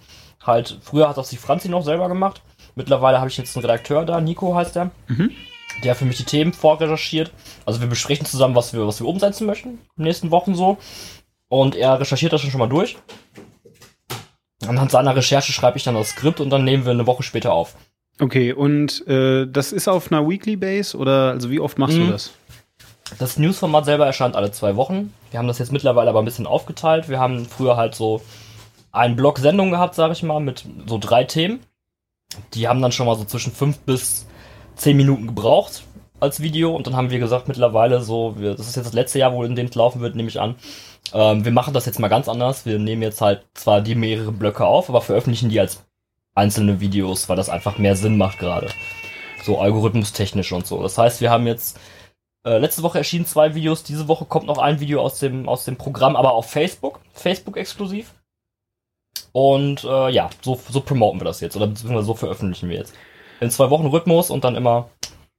halt. 0.46 0.78
Früher 0.82 1.10
hat 1.10 1.18
das 1.18 1.30
die 1.30 1.38
Franzi 1.38 1.70
noch 1.70 1.84
selber 1.84 2.08
gemacht. 2.08 2.42
Mittlerweile 2.76 3.20
habe 3.20 3.30
ich 3.30 3.38
jetzt 3.38 3.56
einen 3.56 3.66
Redakteur 3.66 4.06
da, 4.06 4.20
Nico 4.20 4.56
heißt 4.56 4.76
der, 4.76 4.92
der 5.84 5.96
für 5.96 6.06
mich 6.06 6.18
die 6.18 6.24
Themen 6.24 6.54
vorrecherchiert. 6.54 7.32
Also 7.66 7.82
wir 7.82 7.88
besprechen 7.88 8.26
zusammen, 8.26 8.56
was 8.56 8.74
wir, 8.74 8.86
was 8.88 9.00
wir 9.00 9.08
umsetzen 9.08 9.46
möchten 9.46 9.70
in 9.70 9.80
den 9.98 10.06
nächsten 10.06 10.32
Wochen 10.32 10.56
so. 10.56 10.78
Und 11.50 11.76
er 11.76 12.00
recherchiert 12.00 12.34
das 12.34 12.42
schon 12.42 12.60
mal 12.60 12.68
durch. 12.68 12.98
Anhand 14.68 14.92
seiner 14.92 15.16
Recherche 15.16 15.52
schreibe 15.52 15.78
ich 15.78 15.84
dann 15.84 15.96
das 15.96 16.10
Skript 16.10 16.40
und 16.40 16.50
dann 16.50 16.64
nehmen 16.64 16.86
wir 16.86 16.92
eine 16.92 17.08
Woche 17.08 17.24
später 17.24 17.54
auf. 17.54 17.76
Okay, 18.20 18.54
und 18.54 19.06
äh, 19.08 19.48
das 19.48 19.72
ist 19.72 19.88
auf 19.88 20.12
einer 20.12 20.28
Weekly 20.28 20.56
Base 20.56 20.96
oder 20.98 21.32
also 21.32 21.50
wie 21.50 21.60
oft 21.60 21.78
machst 21.80 21.98
du 21.98 22.02
Mhm. 22.02 22.12
das? 22.12 22.32
Das 23.20 23.38
Newsformat 23.38 23.86
selber 23.86 24.06
erscheint 24.06 24.36
alle 24.36 24.52
zwei 24.52 24.76
Wochen. 24.76 25.14
Wir 25.32 25.40
haben 25.40 25.48
das 25.48 25.60
jetzt 25.60 25.72
mittlerweile 25.72 26.10
aber 26.10 26.20
ein 26.22 26.26
bisschen 26.26 26.48
aufgeteilt. 26.48 27.10
Wir 27.10 27.20
haben 27.20 27.46
früher 27.46 27.76
halt 27.76 27.96
so 27.96 28.22
einen 28.92 29.16
Block 29.16 29.40
Sendung 29.40 29.72
gehabt, 29.72 29.96
sag 29.96 30.12
ich 30.12 30.24
mal, 30.24 30.40
mit 30.40 30.64
so 30.88 30.98
drei 30.98 31.24
Themen. 31.24 31.60
Die 32.54 32.68
haben 32.68 32.82
dann 32.82 32.92
schon 32.92 33.06
mal 33.06 33.16
so 33.16 33.26
zwischen 33.26 33.52
fünf 33.52 33.80
bis 33.80 34.26
zehn 34.76 34.96
Minuten 34.98 35.28
gebraucht 35.28 35.84
als 36.20 36.40
Video. 36.42 36.76
Und 36.76 36.88
dann 36.88 36.96
haben 36.96 37.10
wir 37.12 37.20
gesagt, 37.20 37.48
mittlerweile 37.48 38.02
so, 38.02 38.36
wir, 38.38 38.56
das 38.56 38.68
ist 38.68 38.76
jetzt 38.78 38.86
das 38.86 38.94
letzte 38.94 39.20
Jahr, 39.20 39.34
wo 39.34 39.44
in 39.44 39.56
dem 39.56 39.68
es 39.68 39.76
laufen 39.76 40.02
wird, 40.02 40.16
nehme 40.16 40.30
ich 40.30 40.40
an. 40.40 40.56
Ähm, 41.14 41.46
wir 41.46 41.52
machen 41.52 41.74
das 41.74 41.86
jetzt 41.86 42.00
mal 42.00 42.08
ganz 42.08 42.28
anders. 42.28 42.66
Wir 42.66 42.80
nehmen 42.80 43.02
jetzt 43.02 43.22
halt 43.22 43.46
zwar 43.54 43.82
die 43.82 43.96
mehrere 43.96 44.32
Blöcke 44.32 44.66
auf, 44.66 44.90
aber 44.90 45.02
veröffentlichen 45.02 45.50
die 45.50 45.60
als 45.60 45.86
einzelne 46.36 46.80
Videos, 46.80 47.30
weil 47.30 47.36
das 47.36 47.50
einfach 47.50 47.78
mehr 47.78 47.96
Sinn 47.96 48.18
macht 48.18 48.40
gerade. 48.40 48.70
So 49.44 49.60
algorithmustechnisch 49.60 50.52
und 50.52 50.66
so. 50.66 50.82
Das 50.82 50.98
heißt, 50.98 51.22
wir 51.22 51.30
haben 51.30 51.46
jetzt 51.46 51.80
äh, 52.46 52.58
letzte 52.58 52.84
Woche 52.84 52.98
erschienen 52.98 53.26
zwei 53.26 53.56
Videos, 53.56 53.84
diese 53.84 54.08
Woche 54.08 54.26
kommt 54.26 54.48
noch 54.48 54.58
ein 54.58 54.80
Video 54.80 55.02
aus 55.02 55.20
dem, 55.20 55.48
aus 55.48 55.66
dem 55.66 55.78
Programm, 55.78 56.16
aber 56.16 56.34
auf 56.34 56.50
Facebook, 56.50 57.00
Facebook 57.14 57.58
exklusiv. 57.58 58.14
Und 59.32 59.84
äh, 59.84 60.10
ja, 60.10 60.30
so, 60.42 60.60
so 60.70 60.82
promoten 60.82 61.20
wir 61.20 61.26
das 61.26 61.42
jetzt. 61.42 61.56
Oder 61.56 61.68
beziehungsweise 61.68 62.06
so 62.06 62.14
veröffentlichen 62.14 62.70
wir 62.70 62.78
jetzt. 62.78 62.94
In 63.40 63.50
zwei 63.50 63.70
Wochen 63.70 63.88
Rhythmus 63.88 64.30
und 64.30 64.44
dann 64.44 64.56
immer. 64.56 64.90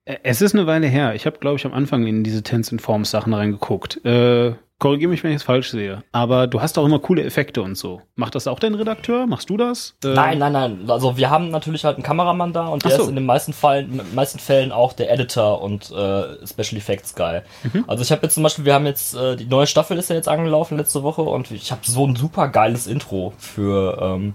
Es 0.05 0.43
ist 0.43 0.55
eine 0.55 0.66
Weile 0.66 0.87
her. 0.87 1.14
Ich 1.14 1.27
habe, 1.27 1.39
glaube 1.39 1.57
ich, 1.57 1.64
am 1.64 1.72
Anfang 1.72 2.07
in 2.07 2.25
diese 2.25 2.43
Tense 2.43 2.79
Forms 2.79 3.11
Sachen 3.11 3.33
reingeguckt. 3.33 4.05
Äh, 4.05 4.55
Korrigiere 4.81 5.09
mich, 5.09 5.22
wenn 5.22 5.31
ich 5.31 5.37
es 5.37 5.43
falsch 5.45 5.70
sehe. 5.70 6.03
Aber 6.11 6.47
du 6.47 6.61
hast 6.61 6.77
auch 6.79 6.85
immer 6.85 6.99
coole 6.99 7.22
Effekte 7.22 7.62
und 7.62 7.77
so. 7.77 8.03
Macht 8.16 8.35
das 8.35 8.49
auch 8.49 8.59
dein 8.59 8.75
Redakteur? 8.75 9.27
Machst 9.27 9.49
du 9.49 9.57
das? 9.57 9.97
Äh 10.05 10.09
nein, 10.09 10.39
nein, 10.39 10.53
nein. 10.53 10.91
Also 10.91 11.16
wir 11.16 11.31
haben 11.31 11.51
natürlich 11.51 11.85
halt 11.85 11.97
einen 11.97 12.03
Kameramann 12.03 12.53
da 12.53 12.66
und 12.66 12.85
der 12.85 12.97
so. 12.97 13.03
ist 13.03 13.09
in 13.09 13.14
den 13.14 13.25
meisten 13.25 13.53
Fällen, 13.53 14.01
meisten 14.14 14.41
Fällen 14.41 14.72
auch 14.72 14.93
der 14.93 15.12
Editor 15.12 15.62
und 15.62 15.91
äh, 15.93 16.47
Special 16.47 16.77
Effects 16.77 17.14
Guy. 17.14 17.43
Mhm. 17.62 17.85
Also 17.87 18.03
ich 18.03 18.11
habe 18.11 18.22
jetzt 18.22 18.35
zum 18.35 18.43
Beispiel, 18.43 18.64
wir 18.64 18.75
haben 18.75 18.87
jetzt 18.87 19.14
äh, 19.14 19.37
die 19.37 19.47
neue 19.47 19.68
Staffel 19.68 19.97
ist 19.97 20.11
ja 20.11 20.16
jetzt 20.16 20.29
angelaufen 20.29 20.77
letzte 20.77 21.05
Woche 21.05 21.22
und 21.22 21.53
ich 21.53 21.70
habe 21.70 21.83
so 21.85 22.07
ein 22.07 22.16
super 22.16 22.49
geiles 22.49 22.89
Intro 22.89 23.33
für 23.39 23.99
ähm, 24.03 24.35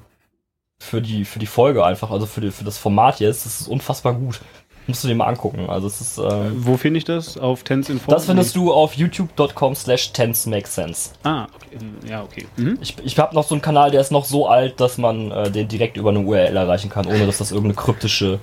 für 0.79 1.01
die 1.01 1.25
für 1.25 1.39
die 1.39 1.47
Folge 1.47 1.85
einfach, 1.85 2.11
also 2.11 2.25
für 2.25 2.41
die, 2.41 2.51
für 2.51 2.63
das 2.63 2.77
Format 2.77 3.19
jetzt. 3.19 3.45
Das 3.45 3.59
ist 3.59 3.67
unfassbar 3.67 4.13
gut. 4.13 4.39
Musst 4.89 5.03
du 5.03 5.07
dir 5.07 5.13
mal 5.13 5.27
angucken. 5.27 5.69
Also 5.69 5.85
es 5.85 6.01
ist. 6.01 6.17
Ähm, 6.17 6.65
Wo 6.65 6.75
finde 6.75 6.97
ich 6.97 7.05
das? 7.05 7.37
Auf 7.37 7.63
Tense 7.63 7.91
Info? 7.91 8.09
Das 8.09 8.25
findest 8.25 8.55
du 8.55 8.73
auf 8.73 8.95
youtube.com 8.95 9.75
slash 9.75 10.11
sense. 10.13 11.11
Ah, 11.23 11.43
okay. 11.55 12.09
Ja, 12.09 12.23
okay. 12.23 12.47
Mhm. 12.57 12.79
Ich, 12.81 12.95
ich 13.03 13.19
habe 13.19 13.35
noch 13.35 13.47
so 13.47 13.53
einen 13.53 13.61
Kanal, 13.61 13.91
der 13.91 14.01
ist 14.01 14.11
noch 14.11 14.25
so 14.25 14.47
alt, 14.47 14.79
dass 14.79 14.97
man 14.97 15.29
äh, 15.29 15.51
den 15.51 15.67
direkt 15.67 15.95
über 15.95 16.09
eine 16.09 16.21
URL 16.21 16.57
erreichen 16.57 16.89
kann, 16.89 17.05
ohne 17.05 17.27
dass 17.27 17.37
das 17.37 17.51
irgendeine 17.51 17.75
kryptische, 17.75 18.39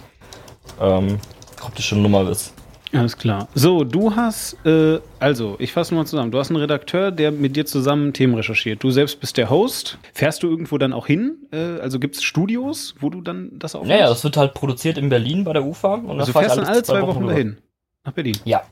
ähm, 0.80 1.18
kryptische 1.56 1.96
Nummer 1.96 2.30
ist. 2.30 2.54
Alles 2.92 3.16
klar. 3.16 3.48
So, 3.54 3.84
du 3.84 4.14
hast, 4.14 4.56
äh, 4.64 5.00
also, 5.18 5.56
ich 5.58 5.72
fasse 5.72 5.94
mal 5.94 6.06
zusammen. 6.06 6.30
Du 6.30 6.38
hast 6.38 6.50
einen 6.50 6.60
Redakteur, 6.60 7.10
der 7.10 7.32
mit 7.32 7.56
dir 7.56 7.66
zusammen 7.66 8.12
Themen 8.12 8.34
recherchiert. 8.34 8.82
Du 8.82 8.90
selbst 8.90 9.20
bist 9.20 9.36
der 9.36 9.50
Host. 9.50 9.98
Fährst 10.12 10.42
du 10.42 10.48
irgendwo 10.48 10.78
dann 10.78 10.92
auch 10.92 11.06
hin? 11.06 11.36
Äh, 11.52 11.80
also 11.80 11.98
gibt 11.98 12.16
es 12.16 12.22
Studios, 12.22 12.94
wo 13.00 13.10
du 13.10 13.20
dann 13.20 13.50
das 13.58 13.74
aufnimmst? 13.74 13.98
Ja, 13.98 14.04
ja, 14.04 14.08
das 14.08 14.22
wird 14.22 14.36
halt 14.36 14.54
produziert 14.54 14.98
in 14.98 15.08
Berlin 15.08 15.44
bei 15.44 15.52
der 15.52 15.64
UFA. 15.64 15.94
Und 15.94 16.20
also 16.20 16.32
du 16.32 16.38
fährst 16.38 16.56
dann 16.56 16.64
alle 16.64 16.82
zwei, 16.82 17.02
Wochen, 17.02 17.16
Wochen 17.16 17.26
dahin? 17.26 17.58
Nach 18.04 18.12
Berlin? 18.12 18.36
Ja. 18.44 18.62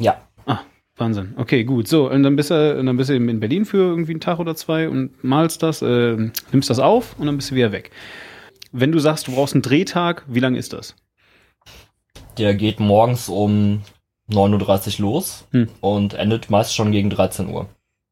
Ja. 0.00 0.16
Ah, 0.46 0.60
Wahnsinn. 0.96 1.34
Okay, 1.36 1.62
gut. 1.64 1.86
So, 1.86 2.10
und 2.10 2.24
dann 2.24 2.34
bist 2.34 2.50
du, 2.50 2.82
dann 2.84 2.96
bist 2.96 3.10
du 3.10 3.14
in 3.14 3.40
Berlin 3.40 3.64
für 3.64 3.78
irgendwie 3.78 4.12
einen 4.12 4.20
Tag 4.20 4.40
oder 4.40 4.56
zwei 4.56 4.88
und 4.88 5.22
malst 5.22 5.62
das, 5.62 5.80
äh, 5.80 6.16
nimmst 6.50 6.70
das 6.70 6.80
auf 6.80 7.16
und 7.18 7.26
dann 7.26 7.36
bist 7.36 7.52
du 7.52 7.54
wieder 7.54 7.70
weg. 7.70 7.92
Wenn 8.72 8.90
du 8.90 8.98
sagst, 8.98 9.28
du 9.28 9.32
brauchst 9.32 9.54
einen 9.54 9.62
Drehtag, 9.62 10.24
wie 10.26 10.40
lang 10.40 10.56
ist 10.56 10.72
das? 10.72 10.96
Der 12.38 12.54
geht 12.54 12.80
morgens 12.80 13.28
um 13.28 13.82
9.30 14.30 15.00
Uhr 15.00 15.06
los 15.06 15.46
hm. 15.50 15.68
und 15.80 16.14
endet 16.14 16.50
meist 16.50 16.74
schon 16.74 16.92
gegen 16.92 17.10
13 17.10 17.48
Uhr. 17.48 17.68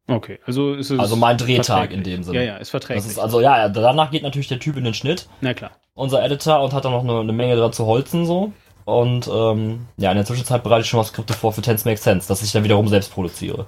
Okay, 0.08 0.40
also 0.46 0.74
ist 0.74 0.90
es. 0.90 0.98
Also 0.98 1.16
mein 1.16 1.38
Drehtag 1.38 1.92
in 1.92 2.02
dem 2.02 2.22
Sinne. 2.22 2.38
Ja, 2.38 2.44
ja, 2.44 2.56
ist 2.56 2.70
verträglich. 2.70 3.04
Das 3.04 3.12
ist 3.12 3.18
also, 3.18 3.40
ja, 3.40 3.68
danach 3.68 4.10
geht 4.10 4.22
natürlich 4.22 4.48
der 4.48 4.58
Typ 4.58 4.76
in 4.76 4.84
den 4.84 4.94
Schnitt. 4.94 5.28
Na 5.40 5.54
klar. 5.54 5.70
Unser 5.94 6.22
Editor 6.24 6.62
und 6.62 6.72
hat 6.72 6.84
dann 6.84 6.92
noch 6.92 7.04
eine, 7.04 7.20
eine 7.20 7.32
Menge 7.32 7.56
dran 7.56 7.72
zu 7.72 7.86
holzen 7.86 8.26
so. 8.26 8.52
Und 8.84 9.28
ähm, 9.32 9.86
ja, 9.96 10.10
in 10.10 10.16
der 10.16 10.26
Zwischenzeit 10.26 10.62
bereite 10.64 10.82
ich 10.82 10.88
schon 10.88 10.98
mal 10.98 11.04
Skripte 11.04 11.34
vor 11.34 11.52
für 11.52 11.62
Tense 11.62 11.88
Makes 11.88 12.02
Sense, 12.02 12.26
dass 12.26 12.42
ich 12.42 12.50
dann 12.50 12.64
wiederum 12.64 12.88
selbst 12.88 13.12
produziere. 13.12 13.66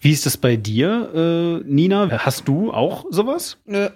Wie 0.00 0.12
ist 0.12 0.24
das 0.24 0.36
bei 0.36 0.56
dir, 0.56 1.10
äh, 1.14 1.68
Nina? 1.68 2.08
Hast 2.10 2.48
du 2.48 2.72
auch 2.72 3.04
sowas? 3.10 3.58
Nö, 3.66 3.90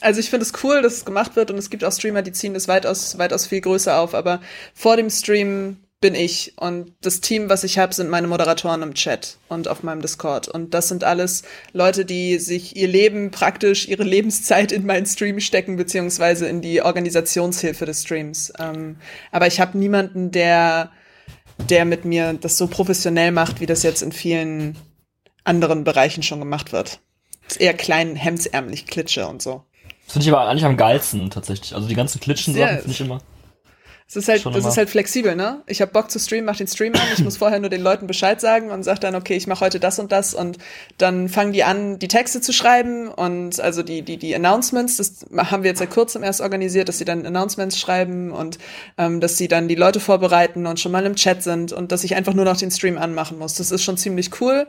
also 0.00 0.20
ich 0.20 0.30
finde 0.30 0.44
es 0.44 0.52
cool, 0.62 0.82
dass 0.82 0.94
es 0.94 1.04
gemacht 1.04 1.36
wird 1.36 1.50
und 1.50 1.58
es 1.58 1.70
gibt 1.70 1.84
auch 1.84 1.92
Streamer, 1.92 2.22
die 2.22 2.32
ziehen 2.32 2.54
das 2.54 2.68
weitaus, 2.68 3.18
weitaus 3.18 3.46
viel 3.46 3.60
größer 3.60 3.98
auf, 3.98 4.14
aber 4.14 4.40
vor 4.74 4.96
dem 4.96 5.10
Stream 5.10 5.78
bin 6.00 6.14
ich 6.14 6.52
und 6.56 6.92
das 7.00 7.22
Team, 7.22 7.48
was 7.48 7.64
ich 7.64 7.78
habe, 7.78 7.94
sind 7.94 8.10
meine 8.10 8.26
Moderatoren 8.26 8.82
im 8.82 8.92
Chat 8.92 9.38
und 9.48 9.68
auf 9.68 9.82
meinem 9.82 10.02
Discord 10.02 10.48
und 10.48 10.74
das 10.74 10.88
sind 10.88 11.02
alles 11.02 11.44
Leute, 11.72 12.04
die 12.04 12.38
sich 12.38 12.76
ihr 12.76 12.88
Leben 12.88 13.30
praktisch, 13.30 13.88
ihre 13.88 14.02
Lebenszeit 14.02 14.70
in 14.70 14.84
meinen 14.84 15.06
Stream 15.06 15.40
stecken, 15.40 15.76
beziehungsweise 15.76 16.46
in 16.46 16.60
die 16.60 16.82
Organisationshilfe 16.82 17.86
des 17.86 18.02
Streams. 18.02 18.52
Ähm, 18.58 18.96
aber 19.32 19.46
ich 19.46 19.60
habe 19.60 19.78
niemanden, 19.78 20.30
der, 20.30 20.90
der 21.70 21.86
mit 21.86 22.04
mir 22.04 22.34
das 22.34 22.58
so 22.58 22.66
professionell 22.66 23.32
macht, 23.32 23.60
wie 23.60 23.66
das 23.66 23.82
jetzt 23.82 24.02
in 24.02 24.12
vielen 24.12 24.76
anderen 25.44 25.84
Bereichen 25.84 26.22
schon 26.22 26.40
gemacht 26.40 26.72
wird. 26.72 27.00
ist 27.48 27.60
eher 27.60 27.74
klein, 27.74 28.14
hemdsärmlich, 28.14 28.86
Klitsche 28.86 29.26
und 29.26 29.40
so. 29.40 29.64
Das 30.04 30.12
finde 30.12 30.26
ich 30.26 30.32
aber 30.32 30.48
eigentlich 30.48 30.64
am 30.64 30.76
geilsten 30.76 31.30
tatsächlich. 31.30 31.74
Also 31.74 31.88
die 31.88 31.94
ganzen 31.94 32.20
Klitschen-Sachen 32.20 32.78
finde 32.78 32.90
ich 32.90 33.00
immer. 33.00 33.20
Es 34.06 34.16
ist 34.16 34.28
halt, 34.28 34.44
das 34.44 34.66
ist 34.66 34.76
halt 34.76 34.90
flexibel, 34.90 35.34
ne? 35.34 35.62
Ich 35.66 35.80
habe 35.80 35.90
Bock 35.90 36.10
zu 36.10 36.18
streamen, 36.18 36.44
mach 36.44 36.56
den 36.56 36.66
Stream 36.66 36.92
an. 36.94 37.00
Ich 37.14 37.24
muss 37.24 37.36
vorher 37.38 37.58
nur 37.58 37.70
den 37.70 37.80
Leuten 37.80 38.06
Bescheid 38.06 38.38
sagen 38.38 38.70
und 38.70 38.82
sag 38.82 39.00
dann, 39.00 39.14
okay, 39.14 39.34
ich 39.34 39.46
mache 39.46 39.64
heute 39.64 39.80
das 39.80 39.98
und 39.98 40.12
das 40.12 40.34
und 40.34 40.58
dann 40.98 41.30
fangen 41.30 41.54
die 41.54 41.64
an, 41.64 41.98
die 41.98 42.08
Texte 42.08 42.42
zu 42.42 42.52
schreiben 42.52 43.08
und 43.08 43.60
also 43.60 43.82
die 43.82 44.02
die 44.02 44.18
die 44.18 44.34
Announcements. 44.34 44.98
Das 44.98 45.24
haben 45.50 45.62
wir 45.62 45.70
jetzt 45.70 45.78
seit 45.78 45.90
kurzem 45.90 46.22
erst 46.22 46.42
organisiert, 46.42 46.88
dass 46.90 46.98
sie 46.98 47.06
dann 47.06 47.24
Announcements 47.24 47.80
schreiben 47.80 48.30
und 48.30 48.58
ähm, 48.98 49.20
dass 49.20 49.38
sie 49.38 49.48
dann 49.48 49.68
die 49.68 49.74
Leute 49.74 50.00
vorbereiten 50.00 50.66
und 50.66 50.78
schon 50.78 50.92
mal 50.92 51.06
im 51.06 51.16
Chat 51.16 51.42
sind 51.42 51.72
und 51.72 51.90
dass 51.90 52.04
ich 52.04 52.14
einfach 52.14 52.34
nur 52.34 52.44
noch 52.44 52.58
den 52.58 52.70
Stream 52.70 52.98
anmachen 52.98 53.38
muss. 53.38 53.54
Das 53.54 53.70
ist 53.70 53.82
schon 53.82 53.96
ziemlich 53.96 54.38
cool. 54.40 54.66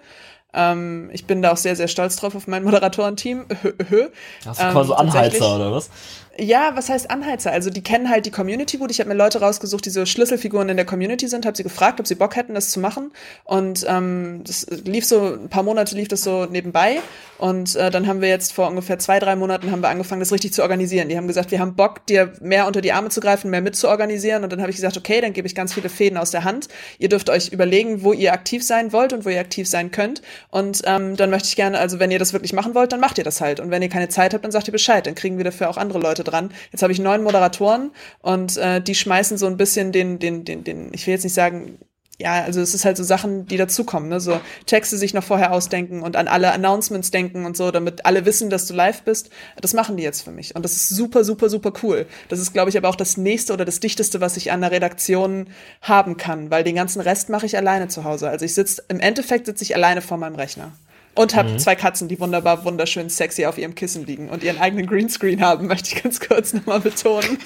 Ähm, 0.55 1.09
ich 1.11 1.25
bin 1.25 1.41
da 1.41 1.51
auch 1.51 1.57
sehr, 1.57 1.75
sehr 1.75 1.87
stolz 1.87 2.15
drauf 2.15 2.35
auf 2.35 2.47
mein 2.47 2.63
Moderatorenteam. 2.63 3.45
Hast 4.45 4.61
du 4.61 4.71
quasi 4.71 4.91
ähm, 4.91 4.97
Anheizer 4.97 5.55
oder 5.55 5.71
was? 5.71 5.89
Ja, 6.37 6.75
was 6.75 6.89
heißt 6.89 7.11
Anheizer? 7.11 7.53
Also 7.53 7.69
die 7.69 7.81
kennen 7.81 8.09
halt 8.09 8.25
die 8.25 8.31
Community 8.31 8.77
gut. 8.77 8.91
Ich 8.91 8.99
habe 8.99 9.07
mir 9.07 9.15
Leute 9.15 9.39
rausgesucht, 9.39 9.85
die 9.85 9.89
so 9.89 10.05
Schlüsselfiguren 10.05 10.67
in 10.67 10.75
der 10.75 10.85
Community 10.85 11.29
sind, 11.29 11.45
habe 11.45 11.55
sie 11.55 11.63
gefragt, 11.63 12.01
ob 12.01 12.07
sie 12.07 12.15
Bock 12.15 12.35
hätten, 12.35 12.53
das 12.55 12.71
zu 12.71 12.81
machen. 12.81 13.13
Und 13.45 13.85
ähm, 13.87 14.41
das 14.45 14.67
lief 14.83 15.05
so, 15.05 15.35
ein 15.35 15.47
paar 15.47 15.63
Monate 15.63 15.95
lief 15.95 16.09
das 16.09 16.23
so 16.23 16.45
nebenbei. 16.45 16.99
Und 17.37 17.77
äh, 17.77 17.89
dann 17.89 18.05
haben 18.07 18.19
wir 18.19 18.27
jetzt 18.27 18.51
vor 18.51 18.67
ungefähr 18.67 18.99
zwei, 18.99 19.19
drei 19.19 19.37
Monaten 19.37 19.71
haben 19.71 19.81
wir 19.81 19.87
angefangen, 19.87 20.19
das 20.19 20.33
richtig 20.33 20.53
zu 20.53 20.61
organisieren. 20.61 21.07
Die 21.07 21.15
haben 21.15 21.27
gesagt, 21.27 21.51
wir 21.51 21.59
haben 21.59 21.75
Bock, 21.75 22.05
dir 22.05 22.33
mehr 22.41 22.67
unter 22.67 22.81
die 22.81 22.91
Arme 22.91 23.07
zu 23.09 23.21
greifen, 23.21 23.49
mehr 23.49 23.61
mitzuorganisieren. 23.61 24.43
Und 24.43 24.51
dann 24.51 24.59
habe 24.59 24.71
ich 24.71 24.75
gesagt, 24.75 24.97
okay, 24.97 25.21
dann 25.21 25.31
gebe 25.31 25.47
ich 25.47 25.55
ganz 25.55 25.73
viele 25.73 25.87
Fäden 25.87 26.17
aus 26.17 26.31
der 26.31 26.43
Hand. 26.43 26.67
Ihr 26.99 27.07
dürft 27.07 27.29
euch 27.29 27.49
überlegen, 27.53 28.03
wo 28.03 28.11
ihr 28.11 28.33
aktiv 28.33 28.61
sein 28.61 28.91
wollt 28.91 29.13
und 29.13 29.23
wo 29.23 29.29
ihr 29.29 29.39
aktiv 29.39 29.69
sein 29.69 29.91
könnt. 29.91 30.21
Und 30.49 30.81
ähm, 30.83 31.15
dann 31.15 31.29
möchte 31.29 31.47
ich 31.47 31.55
gerne, 31.55 31.79
also 31.79 31.99
wenn 31.99 32.11
ihr 32.11 32.19
das 32.19 32.33
wirklich 32.33 32.51
machen 32.51 32.75
wollt, 32.75 32.91
dann 32.91 32.99
macht 32.99 33.17
ihr 33.17 33.23
das 33.23 33.39
halt. 33.39 33.61
Und 33.61 33.71
wenn 33.71 33.81
ihr 33.81 33.89
keine 33.89 34.09
Zeit 34.09 34.33
habt, 34.33 34.43
dann 34.43 34.51
sagt 34.51 34.67
ihr 34.67 34.73
Bescheid. 34.73 35.07
Dann 35.07 35.15
kriegen 35.15 35.37
wir 35.37 35.45
dafür 35.45 35.69
auch 35.69 35.77
andere 35.77 35.99
Leute 35.99 36.24
dran. 36.25 36.51
Jetzt 36.71 36.83
habe 36.83 36.91
ich 36.91 36.99
neun 36.99 37.23
Moderatoren 37.23 37.91
und 38.21 38.57
äh, 38.57 38.81
die 38.81 38.95
schmeißen 38.95 39.37
so 39.37 39.45
ein 39.45 39.57
bisschen 39.57 39.91
den, 39.91 40.19
den, 40.19 40.43
den, 40.43 40.63
den, 40.63 40.93
ich 40.93 41.07
will 41.07 41.13
jetzt 41.13 41.23
nicht 41.23 41.33
sagen, 41.33 41.79
ja, 42.17 42.43
also 42.43 42.61
es 42.61 42.73
ist 42.73 42.85
halt 42.85 42.95
so 42.95 43.03
Sachen, 43.03 43.45
die 43.45 43.57
dazukommen, 43.57 44.07
ne? 44.07 44.21
So 44.21 44.39
Texte 44.65 44.97
sich 44.97 45.13
noch 45.13 45.23
vorher 45.23 45.51
ausdenken 45.51 46.01
und 46.01 46.15
an 46.15 46.27
alle 46.27 46.53
Announcements 46.53 47.11
denken 47.11 47.45
und 47.45 47.57
so, 47.57 47.71
damit 47.71 48.05
alle 48.05 48.25
wissen, 48.25 48.49
dass 48.49 48.67
du 48.67 48.73
live 48.73 49.01
bist. 49.03 49.29
Das 49.59 49.73
machen 49.73 49.97
die 49.97 50.03
jetzt 50.03 50.21
für 50.21 50.31
mich. 50.31 50.55
Und 50.55 50.63
das 50.63 50.73
ist 50.73 50.89
super, 50.89 51.25
super, 51.25 51.49
super 51.49 51.73
cool. 51.83 52.05
Das 52.29 52.39
ist, 52.39 52.53
glaube 52.53 52.69
ich, 52.69 52.77
aber 52.77 52.87
auch 52.87 52.95
das 52.95 53.17
nächste 53.17 53.51
oder 53.51 53.65
das 53.65 53.81
dichteste, 53.81 54.21
was 54.21 54.37
ich 54.37 54.51
an 54.51 54.61
der 54.61 54.71
Redaktion 54.71 55.47
haben 55.81 56.15
kann, 56.15 56.51
weil 56.51 56.63
den 56.63 56.75
ganzen 56.75 57.01
Rest 57.01 57.29
mache 57.29 57.45
ich 57.45 57.57
alleine 57.57 57.89
zu 57.89 58.05
Hause. 58.05 58.29
Also 58.29 58.45
ich 58.45 58.53
sitze, 58.53 58.83
im 58.87 59.01
Endeffekt 59.01 59.45
sitze 59.45 59.63
ich 59.65 59.75
alleine 59.75 60.01
vor 60.01 60.17
meinem 60.17 60.35
Rechner. 60.35 60.71
Und 61.15 61.33
habe 61.33 61.49
mhm. 61.49 61.59
zwei 61.59 61.75
Katzen, 61.75 62.09
die 62.09 62.19
wunderbar, 62.19 62.65
wunderschön 62.65 63.09
sexy 63.09 63.45
auf 63.45 63.57
ihrem 63.57 63.73
Kissen 63.73 64.05
liegen 64.05 64.29
und 64.29 64.43
ihren 64.43 64.57
eigenen 64.59 64.85
Greenscreen 64.85 65.41
haben, 65.41 65.67
möchte 65.69 65.95
ich 65.95 66.03
ganz 66.03 66.19
kurz 66.19 66.53
nochmal 66.53 66.81
betonen. 66.81 67.37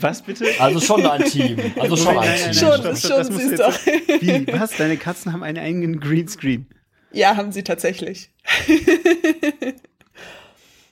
Was 0.00 0.22
bitte? 0.22 0.46
Also 0.58 0.80
schon 0.80 1.06
ein 1.06 1.24
Team. 1.24 1.56
Also 1.78 1.96
schon 1.96 2.18
ein 2.18 2.36
Team. 2.36 2.52
Schon, 2.52 2.80
stopp, 2.80 2.96
stopp, 2.96 3.26
schon 3.26 3.38
siehst 3.38 3.60
doch. 3.60 3.86
Wie? 4.20 4.46
Was? 4.52 4.76
Deine 4.76 4.96
Katzen 4.96 5.32
haben 5.32 5.44
einen 5.44 5.58
eigenen 5.58 6.00
Greenscreen? 6.00 6.66
Ja, 7.12 7.36
haben 7.36 7.52
sie 7.52 7.62
tatsächlich. 7.62 8.30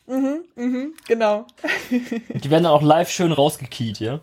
mhm, 0.06 0.44
mhm, 0.54 0.94
genau. 1.08 1.46
Die 1.90 2.50
werden 2.50 2.64
dann 2.64 2.72
auch 2.72 2.82
live 2.82 3.10
schön 3.10 3.32
rausgekiet, 3.32 3.98
ja? 3.98 4.20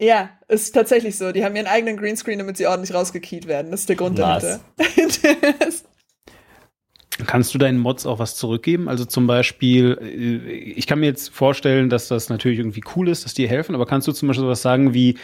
Ja, 0.00 0.30
ist 0.48 0.72
tatsächlich 0.72 1.18
so. 1.18 1.32
Die 1.32 1.44
haben 1.44 1.54
ihren 1.56 1.66
eigenen 1.66 1.96
Greenscreen, 1.96 2.38
damit 2.38 2.56
sie 2.56 2.66
ordentlich 2.66 2.94
rausgekiet 2.94 3.46
werden. 3.46 3.70
Das 3.70 3.80
ist 3.80 3.88
der 3.88 3.96
Grund 3.96 4.18
nice. 4.18 4.60
dahinter. 4.76 5.66
Kannst 7.26 7.54
du 7.54 7.58
deinen 7.58 7.78
Mods 7.78 8.06
auch 8.06 8.18
was 8.18 8.36
zurückgeben? 8.36 8.88
Also 8.88 9.04
zum 9.04 9.26
Beispiel, 9.26 9.98
äh, 10.00 10.52
ich 10.52 10.86
kann 10.86 11.00
mir 11.00 11.06
jetzt 11.06 11.30
vorstellen, 11.30 11.90
dass 11.90 12.08
das 12.08 12.28
natürlich 12.28 12.58
irgendwie 12.58 12.82
cool 12.96 13.08
ist, 13.08 13.24
dass 13.24 13.34
die 13.34 13.48
helfen, 13.48 13.74
aber 13.74 13.86
kannst 13.86 14.08
du 14.08 14.12
zum 14.12 14.28
Beispiel 14.28 14.46
was 14.46 14.62
sagen 14.62 14.94
wie 14.94 15.16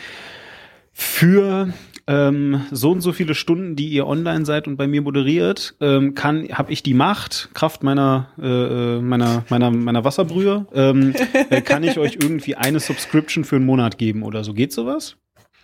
für 0.92 1.72
ähm, 2.06 2.62
so 2.70 2.90
und 2.90 3.00
so 3.00 3.12
viele 3.12 3.34
Stunden, 3.34 3.76
die 3.76 3.88
ihr 3.88 4.06
online 4.06 4.44
seid 4.44 4.66
und 4.66 4.76
bei 4.76 4.86
mir 4.86 5.02
moderiert, 5.02 5.74
ähm, 5.80 6.14
kann 6.14 6.48
habe 6.52 6.72
ich 6.72 6.82
die 6.82 6.94
Macht, 6.94 7.50
Kraft 7.54 7.82
meiner 7.82 8.28
äh, 8.40 8.96
äh 8.96 9.00
meiner 9.00 9.44
meiner 9.48 9.70
meiner 9.70 10.04
Wasserbrühe, 10.04 10.66
ähm, 10.74 11.14
äh, 11.50 11.62
kann 11.62 11.84
ich 11.84 11.98
euch 11.98 12.18
irgendwie 12.20 12.56
eine 12.56 12.80
Subscription 12.80 13.44
für 13.44 13.56
einen 13.56 13.66
Monat 13.66 13.96
geben 13.96 14.22
oder 14.22 14.42
so? 14.44 14.54
Geht 14.54 14.72
sowas? 14.72 15.16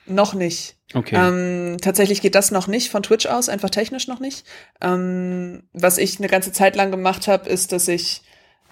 Noch 0.07 0.35
nicht. 0.35 0.77
Okay. 0.95 1.17
Ähm, 1.17 1.79
tatsächlich 1.81 2.23
geht 2.23 2.35
das 2.35 2.51
noch 2.51 2.69
nicht 2.69 2.91
von 2.91 3.03
Twitch 3.03 3.27
aus, 3.27 3.49
einfach 3.49 3.71
technisch 3.71 4.07
noch 4.07 4.21
nicht. 4.21 4.47
Ähm, 4.81 5.69
was 5.73 5.99
ich 5.99 6.19
eine 6.19 6.29
ganze 6.29 6.53
Zeit 6.53 6.77
lang 6.77 6.91
gemacht 6.91 7.27
habe, 7.29 7.49
ist, 7.49 7.73
dass 7.73 7.89
ich, 7.89 8.23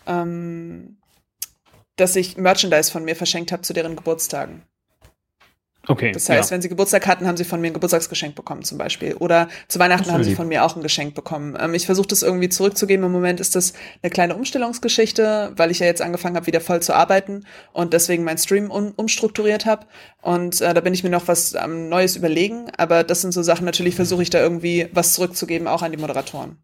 ähm, 0.06 0.98
dass 1.96 2.14
ich 2.16 2.36
Merchandise 2.36 2.90
von 2.90 3.04
mir 3.04 3.16
verschenkt 3.16 3.52
habe 3.52 3.62
zu 3.62 3.72
deren 3.72 3.96
Geburtstagen. 3.96 4.62
Okay. 5.86 6.12
Das 6.12 6.28
heißt, 6.28 6.50
ja. 6.50 6.54
wenn 6.54 6.62
sie 6.62 6.68
Geburtstag 6.68 7.06
hatten, 7.06 7.26
haben 7.26 7.36
sie 7.36 7.44
von 7.44 7.60
mir 7.60 7.68
ein 7.68 7.74
Geburtstagsgeschenk 7.74 8.34
bekommen 8.34 8.62
zum 8.62 8.78
Beispiel. 8.78 9.14
Oder 9.14 9.48
zu 9.68 9.78
Weihnachten 9.78 10.10
haben 10.10 10.22
sie 10.22 10.30
lieb. 10.30 10.36
von 10.36 10.48
mir 10.48 10.64
auch 10.64 10.76
ein 10.76 10.82
Geschenk 10.82 11.14
bekommen. 11.14 11.56
Ähm, 11.60 11.74
ich 11.74 11.86
versuche 11.86 12.08
das 12.08 12.22
irgendwie 12.22 12.48
zurückzugeben. 12.48 13.04
Im 13.04 13.12
Moment 13.12 13.40
ist 13.40 13.54
das 13.54 13.74
eine 14.02 14.10
kleine 14.10 14.34
Umstellungsgeschichte, 14.36 15.52
weil 15.56 15.70
ich 15.70 15.80
ja 15.80 15.86
jetzt 15.86 16.02
angefangen 16.02 16.36
habe, 16.36 16.46
wieder 16.46 16.60
voll 16.60 16.80
zu 16.80 16.94
arbeiten 16.94 17.44
und 17.72 17.92
deswegen 17.92 18.24
mein 18.24 18.38
Stream 18.38 18.70
um, 18.70 18.92
umstrukturiert 18.96 19.66
habe. 19.66 19.86
Und 20.22 20.60
äh, 20.60 20.72
da 20.72 20.80
bin 20.80 20.94
ich 20.94 21.04
mir 21.04 21.10
noch 21.10 21.28
was 21.28 21.54
ähm, 21.54 21.88
Neues 21.88 22.16
überlegen. 22.16 22.70
Aber 22.76 23.04
das 23.04 23.20
sind 23.20 23.32
so 23.32 23.42
Sachen, 23.42 23.64
natürlich 23.64 23.94
versuche 23.94 24.22
ich 24.22 24.30
da 24.30 24.40
irgendwie 24.40 24.88
was 24.92 25.14
zurückzugeben, 25.14 25.68
auch 25.68 25.82
an 25.82 25.92
die 25.92 25.98
Moderatoren. 25.98 26.56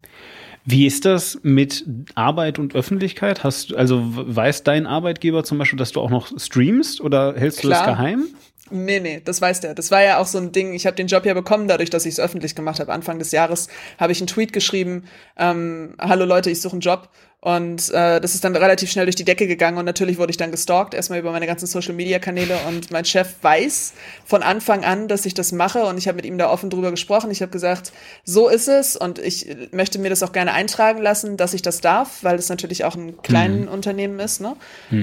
Wie 0.63 0.85
ist 0.85 1.05
das 1.05 1.39
mit 1.41 1.85
Arbeit 2.13 2.59
und 2.59 2.75
Öffentlichkeit? 2.75 3.43
Hast 3.43 3.73
also 3.73 4.01
weiß 4.03 4.63
dein 4.63 4.85
Arbeitgeber 4.85 5.43
zum 5.43 5.57
Beispiel, 5.57 5.77
dass 5.77 5.91
du 5.91 6.01
auch 6.01 6.11
noch 6.11 6.31
streamst 6.37 7.01
oder 7.01 7.33
hältst 7.35 7.63
du 7.63 7.69
das 7.69 7.81
Klar. 7.81 7.95
geheim? 7.95 8.25
Nee, 8.73 9.01
nee, 9.01 9.21
das 9.23 9.41
weiß 9.41 9.59
der. 9.59 9.75
Das 9.75 9.91
war 9.91 10.01
ja 10.01 10.17
auch 10.17 10.25
so 10.25 10.37
ein 10.37 10.53
Ding. 10.53 10.73
Ich 10.73 10.85
habe 10.85 10.95
den 10.95 11.07
Job 11.07 11.25
ja 11.25 11.33
bekommen, 11.33 11.67
dadurch, 11.67 11.89
dass 11.89 12.05
ich 12.05 12.13
es 12.13 12.19
öffentlich 12.19 12.55
gemacht 12.55 12.79
habe. 12.79 12.93
Anfang 12.93 13.19
des 13.19 13.31
Jahres 13.31 13.67
habe 13.99 14.13
ich 14.13 14.21
einen 14.21 14.27
Tweet 14.27 14.53
geschrieben, 14.53 15.03
ähm, 15.37 15.95
hallo 15.99 16.23
Leute, 16.25 16.49
ich 16.49 16.61
suche 16.61 16.73
einen 16.73 16.81
Job. 16.81 17.09
Und 17.43 17.89
äh, 17.89 18.21
das 18.21 18.35
ist 18.35 18.43
dann 18.43 18.55
relativ 18.55 18.91
schnell 18.91 19.05
durch 19.07 19.15
die 19.15 19.25
Decke 19.25 19.47
gegangen 19.47 19.79
und 19.79 19.85
natürlich 19.85 20.19
wurde 20.19 20.29
ich 20.29 20.37
dann 20.37 20.51
gestalkt, 20.51 20.93
erstmal 20.93 21.17
über 21.17 21.31
meine 21.31 21.47
ganzen 21.47 21.65
Social-Media-Kanäle 21.65 22.55
und 22.67 22.91
mein 22.91 23.03
Chef 23.03 23.33
weiß 23.41 23.93
von 24.25 24.43
Anfang 24.43 24.85
an, 24.85 25.07
dass 25.07 25.25
ich 25.25 25.33
das 25.33 25.51
mache 25.51 25.85
und 25.85 25.97
ich 25.97 26.07
habe 26.07 26.17
mit 26.17 26.25
ihm 26.25 26.37
da 26.37 26.51
offen 26.51 26.69
drüber 26.69 26.91
gesprochen. 26.91 27.31
Ich 27.31 27.41
habe 27.41 27.51
gesagt, 27.51 27.93
so 28.23 28.47
ist 28.47 28.67
es 28.67 28.95
und 28.95 29.17
ich 29.17 29.47
möchte 29.71 29.97
mir 29.97 30.11
das 30.11 30.21
auch 30.21 30.33
gerne 30.33 30.53
eintragen 30.53 31.01
lassen, 31.01 31.35
dass 31.35 31.55
ich 31.55 31.63
das 31.63 31.81
darf, 31.81 32.19
weil 32.21 32.35
es 32.35 32.47
natürlich 32.47 32.85
auch 32.85 32.95
ein 32.95 33.19
kleines 33.23 33.67
Unternehmen 33.69 34.19
ist. 34.19 34.39
Ne? 34.39 34.55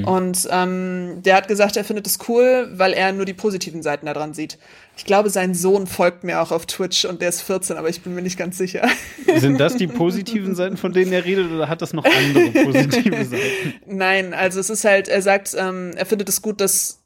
Und 0.06 0.48
ähm, 0.52 1.22
der 1.24 1.34
hat 1.34 1.48
gesagt, 1.48 1.76
er 1.76 1.82
findet 1.82 2.06
es 2.06 2.20
cool, 2.28 2.68
weil 2.72 2.92
er 2.92 3.12
nur 3.12 3.24
die 3.24 3.34
positiven 3.34 3.82
Seiten 3.82 4.06
daran 4.06 4.32
sieht. 4.32 4.58
Ich 4.98 5.04
glaube, 5.04 5.30
sein 5.30 5.54
Sohn 5.54 5.86
folgt 5.86 6.24
mir 6.24 6.42
auch 6.42 6.50
auf 6.50 6.66
Twitch 6.66 7.04
und 7.04 7.22
der 7.22 7.28
ist 7.28 7.42
14, 7.42 7.76
aber 7.76 7.88
ich 7.88 8.02
bin 8.02 8.16
mir 8.16 8.20
nicht 8.20 8.36
ganz 8.36 8.58
sicher. 8.58 8.88
Sind 9.36 9.60
das 9.60 9.76
die 9.76 9.86
positiven 9.86 10.56
Seiten, 10.56 10.76
von 10.76 10.92
denen 10.92 11.12
er 11.12 11.24
redet, 11.24 11.52
oder 11.52 11.68
hat 11.68 11.82
das 11.82 11.92
noch 11.92 12.04
andere 12.04 12.50
positive 12.64 13.24
Seiten? 13.24 13.74
Nein, 13.86 14.34
also 14.34 14.58
es 14.58 14.70
ist 14.70 14.84
halt, 14.84 15.06
er 15.06 15.22
sagt, 15.22 15.54
ähm, 15.56 15.92
er 15.94 16.04
findet 16.04 16.28
es 16.28 16.42
gut, 16.42 16.60
dass, 16.60 17.04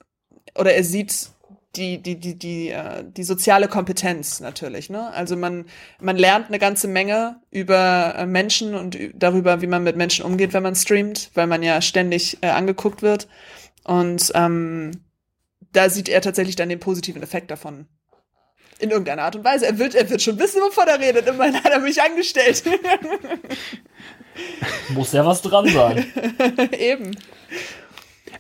oder 0.59 0.72
er 0.72 0.84
sieht 0.84 1.28
die, 1.76 2.03
die, 2.03 2.18
die, 2.18 2.38
die, 2.38 2.70
äh, 2.70 3.05
die 3.07 3.24
soziale 3.24 3.68
Kompetenz 3.68 4.40
natürlich, 4.40 4.88
ne? 4.88 5.12
Also 5.12 5.36
man, 5.36 5.66
man 6.01 6.16
lernt 6.16 6.49
eine 6.49 6.59
ganze 6.59 6.88
Menge 6.88 7.36
über 7.51 8.14
äh, 8.16 8.24
Menschen 8.24 8.74
und 8.74 8.97
darüber, 9.14 9.61
wie 9.61 9.66
man 9.66 9.82
mit 9.82 9.97
Menschen 9.97 10.24
umgeht, 10.24 10.55
wenn 10.55 10.62
man 10.62 10.76
streamt, 10.76 11.30
weil 11.34 11.47
man 11.47 11.62
ja 11.62 11.82
ständig 11.82 12.38
äh, 12.40 12.49
angeguckt 12.49 13.03
wird. 13.03 13.28
Und 13.84 14.32
ähm, 14.34 14.93
da 15.73 15.89
sieht 15.89 16.09
er 16.09 16.20
tatsächlich 16.20 16.57
dann 16.57 16.68
den 16.68 16.81
positiven 16.81 17.23
Effekt 17.23 17.51
davon. 17.51 17.87
In 18.79 18.91
irgendeiner 18.91 19.23
Art 19.23 19.37
und 19.37 19.45
Weise. 19.45 19.66
Er 19.66 19.79
wird, 19.79 19.95
er 19.95 20.11
wird 20.11 20.23
schon 20.23 20.39
wissen, 20.39 20.61
wovon 20.61 20.89
er 20.89 20.99
redet. 20.99 21.27
Immerhin 21.29 21.62
hat 21.62 21.70
er 21.70 21.79
mich 21.79 22.03
angestellt. 22.03 22.64
Muss 24.89 25.12
ja 25.12 25.25
was 25.25 25.43
dran 25.43 25.68
sein. 25.68 26.05
Eben. 26.79 27.16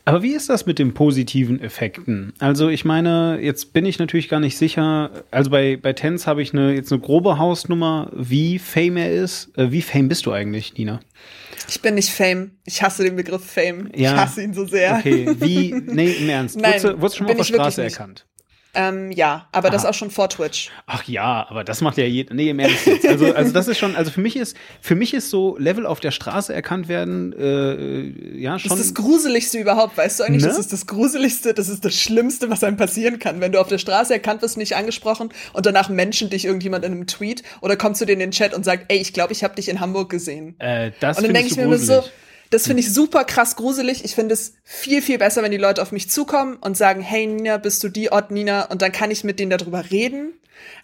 Aber 0.04 0.22
wie 0.22 0.32
ist 0.32 0.48
das 0.48 0.66
mit 0.66 0.78
den 0.78 0.94
positiven 0.94 1.60
Effekten? 1.60 2.32
Also 2.40 2.68
ich 2.68 2.84
meine, 2.84 3.38
jetzt 3.40 3.72
bin 3.72 3.86
ich 3.86 3.98
natürlich 3.98 4.28
gar 4.28 4.40
nicht 4.40 4.58
sicher. 4.58 5.10
Also 5.30 5.50
bei, 5.50 5.76
bei 5.76 5.92
Tens 5.92 6.26
habe 6.26 6.42
ich 6.42 6.52
eine, 6.52 6.74
jetzt 6.74 6.92
eine 6.92 7.00
grobe 7.00 7.38
Hausnummer, 7.38 8.10
wie 8.12 8.58
fame 8.58 8.96
er 8.96 9.12
ist. 9.12 9.56
Äh, 9.56 9.70
wie 9.70 9.82
fame 9.82 10.08
bist 10.08 10.26
du 10.26 10.32
eigentlich, 10.32 10.76
Nina? 10.76 11.00
Ich 11.68 11.80
bin 11.80 11.94
nicht 11.94 12.10
Fame. 12.10 12.52
Ich 12.64 12.82
hasse 12.82 13.04
den 13.04 13.14
Begriff 13.14 13.44
Fame. 13.44 13.90
Ja. 13.94 14.14
Ich 14.14 14.20
hasse 14.20 14.42
ihn 14.42 14.54
so 14.54 14.66
sehr. 14.66 14.96
Okay, 14.98 15.36
wie, 15.38 15.72
nee, 15.72 16.12
im 16.12 16.28
Ernst. 16.28 16.56
Nein, 16.60 16.82
wurdest, 16.82 16.84
du, 16.84 17.00
wurdest 17.00 17.14
du 17.14 17.18
schon 17.18 17.26
mal 17.26 17.32
auf 17.32 17.36
der 17.36 17.44
Straße 17.44 17.82
erkannt? 17.82 18.26
Ähm, 18.74 19.12
ja, 19.12 19.48
aber 19.52 19.68
das 19.68 19.82
Aha. 19.82 19.90
auch 19.90 19.94
schon 19.94 20.10
vor 20.10 20.30
Twitch. 20.30 20.70
Ach 20.86 21.04
ja, 21.04 21.46
aber 21.50 21.62
das 21.62 21.82
macht 21.82 21.98
ja 21.98 22.04
jeder. 22.04 22.34
Nee, 22.34 22.48
im 22.48 22.58
Ernst 22.58 22.86
jetzt. 22.86 23.06
Also, 23.06 23.34
also 23.34 23.52
das 23.52 23.68
ist 23.68 23.76
schon, 23.78 23.94
also 23.96 24.10
für 24.10 24.22
mich 24.22 24.34
ist, 24.34 24.56
für 24.80 24.94
mich 24.94 25.12
ist 25.12 25.28
so 25.28 25.58
Level 25.58 25.84
auf 25.84 26.00
der 26.00 26.10
Straße 26.10 26.54
erkannt 26.54 26.88
werden, 26.88 27.34
äh, 27.38 28.38
ja, 28.40 28.54
Das 28.54 28.62
schon. 28.62 28.78
ist 28.78 28.80
das 28.86 28.94
Gruseligste 28.94 29.58
überhaupt, 29.58 29.98
weißt 29.98 30.20
du 30.20 30.24
eigentlich? 30.24 30.42
Ne? 30.42 30.48
Das 30.48 30.58
ist 30.58 30.72
das 30.72 30.86
Gruseligste, 30.86 31.52
das 31.52 31.68
ist 31.68 31.84
das 31.84 31.94
Schlimmste, 31.94 32.48
was 32.48 32.64
einem 32.64 32.78
passieren 32.78 33.18
kann. 33.18 33.42
Wenn 33.42 33.52
du 33.52 33.60
auf 33.60 33.68
der 33.68 33.76
Straße 33.78 34.14
erkannt 34.14 34.40
wirst, 34.40 34.56
nicht 34.56 34.74
angesprochen 34.74 35.28
und 35.52 35.66
danach 35.66 35.90
Menschen 35.90 36.30
dich 36.30 36.46
irgendjemand 36.46 36.86
in 36.86 36.92
einem 36.92 37.06
Tweet 37.06 37.42
oder 37.60 37.76
kommt 37.76 37.98
zu 37.98 38.06
dir 38.06 38.12
in 38.14 38.20
den 38.20 38.30
Chat 38.30 38.54
und 38.54 38.64
sagt, 38.64 38.86
ey, 38.88 38.98
ich 38.98 39.12
glaube, 39.12 39.34
ich 39.34 39.44
habe 39.44 39.54
dich 39.54 39.68
in 39.68 39.80
Hamburg 39.80 40.08
gesehen. 40.08 40.54
äh, 40.60 40.92
das 40.98 41.18
Und 41.18 41.26
dann 41.26 41.34
denke 41.34 41.48
ich 41.48 41.54
du 41.56 41.60
mir 41.60 41.66
immer 41.66 41.76
so. 41.78 42.02
Das 42.52 42.66
finde 42.66 42.80
ich 42.80 42.92
super 42.92 43.24
krass 43.24 43.56
gruselig. 43.56 44.04
Ich 44.04 44.14
finde 44.14 44.34
es 44.34 44.52
viel, 44.62 45.00
viel 45.00 45.16
besser, 45.16 45.42
wenn 45.42 45.50
die 45.50 45.56
Leute 45.56 45.80
auf 45.80 45.90
mich 45.90 46.10
zukommen 46.10 46.56
und 46.56 46.76
sagen, 46.76 47.00
hey 47.00 47.26
Nina, 47.26 47.56
bist 47.56 47.82
du 47.82 47.88
die 47.88 48.12
Ort 48.12 48.30
Nina? 48.30 48.66
Und 48.66 48.82
dann 48.82 48.92
kann 48.92 49.10
ich 49.10 49.24
mit 49.24 49.40
denen 49.40 49.50
darüber 49.50 49.90
reden, 49.90 50.34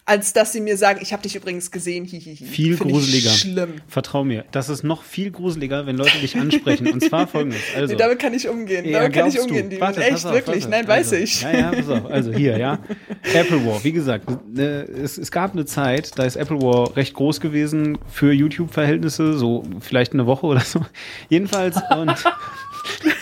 als 0.05 0.33
dass 0.33 0.51
sie 0.51 0.61
mir 0.61 0.75
sagen, 0.75 0.99
ich 1.01 1.13
habe 1.13 1.21
dich 1.21 1.35
übrigens 1.35 1.69
gesehen. 1.69 2.03
Hihihi. 2.05 2.45
Viel 2.45 2.77
Finde 2.77 2.93
ich 2.93 2.99
gruseliger. 2.99 3.29
Schlimm. 3.29 3.73
Vertrau 3.87 4.23
mir, 4.23 4.43
das 4.51 4.69
ist 4.69 4.83
noch 4.83 5.03
viel 5.03 5.29
gruseliger, 5.29 5.85
wenn 5.85 5.97
Leute 5.97 6.17
dich 6.17 6.35
ansprechen. 6.35 6.87
Und 6.87 7.03
zwar 7.03 7.27
folgendes. 7.27 7.59
Also, 7.75 7.93
Nee, 7.93 7.99
damit 7.99 8.19
kann 8.19 8.33
ich 8.33 8.47
umgehen. 8.47 8.85
Ja, 8.85 8.99
damit 8.99 9.13
kann 9.13 9.27
ich 9.27 9.39
umgehen. 9.39 9.69
Die 9.69 9.79
Warte, 9.79 10.03
echt 10.03 10.25
auf, 10.25 10.33
wirklich. 10.33 10.63
auf. 10.63 10.69
Nein, 10.69 10.87
weiß 10.87 11.13
also, 11.13 11.23
ich. 11.23 11.41
Ja, 11.41 11.51
ja, 11.51 11.71
pass 11.71 11.89
auf. 11.89 12.05
Also 12.05 12.33
hier, 12.33 12.57
ja. 12.57 12.79
Apple 13.33 13.63
War, 13.65 13.83
wie 13.83 13.91
gesagt, 13.91 14.25
äh, 14.57 14.61
es, 14.61 15.17
es 15.17 15.31
gab 15.31 15.53
eine 15.53 15.65
Zeit, 15.65 16.17
da 16.17 16.23
ist 16.23 16.35
Apple 16.35 16.61
War 16.61 16.95
recht 16.95 17.13
groß 17.13 17.39
gewesen 17.39 17.97
für 18.11 18.33
YouTube-Verhältnisse, 18.33 19.37
so 19.37 19.63
vielleicht 19.79 20.13
eine 20.13 20.25
Woche 20.25 20.47
oder 20.47 20.61
so. 20.61 20.83
Jedenfalls, 21.29 21.77
und 21.95 22.15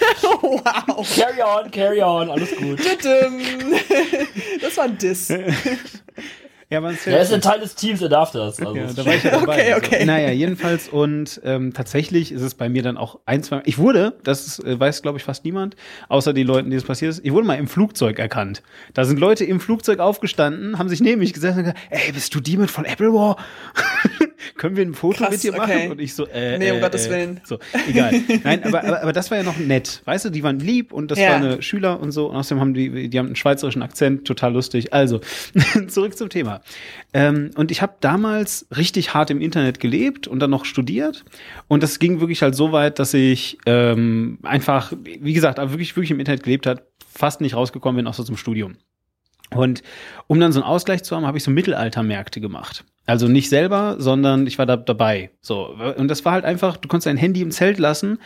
wow. 0.47 1.15
Carry 1.15 1.41
on, 1.41 1.71
carry 1.71 2.01
on, 2.01 2.29
alles 2.29 2.55
gut. 2.55 2.79
Tütüm. 2.79 3.41
Das 4.61 4.77
war 4.77 4.85
ein 4.85 4.97
Diss. 4.97 5.29
ja, 6.69 6.81
man 6.81 6.97
Er 7.05 7.21
ist 7.21 7.31
ein 7.33 7.41
Teil 7.41 7.59
des 7.59 7.75
Teams, 7.75 8.01
er 8.01 8.09
darf 8.09 8.31
das. 8.31 8.59
Also 8.59 8.75
Ja, 8.75 8.87
da 8.93 9.05
war 9.05 9.13
ich 9.13 9.23
ja 9.23 9.31
dabei. 9.31 9.53
Okay, 9.53 9.73
Also, 9.73 9.87
okay. 9.87 10.05
naja, 10.05 10.31
jedenfalls 10.31 10.89
und 10.89 11.39
ähm, 11.43 11.73
tatsächlich 11.73 12.31
ist 12.31 12.41
es 12.41 12.55
bei 12.55 12.69
mir 12.69 12.83
dann 12.83 12.97
auch 12.97 13.19
ein, 13.25 13.43
zwei. 13.43 13.61
Ich 13.65 13.77
wurde, 13.77 14.13
das 14.23 14.59
äh, 14.59 14.79
weiß 14.79 15.01
glaube 15.01 15.17
ich 15.17 15.23
fast 15.23 15.45
niemand, 15.45 15.75
außer 16.09 16.33
die 16.33 16.43
Leuten, 16.43 16.69
die 16.69 16.75
es 16.75 16.83
passiert 16.83 17.11
ist. 17.11 17.25
Ich 17.25 17.31
wurde 17.31 17.47
mal 17.47 17.55
im 17.55 17.67
Flugzeug 17.67 18.19
erkannt. 18.19 18.63
Da 18.93 19.05
sind 19.05 19.19
Leute 19.19 19.45
im 19.45 19.59
Flugzeug 19.59 19.99
aufgestanden, 19.99 20.77
haben 20.77 20.89
sich 20.89 21.01
neben 21.01 21.19
mich 21.19 21.33
gesetzt 21.33 21.57
und 21.57 21.63
gesagt, 21.63 21.79
ey, 21.89 22.11
bist 22.11 22.33
du 22.35 22.39
die 22.39 22.57
mit 22.57 22.71
von 22.71 22.85
Apple 22.85 23.13
War? 23.13 23.37
Können 24.55 24.75
wir 24.75 24.85
ein 24.85 24.93
Foto 24.93 25.19
Krass, 25.19 25.31
mit 25.31 25.43
dir 25.43 25.51
machen? 25.51 25.71
okay. 25.71 25.89
Und 25.89 25.99
ich 26.01 26.13
so, 26.13 26.27
äh, 26.27 26.57
Nee, 26.57 26.71
um 26.71 26.77
äh, 26.77 26.81
Gottes 26.81 27.07
äh, 27.07 27.09
Willen. 27.11 27.41
So, 27.43 27.57
egal. 27.87 28.13
Nein, 28.43 28.63
aber, 28.63 28.83
aber, 28.83 29.01
aber 29.03 29.13
das 29.13 29.31
war 29.31 29.37
ja 29.37 29.43
noch 29.43 29.57
nett. 29.57 30.01
Weißt 30.05 30.25
du, 30.25 30.29
die 30.29 30.43
waren 30.43 30.59
lieb 30.59 30.93
und 30.93 31.09
das 31.11 31.19
Ja. 31.19 31.29
war 31.29 31.35
eine 31.37 31.61
Schüler 31.61 31.99
und 31.99 32.11
so. 32.11 32.27
Und 32.29 32.35
außerdem 32.35 32.59
haben 32.61 32.73
die, 32.73 33.09
die 33.09 33.19
haben 33.19 33.27
einen 33.27 33.35
schweizerischen 33.35 33.81
Akzent, 33.81 34.25
total 34.25 34.53
lustig. 34.53 34.93
Also, 34.93 35.19
zurück 35.87 36.17
zum 36.17 36.29
Thema. 36.29 36.61
Ähm, 37.13 37.51
und 37.55 37.71
ich 37.71 37.81
habe 37.81 37.93
damals 37.99 38.67
richtig 38.75 39.13
hart 39.13 39.29
im 39.29 39.41
Internet 39.41 39.79
gelebt 39.79 40.27
und 40.27 40.39
dann 40.39 40.49
noch 40.49 40.65
studiert. 40.65 41.23
Und 41.67 41.83
das 41.83 41.99
ging 41.99 42.19
wirklich 42.19 42.41
halt 42.41 42.55
so 42.55 42.71
weit, 42.71 42.99
dass 42.99 43.13
ich 43.13 43.57
ähm, 43.65 44.39
einfach, 44.43 44.93
wie 45.03 45.33
gesagt, 45.33 45.57
wirklich, 45.57 45.95
wirklich 45.95 46.11
im 46.11 46.19
Internet 46.19 46.43
gelebt 46.43 46.67
hat, 46.67 46.83
fast 47.11 47.41
nicht 47.41 47.55
rausgekommen 47.55 47.97
bin, 47.97 48.07
außer 48.07 48.25
zum 48.25 48.37
Studium. 48.37 48.75
Und 49.55 49.81
um 50.27 50.39
dann 50.39 50.51
so 50.51 50.59
einen 50.61 50.69
Ausgleich 50.69 51.03
zu 51.03 51.15
haben, 51.15 51.25
habe 51.25 51.37
ich 51.37 51.43
so 51.43 51.51
Mittelaltermärkte 51.51 52.41
gemacht. 52.41 52.83
Also 53.07 53.27
nicht 53.27 53.49
selber, 53.49 53.95
sondern 53.97 54.45
ich 54.45 54.57
war 54.59 54.65
da 54.67 54.77
dabei. 54.77 55.31
So 55.41 55.75
und 55.97 56.07
das 56.09 56.23
war 56.25 56.33
halt 56.33 56.45
einfach, 56.45 56.77
du 56.77 56.87
konntest 56.87 57.07
dein 57.07 57.17
Handy 57.17 57.41
im 57.41 57.51
Zelt 57.51 57.79
lassen 57.79 58.19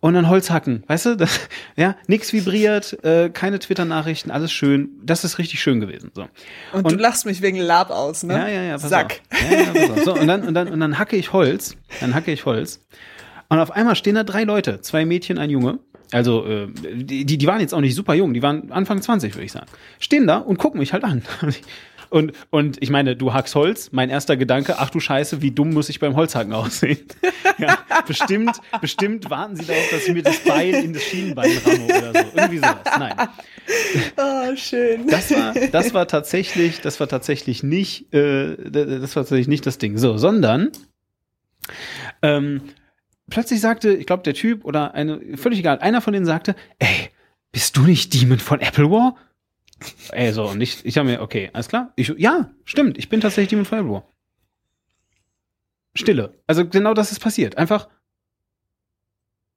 und 0.00 0.12
dann 0.14 0.28
Holz 0.28 0.50
hacken, 0.50 0.84
weißt 0.88 1.06
du? 1.06 1.16
Das, 1.16 1.40
ja, 1.76 1.96
nix 2.06 2.32
vibriert, 2.32 3.02
äh, 3.04 3.30
keine 3.30 3.58
Twitter-Nachrichten, 3.58 4.30
alles 4.30 4.52
schön. 4.52 4.90
Das 5.02 5.24
ist 5.24 5.38
richtig 5.38 5.60
schön 5.60 5.80
gewesen. 5.80 6.10
So. 6.14 6.26
Und, 6.72 6.90
du 6.90 6.94
Und- 6.94 7.00
lachst 7.00 7.24
mich 7.24 7.40
wegen 7.40 7.56
Lab 7.58 7.90
aus, 7.90 8.22
ne? 8.24 8.34
Ja, 8.34 8.48
ja, 8.48 8.62
ja, 8.62 8.72
pass 8.74 8.90
Sack. 8.90 9.22
auf. 9.32 9.50
Ja, 9.50 9.58
ja, 9.58 9.64
pass 9.72 9.90
auf. 9.98 10.04
So, 10.04 10.14
und 10.14 10.26
dann, 10.26 10.42
und 10.42 10.54
dann, 10.54 10.68
und 10.68 10.80
dann 10.80 10.98
hacke 10.98 11.16
ich 11.16 11.32
Holz. 11.32 11.76
Dann 12.00 12.14
hacke 12.14 12.30
ich 12.30 12.44
Holz. 12.44 12.84
Und 13.48 13.58
auf 13.58 13.70
einmal 13.70 13.96
stehen 13.96 14.16
da 14.16 14.24
drei 14.24 14.42
Leute, 14.44 14.80
zwei 14.80 15.06
Mädchen, 15.06 15.38
ein 15.38 15.50
Junge. 15.50 15.78
Also, 16.12 16.44
äh, 16.46 16.68
die 16.72 17.24
die 17.24 17.46
waren 17.46 17.60
jetzt 17.60 17.74
auch 17.74 17.80
nicht 17.80 17.94
super 17.94 18.14
jung, 18.14 18.34
die 18.34 18.42
waren 18.42 18.70
Anfang 18.70 19.00
20, 19.02 19.34
würde 19.34 19.44
ich 19.44 19.52
sagen. 19.52 19.66
Stehen 19.98 20.26
da 20.26 20.36
und 20.38 20.58
gucken 20.58 20.78
mich 20.80 20.92
halt 20.92 21.04
an. 21.04 21.22
Und, 22.10 22.32
und 22.50 22.82
ich 22.82 22.90
meine, 22.90 23.16
du 23.16 23.32
hackst 23.32 23.54
Holz, 23.54 23.90
mein 23.92 24.10
erster 24.10 24.36
Gedanke, 24.36 24.78
ach 24.78 24.90
du 24.90 25.00
Scheiße, 25.00 25.42
wie 25.42 25.50
dumm 25.50 25.72
muss 25.72 25.88
ich 25.88 26.00
beim 26.00 26.16
Holzhacken 26.16 26.52
aussehen? 26.52 26.98
Ja, 27.58 27.78
bestimmt, 28.06 28.60
bestimmt 28.82 29.30
warten 29.30 29.56
sie 29.56 29.64
darauf, 29.64 29.88
dass 29.90 30.06
ich 30.06 30.12
mir 30.12 30.22
das 30.22 30.40
Bein 30.40 30.74
in 30.74 30.92
das 30.92 31.02
Schienenbein 31.04 31.50
ramme 31.64 31.84
oder 31.84 32.12
so. 32.12 32.36
Irgendwie 32.36 32.58
sowas. 32.58 32.76
Nein. 32.98 33.14
Oh, 34.16 34.54
schön. 34.54 35.08
Das 35.08 35.30
war, 35.32 35.52
das 35.54 35.92
war 35.92 36.06
tatsächlich, 36.06 36.80
das 36.82 37.00
war 37.00 37.08
tatsächlich 37.08 37.62
nicht, 37.62 38.12
äh, 38.14 38.56
das 38.70 39.16
war 39.16 39.22
tatsächlich 39.22 39.48
nicht 39.48 39.66
das 39.66 39.78
Ding. 39.78 39.98
So, 39.98 40.18
sondern 40.18 40.70
ähm, 42.22 42.60
plötzlich 43.28 43.60
sagte, 43.60 43.94
ich 43.94 44.06
glaube, 44.06 44.22
der 44.22 44.34
Typ 44.34 44.64
oder 44.64 44.94
eine, 44.94 45.36
völlig 45.36 45.58
egal, 45.58 45.78
einer 45.80 46.00
von 46.00 46.12
denen 46.12 46.26
sagte, 46.26 46.54
ey, 46.78 47.10
bist 47.52 47.76
du 47.76 47.82
nicht 47.82 48.14
Demon 48.14 48.38
von 48.38 48.60
Apple 48.60 48.90
War? 48.90 49.16
Ey, 50.10 50.32
so, 50.32 50.48
und 50.48 50.60
ich, 50.60 50.84
ich 50.84 50.96
habe 50.98 51.08
mir, 51.08 51.20
okay, 51.20 51.50
alles 51.52 51.68
klar. 51.68 51.92
Ich, 51.96 52.08
ja, 52.16 52.50
stimmt, 52.64 52.98
ich 52.98 53.08
bin 53.08 53.20
tatsächlich 53.20 53.48
Demon 53.48 53.90
War. 53.90 54.08
Stille. 55.94 56.34
Also 56.46 56.66
genau 56.66 56.94
das 56.94 57.12
ist 57.12 57.20
passiert. 57.20 57.56
Einfach. 57.56 57.88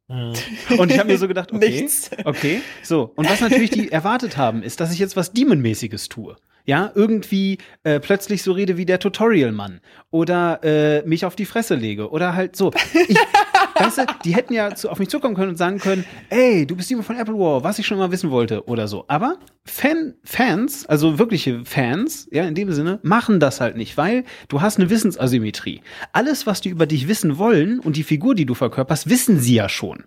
Mhm. 0.08 0.34
Und 0.78 0.92
ich 0.92 0.98
habe 1.00 1.10
mir 1.10 1.18
so 1.18 1.28
gedacht, 1.28 1.52
okay, 1.54 1.70
Nichts. 1.70 2.10
okay, 2.26 2.62
so. 2.82 3.14
Und 3.16 3.30
was 3.30 3.42
natürlich 3.42 3.70
die 3.70 3.92
erwartet 3.92 4.38
haben, 4.38 4.64
ist, 4.64 4.80
dass 4.80 4.92
ich 4.92 5.00
jetzt 5.00 5.16
was 5.16 5.32
Demon-mäßiges 5.32 6.10
tue. 6.10 6.36
Ja, 6.70 6.92
irgendwie 6.94 7.58
äh, 7.82 8.00
plötzlich 8.00 8.44
so 8.44 8.52
rede 8.52 8.78
wie 8.78 8.86
der 8.86 9.00
Tutorial-Mann 9.00 9.82
oder 10.12 10.60
äh, 10.64 11.02
mich 11.02 11.26
auf 11.26 11.36
die 11.36 11.46
Fresse 11.46 11.74
lege 11.74 12.12
oder 12.12 12.36
halt 12.36 12.56
so. 12.56 12.72
Ich, 13.08 13.18
weißt 13.76 13.98
du, 13.98 14.06
die 14.24 14.36
hätten 14.36 14.54
ja 14.54 14.76
zu, 14.76 14.92
auf 14.92 15.00
mich 15.00 15.10
zukommen 15.10 15.34
können 15.34 15.50
und 15.50 15.58
sagen 15.58 15.80
können, 15.80 16.06
ey, 16.30 16.68
du 16.68 16.76
bist 16.76 16.88
jemand 16.92 17.08
von 17.08 17.16
Apple 17.16 17.34
War, 17.34 17.64
was 17.64 17.80
ich 17.80 17.88
schon 17.88 17.98
mal 17.98 18.12
wissen 18.12 18.30
wollte 18.30 18.68
oder 18.68 18.88
so. 18.88 19.06
Aber 19.08 19.40
Fan, 19.66 20.14
Fans, 20.24 20.86
also 20.86 21.18
wirkliche 21.18 21.66
Fans, 21.66 22.28
ja, 22.32 22.44
in 22.44 22.54
dem 22.54 22.72
Sinne, 22.72 23.00
machen 23.02 23.40
das 23.40 23.62
halt 23.62 23.76
nicht, 23.76 23.98
weil 23.98 24.24
du 24.48 24.62
hast 24.62 24.78
eine 24.78 24.92
Wissensasymmetrie. 24.92 25.82
Alles, 26.14 26.46
was 26.46 26.62
die 26.62 26.70
über 26.70 26.86
dich 26.86 27.08
wissen 27.08 27.40
wollen 27.40 27.80
und 27.80 27.96
die 27.96 28.04
Figur, 28.04 28.36
die 28.36 28.46
du 28.46 28.54
verkörperst, 28.54 29.10
wissen 29.10 29.40
sie 29.40 29.56
ja 29.56 29.70
schon. 29.70 30.04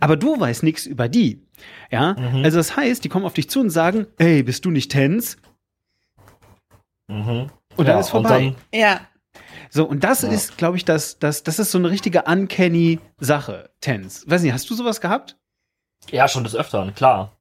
Aber 0.00 0.16
du 0.16 0.40
weißt 0.40 0.62
nichts 0.62 0.86
über 0.86 1.10
die. 1.10 1.42
Ja, 1.90 2.14
mhm. 2.14 2.42
also 2.44 2.56
das 2.56 2.74
heißt, 2.74 3.04
die 3.04 3.10
kommen 3.10 3.26
auf 3.26 3.34
dich 3.34 3.50
zu 3.50 3.60
und 3.60 3.70
sagen, 3.70 4.06
ey, 4.18 4.42
bist 4.42 4.64
du 4.64 4.70
nicht 4.70 4.90
Tens? 4.90 5.36
Mhm. 7.08 7.50
Und 7.76 7.86
dann 7.86 7.96
ja, 7.96 8.00
ist 8.00 8.10
vorbei. 8.10 8.54
Dann, 8.72 8.80
ja. 8.80 9.00
So, 9.70 9.84
und 9.84 10.04
das 10.04 10.22
ja. 10.22 10.28
ist, 10.30 10.56
glaube 10.56 10.76
ich, 10.76 10.84
das, 10.84 11.18
das, 11.18 11.42
das 11.42 11.58
ist 11.58 11.70
so 11.70 11.78
eine 11.78 11.90
richtige 11.90 12.22
uncanny 12.22 12.98
Sache, 13.18 13.70
Tens. 13.80 14.24
Weiß 14.28 14.42
nicht, 14.42 14.52
hast 14.52 14.68
du 14.70 14.74
sowas 14.74 15.00
gehabt? 15.00 15.36
Ja, 16.10 16.28
schon 16.28 16.44
des 16.44 16.54
Öfteren, 16.54 16.94
klar. 16.94 17.36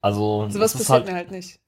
Also. 0.00 0.48
Sowas 0.48 0.72
passiert 0.72 0.90
halt, 0.90 1.06
mir 1.06 1.14
halt 1.14 1.30
nicht. 1.30 1.60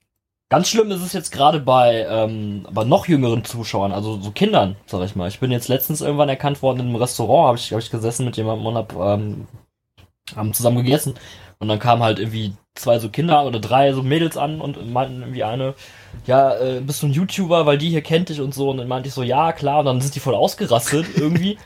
Ganz 0.49 0.67
schlimm 0.67 0.89
ist 0.89 1.03
es 1.03 1.13
jetzt 1.13 1.31
gerade 1.31 1.59
bei, 1.59 2.07
ähm, 2.09 2.65
bei 2.71 2.83
noch 2.83 3.07
jüngeren 3.07 3.45
Zuschauern, 3.45 3.91
also 3.91 4.19
so 4.19 4.31
Kindern, 4.31 4.77
sag 4.87 5.03
ich 5.03 5.15
mal. 5.15 5.27
Ich 5.27 5.39
bin 5.39 5.51
jetzt 5.51 5.67
letztens 5.67 6.01
irgendwann 6.01 6.29
erkannt 6.29 6.63
worden 6.63 6.79
in 6.79 6.87
einem 6.87 6.95
Restaurant, 6.95 7.49
habe 7.49 7.57
ich, 7.59 7.71
hab 7.71 7.79
ich 7.79 7.91
gesessen 7.91 8.25
mit 8.25 8.35
jemandem 8.35 8.65
und 8.65 8.75
hab, 8.75 8.95
ähm, 8.95 9.47
haben 10.35 10.53
zusammen 10.53 10.77
gegessen. 10.77 11.13
Und 11.59 11.67
dann 11.67 11.77
kamen 11.77 12.01
halt 12.01 12.17
irgendwie 12.17 12.53
zwei 12.79 12.99
so 12.99 13.09
Kinder 13.09 13.45
oder 13.45 13.59
drei 13.59 13.93
so 13.93 14.03
Mädels 14.03 14.37
an 14.37 14.61
und 14.61 14.91
meinten 14.91 15.21
irgendwie 15.21 15.43
eine, 15.43 15.73
ja, 16.25 16.55
äh, 16.57 16.81
bist 16.81 17.03
du 17.03 17.07
ein 17.07 17.13
YouTuber, 17.13 17.65
weil 17.65 17.77
die 17.77 17.89
hier 17.89 18.01
kennt 18.01 18.29
dich 18.29 18.41
und 18.41 18.53
so. 18.53 18.69
Und 18.69 18.77
dann 18.77 18.87
meinte 18.87 19.09
ich 19.09 19.13
so, 19.13 19.23
ja, 19.23 19.51
klar. 19.51 19.79
Und 19.79 19.85
dann 19.85 20.01
sind 20.01 20.15
die 20.15 20.19
voll 20.19 20.35
ausgerastet 20.35 21.05
irgendwie. 21.15 21.57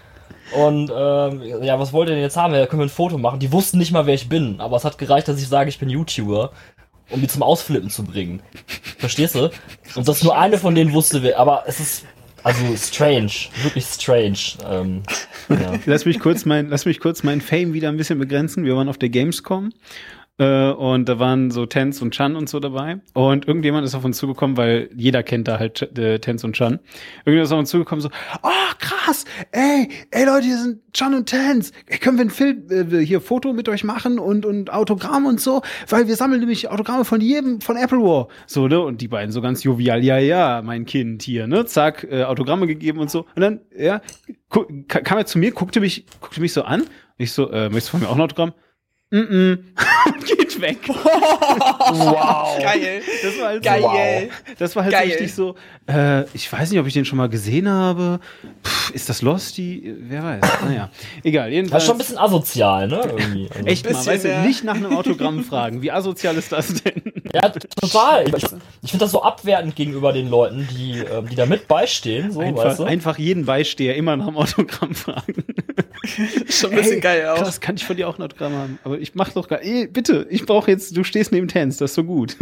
Und 0.55 0.91
ähm, 0.95 1.41
ja, 1.63 1.79
was 1.79 1.93
wollt 1.93 2.09
ihr 2.09 2.15
denn 2.15 2.23
jetzt 2.23 2.37
haben? 2.37 2.53
Ja, 2.53 2.65
können 2.65 2.81
wir 2.81 2.85
ein 2.85 2.89
Foto 2.89 3.17
machen. 3.17 3.39
Die 3.39 3.51
wussten 3.51 3.77
nicht 3.77 3.91
mal, 3.91 4.05
wer 4.05 4.13
ich 4.13 4.29
bin. 4.29 4.59
Aber 4.59 4.77
es 4.77 4.85
hat 4.85 4.97
gereicht, 4.97 5.27
dass 5.27 5.41
ich 5.41 5.47
sage, 5.47 5.69
ich 5.69 5.79
bin 5.79 5.89
YouTuber, 5.89 6.51
um 7.09 7.21
die 7.21 7.27
zum 7.27 7.43
Ausflippen 7.43 7.89
zu 7.89 8.03
bringen. 8.03 8.41
Verstehst 8.97 9.35
du? 9.35 9.49
Und 9.95 10.07
dass 10.07 10.23
nur 10.23 10.37
eine 10.37 10.57
von 10.57 10.75
denen 10.75 10.93
wusste, 10.93 11.23
wer. 11.23 11.39
Aber 11.39 11.63
es 11.65 11.79
ist 11.79 12.05
also 12.43 12.75
strange, 12.75 13.31
wirklich 13.63 13.85
strange. 13.85 14.37
Ähm, 14.69 15.03
ja. 15.49 15.79
Lass 15.85 16.05
mich 16.05 16.19
kurz 16.19 16.45
mein, 16.45 16.69
lass 16.69 16.85
mich 16.85 16.99
kurz 16.99 17.23
mein 17.23 17.39
Fame 17.39 17.73
wieder 17.73 17.89
ein 17.89 17.97
bisschen 17.97 18.19
begrenzen. 18.19 18.65
Wir 18.65 18.75
waren 18.75 18.89
auf 18.89 18.97
der 18.97 19.09
Gamescom 19.09 19.71
äh, 20.39 20.71
und 20.71 21.07
da 21.07 21.19
waren 21.19 21.51
so 21.51 21.67
Tens 21.67 22.01
und 22.01 22.11
Chan 22.11 22.35
und 22.35 22.49
so 22.49 22.59
dabei. 22.59 22.99
Und 23.13 23.47
irgendjemand 23.47 23.85
ist 23.85 23.93
auf 23.93 24.03
uns 24.03 24.17
zugekommen, 24.17 24.57
weil 24.57 24.89
jeder 24.95 25.21
kennt 25.21 25.47
da 25.47 25.59
halt 25.59 25.97
äh, 25.97 26.19
Tens 26.19 26.43
und 26.43 26.53
Chan. 26.53 26.79
Irgendjemand 27.19 27.45
ist 27.45 27.51
auf 27.51 27.59
uns 27.59 27.69
zugekommen, 27.69 28.01
so, 28.01 28.09
oh 28.41 28.73
krass, 28.79 29.25
ey, 29.51 29.89
ey 30.09 30.25
Leute, 30.25 30.47
hier 30.47 30.57
sind 30.57 30.81
Chan 30.93 31.13
und 31.13 31.27
Tens. 31.27 31.71
Können 32.01 32.17
wir 32.17 32.25
ein 32.25 32.29
Film, 32.31 32.63
äh, 32.69 33.05
hier 33.05 33.21
Foto 33.21 33.53
mit 33.53 33.69
euch 33.69 33.83
machen 33.83 34.17
und, 34.17 34.45
und 34.45 34.73
Autogramm 34.73 35.27
und 35.27 35.39
so? 35.39 35.61
Weil 35.87 36.07
wir 36.07 36.15
sammeln 36.15 36.39
nämlich 36.39 36.67
Autogramme 36.69 37.05
von 37.05 37.21
jedem, 37.21 37.61
von 37.61 37.77
Apple 37.77 37.99
War. 37.99 38.27
So, 38.47 38.67
ne? 38.67 38.79
Und 38.79 39.01
die 39.01 39.07
beiden 39.07 39.31
so 39.31 39.41
ganz 39.41 39.63
jovial, 39.63 40.03
ja, 40.03 40.17
ja, 40.17 40.63
mein 40.63 40.85
Kind 40.85 41.21
hier, 41.21 41.45
ne? 41.45 41.65
Zack, 41.65 42.07
äh, 42.09 42.23
Autogramme 42.23 42.65
gegeben 42.65 42.97
und 42.99 43.11
so. 43.11 43.25
Und 43.35 43.41
dann, 43.41 43.59
ja, 43.77 44.01
kam 44.87 45.17
er 45.17 45.25
zu 45.27 45.37
mir, 45.37 45.51
guckte 45.51 45.79
mich, 45.79 46.05
guckte 46.21 46.41
mich 46.41 46.53
so 46.53 46.63
an. 46.63 46.83
Ich 47.17 47.31
so, 47.31 47.51
äh, 47.51 47.69
möchtest 47.69 47.89
du 47.89 47.91
von 47.91 47.99
mir 48.01 48.09
auch 48.09 48.15
ein 48.15 48.21
Autogramm? 48.21 48.53
Mm 49.13 49.31
-mm. 49.31 49.57
geht 50.25 50.61
weg. 50.61 50.77
wow. 50.87 52.57
Geil. 52.61 53.01
Das 53.21 53.39
war 53.39 53.47
halt 53.47 53.63
Geil. 53.63 53.81
So, 53.81 53.87
wow. 53.87 54.55
Das 54.57 54.75
war 54.75 54.83
halt 54.83 54.93
Geil. 54.93 55.05
so 55.05 55.11
richtig 55.11 55.33
so, 55.33 55.55
äh, 55.87 56.23
ich 56.33 56.51
weiß 56.51 56.71
nicht, 56.71 56.79
ob 56.79 56.87
ich 56.87 56.93
den 56.93 57.05
schon 57.05 57.17
mal 57.17 57.29
gesehen 57.29 57.69
habe. 57.69 58.19
Puh, 58.61 58.93
ist 58.93 59.09
das 59.09 59.21
Losty? 59.21 59.95
Wer 59.99 60.23
weiß. 60.23 60.41
Naja, 60.65 60.89
egal. 61.23 61.51
Jedenfalls. 61.51 61.71
Das 61.71 61.83
ist 61.83 61.87
schon 61.87 61.95
ein 61.95 61.99
bisschen 61.99 62.17
asozial, 62.17 62.87
ne? 62.87 63.01
Irgendwie. 63.03 63.49
Echt 63.65 63.89
mal, 63.91 64.05
weißt 64.05 64.25
du, 64.25 64.41
nicht 64.41 64.63
nach 64.63 64.75
einem 64.75 64.95
Autogramm 64.95 65.43
fragen. 65.43 65.81
Wie 65.81 65.91
asozial 65.91 66.35
ist 66.37 66.51
das 66.51 66.81
denn? 66.81 67.01
Ja, 67.33 67.49
total. 67.49 68.27
Ich, 68.27 68.43
ich 68.83 68.91
finde 68.91 69.05
das 69.05 69.11
so 69.11 69.23
abwertend 69.23 69.75
gegenüber 69.75 70.13
den 70.13 70.29
Leuten, 70.29 70.67
die, 70.71 70.99
äh, 70.99 71.23
die 71.23 71.35
da 71.35 71.45
mit 71.45 71.67
beistehen. 71.67 72.31
So, 72.31 72.39
einfach, 72.39 72.65
weißt 72.65 72.79
du? 72.79 72.83
einfach 72.83 73.17
jeden 73.17 73.45
Beisteher 73.45 73.95
immer 73.95 74.15
nach 74.15 74.27
dem 74.27 74.37
Autogramm 74.37 74.95
fragen. 74.95 75.43
schon 76.49 76.71
ein 76.71 76.77
bisschen 76.77 76.93
Ey, 76.93 76.99
geil 76.99 77.27
auch. 77.27 77.37
Krass, 77.37 77.59
kann 77.59 77.75
ich 77.75 77.85
von 77.85 77.97
dir 77.97 78.07
auch 78.07 78.17
ein 78.17 78.23
Autogramm 78.23 78.53
haben. 78.53 78.79
Aber 78.83 78.99
ich 79.03 79.15
mach 79.15 79.33
doch 79.33 79.47
gar, 79.47 79.61
ey, 79.61 79.87
bitte, 79.87 80.25
ich 80.29 80.45
brauche 80.45 80.71
jetzt, 80.71 80.95
du 80.95 81.03
stehst 81.03 81.31
neben 81.31 81.47
Tens, 81.49 81.77
das 81.77 81.91
ist 81.91 81.95
so 81.95 82.05
gut. 82.05 82.37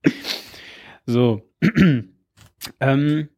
so. 1.06 1.42
ähm, 2.80 3.28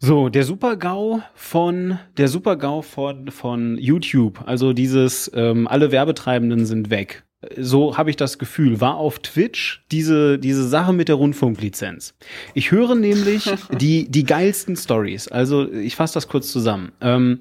so, 0.00 0.28
der 0.28 0.42
Super-GAU 0.42 1.22
von, 1.34 2.00
der 2.16 2.26
Super-GAU 2.26 2.82
von, 2.82 3.30
von 3.30 3.78
YouTube, 3.78 4.42
also 4.46 4.72
dieses, 4.72 5.30
ähm, 5.32 5.68
alle 5.68 5.92
Werbetreibenden 5.92 6.66
sind 6.66 6.90
weg. 6.90 7.22
So 7.56 7.96
habe 7.96 8.10
ich 8.10 8.16
das 8.16 8.38
Gefühl, 8.38 8.80
war 8.80 8.96
auf 8.96 9.20
Twitch 9.20 9.84
diese, 9.92 10.40
diese 10.40 10.66
Sache 10.66 10.92
mit 10.92 11.08
der 11.08 11.16
Rundfunklizenz. 11.16 12.14
Ich 12.54 12.72
höre 12.72 12.96
nämlich 12.96 13.48
die, 13.80 14.10
die 14.10 14.24
geilsten 14.24 14.74
Stories. 14.74 15.28
Also, 15.28 15.70
ich 15.70 15.94
fasse 15.94 16.14
das 16.14 16.26
kurz 16.26 16.50
zusammen. 16.50 16.90
Ähm, 17.00 17.40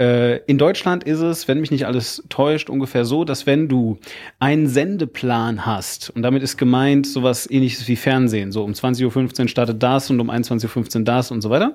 äh, 0.00 0.38
in 0.46 0.56
Deutschland 0.56 1.04
ist 1.04 1.20
es, 1.20 1.46
wenn 1.46 1.60
mich 1.60 1.70
nicht 1.70 1.86
alles 1.86 2.24
täuscht, 2.30 2.70
ungefähr 2.70 3.04
so, 3.04 3.24
dass 3.24 3.46
wenn 3.46 3.68
du 3.68 3.98
einen 4.38 4.66
Sendeplan 4.66 5.66
hast, 5.66 6.08
und 6.10 6.22
damit 6.22 6.42
ist 6.42 6.56
gemeint 6.56 7.06
sowas 7.06 7.48
ähnliches 7.50 7.86
wie 7.86 7.96
Fernsehen, 7.96 8.50
so 8.50 8.64
um 8.64 8.72
20.15 8.72 9.42
Uhr 9.42 9.48
startet 9.48 9.82
das 9.82 10.08
und 10.08 10.18
um 10.18 10.30
21.15 10.30 10.98
Uhr 10.98 11.04
das 11.04 11.30
und 11.30 11.42
so 11.42 11.50
weiter, 11.50 11.74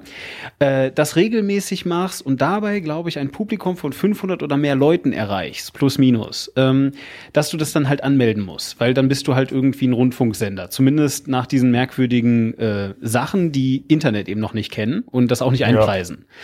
äh, 0.58 0.92
das 0.92 1.16
regelmäßig 1.16 1.86
machst 1.86 2.26
und 2.26 2.42
dabei, 2.42 2.80
glaube 2.80 3.10
ich, 3.10 3.20
ein 3.20 3.30
Publikum 3.30 3.78
von 3.78 3.94
500 3.94 4.42
oder 4.42 4.58
mehr 4.58 4.76
Leuten 4.76 5.14
erreichst, 5.14 5.74
plus 5.74 6.00
minus, 6.00 6.52
ähm, 6.56 6.94
dass 7.32 7.50
du 7.50 7.58
das 7.58 7.74
dann 7.74 7.88
halt 7.88 8.04
anmelden 8.04 8.44
musst, 8.44 8.80
weil 8.80 8.96
dann 8.96 9.08
bist 9.08 9.28
du 9.28 9.36
halt 9.36 9.52
irgendwie 9.52 9.88
ein 9.88 9.94
Rundfunksender, 9.94 10.72
zumindest 10.72 11.28
nach 11.28 11.46
diesen 11.46 11.70
merkwürdigen 11.70 12.58
äh, 12.58 12.96
Sachen, 13.02 13.52
die 13.52 13.86
Internet 13.88 14.28
eben 14.28 14.42
noch 14.42 14.54
nicht 14.54 14.72
kennen 14.72 15.04
und 15.06 15.30
das 15.30 15.44
auch 15.44 15.52
nicht 15.52 15.66
einpreisen. 15.66 16.26
Ja. 16.28 16.36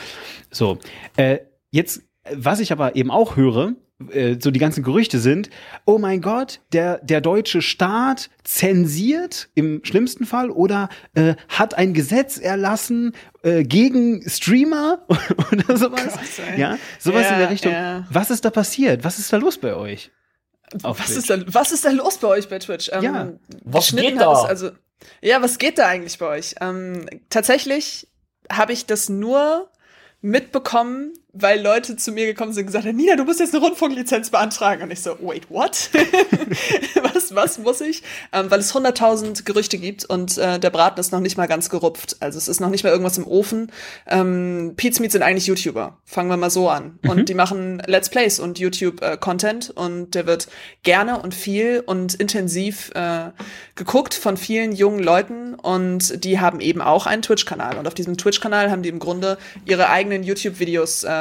So, 0.53 0.79
äh, 1.15 1.37
Jetzt, 1.71 2.03
was 2.29 2.59
ich 2.59 2.71
aber 2.71 2.95
eben 2.95 3.09
auch 3.09 3.35
höre, 3.35 3.73
äh, 4.09 4.37
so 4.39 4.51
die 4.51 4.59
ganzen 4.59 4.83
Gerüchte 4.83 5.19
sind, 5.19 5.49
oh 5.85 5.97
mein 5.97 6.21
Gott, 6.21 6.59
der, 6.73 6.99
der 6.99 7.21
deutsche 7.21 7.61
Staat 7.61 8.29
zensiert 8.43 9.49
im 9.55 9.81
schlimmsten 9.83 10.25
Fall 10.25 10.49
oder 10.49 10.89
äh, 11.13 11.35
hat 11.49 11.73
ein 11.75 11.93
Gesetz 11.93 12.37
erlassen 12.37 13.13
äh, 13.43 13.63
gegen 13.63 14.27
Streamer 14.27 15.05
oder 15.51 15.77
sowas. 15.77 16.13
Krass, 16.13 16.41
ja, 16.57 16.77
sowas 16.99 17.23
ja, 17.23 17.33
in 17.33 17.39
der 17.39 17.49
Richtung. 17.49 17.71
Ja. 17.71 18.07
Was 18.09 18.31
ist 18.31 18.45
da 18.45 18.49
passiert? 18.49 19.03
Was 19.03 19.19
ist 19.19 19.31
da 19.31 19.37
los 19.37 19.57
bei 19.57 19.75
euch? 19.75 20.11
Was 20.83 21.09
ist, 21.09 21.29
da, 21.29 21.37
was 21.47 21.73
ist 21.73 21.83
da 21.83 21.91
los 21.91 22.17
bei 22.17 22.29
euch 22.29 22.47
bei 22.47 22.59
Twitch? 22.59 22.89
Ähm, 22.93 23.03
ja, 23.03 23.33
was 23.63 23.93
geht 23.93 24.19
da? 24.19 24.31
Es, 24.31 24.45
also, 24.45 24.71
ja, 25.21 25.41
was 25.41 25.57
geht 25.57 25.77
da 25.77 25.87
eigentlich 25.87 26.17
bei 26.17 26.27
euch? 26.27 26.55
Ähm, 26.61 27.07
tatsächlich 27.29 28.07
habe 28.49 28.71
ich 28.71 28.85
das 28.85 29.09
nur 29.09 29.69
mitbekommen, 30.21 31.13
weil 31.33 31.61
Leute 31.61 31.95
zu 31.95 32.11
mir 32.11 32.25
gekommen 32.25 32.51
sind 32.51 32.63
und 32.63 32.67
gesagt 32.67 32.85
haben, 32.85 32.95
Nina, 32.95 33.15
du 33.15 33.23
musst 33.23 33.39
jetzt 33.39 33.55
eine 33.55 33.63
Rundfunklizenz 33.63 34.31
beantragen. 34.31 34.83
Und 34.83 34.91
ich 34.91 35.01
so, 35.01 35.17
wait, 35.21 35.49
what? 35.49 35.89
was, 37.13 37.33
was 37.33 37.57
muss 37.59 37.79
ich? 37.79 38.03
Ähm, 38.33 38.51
weil 38.51 38.59
es 38.59 38.73
100.000 38.73 39.45
Gerüchte 39.45 39.77
gibt 39.77 40.05
und 40.05 40.37
äh, 40.37 40.59
der 40.59 40.69
Braten 40.69 40.99
ist 40.99 41.11
noch 41.11 41.21
nicht 41.21 41.37
mal 41.37 41.47
ganz 41.47 41.69
gerupft. 41.69 42.17
Also 42.19 42.37
es 42.37 42.47
ist 42.47 42.59
noch 42.59 42.69
nicht 42.69 42.83
mal 42.83 42.89
irgendwas 42.89 43.17
im 43.17 43.25
Ofen. 43.25 43.71
Ähm, 44.07 44.75
Meat 44.81 45.11
sind 45.11 45.21
eigentlich 45.21 45.47
YouTuber. 45.47 45.97
Fangen 46.03 46.29
wir 46.29 46.37
mal 46.37 46.49
so 46.49 46.69
an. 46.69 46.99
Mhm. 47.01 47.09
Und 47.09 47.29
die 47.29 47.33
machen 47.33 47.81
Let's 47.85 48.09
Plays 48.09 48.39
und 48.39 48.59
YouTube-Content 48.59 49.69
äh, 49.69 49.79
und 49.79 50.15
der 50.15 50.27
wird 50.27 50.49
gerne 50.83 51.21
und 51.21 51.33
viel 51.33 51.81
und 51.85 52.13
intensiv 52.15 52.91
äh, 52.93 53.29
geguckt 53.75 54.13
von 54.13 54.35
vielen 54.35 54.73
jungen 54.73 54.99
Leuten 54.99 55.55
und 55.55 56.23
die 56.25 56.39
haben 56.39 56.59
eben 56.59 56.81
auch 56.81 57.05
einen 57.05 57.21
Twitch-Kanal. 57.21 57.77
Und 57.77 57.87
auf 57.87 57.93
diesem 57.93 58.17
Twitch-Kanal 58.17 58.69
haben 58.69 58.83
die 58.83 58.89
im 58.89 58.99
Grunde 58.99 59.37
ihre 59.65 59.89
eigenen 59.89 60.23
YouTube-Videos 60.23 61.03
äh, 61.03 61.20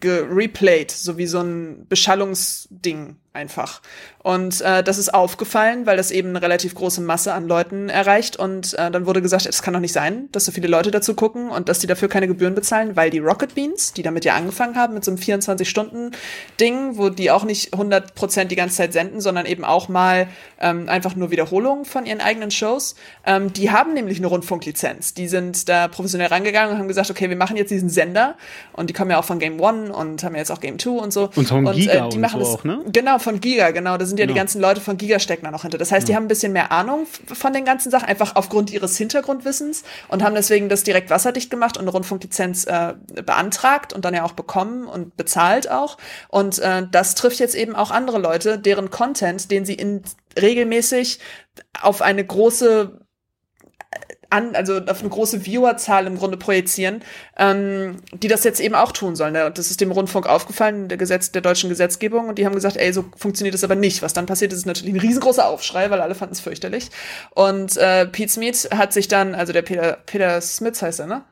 gereplayed, 0.00 0.90
so 0.90 1.18
wie 1.18 1.26
so 1.26 1.40
ein 1.40 1.86
Beschallungsding 1.88 3.16
einfach. 3.38 3.80
Und 4.18 4.60
äh, 4.60 4.82
das 4.82 4.98
ist 4.98 5.14
aufgefallen, 5.14 5.86
weil 5.86 5.96
das 5.96 6.10
eben 6.10 6.30
eine 6.30 6.42
relativ 6.42 6.74
große 6.74 7.00
Masse 7.00 7.32
an 7.32 7.46
Leuten 7.46 7.88
erreicht. 7.88 8.36
Und 8.36 8.74
äh, 8.74 8.90
dann 8.90 9.06
wurde 9.06 9.22
gesagt, 9.22 9.46
es 9.46 9.62
kann 9.62 9.72
doch 9.72 9.80
nicht 9.80 9.92
sein, 9.92 10.28
dass 10.32 10.44
so 10.44 10.52
viele 10.52 10.68
Leute 10.68 10.90
dazu 10.90 11.14
gucken 11.14 11.48
und 11.48 11.68
dass 11.68 11.78
die 11.78 11.86
dafür 11.86 12.08
keine 12.08 12.26
Gebühren 12.26 12.54
bezahlen, 12.54 12.96
weil 12.96 13.10
die 13.10 13.20
Rocket 13.20 13.54
Beans, 13.54 13.92
die 13.94 14.02
damit 14.02 14.24
ja 14.24 14.34
angefangen 14.34 14.76
haben, 14.76 14.94
mit 14.94 15.04
so 15.04 15.12
einem 15.12 15.20
24-Stunden-Ding, 15.20 16.98
wo 16.98 17.08
die 17.08 17.30
auch 17.30 17.44
nicht 17.44 17.72
100% 17.72 18.44
die 18.44 18.56
ganze 18.56 18.76
Zeit 18.76 18.92
senden, 18.92 19.20
sondern 19.20 19.46
eben 19.46 19.64
auch 19.64 19.88
mal 19.88 20.26
ähm, 20.60 20.88
einfach 20.88 21.14
nur 21.14 21.30
Wiederholungen 21.30 21.84
von 21.84 22.04
ihren 22.04 22.20
eigenen 22.20 22.50
Shows, 22.50 22.96
ähm, 23.24 23.52
die 23.52 23.70
haben 23.70 23.94
nämlich 23.94 24.18
eine 24.18 24.26
Rundfunklizenz. 24.26 25.14
Die 25.14 25.28
sind 25.28 25.68
da 25.68 25.88
professionell 25.88 26.28
rangegangen 26.28 26.72
und 26.72 26.78
haben 26.78 26.88
gesagt, 26.88 27.10
okay, 27.10 27.28
wir 27.30 27.36
machen 27.36 27.56
jetzt 27.56 27.70
diesen 27.70 27.88
Sender. 27.88 28.34
Und 28.72 28.90
die 28.90 28.94
kommen 28.94 29.10
ja 29.10 29.18
auch 29.18 29.24
von 29.24 29.38
Game 29.38 29.60
One 29.60 29.92
und 29.92 30.24
haben 30.24 30.34
jetzt 30.34 30.50
auch 30.50 30.60
Game 30.60 30.76
Two 30.78 30.98
und 30.98 31.12
so. 31.12 31.30
Und 31.36 31.46
von 31.46 31.66
und, 31.66 31.76
Giga 31.76 32.06
äh, 32.06 32.08
die 32.08 32.16
und 32.16 32.20
machen 32.20 32.40
so 32.40 32.52
das, 32.52 32.60
auch, 32.60 32.64
ne? 32.64 32.80
Genau, 32.92 33.18
von 33.28 33.40
Giga, 33.40 33.72
genau. 33.72 33.98
Da 33.98 34.06
sind 34.06 34.18
ja 34.18 34.24
Genau. 34.24 34.34
die 34.34 34.38
ganzen 34.38 34.62
Leute 34.62 34.80
von 34.80 34.96
Giga 34.96 35.18
stecken 35.18 35.44
da 35.44 35.50
noch 35.50 35.60
hinter. 35.62 35.76
Das 35.76 35.92
heißt, 35.92 36.08
die 36.08 36.16
haben 36.16 36.24
ein 36.24 36.28
bisschen 36.28 36.54
mehr 36.54 36.72
Ahnung 36.72 37.06
von 37.26 37.52
den 37.52 37.66
ganzen 37.66 37.90
Sachen, 37.90 38.08
einfach 38.08 38.36
aufgrund 38.36 38.70
ihres 38.70 38.96
Hintergrundwissens 38.96 39.82
und 40.08 40.22
haben 40.22 40.34
deswegen 40.34 40.70
das 40.70 40.82
direkt 40.82 41.10
wasserdicht 41.10 41.50
gemacht 41.50 41.76
und 41.76 41.82
eine 41.82 41.90
Rundfunklizenz 41.90 42.64
äh, 42.64 42.94
beantragt 43.22 43.92
und 43.92 44.06
dann 44.06 44.14
ja 44.14 44.24
auch 44.24 44.32
bekommen 44.32 44.86
und 44.86 45.14
bezahlt 45.18 45.70
auch. 45.70 45.98
Und 46.28 46.58
äh, 46.60 46.86
das 46.90 47.14
trifft 47.16 47.38
jetzt 47.38 47.54
eben 47.54 47.76
auch 47.76 47.90
andere 47.90 48.18
Leute, 48.18 48.58
deren 48.58 48.88
Content, 48.88 49.50
den 49.50 49.66
sie 49.66 49.74
in 49.74 50.02
regelmäßig 50.40 51.18
auf 51.82 52.00
eine 52.00 52.24
große 52.24 52.98
an, 54.30 54.54
also 54.54 54.78
auf 54.78 55.00
eine 55.00 55.08
große 55.08 55.40
Viewerzahl 55.40 56.06
im 56.06 56.18
Grunde 56.18 56.36
projizieren, 56.36 57.02
ähm, 57.36 57.96
die 58.12 58.28
das 58.28 58.44
jetzt 58.44 58.60
eben 58.60 58.74
auch 58.74 58.92
tun 58.92 59.16
sollen. 59.16 59.34
Das 59.34 59.70
ist 59.70 59.80
dem 59.80 59.90
Rundfunk 59.90 60.26
aufgefallen, 60.26 60.88
der 60.88 60.98
Gesetz 60.98 61.32
der 61.32 61.42
deutschen 61.42 61.70
Gesetzgebung, 61.70 62.28
und 62.28 62.38
die 62.38 62.44
haben 62.44 62.54
gesagt, 62.54 62.76
ey, 62.76 62.92
so 62.92 63.06
funktioniert 63.16 63.54
das 63.54 63.64
aber 63.64 63.74
nicht. 63.74 64.02
Was 64.02 64.12
dann 64.12 64.26
passiert 64.26 64.52
ist, 64.52 64.60
ist 64.60 64.66
natürlich 64.66 64.94
ein 64.94 65.00
riesengroßer 65.00 65.46
Aufschrei, 65.46 65.90
weil 65.90 66.00
alle 66.00 66.14
fanden 66.14 66.34
es 66.34 66.40
fürchterlich. 66.40 66.90
Und 67.34 67.76
äh, 67.78 68.06
Pete 68.06 68.30
Smith 68.32 68.68
hat 68.72 68.92
sich 68.92 69.08
dann, 69.08 69.34
also 69.34 69.52
der 69.52 69.62
Peter, 69.62 69.98
Peter 70.04 70.40
Smith 70.40 70.80
heißt 70.80 71.00
er, 71.00 71.06
ne? 71.06 71.24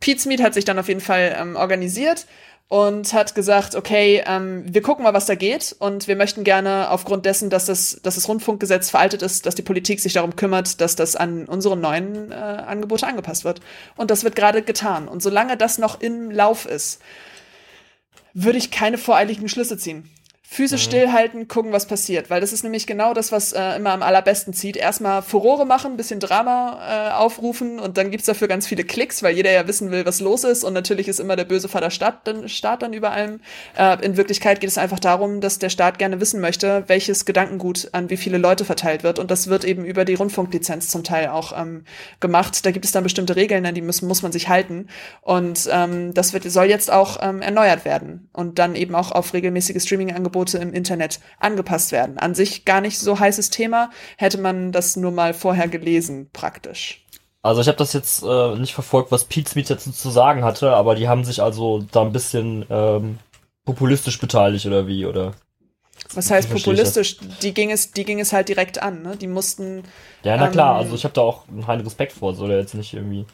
Pete 0.00 0.20
Smith 0.20 0.40
hat 0.40 0.54
sich 0.54 0.64
dann 0.64 0.78
auf 0.78 0.88
jeden 0.88 1.02
Fall 1.02 1.36
ähm, 1.38 1.56
organisiert 1.56 2.26
und 2.70 3.12
hat 3.14 3.34
gesagt, 3.34 3.74
okay, 3.74 4.22
ähm, 4.26 4.62
wir 4.64 4.80
gucken 4.80 5.02
mal, 5.02 5.12
was 5.12 5.26
da 5.26 5.34
geht 5.34 5.74
und 5.80 6.06
wir 6.06 6.14
möchten 6.14 6.44
gerne 6.44 6.88
aufgrund 6.90 7.26
dessen, 7.26 7.50
dass 7.50 7.66
das, 7.66 7.98
dass 8.04 8.14
das 8.14 8.28
Rundfunkgesetz 8.28 8.90
veraltet 8.90 9.22
ist, 9.22 9.44
dass 9.44 9.56
die 9.56 9.62
Politik 9.62 9.98
sich 9.98 10.12
darum 10.12 10.36
kümmert, 10.36 10.80
dass 10.80 10.94
das 10.94 11.16
an 11.16 11.46
unsere 11.46 11.76
neuen 11.76 12.30
äh, 12.30 12.34
Angebote 12.36 13.08
angepasst 13.08 13.44
wird. 13.44 13.60
Und 13.96 14.12
das 14.12 14.22
wird 14.22 14.36
gerade 14.36 14.62
getan. 14.62 15.08
Und 15.08 15.20
solange 15.20 15.56
das 15.56 15.78
noch 15.78 16.00
im 16.00 16.30
Lauf 16.30 16.64
ist, 16.64 17.02
würde 18.34 18.58
ich 18.58 18.70
keine 18.70 18.98
voreiligen 18.98 19.48
Schlüsse 19.48 19.76
ziehen. 19.76 20.08
Füße 20.52 20.78
stillhalten, 20.78 21.46
gucken, 21.46 21.70
was 21.70 21.86
passiert. 21.86 22.28
Weil 22.28 22.40
das 22.40 22.52
ist 22.52 22.64
nämlich 22.64 22.88
genau 22.88 23.14
das, 23.14 23.30
was 23.30 23.52
äh, 23.52 23.76
immer 23.76 23.92
am 23.92 24.02
allerbesten 24.02 24.52
zieht. 24.52 24.76
Erstmal 24.76 25.22
Furore 25.22 25.64
machen, 25.64 25.96
bisschen 25.96 26.18
Drama 26.18 26.80
äh, 26.82 27.12
aufrufen 27.12 27.78
und 27.78 27.96
dann 27.96 28.10
gibt's 28.10 28.26
dafür 28.26 28.48
ganz 28.48 28.66
viele 28.66 28.82
Klicks, 28.82 29.22
weil 29.22 29.36
jeder 29.36 29.52
ja 29.52 29.68
wissen 29.68 29.92
will, 29.92 30.04
was 30.06 30.18
los 30.18 30.42
ist. 30.42 30.64
Und 30.64 30.72
natürlich 30.72 31.06
ist 31.06 31.20
immer 31.20 31.36
der 31.36 31.44
böse 31.44 31.68
Vater 31.68 31.92
Staat 31.92 32.26
dann, 32.26 32.48
Staat 32.48 32.82
dann 32.82 32.92
über 32.92 33.12
allem. 33.12 33.38
Äh, 33.78 34.04
in 34.04 34.16
Wirklichkeit 34.16 34.60
geht 34.60 34.68
es 34.68 34.76
einfach 34.76 34.98
darum, 34.98 35.40
dass 35.40 35.60
der 35.60 35.68
Staat 35.68 36.00
gerne 36.00 36.20
wissen 36.20 36.40
möchte, 36.40 36.82
welches 36.88 37.26
Gedankengut 37.26 37.88
an 37.92 38.10
wie 38.10 38.16
viele 38.16 38.36
Leute 38.36 38.64
verteilt 38.64 39.04
wird. 39.04 39.20
Und 39.20 39.30
das 39.30 39.46
wird 39.46 39.64
eben 39.64 39.84
über 39.84 40.04
die 40.04 40.14
Rundfunklizenz 40.14 40.88
zum 40.88 41.04
Teil 41.04 41.28
auch 41.28 41.56
ähm, 41.56 41.84
gemacht. 42.18 42.66
Da 42.66 42.72
gibt 42.72 42.84
es 42.84 42.90
dann 42.90 43.04
bestimmte 43.04 43.36
Regeln, 43.36 43.64
an 43.66 43.76
die 43.76 43.82
müssen, 43.82 44.08
muss 44.08 44.22
man 44.22 44.32
sich 44.32 44.48
halten. 44.48 44.88
Und 45.22 45.68
ähm, 45.70 46.12
das 46.12 46.32
wird, 46.32 46.42
soll 46.50 46.66
jetzt 46.66 46.90
auch 46.90 47.18
ähm, 47.22 47.40
erneuert 47.40 47.84
werden 47.84 48.28
und 48.32 48.58
dann 48.58 48.74
eben 48.74 48.96
auch 48.96 49.12
auf 49.12 49.32
regelmäßige 49.32 49.80
Streaming-Angebote 49.80 50.39
im 50.58 50.72
Internet 50.72 51.20
angepasst 51.38 51.92
werden. 51.92 52.18
An 52.18 52.34
sich 52.34 52.64
gar 52.64 52.80
nicht 52.80 52.98
so 52.98 53.18
heißes 53.18 53.50
Thema, 53.50 53.90
hätte 54.16 54.38
man 54.38 54.72
das 54.72 54.96
nur 54.96 55.10
mal 55.10 55.34
vorher 55.34 55.68
gelesen, 55.68 56.30
praktisch. 56.32 57.04
Also 57.42 57.60
ich 57.62 57.68
habe 57.68 57.78
das 57.78 57.92
jetzt 57.92 58.22
äh, 58.22 58.54
nicht 58.56 58.74
verfolgt, 58.74 59.10
was 59.12 59.24
Pete 59.24 59.50
Smith 59.50 59.68
jetzt 59.68 59.92
zu 59.98 60.10
sagen 60.10 60.44
hatte, 60.44 60.72
aber 60.72 60.94
die 60.94 61.08
haben 61.08 61.24
sich 61.24 61.42
also 61.42 61.82
da 61.90 62.02
ein 62.02 62.12
bisschen 62.12 62.66
ähm, 62.68 63.18
populistisch 63.64 64.18
beteiligt 64.20 64.66
oder 64.66 64.86
wie, 64.86 65.06
oder? 65.06 65.32
Was 66.14 66.30
heißt 66.30 66.50
populistisch? 66.50 67.18
Die 67.42 67.54
ging 67.54 67.70
es, 67.70 67.92
die 67.92 68.04
ging 68.04 68.20
es 68.20 68.32
halt 68.32 68.48
direkt 68.48 68.82
an. 68.82 69.02
Ne? 69.02 69.16
Die 69.16 69.26
mussten. 69.26 69.84
Ja, 70.22 70.36
na 70.36 70.48
klar, 70.48 70.74
Ähm, 70.74 70.84
also 70.84 70.94
ich 70.96 71.04
habe 71.04 71.14
da 71.14 71.20
auch 71.20 71.46
einen 71.48 71.66
heiden 71.66 71.84
Respekt 71.84 72.12
vor, 72.12 72.34
soll 72.34 72.50
er 72.50 72.58
jetzt 72.58 72.74
nicht 72.74 72.94
irgendwie. 72.94 73.26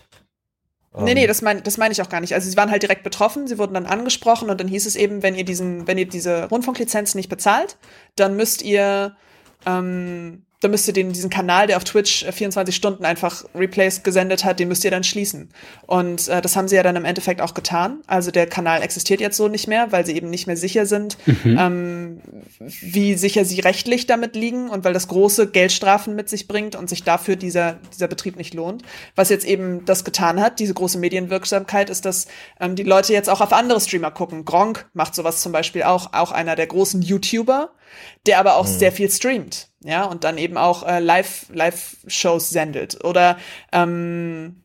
Nee, 0.99 1.11
ähm, 1.11 1.15
nee, 1.19 1.27
das 1.27 1.43
meine 1.43 1.61
das 1.61 1.77
mein 1.77 1.93
ich 1.93 2.01
auch 2.01 2.09
gar 2.09 2.21
nicht. 2.21 2.35
Also 2.35 2.49
sie 2.49 2.57
waren 2.57 2.71
halt 2.71 2.83
direkt 2.83 3.03
betroffen, 3.03 3.47
sie 3.47 3.59
wurden 3.59 3.75
dann 3.75 3.87
angesprochen 3.87 4.49
und 4.49 4.59
dann 4.61 4.69
hieß 4.69 4.87
es 4.87 4.97
eben, 4.97 5.23
wenn 5.23 5.35
ihr 5.35 5.45
diesen, 5.45 5.87
wenn 5.87 5.99
ihr 5.99 6.09
diese 6.09 6.49
Rundfunklizenz 6.49 7.15
nicht 7.15 7.29
bezahlt, 7.29 7.77
dann 8.17 8.37
müsst 8.37 8.63
ihr, 8.63 9.15
ähm, 9.67 10.46
dann 10.67 10.73
müsst 10.73 10.89
ihr 10.89 10.95
den, 10.95 11.13
diesen 11.13 11.31
Kanal, 11.31 11.69
der 11.69 11.77
auf 11.77 11.85
Twitch 11.85 12.25
äh, 12.25 12.33
24 12.33 12.75
Stunden 12.75 13.05
einfach 13.05 13.45
Replays 13.55 14.03
gesendet 14.03 14.45
hat, 14.45 14.59
den 14.59 14.67
müsst 14.67 14.85
ihr 14.85 14.91
dann 14.91 15.05
schließen. 15.05 15.49
Und 15.87 16.27
äh, 16.27 16.43
das 16.43 16.57
haben 16.57 16.67
sie 16.67 16.75
ja 16.75 16.83
dann 16.83 16.97
im 16.97 17.05
Endeffekt 17.05 17.41
auch 17.41 17.55
getan. 17.55 18.01
Also 18.09 18.33
der 18.33 18.49
Kanal 18.49 18.83
existiert 18.83 19.21
jetzt 19.21 19.37
so 19.37 19.47
nicht 19.47 19.69
mehr, 19.69 19.93
weil 19.93 20.05
sie 20.05 20.17
eben 20.17 20.29
nicht 20.29 20.49
mehr 20.49 20.57
sicher 20.57 20.85
sind, 20.85 21.19
ähm, 21.45 22.21
wie 22.59 23.15
sicher 23.15 23.45
sie 23.45 23.61
rechtlich 23.61 24.07
damit 24.07 24.35
liegen 24.35 24.69
und 24.69 24.85
weil 24.85 24.93
das 24.93 25.07
große 25.07 25.47
Geldstrafen 25.47 26.17
mit 26.17 26.29
sich 26.29 26.49
bringt 26.49 26.75
und 26.75 26.91
sich 26.91 27.05
dafür 27.05 27.37
dieser, 27.37 27.79
dieser 27.95 28.09
Betrieb 28.09 28.37
nicht 28.37 28.53
lohnt. 28.53 28.83
Was 29.15 29.29
jetzt 29.29 29.47
eben 29.47 29.85
das 29.85 30.05
getan 30.05 30.41
hat, 30.41 30.59
diese 30.59 30.75
große 30.75 30.99
Medienwirksamkeit, 30.99 31.91
ist, 31.91 32.05
dass 32.05 32.27
ähm, 32.59 32.75
die 32.75 32.83
Leute 32.83 33.13
jetzt 33.13 33.31
auch 33.31 33.41
auf 33.41 33.53
andere 33.53 33.81
Streamer 33.81 34.11
gucken. 34.11 34.45
Gronk 34.45 34.89
macht 34.95 35.15
sowas 35.15 35.43
zum 35.43 35.53
Beispiel 35.53 35.85
auch, 35.85 36.13
auch 36.13 36.33
einer 36.33 36.57
der 36.57 36.67
großen 36.67 37.03
YouTuber, 37.03 37.71
der 38.27 38.41
aber 38.41 38.57
auch 38.57 38.67
sehr 38.67 38.93
viel 38.93 39.11
streamt, 39.11 39.69
ja, 39.87 40.05
und 40.05 40.25
dann 40.25 40.37
eben 40.37 40.57
auch 40.59 40.87
äh, 40.87 40.99
Live, 40.99 41.47
Live-Shows 41.53 42.51
sendet. 42.51 43.05
Oder 43.05 43.39
ähm, 43.73 44.63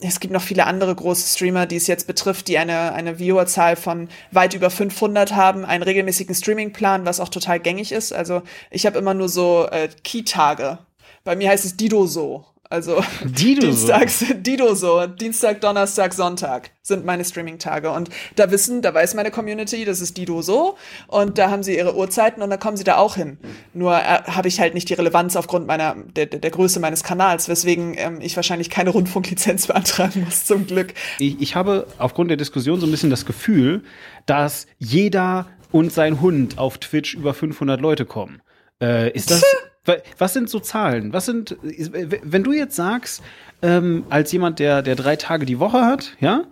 es 0.00 0.20
gibt 0.20 0.32
noch 0.32 0.42
viele 0.42 0.66
andere 0.66 0.94
große 0.94 1.34
Streamer, 1.34 1.64
die 1.66 1.76
es 1.76 1.86
jetzt 1.86 2.06
betrifft, 2.06 2.48
die 2.48 2.58
eine, 2.58 2.92
eine 2.92 3.18
Viewerzahl 3.18 3.76
von 3.76 4.08
weit 4.30 4.52
über 4.52 4.68
500 4.68 5.34
haben, 5.34 5.64
einen 5.64 5.82
regelmäßigen 5.82 6.34
Streamingplan, 6.34 7.06
was 7.06 7.20
auch 7.20 7.30
total 7.30 7.58
gängig 7.58 7.92
ist. 7.92 8.12
Also 8.12 8.42
ich 8.70 8.84
habe 8.84 8.98
immer 8.98 9.14
nur 9.14 9.28
so 9.30 9.66
äh, 9.70 9.88
Key-Tage. 10.04 10.78
Bei 11.24 11.34
mir 11.36 11.48
heißt 11.48 11.64
es 11.64 11.76
Dido 11.76 12.06
so. 12.06 12.44
Also 12.72 13.04
Dido 13.22 13.60
so. 13.60 13.66
Dienstags, 13.66 14.24
Dido 14.38 14.74
so, 14.74 15.06
Dienstag, 15.06 15.60
Donnerstag, 15.60 16.14
Sonntag 16.14 16.70
sind 16.80 17.04
meine 17.04 17.22
Streaming-Tage. 17.22 17.90
Und 17.90 18.08
da 18.36 18.50
wissen, 18.50 18.80
da 18.80 18.94
weiß 18.94 19.12
meine 19.12 19.30
Community, 19.30 19.84
das 19.84 20.00
ist 20.00 20.16
Dido 20.16 20.40
so. 20.40 20.78
Und 21.06 21.36
da 21.36 21.50
haben 21.50 21.62
sie 21.62 21.76
ihre 21.76 21.94
Uhrzeiten 21.94 22.42
und 22.42 22.48
da 22.48 22.56
kommen 22.56 22.78
sie 22.78 22.84
da 22.84 22.96
auch 22.96 23.16
hin. 23.16 23.36
Nur 23.74 23.94
äh, 23.94 24.22
habe 24.24 24.48
ich 24.48 24.58
halt 24.58 24.72
nicht 24.72 24.88
die 24.88 24.94
Relevanz 24.94 25.36
aufgrund 25.36 25.66
meiner, 25.66 25.96
der, 26.16 26.24
der 26.24 26.40
der 26.40 26.50
Größe 26.50 26.80
meines 26.80 27.04
Kanals, 27.04 27.46
weswegen 27.50 27.92
ähm, 27.98 28.22
ich 28.22 28.36
wahrscheinlich 28.36 28.70
keine 28.70 28.88
Rundfunklizenz 28.88 29.66
beantragen 29.66 30.24
muss, 30.24 30.46
zum 30.46 30.66
Glück. 30.66 30.94
Ich, 31.18 31.42
ich 31.42 31.54
habe 31.54 31.86
aufgrund 31.98 32.30
der 32.30 32.38
Diskussion 32.38 32.80
so 32.80 32.86
ein 32.86 32.90
bisschen 32.90 33.10
das 33.10 33.26
Gefühl, 33.26 33.82
dass 34.24 34.66
jeder 34.78 35.46
und 35.72 35.92
sein 35.92 36.22
Hund 36.22 36.56
auf 36.56 36.78
Twitch 36.78 37.12
über 37.12 37.34
500 37.34 37.82
Leute 37.82 38.06
kommen. 38.06 38.40
Äh, 38.80 39.10
ist 39.12 39.30
das. 39.30 39.44
wa- 39.84 39.96
Was 40.18 40.32
sind 40.32 40.48
so 40.48 40.60
Zahlen? 40.60 41.12
Was 41.12 41.26
sind, 41.26 41.56
wenn 41.62 42.42
du 42.44 42.52
jetzt 42.52 42.76
sagst, 42.76 43.22
ähm, 43.62 44.04
als 44.10 44.32
jemand, 44.32 44.58
der, 44.58 44.82
der 44.82 44.94
drei 44.96 45.16
Tage 45.16 45.46
die 45.46 45.58
Woche 45.58 45.84
hat, 45.84 46.16
ja, 46.20 46.44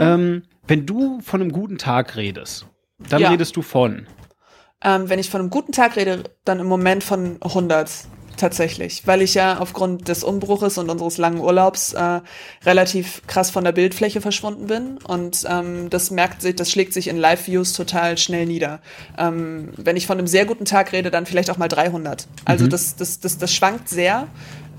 ähm, 0.00 0.42
wenn 0.66 0.84
du 0.86 1.20
von 1.20 1.40
einem 1.40 1.52
guten 1.52 1.78
Tag 1.78 2.16
redest, 2.16 2.66
dann 3.08 3.20
Ja. 3.22 3.30
redest 3.30 3.56
du 3.56 3.62
von. 3.62 4.06
Ähm, 4.82 5.08
wenn 5.08 5.18
ich 5.18 5.30
von 5.30 5.40
einem 5.40 5.50
guten 5.50 5.72
Tag 5.72 5.96
rede, 5.96 6.24
dann 6.44 6.60
im 6.60 6.66
Moment 6.66 7.02
von 7.04 7.38
100 7.42 7.90
tatsächlich, 8.36 9.06
weil 9.06 9.22
ich 9.22 9.34
ja 9.34 9.58
aufgrund 9.58 10.08
des 10.08 10.24
Umbruches 10.24 10.78
und 10.78 10.90
unseres 10.90 11.18
langen 11.18 11.40
Urlaubs 11.40 11.92
äh, 11.92 12.20
relativ 12.64 13.22
krass 13.26 13.50
von 13.50 13.64
der 13.64 13.72
Bildfläche 13.72 14.20
verschwunden 14.20 14.66
bin 14.66 14.98
und 14.98 15.44
ähm, 15.48 15.90
das 15.90 16.10
merkt 16.10 16.42
sich, 16.42 16.56
das 16.56 16.70
schlägt 16.70 16.92
sich 16.92 17.08
in 17.08 17.16
Live-Views 17.16 17.72
total 17.72 18.18
schnell 18.18 18.46
nieder. 18.46 18.80
Ähm, 19.18 19.70
wenn 19.76 19.96
ich 19.96 20.06
von 20.06 20.18
einem 20.18 20.26
sehr 20.26 20.46
guten 20.46 20.64
Tag 20.64 20.92
rede, 20.92 21.10
dann 21.10 21.26
vielleicht 21.26 21.50
auch 21.50 21.58
mal 21.58 21.68
300. 21.68 22.26
Also 22.44 22.66
das, 22.66 22.96
das, 22.96 23.20
das, 23.20 23.38
das 23.38 23.52
schwankt 23.52 23.88
sehr. 23.88 24.28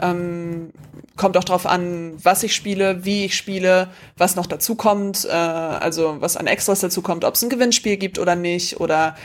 Ähm, 0.02 0.72
kommt 1.16 1.36
auch 1.36 1.44
drauf 1.44 1.66
an, 1.66 2.14
was 2.24 2.44
ich 2.44 2.56
spiele, 2.56 3.04
wie 3.04 3.26
ich 3.26 3.36
spiele, 3.36 3.90
was 4.18 4.36
noch 4.36 4.46
dazu 4.46 4.76
kommt, 4.76 5.26
äh, 5.26 5.32
also 5.32 6.18
was 6.20 6.38
an 6.38 6.48
Extras 6.48 6.80
dazu 6.80 7.02
kommt, 7.02 7.26
ob 7.26 7.34
es 7.34 7.42
ein 7.42 7.50
Gewinnspiel 7.50 7.98
gibt 7.98 8.20
oder 8.20 8.36
nicht 8.36 8.80
oder 8.80 9.16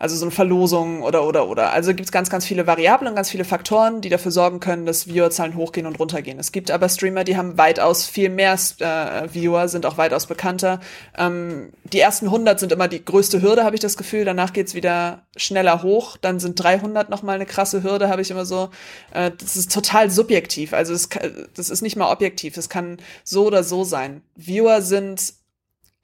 also 0.00 0.14
so 0.14 0.24
eine 0.24 0.30
Verlosung 0.30 1.02
oder 1.02 1.26
oder 1.26 1.48
oder. 1.48 1.72
Also 1.72 1.90
gibt 1.92 2.04
es 2.06 2.12
ganz, 2.12 2.30
ganz 2.30 2.46
viele 2.46 2.68
Variablen 2.68 3.08
und 3.10 3.16
ganz 3.16 3.30
viele 3.30 3.44
Faktoren, 3.44 4.00
die 4.00 4.08
dafür 4.08 4.30
sorgen 4.30 4.60
können, 4.60 4.86
dass 4.86 5.04
Viewerzahlen 5.08 5.56
hochgehen 5.56 5.86
und 5.86 5.98
runtergehen. 5.98 6.38
Es 6.38 6.52
gibt 6.52 6.70
aber 6.70 6.88
Streamer, 6.88 7.24
die 7.24 7.36
haben 7.36 7.58
weitaus 7.58 8.06
viel 8.06 8.28
mehr 8.30 8.52
äh, 8.78 9.28
Viewer, 9.34 9.66
sind 9.66 9.86
auch 9.86 9.98
weitaus 9.98 10.26
bekannter. 10.26 10.78
Ähm, 11.16 11.72
die 11.92 11.98
ersten 11.98 12.26
100 12.26 12.60
sind 12.60 12.70
immer 12.70 12.86
die 12.86 13.04
größte 13.04 13.42
Hürde, 13.42 13.64
habe 13.64 13.74
ich 13.74 13.80
das 13.80 13.96
Gefühl. 13.96 14.24
Danach 14.24 14.52
geht's 14.52 14.74
wieder 14.74 15.26
schneller 15.36 15.82
hoch. 15.82 16.16
Dann 16.16 16.38
sind 16.38 16.62
300 16.62 17.10
nochmal 17.10 17.34
eine 17.34 17.46
krasse 17.46 17.82
Hürde, 17.82 18.08
habe 18.08 18.22
ich 18.22 18.30
immer 18.30 18.44
so. 18.46 18.70
Äh, 19.12 19.32
das 19.36 19.56
ist 19.56 19.72
total 19.74 20.10
subjektiv. 20.10 20.74
Also 20.74 20.92
das, 20.92 21.08
ka- 21.08 21.28
das 21.56 21.70
ist 21.70 21.82
nicht 21.82 21.96
mal 21.96 22.12
objektiv. 22.12 22.56
Es 22.56 22.68
kann 22.68 22.98
so 23.24 23.46
oder 23.46 23.64
so 23.64 23.82
sein. 23.82 24.22
Viewer 24.36 24.80
sind 24.80 25.34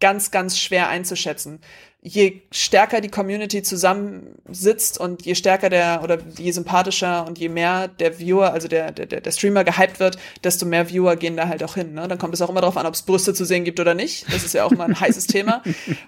ganz, 0.00 0.30
ganz 0.32 0.58
schwer 0.58 0.88
einzuschätzen. 0.88 1.60
Je 2.06 2.42
stärker 2.52 3.00
die 3.00 3.08
Community 3.08 3.62
zusammensitzt 3.62 5.00
und 5.00 5.24
je 5.24 5.34
stärker 5.34 5.70
der 5.70 6.02
oder 6.02 6.18
je 6.36 6.52
sympathischer 6.52 7.26
und 7.26 7.38
je 7.38 7.48
mehr 7.48 7.88
der 7.88 8.18
Viewer, 8.18 8.52
also 8.52 8.68
der, 8.68 8.92
der, 8.92 9.06
der 9.22 9.30
Streamer 9.32 9.64
gehypt 9.64 10.00
wird, 10.00 10.18
desto 10.44 10.66
mehr 10.66 10.90
Viewer 10.90 11.16
gehen 11.16 11.34
da 11.34 11.48
halt 11.48 11.64
auch 11.64 11.76
hin. 11.76 11.94
Ne? 11.94 12.06
Dann 12.06 12.18
kommt 12.18 12.34
es 12.34 12.42
auch 12.42 12.50
immer 12.50 12.60
darauf 12.60 12.76
an, 12.76 12.84
ob 12.84 12.92
es 12.92 13.02
Brüste 13.02 13.32
zu 13.32 13.46
sehen 13.46 13.64
gibt 13.64 13.80
oder 13.80 13.94
nicht. 13.94 14.26
Das 14.30 14.44
ist 14.44 14.52
ja 14.52 14.64
auch 14.64 14.72
immer 14.72 14.84
ein 14.84 15.00
heißes 15.00 15.28
Thema. 15.28 15.62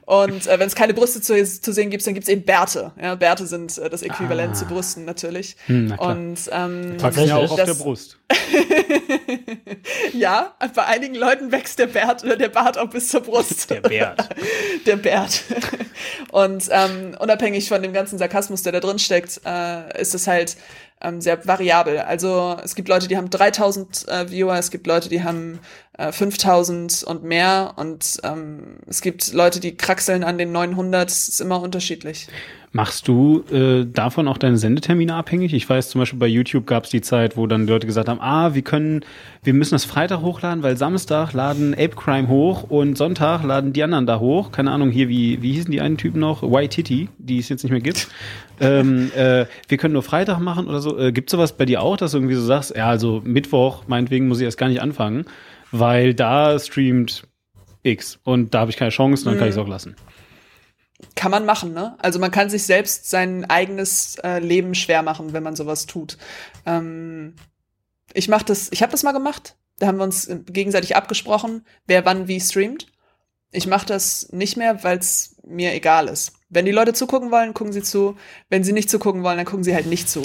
Und 0.05 0.47
äh, 0.47 0.59
wenn 0.59 0.66
es 0.66 0.74
keine 0.74 0.93
Brüste 0.93 1.23
zu, 1.23 1.43
zu 1.43 1.73
sehen 1.73 1.89
gibt, 1.89 2.06
dann 2.06 2.12
gibt 2.12 2.24
es 2.24 2.32
eben 2.32 2.43
Bärte. 2.43 2.93
Ja? 3.01 3.14
Bärte 3.14 3.47
sind 3.47 3.78
äh, 3.78 3.89
das 3.89 4.02
Äquivalent 4.02 4.52
ah. 4.52 4.55
zu 4.55 4.66
Brüsten 4.66 5.06
natürlich. 5.06 5.56
Hm, 5.64 5.94
und 5.98 6.39
ähm, 6.52 6.98
Tatsächlich 6.98 7.31
ja 7.31 7.36
auch 7.39 7.52
auf 7.52 7.64
der 7.64 7.73
Brust. 7.73 8.18
ja, 10.12 10.55
bei 10.74 10.85
einigen 10.85 11.14
Leuten 11.14 11.52
wächst 11.52 11.78
der 11.78 11.86
Bart 11.86 12.23
oder 12.23 12.36
der 12.36 12.48
Bart 12.51 12.77
auch 12.77 12.90
bis 12.90 13.09
zur 13.09 13.23
Brust. 13.23 13.70
Der 13.70 13.81
Bärt. 13.81 14.28
der 14.86 14.97
Bärt. 14.97 15.44
Und 16.33 16.69
ähm, 16.71 17.17
unabhängig 17.19 17.69
von 17.69 17.83
dem 17.83 17.93
ganzen 17.93 18.19
Sarkasmus, 18.19 18.63
der 18.63 18.73
da 18.73 18.81
drin 18.81 18.99
steckt, 18.99 19.41
äh, 19.45 20.01
ist 20.01 20.15
es 20.15 20.27
halt 20.27 20.57
ähm, 21.01 21.20
sehr 21.20 21.47
variabel. 21.47 21.98
Also 21.98 22.56
es 22.62 22.74
gibt 22.74 22.89
Leute, 22.89 23.09
die 23.09 23.16
haben 23.16 23.28
3000 23.28 24.09
äh, 24.09 24.31
Viewer, 24.31 24.56
es 24.59 24.70
gibt 24.70 24.86
Leute, 24.86 25.09
die 25.09 25.23
haben 25.23 25.59
äh, 25.98 26.10
5000 26.10 27.05
und 27.05 27.23
mehr 27.23 27.74
und 27.77 28.18
ähm, 28.24 28.78
es 28.86 29.02
gibt 29.02 29.32
Leute, 29.32 29.60
die 29.60 29.77
kraxeln 29.77 30.24
an 30.24 30.39
den 30.39 30.52
900, 30.52 31.10
es 31.10 31.28
ist 31.28 31.40
immer 31.40 31.60
unterschiedlich. 31.60 32.28
Machst 32.73 33.09
du 33.09 33.43
äh, 33.51 33.86
davon 33.86 34.28
auch 34.28 34.36
deine 34.36 34.59
Sendetermine 34.59 35.14
abhängig? 35.14 35.55
Ich 35.55 35.66
weiß 35.66 35.89
zum 35.89 36.01
Beispiel 36.01 36.18
bei 36.18 36.27
YouTube 36.27 36.66
gab 36.66 36.85
es 36.85 36.90
die 36.90 37.01
Zeit, 37.01 37.36
wo 37.36 37.47
dann 37.47 37.66
Leute 37.66 37.86
gesagt 37.86 38.09
haben, 38.09 38.20
ah, 38.20 38.55
wir 38.55 38.60
können, 38.60 39.02
wir 39.43 39.55
müssen 39.55 39.74
das 39.74 39.86
Freitag 39.86 40.20
hochladen, 40.20 40.62
weil 40.62 40.77
Samstag 40.77 41.32
laden 41.32 41.73
Ape 41.73 41.97
Crime 41.97 42.28
hoch 42.28 42.64
und 42.64 42.98
Sonntag 42.98 43.43
laden 43.44 43.73
die 43.73 43.82
anderen 43.82 44.06
da 44.06 44.20
hoch. 44.20 44.52
Keine 44.52 44.73
Ahnung, 44.73 44.90
hier, 44.90 45.09
wie, 45.09 45.40
wie 45.40 45.52
hießen 45.52 45.70
die 45.70 45.81
einen 45.81 45.97
Typen 45.97 46.20
noch? 46.20 46.43
Titty, 46.68 47.09
die 47.16 47.39
es 47.39 47.48
jetzt 47.48 47.62
nicht 47.62 47.73
mehr 47.73 47.81
gibt. 47.81 48.09
Ähm, 48.61 49.11
äh, 49.15 49.47
wir 49.69 49.78
können 49.78 49.95
nur 49.95 50.03
Freitag 50.03 50.39
machen 50.39 50.69
oder 50.69 50.81
so. 50.81 50.99
Äh, 50.99 51.12
gibt 51.12 51.31
sowas 51.31 51.57
bei 51.57 51.65
dir 51.65 51.83
auch, 51.83 51.97
dass 51.97 52.12
du 52.12 52.19
irgendwie 52.19 52.35
so 52.35 52.45
sagst, 52.45 52.74
ja, 52.77 52.89
also 52.89 53.23
Mittwoch, 53.24 53.85
meinetwegen 53.87 54.28
muss 54.28 54.39
ich 54.39 54.45
erst 54.45 54.59
gar 54.59 54.69
nicht 54.69 54.81
anfangen, 54.81 55.24
weil 55.73 56.15
da 56.15 56.59
streamt 56.59 57.27
X 57.83 58.19
und 58.24 58.55
da 58.55 58.61
habe 58.61 58.70
ich 58.70 58.77
keine 58.77 58.91
Chance, 58.91 59.24
dann 59.24 59.35
mhm. 59.35 59.39
kann 59.39 59.49
ich 59.49 59.55
es 59.55 59.59
auch 59.59 59.69
lassen 59.69 59.97
kann 61.15 61.31
man 61.31 61.45
machen, 61.45 61.73
ne? 61.73 61.97
Also 61.99 62.19
man 62.19 62.31
kann 62.31 62.51
sich 62.51 62.65
selbst 62.65 63.11
sein 63.11 63.45
eigenes 63.51 64.16
äh, 64.23 64.39
Leben 64.39 64.74
schwer 64.74 65.03
machen, 65.03 65.33
wenn 65.33 65.43
man 65.43 65.57
sowas 65.57 65.87
tut. 65.87 66.16
Ähm, 66.65 67.35
ich 68.12 68.28
mach 68.28 68.43
das, 68.43 68.69
ich 68.73 68.83
habe 68.83 68.93
das 68.93 69.03
mal 69.03 69.12
gemacht. 69.12 69.57
Da 69.78 69.87
haben 69.87 69.99
wir 69.99 70.05
uns 70.05 70.31
gegenseitig 70.47 70.97
abgesprochen, 70.97 71.66
wer 71.87 72.05
wann 72.07 72.28
wie 72.28 72.41
streamt. 72.41 72.87
Ich 73.53 73.66
mache 73.66 73.87
das 73.87 74.28
nicht 74.33 74.57
mehr, 74.57 74.83
weil 74.85 74.99
es 74.99 75.37
mir 75.45 75.74
egal 75.74 76.09
ist. 76.09 76.33
Wenn 76.48 76.64
die 76.64 76.73
Leute 76.73 76.93
zugucken 76.93 77.32
wollen, 77.32 77.55
gucken 77.55 77.73
sie 77.73 77.82
zu. 77.82 78.16
Wenn 78.48 78.62
sie 78.62 78.73
nicht 78.73 78.89
zugucken 78.89 79.24
wollen, 79.24 79.36
dann 79.36 79.47
gucken 79.47 79.64
sie 79.64 79.74
halt 79.74 79.86
nicht 79.86 80.09
zu. 80.09 80.23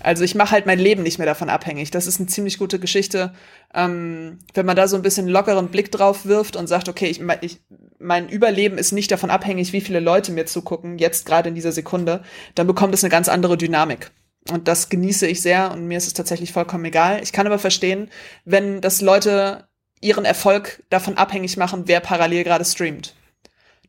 Also 0.00 0.22
ich 0.22 0.36
mache 0.36 0.52
halt 0.52 0.66
mein 0.66 0.78
Leben 0.78 1.02
nicht 1.02 1.18
mehr 1.18 1.26
davon 1.26 1.50
abhängig. 1.50 1.90
Das 1.90 2.06
ist 2.06 2.20
eine 2.20 2.28
ziemlich 2.28 2.58
gute 2.58 2.78
Geschichte. 2.78 3.34
Ähm, 3.74 4.38
wenn 4.54 4.66
man 4.66 4.76
da 4.76 4.86
so 4.86 4.94
ein 4.94 5.02
bisschen 5.02 5.26
lockeren 5.26 5.68
Blick 5.68 5.90
drauf 5.90 6.26
wirft 6.26 6.54
und 6.54 6.68
sagt, 6.68 6.88
okay, 6.88 7.06
ich, 7.06 7.20
ich, 7.40 7.60
mein 7.98 8.28
Überleben 8.28 8.78
ist 8.78 8.92
nicht 8.92 9.10
davon 9.10 9.30
abhängig, 9.30 9.72
wie 9.72 9.80
viele 9.80 9.98
Leute 9.98 10.30
mir 10.30 10.46
zugucken, 10.46 10.98
jetzt 10.98 11.26
gerade 11.26 11.48
in 11.48 11.56
dieser 11.56 11.72
Sekunde, 11.72 12.22
dann 12.54 12.68
bekommt 12.68 12.94
es 12.94 13.02
eine 13.02 13.10
ganz 13.10 13.28
andere 13.28 13.58
Dynamik. 13.58 14.12
Und 14.50 14.68
das 14.68 14.90
genieße 14.90 15.26
ich 15.26 15.42
sehr 15.42 15.72
und 15.72 15.88
mir 15.88 15.98
ist 15.98 16.06
es 16.06 16.12
tatsächlich 16.12 16.52
vollkommen 16.52 16.84
egal. 16.84 17.20
Ich 17.22 17.32
kann 17.32 17.46
aber 17.46 17.58
verstehen, 17.58 18.10
wenn 18.44 18.80
das 18.80 19.00
Leute 19.00 19.66
ihren 20.00 20.24
Erfolg 20.24 20.84
davon 20.90 21.16
abhängig 21.16 21.56
machen, 21.56 21.84
wer 21.86 22.00
parallel 22.00 22.44
gerade 22.44 22.64
streamt. 22.64 23.14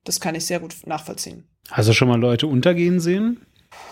Das 0.06 0.20
kann 0.20 0.36
ich 0.36 0.46
sehr 0.46 0.60
gut 0.60 0.76
nachvollziehen. 0.86 1.44
Hast 1.72 1.90
du 1.90 1.94
schon 1.94 2.08
mal 2.08 2.20
Leute 2.20 2.48
untergehen 2.48 3.00
sehen? 3.00 3.42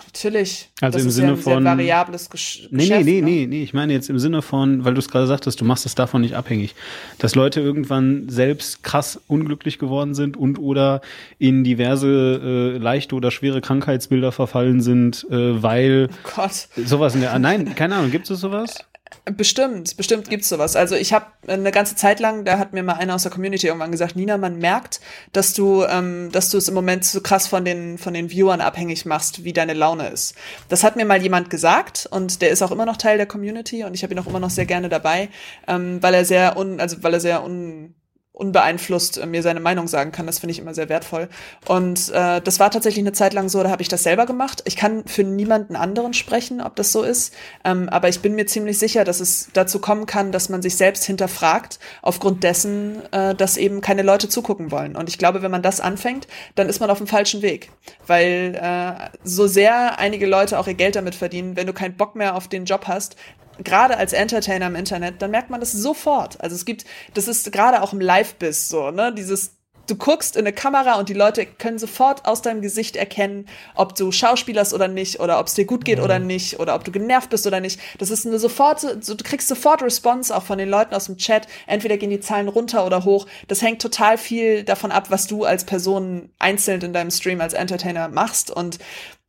Natürlich. 0.05 0.69
Also 0.79 0.99
das 0.99 1.05
im 1.05 1.11
Sinne 1.11 1.29
ja 1.29 1.35
von. 1.37 1.65
variables 1.65 2.29
Gesch 2.29 2.67
nee, 2.69 2.83
Geschäft. 2.83 3.05
Nee, 3.05 3.13
nee, 3.13 3.21
ne? 3.21 3.25
nee, 3.25 3.47
nee. 3.47 3.63
Ich 3.63 3.73
meine 3.73 3.93
jetzt 3.93 4.11
im 4.11 4.19
Sinne 4.19 4.43
von, 4.43 4.85
weil 4.85 4.93
du 4.93 4.99
es 4.99 5.09
gerade 5.09 5.25
sagtest, 5.25 5.59
du 5.59 5.65
machst 5.65 5.87
es 5.87 5.95
davon 5.95 6.21
nicht 6.21 6.35
abhängig. 6.35 6.75
Dass 7.17 7.33
Leute 7.33 7.61
irgendwann 7.61 8.29
selbst 8.29 8.83
krass 8.83 9.19
unglücklich 9.27 9.79
geworden 9.79 10.13
sind 10.13 10.37
und 10.37 10.59
oder 10.59 11.01
in 11.39 11.63
diverse 11.63 12.75
äh, 12.75 12.77
leichte 12.77 13.15
oder 13.15 13.31
schwere 13.31 13.59
Krankheitsbilder 13.59 14.31
verfallen 14.31 14.81
sind, 14.81 15.25
äh, 15.31 15.63
weil 15.63 16.09
oh 16.11 16.29
Gott. 16.35 16.67
sowas 16.85 17.15
in 17.15 17.21
der. 17.21 17.37
Nein, 17.39 17.73
keine 17.73 17.95
Ahnung, 17.95 18.11
gibt 18.11 18.29
es 18.29 18.39
sowas? 18.39 18.85
Bestimmt, 19.25 19.95
bestimmt 19.95 20.29
gibt's 20.29 20.49
sowas. 20.49 20.75
Also 20.75 20.95
ich 20.95 21.13
habe 21.13 21.27
eine 21.47 21.71
ganze 21.71 21.95
Zeit 21.95 22.19
lang, 22.19 22.45
da 22.45 22.59
hat 22.59 22.73
mir 22.73 22.83
mal 22.83 22.93
einer 22.93 23.15
aus 23.15 23.23
der 23.23 23.31
Community 23.31 23.67
irgendwann 23.67 23.91
gesagt, 23.91 24.15
Nina, 24.15 24.37
man 24.37 24.57
merkt, 24.57 24.99
dass 25.31 25.53
du, 25.53 25.83
ähm, 25.85 26.29
dass 26.31 26.49
du 26.49 26.57
es 26.57 26.67
im 26.67 26.73
Moment 26.73 27.05
so 27.05 27.21
krass 27.21 27.47
von 27.47 27.63
den 27.63 27.97
von 27.97 28.13
den 28.13 28.29
Viewern 28.29 28.61
abhängig 28.61 29.05
machst, 29.05 29.43
wie 29.43 29.53
deine 29.53 29.73
Laune 29.73 30.09
ist. 30.09 30.35
Das 30.69 30.83
hat 30.83 30.95
mir 30.95 31.05
mal 31.05 31.21
jemand 31.21 31.49
gesagt 31.49 32.07
und 32.11 32.41
der 32.41 32.49
ist 32.49 32.61
auch 32.61 32.71
immer 32.71 32.85
noch 32.85 32.97
Teil 32.97 33.17
der 33.17 33.25
Community 33.27 33.83
und 33.83 33.93
ich 33.93 34.03
habe 34.03 34.13
ihn 34.13 34.19
auch 34.19 34.27
immer 34.27 34.39
noch 34.39 34.49
sehr 34.49 34.65
gerne 34.65 34.89
dabei, 34.89 35.29
ähm, 35.67 36.01
weil 36.01 36.13
er 36.13 36.25
sehr 36.25 36.57
un, 36.57 36.79
also 36.79 37.01
weil 37.01 37.13
er 37.13 37.19
sehr 37.19 37.43
un 37.43 37.95
unbeeinflusst 38.33 39.19
äh, 39.19 39.25
mir 39.27 39.43
seine 39.43 39.59
Meinung 39.59 39.87
sagen 39.87 40.11
kann. 40.11 40.25
Das 40.25 40.39
finde 40.39 40.51
ich 40.51 40.59
immer 40.59 40.73
sehr 40.73 40.89
wertvoll. 40.89 41.29
Und 41.67 42.09
äh, 42.09 42.41
das 42.41 42.59
war 42.59 42.71
tatsächlich 42.71 43.03
eine 43.03 43.13
Zeit 43.13 43.33
lang 43.33 43.47
so, 43.47 43.61
da 43.61 43.69
habe 43.69 43.83
ich 43.83 43.87
das 43.87 44.03
selber 44.03 44.25
gemacht. 44.25 44.63
Ich 44.65 44.75
kann 44.75 45.05
für 45.05 45.23
niemanden 45.23 45.75
anderen 45.75 46.13
sprechen, 46.13 46.59
ob 46.59 46.75
das 46.75 46.91
so 46.91 47.03
ist. 47.03 47.33
Ähm, 47.63 47.89
aber 47.89 48.09
ich 48.09 48.21
bin 48.21 48.33
mir 48.33 48.47
ziemlich 48.47 48.79
sicher, 48.79 49.03
dass 49.03 49.19
es 49.19 49.49
dazu 49.53 49.79
kommen 49.79 50.07
kann, 50.07 50.31
dass 50.31 50.49
man 50.49 50.63
sich 50.63 50.75
selbst 50.75 51.05
hinterfragt, 51.05 51.79
aufgrund 52.01 52.43
dessen, 52.43 53.01
äh, 53.11 53.35
dass 53.35 53.55
eben 53.55 53.81
keine 53.81 54.01
Leute 54.01 54.27
zugucken 54.27 54.71
wollen. 54.71 54.95
Und 54.95 55.09
ich 55.09 55.19
glaube, 55.19 55.43
wenn 55.43 55.51
man 55.51 55.61
das 55.61 55.79
anfängt, 55.79 56.27
dann 56.55 56.67
ist 56.69 56.79
man 56.79 56.89
auf 56.89 56.97
dem 56.97 57.07
falschen 57.07 57.43
Weg. 57.43 57.69
Weil 58.07 58.59
äh, 58.59 59.17
so 59.23 59.45
sehr 59.45 59.99
einige 59.99 60.25
Leute 60.25 60.57
auch 60.57 60.67
ihr 60.67 60.73
Geld 60.73 60.95
damit 60.95 61.13
verdienen, 61.13 61.55
wenn 61.55 61.67
du 61.67 61.73
keinen 61.73 61.95
Bock 61.95 62.15
mehr 62.15 62.35
auf 62.35 62.47
den 62.47 62.65
Job 62.65 62.85
hast, 62.87 63.15
gerade 63.59 63.97
als 63.97 64.13
Entertainer 64.13 64.67
im 64.67 64.75
Internet, 64.75 65.21
dann 65.21 65.31
merkt 65.31 65.49
man 65.49 65.59
das 65.59 65.71
sofort. 65.71 66.39
Also 66.41 66.55
es 66.55 66.65
gibt, 66.65 66.85
das 67.13 67.27
ist 67.27 67.51
gerade 67.51 67.81
auch 67.81 67.93
im 67.93 68.01
Live-Biss 68.01 68.69
so, 68.69 68.91
ne, 68.91 69.13
dieses 69.13 69.51
du 69.87 69.95
guckst 69.95 70.35
in 70.35 70.41
eine 70.41 70.53
Kamera 70.53 70.95
und 70.95 71.09
die 71.09 71.13
Leute 71.13 71.45
können 71.45 71.77
sofort 71.77 72.25
aus 72.25 72.41
deinem 72.41 72.61
Gesicht 72.61 72.95
erkennen, 72.95 73.47
ob 73.75 73.95
du 73.95 74.11
schauspielerst 74.11 74.73
oder 74.73 74.87
nicht, 74.87 75.19
oder 75.19 75.39
ob 75.39 75.47
es 75.47 75.55
dir 75.55 75.65
gut 75.65 75.85
geht 75.85 75.97
mhm. 75.97 76.05
oder 76.05 76.19
nicht, 76.19 76.59
oder 76.59 76.75
ob 76.75 76.83
du 76.83 76.91
genervt 76.91 77.29
bist 77.29 77.45
oder 77.45 77.59
nicht. 77.59 77.79
Das 77.99 78.09
ist 78.09 78.25
eine 78.25 78.39
sofort, 78.39 78.79
so, 78.79 79.15
du 79.15 79.23
kriegst 79.23 79.47
sofort 79.47 79.81
Response 79.81 80.35
auch 80.35 80.43
von 80.43 80.57
den 80.57 80.69
Leuten 80.69 80.95
aus 80.95 81.05
dem 81.05 81.17
Chat. 81.17 81.47
Entweder 81.67 81.97
gehen 81.97 82.09
die 82.09 82.19
Zahlen 82.19 82.47
runter 82.47 82.85
oder 82.85 83.03
hoch. 83.03 83.27
Das 83.47 83.61
hängt 83.61 83.81
total 83.81 84.17
viel 84.17 84.63
davon 84.63 84.91
ab, 84.91 85.11
was 85.11 85.27
du 85.27 85.43
als 85.43 85.65
Person 85.65 86.29
einzeln 86.39 86.81
in 86.81 86.93
deinem 86.93 87.11
Stream 87.11 87.41
als 87.41 87.53
Entertainer 87.53 88.07
machst. 88.07 88.51
Und 88.51 88.79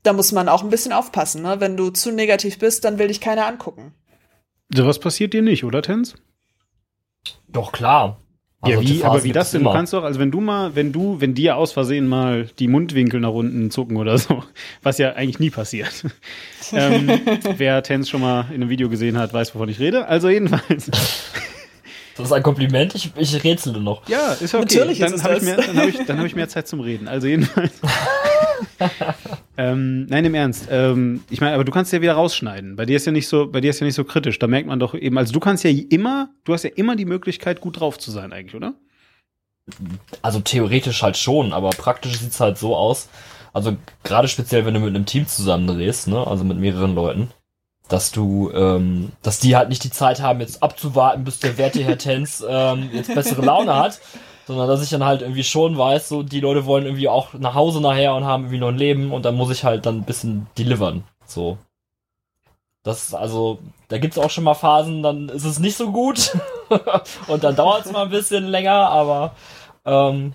da 0.03 0.13
muss 0.13 0.33
man 0.33 0.49
auch 0.49 0.63
ein 0.63 0.71
bisschen 0.71 0.93
aufpassen. 0.93 1.43
Ne? 1.43 1.61
Wenn 1.61 1.77
du 1.77 1.91
zu 1.91 2.13
negativ 2.13 2.59
bist, 2.59 2.85
dann 2.85 2.99
will 2.99 3.09
dich 3.09 3.21
keiner 3.21 3.47
angucken. 3.47 3.95
Sowas 4.73 4.99
passiert 4.99 5.33
dir 5.33 5.43
nicht, 5.43 5.65
oder 5.65 5.83
Tens? 5.83 6.15
Doch, 7.49 7.73
klar. 7.73 8.21
Also 8.65 8.81
ja, 8.81 8.89
wie, 8.89 9.05
aber 9.05 9.25
wie 9.25 9.33
das 9.33 9.51
denn? 9.51 9.63
Du 9.63 9.71
kannst 9.71 9.93
doch, 9.93 10.05
also 10.05 10.19
wenn 10.19 10.31
du 10.31 10.41
mal, 10.41 10.75
wenn 10.75 10.91
du, 10.91 11.21
wenn 11.21 11.35
dir 11.35 11.57
aus 11.57 11.73
Versehen 11.73 12.09
mal 12.09 12.49
die 12.59 12.67
Mundwinkel 12.67 13.21
nach 13.21 13.31
unten 13.31 13.71
zucken 13.71 13.99
oder 13.99 14.17
so, 14.17 14.43
was 14.83 14.97
ja 14.97 15.13
eigentlich 15.13 15.39
nie 15.39 15.51
passiert. 15.51 15.93
ähm, 16.73 17.11
wer 17.57 17.83
Tens 17.83 18.09
schon 18.09 18.23
mal 18.23 18.47
in 18.49 18.57
einem 18.57 18.71
Video 18.71 18.89
gesehen 18.89 19.19
hat, 19.19 19.35
weiß, 19.35 19.55
wovon 19.55 19.69
ich 19.69 19.81
rede. 19.81 20.09
Also 20.09 20.31
jedenfalls. 20.31 20.91
Das 22.17 22.27
ist 22.27 22.33
ein 22.33 22.43
Kompliment, 22.43 22.95
ich, 22.95 23.13
ich 23.17 23.45
rätsele 23.45 23.81
noch. 23.81 24.09
Ja, 24.09 24.33
ist 24.33 24.55
okay. 24.55 24.63
Natürlich 24.63 24.99
dann 25.01 25.23
habe 25.23 25.37
ich, 25.37 25.43
mehr, 25.43 25.57
dann 25.57 25.77
hab 25.77 25.89
ich, 25.89 25.99
dann 26.07 26.19
hab 26.19 26.27
ich 26.27 26.35
mehr 26.35 26.49
Zeit 26.49 26.69
zum 26.69 26.81
Reden. 26.81 27.09
Also 27.09 27.27
jedenfalls. 27.27 27.73
ähm, 29.57 30.07
nein, 30.07 30.25
im 30.25 30.35
Ernst. 30.35 30.69
Ähm, 30.71 31.23
ich 31.31 31.41
meine, 31.41 31.55
aber 31.55 31.65
du 31.65 31.73
kannst 31.73 31.93
ja 31.93 32.01
wieder 32.01 32.15
rausschneiden. 32.15 32.77
Bei 32.77 32.87
dir 32.87 32.97
ist 32.97 33.07
ja 33.07 33.13
nicht 33.13 33.29
so, 33.29 33.47
bei 33.47 33.61
dir 33.61 33.71
ist 33.71 33.81
ja 33.81 33.87
nicht 33.87 33.95
so 33.95 34.05
kritisch. 34.05 34.39
Da 34.39 34.47
merkt 34.47 34.69
man 34.69 34.79
doch 34.79 34.95
eben, 34.95 35.19
also 35.19 35.33
du 35.33 35.41
kannst 35.41 35.65
ja 35.65 35.71
immer, 35.71 36.31
du 36.45 36.53
hast 36.53 36.65
ja 36.65 36.71
immer 36.75 36.97
die 36.97 37.05
Möglichkeit, 37.05 37.61
gut 37.61 37.81
drauf 37.81 37.99
zu 37.99 38.11
sein, 38.11 38.33
eigentlich, 38.33 38.55
oder? 38.55 38.75
Also 40.23 40.41
theoretisch 40.41 41.03
halt 41.03 41.17
schon, 41.17 41.53
aber 41.53 41.71
praktisch 41.71 42.19
sieht's 42.19 42.41
halt 42.41 42.59
so 42.59 42.77
aus. 42.77 43.09
Also 43.53 43.77
gerade 44.03 44.29
speziell, 44.29 44.67
wenn 44.67 44.75
du 44.75 44.81
mit 44.81 44.95
einem 44.95 45.07
Team 45.07 45.27
zusammen 45.27 45.67
drehst, 45.67 46.09
ne, 46.09 46.27
also 46.27 46.45
mit 46.45 46.59
mehreren 46.59 46.95
Leuten, 46.95 47.31
dass 47.89 48.11
du, 48.11 48.51
ähm, 48.53 49.13
dass 49.23 49.39
die 49.39 49.57
halt 49.57 49.69
nicht 49.69 49.85
die 49.85 49.91
Zeit 49.91 50.21
haben, 50.21 50.41
jetzt 50.41 50.63
abzuwarten, 50.63 51.25
bis 51.25 51.39
der 51.39 51.57
werte 51.57 51.83
Herr 51.85 51.99
Tenz 51.99 52.45
ähm, 52.47 52.91
jetzt 52.93 53.15
bessere 53.15 53.43
Laune 53.43 53.75
hat, 53.77 54.01
sondern 54.47 54.69
dass 54.69 54.83
ich 54.83 54.91
dann 54.91 55.05
halt 55.05 55.23
irgendwie 55.23 55.45
schon 55.45 55.77
weiß, 55.77 56.09
so 56.09 56.23
die 56.23 56.41
Leute 56.41 56.67
wollen 56.67 56.85
irgendwie 56.85 57.09
auch 57.09 57.33
nach 57.35 57.55
Hause 57.55 57.81
nachher 57.81 58.15
und 58.15 58.25
haben 58.25 58.45
irgendwie 58.45 58.59
noch 58.59 58.69
ein 58.69 58.79
Leben 58.79 59.13
und 59.13 59.25
dann 59.25 59.37
muss 59.37 59.51
ich 59.51 59.65
halt 59.65 59.87
dann 59.87 59.99
ein 59.99 60.05
bisschen 60.05 60.47
delivern. 60.59 61.05
So. 61.27 61.59
Das 62.83 63.05
ist 63.05 63.15
also, 63.15 63.61
da 63.89 63.97
gibt's 63.99 64.19
auch 64.19 64.29
schon 64.29 64.45
mal 64.45 64.55
Phasen, 64.55 65.03
dann 65.03 65.31
ist 65.31 65.45
es 65.45 65.59
nicht 65.59 65.77
so 65.77 65.91
gut 65.91 66.37
und 67.29 67.43
dann 67.43 67.57
dauert 67.57 67.87
es 67.87 67.93
mal 67.93 68.05
ein 68.05 68.11
bisschen 68.11 68.45
länger, 68.45 68.89
aber 68.91 69.35
ähm, 69.87 70.35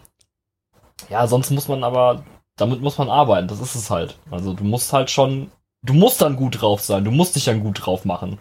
ja, 1.10 1.28
sonst 1.28 1.52
muss 1.52 1.68
man 1.68 1.84
aber, 1.84 2.24
damit 2.58 2.82
muss 2.82 2.98
man 2.98 3.10
arbeiten, 3.10 3.48
das 3.48 3.60
ist 3.60 3.76
es 3.76 3.92
halt. 3.92 4.18
Also 4.32 4.54
du 4.54 4.64
musst 4.64 4.94
halt 4.94 5.12
schon, 5.12 5.52
du 5.84 5.94
musst 5.94 6.22
dann 6.22 6.36
gut 6.36 6.62
drauf 6.62 6.82
sein, 6.82 7.06
du 7.06 7.12
musst 7.12 7.36
dich 7.36 7.46
dann 7.46 7.64
gut 7.64 7.86
drauf 7.86 8.04
machen. 8.04 8.40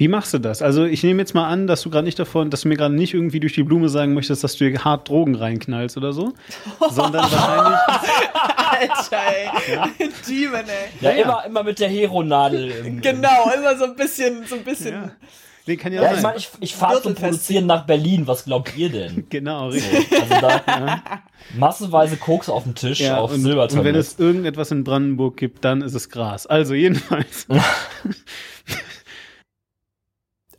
Wie 0.00 0.08
machst 0.08 0.32
du 0.32 0.38
das? 0.38 0.62
Also 0.62 0.86
ich 0.86 1.02
nehme 1.02 1.20
jetzt 1.20 1.34
mal 1.34 1.46
an, 1.46 1.66
dass 1.66 1.82
du 1.82 1.90
gerade 1.90 2.06
nicht 2.06 2.18
davon, 2.18 2.48
dass 2.48 2.62
du 2.62 2.68
mir 2.68 2.76
gerade 2.78 2.94
nicht 2.94 3.12
irgendwie 3.12 3.38
durch 3.38 3.52
die 3.52 3.62
Blume 3.64 3.90
sagen 3.90 4.14
möchtest, 4.14 4.42
dass 4.42 4.56
du 4.56 4.64
dir 4.70 4.82
hart 4.82 5.10
Drogen 5.10 5.34
reinknallst 5.34 5.98
oder 5.98 6.14
so, 6.14 6.32
sondern 6.90 7.30
wahrscheinlich. 7.30 7.78
Alter, 8.56 9.18
ey. 9.28 9.74
Ja? 9.74 9.88
Demon, 10.26 10.60
ey. 10.60 10.88
Ja, 11.02 11.10
ja, 11.12 11.22
Immer, 11.24 11.44
immer 11.44 11.62
mit 11.64 11.78
der 11.80 11.90
Hero-Nadel. 11.90 12.70
im- 12.86 13.02
Genau, 13.02 13.50
immer 13.54 13.76
so 13.76 13.84
ein 13.84 13.94
bisschen, 13.94 14.42
so 14.46 14.54
ein 14.54 14.64
bisschen. 14.64 14.92
Ja. 14.94 15.10
Nee, 15.66 15.76
kann 15.76 15.92
ja, 15.92 16.00
Ja, 16.02 16.08
sein. 16.08 16.16
ich 16.16 16.22
meine, 16.22 16.36
ich, 16.38 16.48
ich 16.60 16.74
fahre 16.74 17.02
zum. 17.02 17.14
Produzieren 17.14 17.66
nach 17.66 17.84
Berlin. 17.84 18.26
Was 18.26 18.46
glaubt 18.46 18.74
ihr 18.78 18.88
denn? 18.88 19.26
genau, 19.30 19.68
richtig. 19.68 20.06
Also 20.18 20.34
da 20.40 21.02
massenweise 21.58 22.16
Koks 22.16 22.48
auf 22.48 22.62
dem 22.62 22.74
Tisch 22.74 23.00
Ja, 23.00 23.18
auf 23.18 23.30
und, 23.32 23.36
und 23.36 23.42
Silbertablett. 23.42 23.84
wenn 23.84 23.94
es 24.00 24.18
irgendetwas 24.18 24.70
in 24.70 24.82
Brandenburg 24.82 25.36
gibt, 25.36 25.62
dann 25.66 25.82
ist 25.82 25.92
es 25.94 26.08
Gras. 26.08 26.46
Also 26.46 26.72
jedenfalls. 26.72 27.46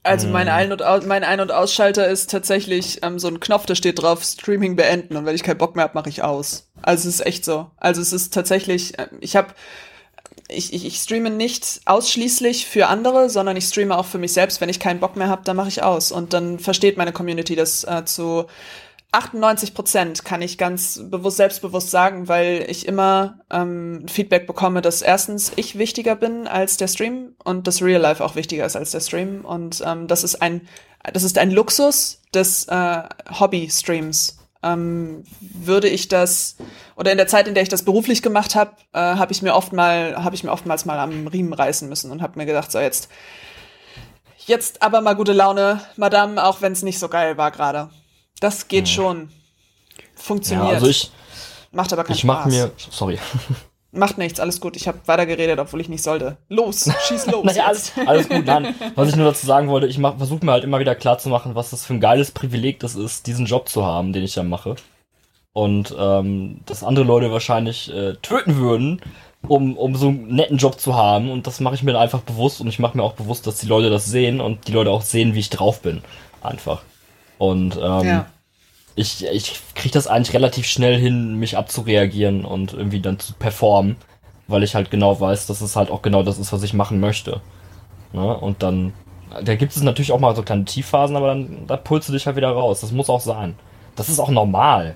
Also 0.04 0.28
mein 0.28 0.48
Hm. 0.48 0.54
Ein- 0.54 0.72
und, 0.72 0.82
Aus 0.82 1.06
mein 1.06 1.24
Ein- 1.24 1.42
und 1.42 1.52
Ausschalter 1.52 2.08
ist 2.08 2.32
tatsächlich 2.32 3.04
ähm, 3.04 3.20
so 3.20 3.28
ein 3.28 3.40
Knopf, 3.40 3.68
da 3.68 3.76
steht 3.76 4.02
drauf 4.02 4.24
Streaming 4.24 4.76
beenden 4.76 5.16
und 5.16 5.26
wenn 5.26 5.36
ich 5.36 5.44
keinen 5.44 5.60
Bock 5.60 5.76
mehr 5.76 5.84
habe, 5.84 5.94
mache 5.94 6.10
ich 6.10 6.24
aus. 6.24 6.68
Also 6.82 7.08
es 7.08 7.16
ist 7.16 7.26
echt 7.26 7.46
so. 7.46 7.70
Also 7.78 8.02
es 8.02 8.12
ist 8.12 8.34
tatsächlich, 8.34 8.98
äh, 8.98 9.08
ich 9.20 9.36
habe, 9.36 9.50
ich, 10.48 10.74
ich, 10.74 10.86
ich 10.86 10.98
streame 10.98 11.30
nicht 11.30 11.82
ausschließlich 11.86 12.66
für 12.66 12.88
andere, 12.88 13.30
sondern 13.30 13.56
ich 13.58 13.66
streame 13.66 13.96
auch 13.96 14.06
für 14.08 14.18
mich 14.18 14.34
selbst. 14.34 14.60
Wenn 14.60 14.70
ich 14.70 14.80
keinen 14.80 15.00
Bock 15.00 15.16
mehr 15.18 15.30
habe, 15.30 15.44
dann 15.46 15.56
mache 15.56 15.70
ich 15.70 15.84
aus 15.84 16.12
und 16.12 16.34
dann 16.34 16.58
versteht 16.58 16.98
meine 16.98 17.12
Community 17.14 17.56
das 17.56 17.84
äh, 17.84 18.04
zu 18.04 18.48
98 19.14 19.74
Prozent 19.74 20.24
kann 20.24 20.42
ich 20.42 20.58
ganz 20.58 21.02
bewusst, 21.04 21.36
selbstbewusst 21.38 21.92
sagen, 21.92 22.30
weil 22.30 22.66
ich 22.70 22.88
immer 22.88 23.40
ähm, 23.50 24.06
Feedback 24.08 24.48
bekomme, 24.48 24.82
dass 24.82 25.02
erstens 25.02 25.52
ich 25.58 25.78
wichtiger 25.78 26.16
bin 26.16 26.48
als 26.48 26.78
der 26.78 26.88
Stream 26.88 27.36
und 27.44 27.68
das 27.68 27.82
Real 27.82 28.02
Life 28.02 28.24
auch 28.24 28.36
wichtiger 28.36 28.66
ist 28.66 28.78
als 28.78 28.92
der 28.92 29.02
Stream. 29.02 29.44
Und 29.44 29.84
ähm, 29.86 30.08
das 30.08 30.24
ist 30.24 30.42
ein, 30.42 30.68
das 31.14 31.24
ist 31.24 31.38
ein 31.38 31.52
Luxus 31.52 32.22
des 32.34 32.66
äh, 32.70 33.04
Hobby-Streams. 33.38 34.38
Ähm, 34.64 35.24
würde 35.40 35.90
ich 35.90 36.08
das 36.08 36.56
oder 36.96 37.12
in 37.12 37.18
der 37.18 37.28
Zeit, 37.28 37.48
in 37.48 37.56
der 37.56 37.64
ich 37.64 37.70
das 37.70 37.84
beruflich 37.84 38.22
gemacht 38.22 38.54
habe, 38.54 38.74
äh, 38.94 39.00
habe 39.00 39.32
ich 39.32 39.42
mir 39.42 39.56
oft 39.56 39.74
mal, 39.74 40.24
habe 40.24 40.36
ich 40.36 40.44
mir 40.44 40.52
oftmals 40.52 40.86
mal 40.86 41.00
am 41.00 41.26
Riemen 41.26 41.52
reißen 41.52 41.90
müssen 41.90 42.12
und 42.12 42.22
habe 42.22 42.38
mir 42.38 42.46
gedacht, 42.46 42.72
so 42.72 42.80
jetzt, 42.80 43.10
jetzt 44.46 44.84
aber 44.84 45.02
mal 45.02 45.16
gute 45.16 45.34
Laune, 45.34 45.82
Madame, 45.98 46.42
auch 46.46 46.62
wenn 46.62 46.74
es 46.74 46.84
nicht 46.84 47.00
so 47.00 47.10
geil 47.10 47.38
war 47.38 47.50
gerade. 47.50 47.90
Das 48.42 48.68
geht 48.68 48.90
schon. 48.90 49.30
Funktioniert. 50.16 50.68
ja, 50.68 50.74
also 50.76 50.88
ich, 50.88 51.12
Macht 51.72 51.94
aber 51.94 52.04
keinen 52.04 52.16
ich 52.16 52.24
mache 52.26 52.52
Spaß. 52.52 52.54
mir, 52.54 52.72
sorry. 52.78 53.20
Macht 53.94 54.18
nichts, 54.18 54.40
alles 54.40 54.62
gut. 54.62 54.78
Ich 54.78 54.88
habe 54.88 55.00
weitergeredet, 55.06 55.60
obwohl 55.60 55.82
ich 55.82 55.90
nicht 55.90 56.04
sollte. 56.04 56.38
Los, 56.48 56.90
schieß 57.08 57.28
los. 57.28 57.44
Naja, 57.46 57.66
alles, 57.66 57.92
alles 58.06 58.30
gut. 58.30 58.46
Nein, 58.46 58.74
was 58.96 59.10
ich 59.10 59.16
nur 59.18 59.26
dazu 59.26 59.46
sagen 59.46 59.68
wollte, 59.68 59.88
ich 59.88 60.00
versuche 60.00 60.46
mir 60.46 60.54
halt 60.54 60.64
immer 60.64 60.80
wieder 60.80 60.96
klar 60.96 61.18
zu 61.18 61.28
machen, 61.30 61.56
was 61.56 61.72
das 61.72 61.86
für 61.86 61.94
ein 61.94 62.00
geiles 62.00 62.32
Privileg 62.32 62.80
das 62.80 62.96
ist, 62.96 63.28
diesen 63.28 63.46
Job 63.46 63.68
zu 63.68 63.86
haben, 63.86 64.14
den 64.14 64.24
ich 64.24 64.34
da 64.34 64.44
mache. 64.44 64.76
Und 65.54 65.94
ähm, 66.00 66.62
dass 66.66 66.84
andere 66.86 67.04
Leute 67.04 67.32
wahrscheinlich 67.32 67.94
äh, 67.94 68.14
töten 68.22 68.56
würden, 68.56 69.02
um, 69.46 69.76
um 69.76 69.96
so 69.98 70.08
einen 70.08 70.34
netten 70.34 70.58
Job 70.58 70.80
zu 70.80 70.96
haben. 70.96 71.30
Und 71.30 71.46
das 71.46 71.60
mache 71.60 71.76
ich 71.76 71.84
mir 71.84 71.92
dann 71.92 72.02
einfach 72.02 72.22
bewusst 72.22 72.62
und 72.62 72.68
ich 72.68 72.80
mache 72.80 72.96
mir 72.96 73.04
auch 73.04 73.14
bewusst, 73.14 73.46
dass 73.46 73.60
die 73.60 73.68
Leute 73.68 73.90
das 73.90 74.06
sehen 74.06 74.40
und 74.40 74.68
die 74.70 74.72
Leute 74.72 74.92
auch 74.92 75.02
sehen, 75.02 75.36
wie 75.36 75.40
ich 75.40 75.50
drauf 75.50 75.82
bin. 75.82 76.02
Einfach. 76.42 76.82
Und 77.42 77.76
ähm, 77.82 78.06
ja. 78.06 78.26
ich, 78.94 79.26
ich 79.26 79.60
kriege 79.74 79.92
das 79.92 80.06
eigentlich 80.06 80.36
relativ 80.36 80.68
schnell 80.68 80.96
hin, 81.00 81.40
mich 81.40 81.58
abzureagieren 81.58 82.46
und 82.46 82.74
irgendwie 82.74 83.00
dann 83.00 83.18
zu 83.18 83.34
performen, 83.34 83.96
weil 84.48 84.62
ich 84.62 84.76
halt 84.76 84.92
genau 84.92 85.20
weiß, 85.20 85.48
dass 85.48 85.60
es 85.62 85.76
halt 85.76 85.90
auch 85.90 86.04
genau 86.04 86.22
das 86.22 86.38
ist, 86.38 86.54
was 86.54 86.62
ich 86.62 86.76
machen 86.76 87.00
möchte. 87.00 87.42
Ne? 88.14 88.38
Und 88.38 88.62
dann, 88.62 88.94
da 89.44 89.56
gibt 89.56 89.76
es 89.76 89.82
natürlich 89.82 90.12
auch 90.12 90.20
mal 90.20 90.36
so 90.36 90.44
kleine 90.44 90.66
Tiefphasen, 90.66 91.16
aber 91.16 91.30
dann 91.30 91.66
da 91.66 91.78
pulst 91.78 92.10
du 92.10 92.14
dich 92.14 92.28
halt 92.28 92.36
wieder 92.36 92.52
raus. 92.52 92.82
Das 92.82 92.92
muss 92.92 93.10
auch 93.10 93.22
sein. 93.22 93.56
Das 93.96 94.08
ist 94.08 94.20
auch 94.20 94.30
normal. 94.30 94.94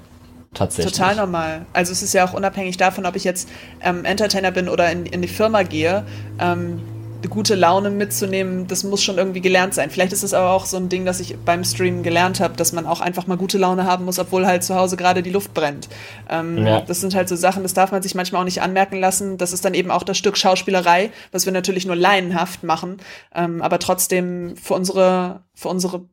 Tatsächlich. 0.53 0.93
Total 0.93 1.15
normal. 1.15 1.65
Also 1.73 1.93
es 1.93 2.03
ist 2.03 2.13
ja 2.13 2.27
auch 2.27 2.33
unabhängig 2.33 2.77
davon, 2.77 3.07
ob 3.07 3.15
ich 3.15 3.23
jetzt 3.23 3.49
ähm, 3.81 4.05
Entertainer 4.05 4.51
bin 4.51 4.69
oder 4.69 4.91
in, 4.91 5.07
in 5.07 5.23
die 5.23 5.27
Firma 5.27 5.63
gehe. 5.63 6.05
Ähm, 6.39 6.79
gute 7.27 7.55
Laune 7.55 7.89
mitzunehmen, 7.89 8.67
das 8.67 8.83
muss 8.83 9.03
schon 9.03 9.17
irgendwie 9.17 9.41
gelernt 9.41 9.73
sein. 9.73 9.89
Vielleicht 9.89 10.13
ist 10.13 10.23
es 10.23 10.33
aber 10.33 10.51
auch 10.51 10.65
so 10.65 10.77
ein 10.77 10.89
Ding, 10.89 11.05
das 11.05 11.19
ich 11.19 11.35
beim 11.37 11.63
Streamen 11.63 12.03
gelernt 12.03 12.39
habe, 12.39 12.55
dass 12.55 12.71
man 12.73 12.85
auch 12.85 13.01
einfach 13.01 13.27
mal 13.27 13.37
gute 13.37 13.57
Laune 13.57 13.85
haben 13.85 14.05
muss, 14.05 14.19
obwohl 14.19 14.45
halt 14.45 14.63
zu 14.63 14.75
Hause 14.75 14.97
gerade 14.97 15.23
die 15.23 15.29
Luft 15.31 15.53
brennt. 15.53 15.89
Ähm, 16.29 16.65
Ja. 16.65 16.81
Das 16.81 17.01
sind 17.01 17.15
halt 17.15 17.29
so 17.29 17.35
Sachen, 17.35 17.63
das 17.63 17.73
darf 17.73 17.91
man 17.91 18.01
sich 18.01 18.15
manchmal 18.15 18.41
auch 18.41 18.45
nicht 18.45 18.61
anmerken 18.61 18.99
lassen. 18.99 19.37
Das 19.37 19.53
ist 19.53 19.65
dann 19.65 19.73
eben 19.73 19.91
auch 19.91 20.03
das 20.03 20.17
Stück 20.17 20.37
Schauspielerei, 20.37 21.11
was 21.31 21.45
wir 21.45 21.53
natürlich 21.53 21.85
nur 21.85 21.95
laienhaft 21.95 22.63
machen, 22.63 22.97
ähm, 23.33 23.61
aber 23.61 23.79
trotzdem 23.79 24.55
für 24.57 24.73
unsere, 24.73 25.43
für 25.53 25.69
unsere 25.69 26.05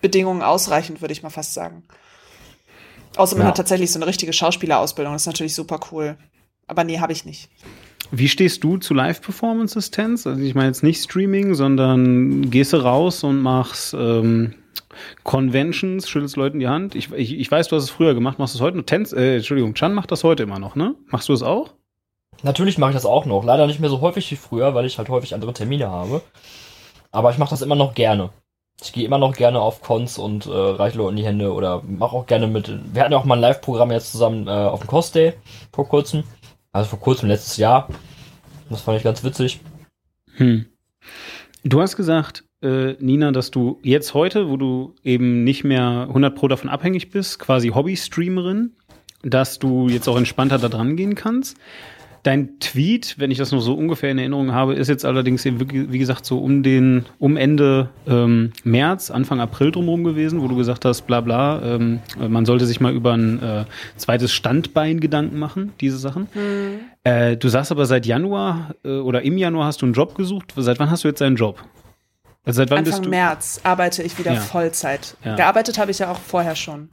Bedingungen 0.00 0.42
ausreichend, 0.42 1.00
würde 1.00 1.12
ich 1.12 1.22
mal 1.22 1.30
fast 1.30 1.54
sagen. 1.54 1.84
Außer 3.16 3.36
man 3.36 3.44
Ja. 3.44 3.48
hat 3.48 3.56
tatsächlich 3.56 3.92
so 3.92 3.98
eine 3.98 4.06
richtige 4.06 4.32
Schauspielerausbildung, 4.32 5.12
das 5.12 5.22
ist 5.22 5.26
natürlich 5.26 5.54
super 5.54 5.78
cool. 5.92 6.16
Aber 6.66 6.84
nee, 6.84 6.98
habe 7.00 7.12
ich 7.12 7.24
nicht. 7.24 7.50
Wie 8.14 8.28
stehst 8.28 8.62
du 8.62 8.76
zu 8.76 8.92
Live-Performances, 8.92 9.90
Tens? 9.90 10.26
Also 10.26 10.42
ich 10.42 10.54
meine 10.54 10.68
jetzt 10.68 10.82
nicht 10.82 11.02
Streaming, 11.02 11.54
sondern 11.54 12.50
gehst 12.50 12.74
du 12.74 12.76
raus 12.76 13.24
und 13.24 13.40
machst 13.40 13.94
ähm, 13.94 14.52
Conventions, 15.22 16.10
schüttelst 16.10 16.36
Leuten 16.36 16.58
die 16.58 16.68
Hand. 16.68 16.94
Ich, 16.94 17.10
ich, 17.12 17.38
ich 17.38 17.50
weiß, 17.50 17.68
du 17.68 17.76
hast 17.76 17.84
es 17.84 17.90
früher 17.90 18.12
gemacht, 18.12 18.38
machst 18.38 18.54
du 18.54 18.58
es 18.58 18.62
heute 18.62 18.76
noch? 18.76 18.84
Tens, 18.84 19.14
äh, 19.14 19.36
Entschuldigung, 19.36 19.72
Chan 19.72 19.94
macht 19.94 20.12
das 20.12 20.24
heute 20.24 20.42
immer 20.42 20.58
noch, 20.58 20.76
ne? 20.76 20.94
Machst 21.06 21.30
du 21.30 21.32
es 21.32 21.42
auch? 21.42 21.70
Natürlich 22.42 22.76
mache 22.76 22.90
ich 22.90 22.96
das 22.96 23.06
auch 23.06 23.24
noch. 23.24 23.44
Leider 23.44 23.66
nicht 23.66 23.80
mehr 23.80 23.88
so 23.88 24.02
häufig 24.02 24.30
wie 24.30 24.36
früher, 24.36 24.74
weil 24.74 24.84
ich 24.84 24.98
halt 24.98 25.08
häufig 25.08 25.32
andere 25.32 25.54
Termine 25.54 25.88
habe. 25.88 26.20
Aber 27.12 27.30
ich 27.30 27.38
mache 27.38 27.50
das 27.50 27.62
immer 27.62 27.76
noch 27.76 27.94
gerne. 27.94 28.28
Ich 28.82 28.92
gehe 28.92 29.06
immer 29.06 29.18
noch 29.18 29.34
gerne 29.34 29.58
auf 29.60 29.80
Cons 29.80 30.18
und 30.18 30.44
äh, 30.44 30.50
reiche 30.50 30.98
Leuten 30.98 31.16
die 31.16 31.24
Hände 31.24 31.52
oder 31.54 31.82
mache 31.86 32.14
auch 32.14 32.26
gerne 32.26 32.46
mit. 32.46 32.68
Wir 32.92 33.02
hatten 33.02 33.12
ja 33.12 33.18
auch 33.18 33.24
mal 33.24 33.36
ein 33.36 33.40
Live-Programm 33.40 33.90
jetzt 33.90 34.12
zusammen 34.12 34.48
äh, 34.48 34.50
auf 34.50 34.80
dem 34.80 34.88
Cost 34.88 35.14
Day 35.14 35.32
vor 35.72 35.88
kurzem. 35.88 36.24
Also 36.72 36.88
vor 36.88 37.00
kurzem, 37.00 37.28
letztes 37.28 37.58
Jahr. 37.58 37.88
Das 38.70 38.80
fand 38.80 38.96
ich 38.96 39.04
ganz 39.04 39.22
witzig. 39.22 39.60
Hm. 40.36 40.64
Du 41.64 41.80
hast 41.82 41.96
gesagt, 41.96 42.44
äh, 42.62 42.94
Nina, 42.98 43.30
dass 43.30 43.50
du 43.50 43.78
jetzt 43.82 44.14
heute, 44.14 44.48
wo 44.48 44.56
du 44.56 44.94
eben 45.04 45.44
nicht 45.44 45.64
mehr 45.64 46.06
100 46.08 46.34
Pro 46.34 46.48
davon 46.48 46.70
abhängig 46.70 47.10
bist, 47.10 47.38
quasi 47.38 47.68
Hobby-Streamerin, 47.68 48.72
dass 49.22 49.58
du 49.58 49.88
jetzt 49.88 50.08
auch 50.08 50.16
entspannter 50.16 50.58
da 50.58 50.68
dran 50.68 50.96
gehen 50.96 51.14
kannst. 51.14 51.58
Dein 52.24 52.60
Tweet, 52.60 53.16
wenn 53.18 53.32
ich 53.32 53.38
das 53.38 53.50
noch 53.50 53.60
so 53.60 53.74
ungefähr 53.74 54.10
in 54.12 54.18
Erinnerung 54.18 54.52
habe, 54.52 54.74
ist 54.74 54.86
jetzt 54.88 55.04
allerdings 55.04 55.44
eben, 55.44 55.58
wie 55.58 55.92
wie 55.92 55.98
gesagt, 55.98 56.24
so 56.24 56.38
um 56.38 56.62
den, 56.62 57.06
um 57.18 57.36
Ende 57.36 57.88
ähm, 58.06 58.52
März, 58.62 59.10
Anfang 59.10 59.40
April 59.40 59.72
drumherum 59.72 60.04
gewesen, 60.04 60.40
wo 60.40 60.46
du 60.46 60.54
gesagt 60.54 60.84
hast, 60.84 61.02
bla 61.02 61.20
bla, 61.20 61.60
ähm, 61.62 61.98
man 62.16 62.46
sollte 62.46 62.66
sich 62.66 62.80
mal 62.80 62.92
über 62.92 63.12
ein 63.14 63.42
äh, 63.42 63.64
zweites 63.96 64.32
Standbein 64.32 65.00
Gedanken 65.00 65.38
machen, 65.40 65.72
diese 65.80 65.98
Sachen. 65.98 66.28
Äh, 67.02 67.36
du 67.36 67.48
sagst 67.48 67.72
aber 67.72 67.86
seit 67.86 68.06
Januar 68.06 68.76
äh, 68.84 68.98
oder 68.98 69.22
im 69.22 69.36
Januar 69.36 69.66
hast 69.66 69.82
du 69.82 69.86
einen 69.86 69.94
Job 69.94 70.14
gesucht. 70.14 70.52
Seit 70.56 70.78
wann 70.78 70.90
hast 70.90 71.02
du 71.02 71.08
jetzt 71.08 71.22
einen 71.22 71.34
Job? 71.34 71.64
Also 72.44 72.58
seit 72.58 72.70
wann 72.70 72.78
Anfang 72.78 72.92
bist 72.92 73.04
du? 73.04 73.10
März 73.10 73.60
arbeite 73.64 74.02
ich 74.04 74.16
wieder 74.18 74.34
Ja. 74.34 74.40
Vollzeit. 74.40 75.16
Ja. 75.24 75.34
Gearbeitet 75.34 75.78
habe 75.78 75.90
ich 75.90 75.98
ja 75.98 76.10
auch 76.12 76.18
vorher 76.18 76.54
schon. 76.54 76.88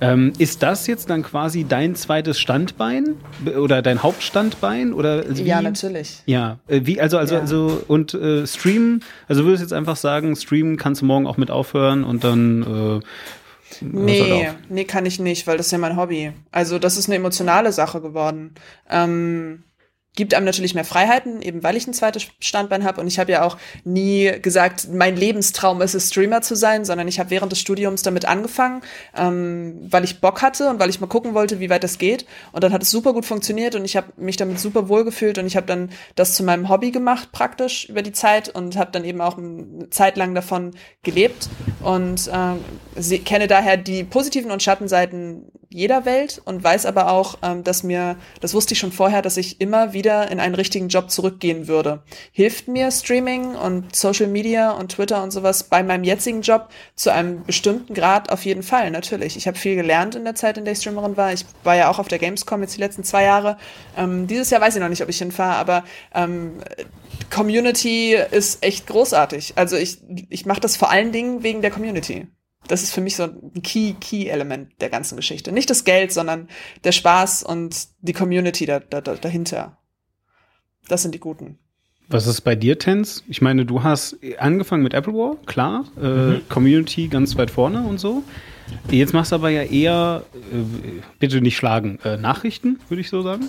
Ähm, 0.00 0.32
ist 0.38 0.62
das 0.62 0.86
jetzt 0.86 1.10
dann 1.10 1.22
quasi 1.22 1.64
dein 1.64 1.94
zweites 1.94 2.38
Standbein 2.38 3.16
oder 3.58 3.82
dein 3.82 4.02
Hauptstandbein 4.02 4.92
oder 4.92 5.24
wie? 5.36 5.42
Ja, 5.42 5.62
natürlich. 5.62 6.22
Ja, 6.26 6.58
äh, 6.66 6.80
wie 6.84 7.00
also 7.00 7.18
also 7.18 7.34
Ja. 7.36 7.40
also 7.40 7.82
und 7.88 8.14
äh, 8.14 8.46
streamen. 8.46 9.02
Also 9.28 9.44
würdest 9.44 9.62
du 9.62 9.64
jetzt 9.66 9.72
einfach 9.72 9.96
sagen, 9.96 10.36
streamen 10.36 10.76
kannst 10.76 11.02
du 11.02 11.06
morgen 11.06 11.26
auch 11.26 11.36
mit 11.36 11.50
aufhören 11.50 12.04
und 12.04 12.24
dann 12.24 13.00
äh, 13.00 13.06
Nee, 13.80 14.50
nee, 14.68 14.84
kann 14.84 15.04
ich 15.04 15.18
nicht, 15.18 15.46
weil 15.46 15.56
das 15.56 15.66
ist 15.66 15.72
ja 15.72 15.78
mein 15.78 15.96
Hobby. 15.96 16.32
Also 16.52 16.78
das 16.78 16.96
ist 16.96 17.08
eine 17.08 17.16
emotionale 17.16 17.72
Sache 17.72 18.00
geworden. 18.00 18.54
Ähm, 18.88 19.64
gibt 20.16 20.32
einem 20.34 20.46
natürlich 20.46 20.74
mehr 20.74 20.84
Freiheiten, 20.84 21.42
eben 21.42 21.62
weil 21.62 21.76
ich 21.76 21.86
ein 21.86 21.94
zweites 21.94 22.26
Standbein 22.38 22.84
habe. 22.84 23.00
Und 23.00 23.06
ich 23.08 23.18
habe 23.18 23.32
ja 23.32 23.42
auch 23.42 23.58
nie 23.84 24.32
gesagt, 24.40 24.88
mein 24.92 25.16
Lebenstraum 25.16 25.82
ist 25.82 25.94
es, 25.94 26.08
Streamer 26.08 26.40
zu 26.40 26.54
sein, 26.54 26.84
sondern 26.84 27.08
ich 27.08 27.18
habe 27.18 27.30
während 27.30 27.50
des 27.50 27.60
Studiums 27.60 28.02
damit 28.02 28.24
angefangen, 28.24 28.82
ähm, 29.16 29.76
weil 29.88 30.04
ich 30.04 30.20
Bock 30.20 30.42
hatte 30.42 30.70
und 30.70 30.78
weil 30.78 30.90
ich 30.90 31.00
mal 31.00 31.08
gucken 31.08 31.34
wollte, 31.34 31.58
wie 31.58 31.68
weit 31.68 31.82
das 31.82 31.98
geht. 31.98 32.26
Und 32.52 32.62
dann 32.62 32.72
hat 32.72 32.82
es 32.82 32.90
super 32.90 33.12
gut 33.12 33.26
funktioniert 33.26 33.74
und 33.74 33.84
ich 33.84 33.96
habe 33.96 34.12
mich 34.16 34.36
damit 34.36 34.60
super 34.60 34.88
wohl 34.88 35.04
gefühlt 35.04 35.38
und 35.38 35.46
ich 35.46 35.56
habe 35.56 35.66
dann 35.66 35.90
das 36.14 36.34
zu 36.34 36.44
meinem 36.44 36.68
Hobby 36.68 36.92
gemacht 36.92 37.32
praktisch 37.32 37.88
über 37.88 38.02
die 38.02 38.12
Zeit 38.12 38.48
und 38.48 38.76
habe 38.76 38.92
dann 38.92 39.04
eben 39.04 39.20
auch 39.20 39.36
eine 39.36 39.90
Zeit 39.90 40.16
lang 40.16 40.34
davon 40.34 40.72
gelebt 41.02 41.48
und 41.82 42.28
äh, 42.28 43.18
kenne 43.18 43.48
daher 43.48 43.76
die 43.76 44.04
positiven 44.04 44.52
und 44.52 44.62
Schattenseiten 44.62 45.50
jeder 45.74 46.04
Welt 46.04 46.40
und 46.44 46.62
weiß 46.62 46.86
aber 46.86 47.10
auch, 47.10 47.38
ähm, 47.42 47.64
dass 47.64 47.82
mir, 47.82 48.16
das 48.40 48.54
wusste 48.54 48.74
ich 48.74 48.78
schon 48.78 48.92
vorher, 48.92 49.22
dass 49.22 49.36
ich 49.36 49.60
immer 49.60 49.92
wieder 49.92 50.30
in 50.30 50.38
einen 50.38 50.54
richtigen 50.54 50.86
Job 50.86 51.10
zurückgehen 51.10 51.66
würde. 51.66 52.00
Hilft 52.30 52.68
mir 52.68 52.92
Streaming 52.92 53.56
und 53.56 53.94
Social 53.96 54.28
Media 54.28 54.70
und 54.70 54.92
Twitter 54.92 55.20
und 55.22 55.32
sowas 55.32 55.64
bei 55.64 55.82
meinem 55.82 56.04
jetzigen 56.04 56.42
Job 56.42 56.68
zu 56.94 57.12
einem 57.12 57.42
bestimmten 57.42 57.92
Grad 57.92 58.30
auf 58.30 58.44
jeden 58.44 58.62
Fall, 58.62 58.92
natürlich. 58.92 59.36
Ich 59.36 59.48
habe 59.48 59.58
viel 59.58 59.74
gelernt 59.74 60.14
in 60.14 60.24
der 60.24 60.36
Zeit, 60.36 60.58
in 60.58 60.64
der 60.64 60.74
ich 60.74 60.78
Streamerin 60.78 61.16
war. 61.16 61.32
Ich 61.32 61.44
war 61.64 61.74
ja 61.74 61.90
auch 61.90 61.98
auf 61.98 62.06
der 62.06 62.20
Gamescom 62.20 62.62
jetzt 62.62 62.76
die 62.76 62.80
letzten 62.80 63.02
zwei 63.02 63.24
Jahre. 63.24 63.56
Ähm, 63.96 64.28
dieses 64.28 64.50
Jahr 64.50 64.60
weiß 64.60 64.76
ich 64.76 64.80
noch 64.80 64.88
nicht, 64.88 65.02
ob 65.02 65.08
ich 65.08 65.18
hinfahre, 65.18 65.56
aber 65.56 65.82
ähm, 66.14 66.60
Community 67.30 68.16
ist 68.30 68.62
echt 68.62 68.86
großartig. 68.86 69.54
Also 69.56 69.76
ich, 69.76 69.98
ich 70.28 70.46
mache 70.46 70.60
das 70.60 70.76
vor 70.76 70.90
allen 70.90 71.10
Dingen 71.10 71.42
wegen 71.42 71.62
der 71.62 71.72
Community 71.72 72.28
das 72.68 72.82
ist 72.82 72.92
für 72.92 73.00
mich 73.00 73.16
so 73.16 73.24
ein 73.24 73.62
Key, 73.62 73.94
Key-Element 74.00 74.80
der 74.80 74.90
ganzen 74.90 75.16
Geschichte. 75.16 75.52
Nicht 75.52 75.70
das 75.70 75.84
Geld, 75.84 76.12
sondern 76.12 76.48
der 76.84 76.92
Spaß 76.92 77.42
und 77.42 77.88
die 78.00 78.12
Community 78.12 78.66
da, 78.66 78.80
da, 78.80 79.00
dahinter. 79.00 79.78
Das 80.88 81.02
sind 81.02 81.14
die 81.14 81.20
Guten. 81.20 81.58
Was 82.08 82.26
ist 82.26 82.42
bei 82.42 82.54
dir, 82.54 82.78
Tens? 82.78 83.24
Ich 83.28 83.40
meine, 83.40 83.64
du 83.64 83.82
hast 83.82 84.18
angefangen 84.38 84.82
mit 84.82 84.92
Apple 84.92 85.14
War, 85.14 85.36
klar. 85.46 85.84
Äh, 85.96 86.06
mhm. 86.06 86.48
Community 86.50 87.08
ganz 87.08 87.36
weit 87.38 87.50
vorne 87.50 87.82
und 87.82 87.98
so. 87.98 88.22
Jetzt 88.90 89.14
machst 89.14 89.32
du 89.32 89.36
aber 89.36 89.48
ja 89.48 89.62
eher, 89.62 90.24
äh, 90.34 91.00
bitte 91.18 91.40
nicht 91.40 91.56
schlagen, 91.56 91.98
äh, 92.04 92.16
Nachrichten, 92.16 92.78
würde 92.88 93.00
ich 93.00 93.08
so 93.08 93.22
sagen. 93.22 93.48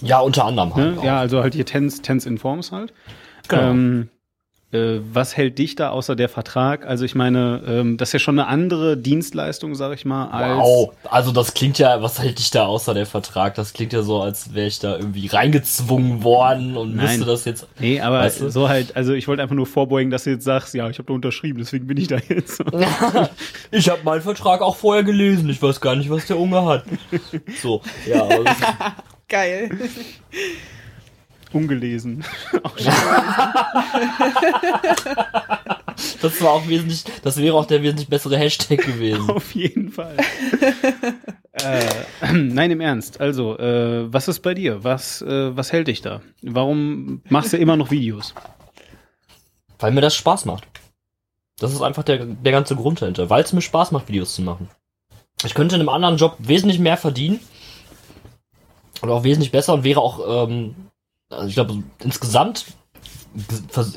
Ja, 0.00 0.20
unter 0.20 0.44
anderem 0.44 0.74
halt. 0.74 0.96
Ne? 0.96 1.04
Ja, 1.04 1.18
also 1.18 1.42
halt 1.42 1.54
hier 1.54 1.66
Tens, 1.66 2.02
Tens 2.02 2.24
Informs 2.26 2.70
halt. 2.70 2.92
Genau. 3.48 3.70
Ähm, 3.70 4.02
äh, 4.02 4.21
was 4.72 5.36
hält 5.36 5.58
dich 5.58 5.74
da 5.74 5.90
außer 5.90 6.16
der 6.16 6.30
Vertrag? 6.30 6.86
Also 6.86 7.04
ich 7.04 7.14
meine, 7.14 7.62
ähm, 7.66 7.98
das 7.98 8.08
ist 8.08 8.12
ja 8.14 8.18
schon 8.20 8.38
eine 8.38 8.48
andere 8.48 8.96
Dienstleistung, 8.96 9.74
sag 9.74 9.92
ich 9.92 10.06
mal. 10.06 10.28
Als 10.28 10.58
wow, 10.58 10.92
also 11.10 11.30
das 11.30 11.52
klingt 11.52 11.78
ja, 11.78 12.02
was 12.02 12.18
hält 12.22 12.38
dich 12.38 12.50
da 12.50 12.64
außer 12.64 12.94
der 12.94 13.04
Vertrag? 13.04 13.54
Das 13.54 13.74
klingt 13.74 13.92
ja 13.92 14.02
so, 14.02 14.22
als 14.22 14.54
wäre 14.54 14.68
ich 14.68 14.78
da 14.78 14.96
irgendwie 14.96 15.26
reingezwungen 15.26 16.24
worden 16.24 16.78
und 16.78 16.96
Nein. 16.96 17.06
müsste 17.06 17.26
das 17.26 17.44
jetzt. 17.44 17.66
Nee, 17.80 18.00
aber 18.00 18.20
weißt 18.20 18.40
du? 18.40 18.50
so 18.50 18.70
halt, 18.70 18.96
also 18.96 19.12
ich 19.12 19.28
wollte 19.28 19.42
einfach 19.42 19.54
nur 19.54 19.66
vorbeugen, 19.66 20.10
dass 20.10 20.24
du 20.24 20.30
jetzt 20.30 20.44
sagst, 20.44 20.72
ja, 20.72 20.88
ich 20.88 20.96
habe 20.96 21.06
da 21.06 21.12
unterschrieben, 21.12 21.58
deswegen 21.58 21.86
bin 21.86 21.98
ich 21.98 22.08
da 22.08 22.16
jetzt. 22.26 22.62
ich 23.70 23.90
habe 23.90 24.02
meinen 24.04 24.22
Vertrag 24.22 24.62
auch 24.62 24.76
vorher 24.76 25.04
gelesen, 25.04 25.50
ich 25.50 25.60
weiß 25.60 25.82
gar 25.82 25.96
nicht, 25.96 26.08
was 26.08 26.26
der 26.26 26.38
Unge 26.38 26.64
hat. 26.64 26.84
So, 27.60 27.82
ja. 28.06 28.26
Geil 29.28 29.70
ungelesen. 31.54 32.24
das 36.20 36.42
war 36.42 36.50
auch 36.50 36.66
wesentlich, 36.68 37.04
das 37.22 37.36
wäre 37.36 37.56
auch 37.56 37.66
der 37.66 37.82
wesentlich 37.82 38.08
bessere 38.08 38.36
Hashtag 38.36 38.80
gewesen. 38.84 39.30
Auf 39.30 39.54
jeden 39.54 39.90
Fall. 39.90 40.16
äh, 41.52 42.32
nein, 42.32 42.70
im 42.70 42.80
Ernst. 42.80 43.20
Also, 43.20 43.58
äh, 43.58 44.12
was 44.12 44.28
ist 44.28 44.40
bei 44.40 44.54
dir? 44.54 44.84
Was, 44.84 45.22
äh, 45.22 45.56
was 45.56 45.72
hält 45.72 45.88
dich 45.88 46.02
da? 46.02 46.22
Warum 46.42 47.22
machst 47.28 47.52
du 47.52 47.56
immer 47.56 47.76
noch 47.76 47.90
Videos? 47.90 48.34
Weil 49.78 49.92
mir 49.92 50.00
das 50.00 50.14
Spaß 50.14 50.44
macht. 50.44 50.64
Das 51.58 51.72
ist 51.72 51.82
einfach 51.82 52.02
der, 52.02 52.24
der 52.24 52.52
ganze 52.52 52.76
Grund 52.76 53.02
dahinter. 53.02 53.30
Weil 53.30 53.42
es 53.42 53.52
mir 53.52 53.62
Spaß 53.62 53.92
macht, 53.92 54.08
Videos 54.08 54.34
zu 54.34 54.42
machen. 54.42 54.68
Ich 55.44 55.54
könnte 55.54 55.74
in 55.74 55.80
einem 55.80 55.88
anderen 55.88 56.16
Job 56.16 56.36
wesentlich 56.38 56.78
mehr 56.78 56.96
verdienen. 56.96 57.40
Oder 59.02 59.14
auch 59.14 59.24
wesentlich 59.24 59.50
besser 59.50 59.74
und 59.74 59.84
wäre 59.84 60.00
auch 60.00 60.48
ähm, 60.48 60.74
also 61.32 61.48
ich 61.48 61.54
glaube, 61.54 61.82
insgesamt 62.00 62.66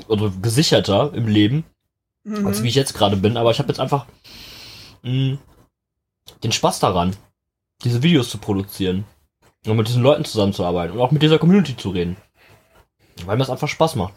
oder 0.08 0.32
gesicherter 0.42 1.14
im 1.14 1.28
Leben, 1.28 1.66
mhm. 2.24 2.48
als 2.48 2.64
wie 2.64 2.70
ich 2.70 2.76
jetzt 2.76 2.94
gerade 2.94 3.18
bin. 3.18 3.38
Aber 3.38 3.52
ich 3.52 3.60
habe 3.60 3.70
jetzt 3.70 3.80
einfach 3.80 4.06
mh, 5.04 5.12
mm, 5.34 5.40
den 6.44 6.52
Spaß 6.52 6.80
daran, 6.80 7.16
diese 7.84 8.04
Videos 8.04 8.30
zu 8.30 8.38
produzieren 8.38 9.06
und 9.66 9.78
mit 9.78 9.88
diesen 9.88 10.04
Leuten 10.04 10.26
zusammenzuarbeiten 10.26 10.96
und 10.96 11.02
auch 11.02 11.12
mit 11.12 11.22
dieser 11.22 11.40
Community 11.40 11.76
zu 11.76 11.90
reden. 11.90 12.18
Weil 13.26 13.38
mir 13.38 13.44
das 13.44 13.50
einfach 13.50 13.68
Spaß 13.68 13.96
macht. 13.96 14.14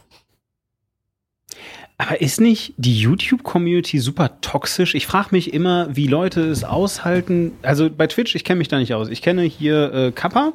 Aber 2.00 2.20
ist 2.20 2.40
nicht 2.40 2.74
die 2.76 2.96
YouTube-Community 2.96 3.98
super 3.98 4.40
toxisch? 4.40 4.94
Ich 4.94 5.06
frage 5.06 5.28
mich 5.32 5.52
immer, 5.52 5.94
wie 5.96 6.06
Leute 6.06 6.42
es 6.42 6.62
aushalten. 6.62 7.52
Also 7.62 7.90
bei 7.90 8.06
Twitch, 8.06 8.36
ich 8.36 8.44
kenne 8.44 8.58
mich 8.58 8.68
da 8.68 8.78
nicht 8.78 8.94
aus. 8.94 9.08
Ich 9.08 9.20
kenne 9.20 9.42
hier 9.42 9.92
äh, 9.92 10.12
Kappa, 10.12 10.52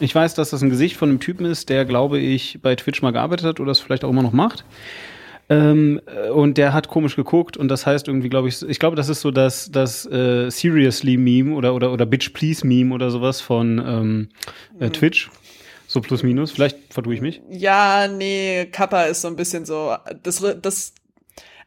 ich 0.00 0.14
weiß, 0.14 0.34
dass 0.34 0.50
das 0.50 0.62
ein 0.62 0.70
Gesicht 0.70 0.96
von 0.96 1.08
einem 1.08 1.20
Typen 1.20 1.46
ist, 1.46 1.68
der, 1.68 1.84
glaube 1.84 2.18
ich, 2.18 2.58
bei 2.62 2.74
Twitch 2.74 3.02
mal 3.02 3.12
gearbeitet 3.12 3.46
hat 3.46 3.60
oder 3.60 3.72
es 3.72 3.80
vielleicht 3.80 4.04
auch 4.04 4.10
immer 4.10 4.22
noch 4.22 4.32
macht. 4.32 4.64
Ähm, 5.50 6.00
äh, 6.06 6.30
und 6.30 6.56
der 6.56 6.72
hat 6.72 6.88
komisch 6.88 7.16
geguckt 7.16 7.56
und 7.56 7.68
das 7.68 7.86
heißt 7.86 8.08
irgendwie, 8.08 8.30
glaube 8.30 8.48
ich, 8.48 8.62
ich 8.62 8.78
glaube, 8.78 8.96
das 8.96 9.08
ist 9.08 9.20
so 9.20 9.30
das, 9.30 9.70
das 9.70 10.06
äh, 10.06 10.50
Seriously-Meme 10.50 11.54
oder, 11.54 11.74
oder, 11.74 11.92
oder 11.92 12.06
Bitch 12.06 12.32
Please-Meme 12.32 12.94
oder 12.94 13.10
sowas 13.10 13.40
von 13.40 13.78
ähm, 13.78 14.28
äh, 14.80 14.86
mhm. 14.86 14.92
Twitch. 14.92 15.30
So 15.86 16.00
plus 16.00 16.22
minus. 16.22 16.50
Vielleicht 16.50 16.78
vertue 16.92 17.14
ich 17.14 17.20
mich. 17.20 17.42
Ja, 17.50 18.08
nee, 18.08 18.66
Kappa 18.72 19.02
ist 19.02 19.20
so 19.20 19.28
ein 19.28 19.36
bisschen 19.36 19.66
so, 19.66 19.94
das, 20.22 20.42
das 20.62 20.94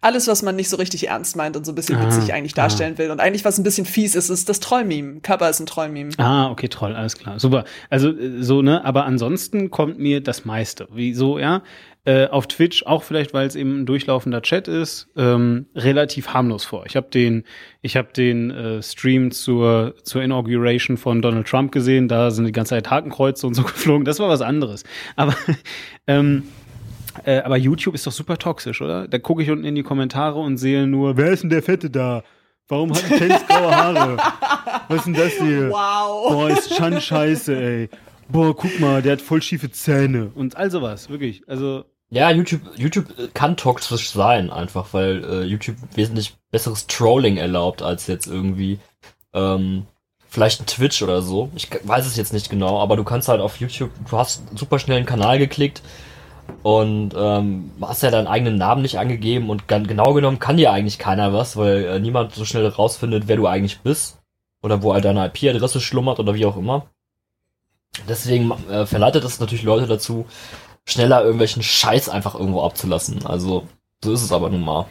alles, 0.02 0.28
was 0.28 0.44
man 0.44 0.56
nicht 0.56 0.70
so 0.70 0.78
richtig 0.78 1.08
ernst 1.08 1.36
meint 1.36 1.58
und 1.58 1.66
so 1.66 1.72
ein 1.72 1.76
bisschen 1.76 1.98
ah, 1.98 2.06
witzig 2.06 2.34
eigentlich 2.34 2.54
darstellen 2.54 2.94
ah. 2.96 2.98
will. 3.00 3.12
Und 3.12 3.20
eigentlich, 3.20 3.46
was 3.46 3.58
ein 3.58 3.64
bisschen 3.64 3.86
fies 3.86 4.16
ist, 4.16 4.30
ist 4.30 4.50
das 4.50 4.60
Trollmeme. 4.60 5.22
Kappa 5.22 5.50
ist 5.50 5.60
ein 5.60 5.66
Trollmeme. 5.66 6.12
Ah, 6.18 6.50
okay, 6.50 6.68
Troll, 6.68 6.96
alles 6.96 7.18
klar. 7.18 7.40
Super. 7.40 7.66
Also 7.90 8.10
äh, 8.10 8.44
so, 8.44 8.62
ne, 8.62 8.84
aber 8.86 9.06
ansonsten 9.06 9.72
kommt 9.72 10.00
mir 10.00 10.22
das 10.22 10.46
meiste. 10.46 10.88
Wieso, 10.92 11.40
ja? 11.40 11.64
Äh, 12.08 12.28
auf 12.28 12.48
Twitch, 12.48 12.84
auch 12.86 13.04
vielleicht, 13.04 13.34
weil 13.34 13.48
es 13.48 13.56
eben 13.58 13.82
ein 13.82 13.86
durchlaufender 13.86 14.42
Chat 14.42 14.70
ist, 14.70 15.10
ähm, 15.18 15.66
relativ 15.76 16.30
harmlos 16.30 16.64
vor. 16.64 16.86
Ich 16.86 16.96
habe 16.96 17.10
den, 17.10 17.44
ich 17.82 17.98
habe 17.98 18.14
den 18.16 18.50
äh, 18.50 18.82
Stream 18.82 19.32
zur, 19.32 19.94
zur 20.04 20.24
Inauguration 20.24 20.96
von 20.96 21.22
Donald 21.22 21.48
Trump 21.50 21.74
gesehen, 21.74 22.08
da 22.08 22.32
sind 22.32 22.46
die 22.46 22.54
ganze 22.54 22.70
Zeit 22.70 22.90
Hakenkreuze 22.90 23.46
und 23.46 23.56
so 23.56 23.64
geflogen. 23.64 24.06
Das 24.06 24.20
war 24.20 24.30
was 24.30 24.40
anderes. 24.40 24.86
Aber 25.18 25.36
ähm, 26.08 26.44
äh, 27.26 27.40
aber 27.40 27.58
YouTube 27.58 27.96
ist 27.96 28.08
doch 28.08 28.12
super 28.12 28.38
toxisch, 28.38 28.82
oder? 28.82 29.08
Da 29.08 29.20
gucke 29.20 29.44
ich 29.44 29.50
unten 29.50 29.66
in 29.66 29.76
die 29.76 29.84
Kommentare 29.84 30.40
und 30.40 30.58
sehe 30.58 30.88
nur, 30.88 31.18
wer 31.18 31.32
ist 31.32 31.44
denn 31.44 31.50
der 31.50 31.64
Fette 31.64 31.90
da? 31.90 32.24
Warum 32.68 32.92
hat 32.94 33.04
ein 33.06 33.18
Tennis 33.18 33.48
graue 33.48 33.76
Haare? 33.76 34.18
Was 34.90 34.98
ist 34.98 35.06
denn 35.06 35.14
das 35.14 35.34
hier? 35.34 35.70
Wow. 35.70 36.32
Boah, 36.32 36.50
ist 36.50 36.76
schon 36.76 37.00
scheiße, 37.00 37.56
ey. 37.56 37.90
Boah, 38.30 38.56
guck 38.56 38.80
mal, 38.80 39.02
der 39.02 39.14
hat 39.14 39.22
voll 39.22 39.42
schiefe 39.42 39.72
Zähne. 39.72 40.32
Und 40.36 40.58
all 40.58 40.70
sowas, 40.70 41.10
wirklich. 41.10 41.48
Also. 41.48 41.86
Ja, 42.10 42.30
YouTube, 42.32 42.62
YouTube 42.76 43.34
kann 43.34 43.58
toxisch 43.58 44.12
sein, 44.12 44.50
einfach, 44.50 44.88
weil 44.94 45.24
äh, 45.24 45.44
YouTube 45.44 45.76
wesentlich 45.96 46.36
besseres 46.52 46.88
Trolling 46.88 47.38
erlaubt, 47.38 47.82
als 47.82 48.08
jetzt 48.08 48.28
irgendwie 48.28 48.80
ähm, 49.34 49.86
vielleicht 50.30 50.62
ein 50.62 50.66
Twitch 50.66 51.02
oder 51.02 51.22
so. 51.22 51.52
Ich 51.56 51.70
weiß 51.84 52.06
es 52.06 52.16
jetzt 52.16 52.34
nicht 52.34 52.50
genau, 52.50 52.80
aber 52.80 52.96
du 52.96 53.04
kannst 53.04 53.28
halt 53.28 53.42
auf 53.42 53.58
YouTube, 53.58 53.92
du 54.10 54.18
hast 54.18 54.44
super 54.58 54.80
schnell 54.80 54.98
einen 54.98 55.06
Kanal 55.06 55.38
geklickt, 55.38 55.82
und 56.64 57.14
ähm, 57.18 57.72
hast 57.82 58.04
ja 58.04 58.12
deinen 58.12 58.28
eigenen 58.28 58.58
Namen 58.58 58.82
nicht 58.82 59.00
angegeben 59.00 59.50
und 59.50 59.68
genau 59.68 60.14
genommen 60.14 60.40
kann 60.40 60.58
dir 60.58 60.72
eigentlich 60.72 61.00
keiner 61.00 61.34
was, 61.34 61.58
weil 61.58 61.86
äh, 61.86 62.00
niemand 62.00 62.34
so 62.34 62.46
schnell 62.46 62.68
rausfindet, 62.68 63.28
wer 63.28 63.38
du 63.38 63.48
eigentlich 63.48 63.80
bist 63.80 64.18
oder 64.62 64.82
wo 64.82 64.92
all 64.92 65.02
deine 65.02 65.26
IP-Adresse 65.28 65.80
schlummert 65.80 66.20
oder 66.20 66.36
wie 66.36 66.46
auch 66.46 66.58
immer. 66.58 66.88
Deswegen 68.08 68.52
äh, 68.70 68.86
verleitet 68.86 69.24
es 69.24 69.40
natürlich 69.40 69.64
Leute 69.64 69.88
dazu, 69.88 70.26
schneller 70.86 71.24
irgendwelchen 71.24 71.64
Scheiß 71.64 72.10
einfach 72.10 72.36
irgendwo 72.36 72.62
abzulassen. 72.62 73.26
Also 73.26 73.68
so 74.04 74.14
ist 74.14 74.24
es 74.24 74.32
aber 74.32 74.50
nun 74.50 74.62
mal. 74.62 74.88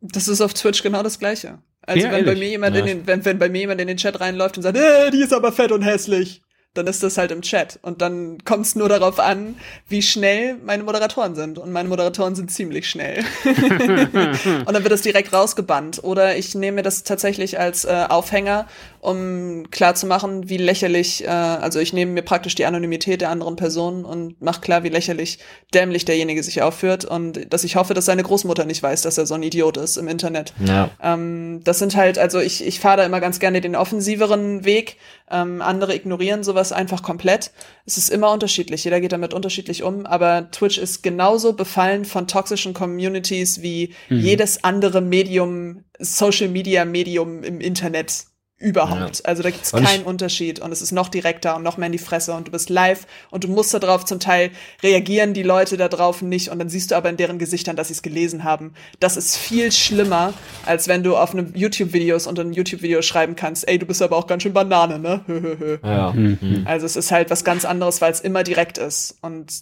Das 0.00 0.28
ist 0.28 0.40
auf 0.40 0.54
Twitch 0.54 0.82
genau 0.82 1.02
das 1.02 1.18
Gleiche. 1.18 1.58
Also 1.82 2.06
ja, 2.06 2.12
wenn 2.12 2.24
bei 2.24 2.34
mir 2.34 2.48
jemand 2.48 2.74
ja. 2.74 2.80
in 2.80 2.86
den, 2.86 3.06
wenn, 3.06 3.24
wenn 3.24 3.38
bei 3.38 3.48
mir 3.48 3.60
jemand 3.60 3.80
in 3.80 3.86
den 3.86 3.96
Chat 3.96 4.20
reinläuft 4.20 4.56
und 4.56 4.62
sagt, 4.62 4.76
äh, 4.76 5.10
die 5.10 5.22
ist 5.22 5.32
aber 5.32 5.52
fett 5.52 5.72
und 5.72 5.82
hässlich, 5.82 6.42
dann 6.76 6.86
ist 6.86 7.02
das 7.02 7.18
halt 7.18 7.30
im 7.30 7.42
Chat. 7.42 7.78
Und 7.82 8.02
dann 8.02 8.44
kommt 8.44 8.66
es 8.66 8.76
nur 8.76 8.88
darauf 8.88 9.18
an, 9.18 9.56
wie 9.88 10.02
schnell 10.02 10.56
meine 10.64 10.82
Moderatoren 10.82 11.34
sind. 11.34 11.58
Und 11.58 11.72
meine 11.72 11.88
Moderatoren 11.88 12.34
sind 12.34 12.50
ziemlich 12.50 12.88
schnell. 12.88 13.24
und 13.44 14.72
dann 14.72 14.82
wird 14.82 14.90
das 14.90 15.02
direkt 15.02 15.32
rausgebannt. 15.32 16.02
Oder 16.04 16.36
ich 16.36 16.54
nehme 16.54 16.82
das 16.82 17.02
tatsächlich 17.02 17.58
als 17.58 17.84
äh, 17.84 18.06
Aufhänger, 18.08 18.66
um 19.00 19.70
klar 19.70 19.94
zu 19.94 20.06
machen, 20.06 20.48
wie 20.48 20.56
lächerlich, 20.56 21.24
äh, 21.24 21.28
also 21.28 21.78
ich 21.78 21.92
nehme 21.92 22.12
mir 22.12 22.22
praktisch 22.22 22.54
die 22.54 22.66
Anonymität 22.66 23.20
der 23.20 23.30
anderen 23.30 23.56
Person 23.56 24.04
und 24.04 24.40
mache 24.42 24.60
klar, 24.60 24.82
wie 24.82 24.88
lächerlich 24.88 25.38
dämlich 25.72 26.04
derjenige 26.04 26.42
sich 26.42 26.62
aufführt. 26.62 27.04
Und 27.04 27.52
dass 27.52 27.64
ich 27.64 27.76
hoffe, 27.76 27.94
dass 27.94 28.04
seine 28.04 28.22
Großmutter 28.22 28.64
nicht 28.64 28.82
weiß, 28.82 29.02
dass 29.02 29.18
er 29.18 29.26
so 29.26 29.34
ein 29.34 29.42
Idiot 29.42 29.76
ist 29.76 29.96
im 29.96 30.08
Internet. 30.08 30.52
Ja. 30.64 30.90
Ähm, 31.02 31.60
das 31.64 31.78
sind 31.78 31.96
halt, 31.96 32.18
also 32.18 32.40
ich, 32.40 32.66
ich 32.66 32.80
fahre 32.80 32.98
da 32.98 33.04
immer 33.04 33.20
ganz 33.20 33.38
gerne 33.38 33.60
den 33.60 33.76
offensiveren 33.76 34.64
Weg. 34.64 34.96
Ähm, 35.30 35.62
andere 35.62 35.94
ignorieren 35.94 36.44
sowas 36.44 36.65
das 36.70 36.76
einfach 36.76 37.02
komplett. 37.02 37.52
Es 37.84 37.98
ist 37.98 38.08
immer 38.08 38.32
unterschiedlich. 38.32 38.84
Jeder 38.84 39.00
geht 39.00 39.12
damit 39.12 39.34
unterschiedlich 39.34 39.82
um. 39.82 40.06
Aber 40.06 40.50
Twitch 40.50 40.78
ist 40.78 41.02
genauso 41.02 41.52
befallen 41.52 42.04
von 42.04 42.26
toxischen 42.26 42.74
Communities 42.74 43.62
wie 43.62 43.94
mhm. 44.08 44.20
jedes 44.20 44.64
andere 44.64 45.00
Medium, 45.00 45.84
Social 45.98 46.48
Media 46.48 46.84
Medium 46.84 47.42
im 47.42 47.60
Internet 47.60 48.26
überhaupt. 48.58 49.18
Ja. 49.18 49.24
Also 49.24 49.42
da 49.42 49.50
gibt's 49.50 49.74
Und 49.74 49.84
keinen 49.84 50.04
Unterschied 50.04 50.60
und 50.60 50.72
es 50.72 50.80
ist 50.80 50.90
noch 50.90 51.08
direkter 51.08 51.56
und 51.56 51.62
noch 51.62 51.76
mehr 51.76 51.86
in 51.86 51.92
die 51.92 51.98
Fresse 51.98 52.32
und 52.32 52.48
du 52.48 52.50
bist 52.50 52.70
live 52.70 53.06
und 53.30 53.44
du 53.44 53.48
musst 53.48 53.74
darauf 53.74 54.06
zum 54.06 54.18
Teil 54.18 54.50
reagieren 54.82 55.34
die 55.34 55.42
Leute 55.42 55.76
da 55.76 55.88
drauf 55.88 56.22
nicht 56.22 56.48
und 56.48 56.58
dann 56.58 56.70
siehst 56.70 56.90
du 56.90 56.94
aber 56.96 57.10
in 57.10 57.18
deren 57.18 57.38
Gesichtern, 57.38 57.76
dass 57.76 57.88
sie 57.88 57.92
es 57.94 58.00
gelesen 58.00 58.44
haben. 58.44 58.72
Das 58.98 59.18
ist 59.18 59.36
viel 59.36 59.72
schlimmer, 59.72 60.32
als 60.64 60.88
wenn 60.88 61.02
du 61.02 61.18
auf 61.18 61.32
einem 61.32 61.52
YouTube-Videos 61.54 62.26
unter 62.26 62.40
einem 62.42 62.54
YouTube-Video 62.54 63.02
schreiben 63.02 63.36
kannst, 63.36 63.68
ey, 63.68 63.78
du 63.78 63.84
bist 63.84 64.00
aber 64.00 64.16
auch 64.16 64.26
ganz 64.26 64.42
schön 64.42 64.54
Banane, 64.54 64.98
ne? 64.98 65.20
Hö, 65.26 65.40
hö, 65.42 65.56
hö. 65.58 65.78
Ja. 65.84 66.12
Mhm. 66.12 66.62
Also 66.64 66.86
es 66.86 66.96
ist 66.96 67.12
halt 67.12 67.28
was 67.28 67.44
ganz 67.44 67.66
anderes, 67.66 68.00
weil 68.00 68.12
es 68.12 68.20
immer 68.20 68.42
direkt 68.42 68.78
ist 68.78 69.18
und 69.20 69.52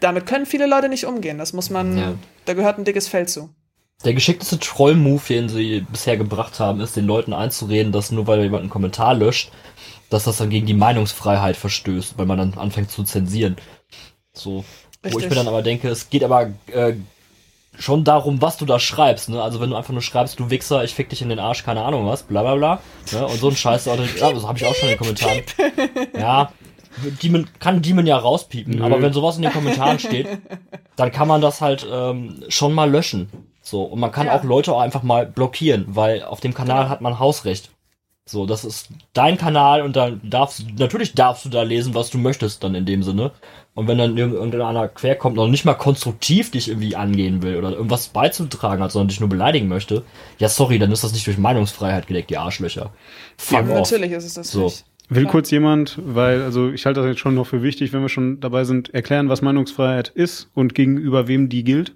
damit 0.00 0.26
können 0.26 0.44
viele 0.44 0.66
Leute 0.66 0.90
nicht 0.90 1.06
umgehen. 1.06 1.38
Das 1.38 1.54
muss 1.54 1.70
man, 1.70 1.96
Ja. 1.96 2.14
da 2.44 2.52
gehört 2.52 2.76
ein 2.78 2.84
dickes 2.84 3.08
Fell 3.08 3.26
zu. 3.26 3.48
Der 4.04 4.14
geschickteste 4.14 4.58
Troll-Move, 4.58 5.22
den 5.28 5.48
sie 5.48 5.80
bisher 5.80 6.16
gebracht 6.16 6.60
haben, 6.60 6.80
ist, 6.80 6.96
den 6.96 7.06
Leuten 7.06 7.32
einzureden, 7.32 7.92
dass 7.92 8.10
nur 8.10 8.26
weil 8.26 8.42
jemand 8.42 8.62
einen 8.62 8.70
Kommentar 8.70 9.14
löscht, 9.14 9.50
dass 10.10 10.24
das 10.24 10.36
dann 10.36 10.50
gegen 10.50 10.66
die 10.66 10.74
Meinungsfreiheit 10.74 11.56
verstößt, 11.56 12.18
weil 12.18 12.26
man 12.26 12.38
dann 12.38 12.54
anfängt 12.54 12.90
zu 12.90 13.04
zensieren. 13.04 13.56
So. 14.32 14.64
Wo 15.02 15.08
ich 15.08 15.14
Richtig. 15.14 15.30
mir 15.30 15.36
dann 15.36 15.48
aber 15.48 15.62
denke, 15.62 15.88
es 15.88 16.10
geht 16.10 16.24
aber 16.24 16.50
äh, 16.66 16.94
schon 17.78 18.04
darum, 18.04 18.40
was 18.42 18.56
du 18.56 18.66
da 18.66 18.78
schreibst, 18.78 19.28
ne? 19.28 19.42
Also 19.42 19.60
wenn 19.60 19.70
du 19.70 19.76
einfach 19.76 19.92
nur 19.92 20.02
schreibst, 20.02 20.38
du 20.40 20.50
Wichser, 20.50 20.84
ich 20.84 20.94
fick 20.94 21.08
dich 21.08 21.22
in 21.22 21.28
den 21.28 21.38
Arsch, 21.38 21.64
keine 21.64 21.82
Ahnung 21.82 22.06
was, 22.06 22.22
bla 22.22 22.42
bla 22.42 22.54
bla. 22.54 22.80
Ne? 23.12 23.26
Und 23.26 23.38
so 23.38 23.48
ein 23.48 23.56
Scheiß, 23.56 23.84
ja, 23.86 23.96
das 23.96 24.46
habe 24.46 24.58
ich 24.58 24.64
auch 24.64 24.74
schon 24.74 24.88
in 24.88 24.94
den 24.94 24.98
Kommentaren. 24.98 25.42
Ja. 26.18 26.52
Demon, 27.22 27.46
kann 27.58 27.82
Demon 27.82 28.06
ja 28.06 28.16
rauspiepen, 28.16 28.76
Nö. 28.76 28.84
aber 28.84 29.02
wenn 29.02 29.12
sowas 29.12 29.36
in 29.36 29.42
den 29.42 29.52
Kommentaren 29.52 29.98
steht, 29.98 30.26
dann 30.96 31.12
kann 31.12 31.28
man 31.28 31.42
das 31.42 31.60
halt 31.60 31.86
ähm, 31.90 32.42
schon 32.48 32.72
mal 32.72 32.90
löschen. 32.90 33.28
So, 33.68 33.82
und 33.82 33.98
man 33.98 34.12
kann 34.12 34.26
Ja. 34.28 34.36
auch 34.38 34.44
Leute 34.44 34.72
auch 34.72 34.80
einfach 34.80 35.02
mal 35.02 35.26
blockieren, 35.26 35.86
weil 35.88 36.22
auf 36.22 36.38
dem 36.40 36.54
Kanal 36.54 36.82
Genau. 36.84 36.88
hat 36.88 37.00
man 37.00 37.18
Hausrecht. 37.18 37.70
So, 38.24 38.46
das 38.46 38.64
ist 38.64 38.90
dein 39.12 39.38
Kanal 39.38 39.82
und 39.82 39.96
dann 39.96 40.20
darfst 40.22 40.64
natürlich 40.78 41.14
darfst 41.14 41.44
du 41.44 41.48
da 41.48 41.62
lesen, 41.62 41.92
was 41.94 42.10
du 42.10 42.18
möchtest, 42.18 42.62
dann 42.62 42.76
in 42.76 42.84
dem 42.86 43.02
Sinne. 43.02 43.32
Und 43.74 43.88
wenn 43.88 43.98
dann 43.98 44.16
irgend- 44.16 44.34
irgendeiner 44.36 44.86
querkommt 44.88 45.36
und 45.38 45.50
nicht 45.50 45.64
mal 45.64 45.74
konstruktiv 45.74 46.52
dich 46.52 46.68
irgendwie 46.68 46.94
angehen 46.94 47.42
will 47.42 47.56
oder 47.56 47.72
irgendwas 47.72 48.06
beizutragen 48.08 48.82
hat, 48.84 48.92
sondern 48.92 49.08
dich 49.08 49.18
nur 49.20 49.28
beleidigen 49.28 49.66
möchte, 49.66 50.02
ja 50.38 50.48
sorry, 50.48 50.78
dann 50.78 50.92
ist 50.92 51.02
das 51.02 51.12
nicht 51.12 51.26
durch 51.26 51.36
Meinungsfreiheit 51.38 52.06
gedeckt, 52.06 52.30
die 52.30 52.38
Arschlöcher. 52.38 52.90
Fuck 53.36 53.62
off. 53.62 53.90
Natürlich 53.90 54.12
ist 54.12 54.24
es 54.24 54.34
das 54.34 54.50
So. 54.52 54.64
nicht. 54.64 54.84
Will 55.08 55.22
Klar. 55.22 55.32
kurz 55.32 55.50
jemand, 55.52 55.98
weil, 56.04 56.42
also 56.42 56.70
ich 56.70 56.84
halte 56.86 57.00
das 57.00 57.08
jetzt 57.08 57.20
schon 57.20 57.34
noch 57.36 57.46
für 57.46 57.62
wichtig, 57.62 57.92
wenn 57.92 58.02
wir 58.02 58.08
schon 58.08 58.40
dabei 58.40 58.64
sind, 58.64 58.92
erklären, 58.92 59.28
was 59.28 59.40
Meinungsfreiheit 59.42 60.08
ist 60.08 60.50
und 60.54 60.74
gegenüber 60.74 61.28
wem 61.28 61.48
die 61.48 61.62
gilt. 61.64 61.94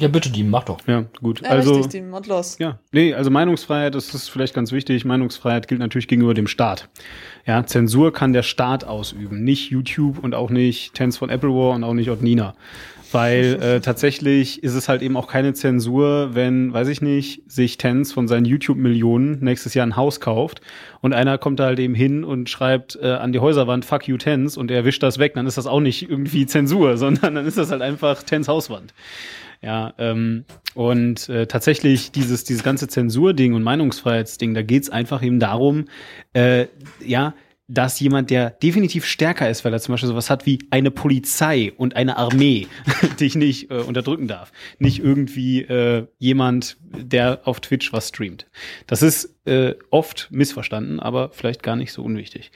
Ja, 0.00 0.08
bitte, 0.08 0.30
die 0.30 0.44
mach 0.44 0.64
doch. 0.64 0.78
Ja, 0.86 1.04
gut. 1.20 1.42
Ja, 1.42 1.50
also, 1.50 1.74
richtig, 1.74 2.00
die 2.02 2.10
und 2.10 2.26
los. 2.26 2.56
ja, 2.58 2.78
nee, 2.90 3.12
also 3.12 3.30
Meinungsfreiheit, 3.30 3.94
das 3.94 4.14
ist 4.14 4.30
vielleicht 4.30 4.54
ganz 4.54 4.72
wichtig. 4.72 5.04
Meinungsfreiheit 5.04 5.68
gilt 5.68 5.78
natürlich 5.78 6.08
gegenüber 6.08 6.32
dem 6.32 6.46
Staat. 6.46 6.88
Ja, 7.46 7.66
Zensur 7.66 8.10
kann 8.10 8.32
der 8.32 8.42
Staat 8.42 8.84
ausüben, 8.84 9.44
nicht 9.44 9.70
YouTube 9.70 10.18
und 10.24 10.34
auch 10.34 10.48
nicht 10.48 10.94
Tens 10.94 11.18
von 11.18 11.28
Appleware 11.28 11.74
und 11.74 11.84
auch 11.84 11.92
nicht 11.92 12.08
Otnina. 12.10 12.54
Weil 13.12 13.58
äh, 13.62 13.80
tatsächlich 13.80 14.62
ist 14.62 14.74
es 14.74 14.88
halt 14.88 15.02
eben 15.02 15.18
auch 15.18 15.26
keine 15.26 15.52
Zensur, 15.52 16.30
wenn, 16.32 16.72
weiß 16.72 16.88
ich 16.88 17.02
nicht, 17.02 17.42
sich 17.50 17.76
Tens 17.76 18.10
von 18.10 18.26
seinen 18.26 18.46
YouTube-Millionen 18.46 19.40
nächstes 19.44 19.74
Jahr 19.74 19.86
ein 19.86 19.96
Haus 19.96 20.20
kauft 20.20 20.62
und 21.02 21.12
einer 21.12 21.36
kommt 21.36 21.60
da 21.60 21.66
halt 21.66 21.78
eben 21.78 21.94
hin 21.94 22.24
und 22.24 22.48
schreibt 22.48 22.98
äh, 23.02 23.08
an 23.08 23.32
die 23.32 23.40
Häuserwand 23.40 23.84
Fuck 23.84 24.08
you 24.08 24.16
Tens 24.16 24.56
und 24.56 24.70
er 24.70 24.86
wischt 24.86 25.02
das 25.02 25.18
weg, 25.18 25.34
dann 25.34 25.46
ist 25.46 25.58
das 25.58 25.66
auch 25.66 25.80
nicht 25.80 26.08
irgendwie 26.08 26.46
Zensur, 26.46 26.96
sondern 26.96 27.34
dann 27.34 27.44
ist 27.44 27.58
das 27.58 27.70
halt 27.70 27.82
einfach 27.82 28.22
Tens 28.22 28.48
Hauswand. 28.48 28.94
Ja, 29.62 29.92
ähm, 29.98 30.44
und 30.74 31.28
äh, 31.28 31.46
tatsächlich 31.46 32.12
dieses, 32.12 32.44
dieses 32.44 32.62
ganze 32.62 32.88
Zensurding 32.88 33.52
und 33.52 33.62
Meinungsfreiheitsding, 33.62 34.54
da 34.54 34.62
geht's 34.62 34.88
einfach 34.88 35.22
eben 35.22 35.38
darum, 35.38 35.84
äh, 36.32 36.66
ja, 37.04 37.34
dass 37.70 38.00
jemand, 38.00 38.30
der 38.30 38.50
definitiv 38.50 39.04
stärker 39.04 39.48
ist, 39.48 39.64
weil 39.64 39.72
er 39.72 39.80
zum 39.80 39.92
Beispiel 39.92 40.08
sowas 40.08 40.28
hat 40.28 40.44
wie 40.44 40.58
eine 40.70 40.90
Polizei 40.90 41.72
und 41.76 41.94
eine 41.94 42.16
Armee, 42.16 42.66
dich 43.20 43.36
nicht 43.36 43.70
äh, 43.70 43.74
unterdrücken 43.74 44.26
darf. 44.26 44.50
Nicht 44.78 44.98
irgendwie 44.98 45.62
äh, 45.62 46.06
jemand, 46.18 46.78
der 46.80 47.42
auf 47.44 47.60
Twitch 47.60 47.92
was 47.92 48.08
streamt. 48.08 48.46
Das 48.88 49.02
ist 49.02 49.36
äh, 49.44 49.74
oft 49.90 50.28
missverstanden, 50.32 50.98
aber 50.98 51.30
vielleicht 51.32 51.62
gar 51.62 51.76
nicht 51.76 51.92
so 51.92 52.02
unwichtig. 52.02 52.50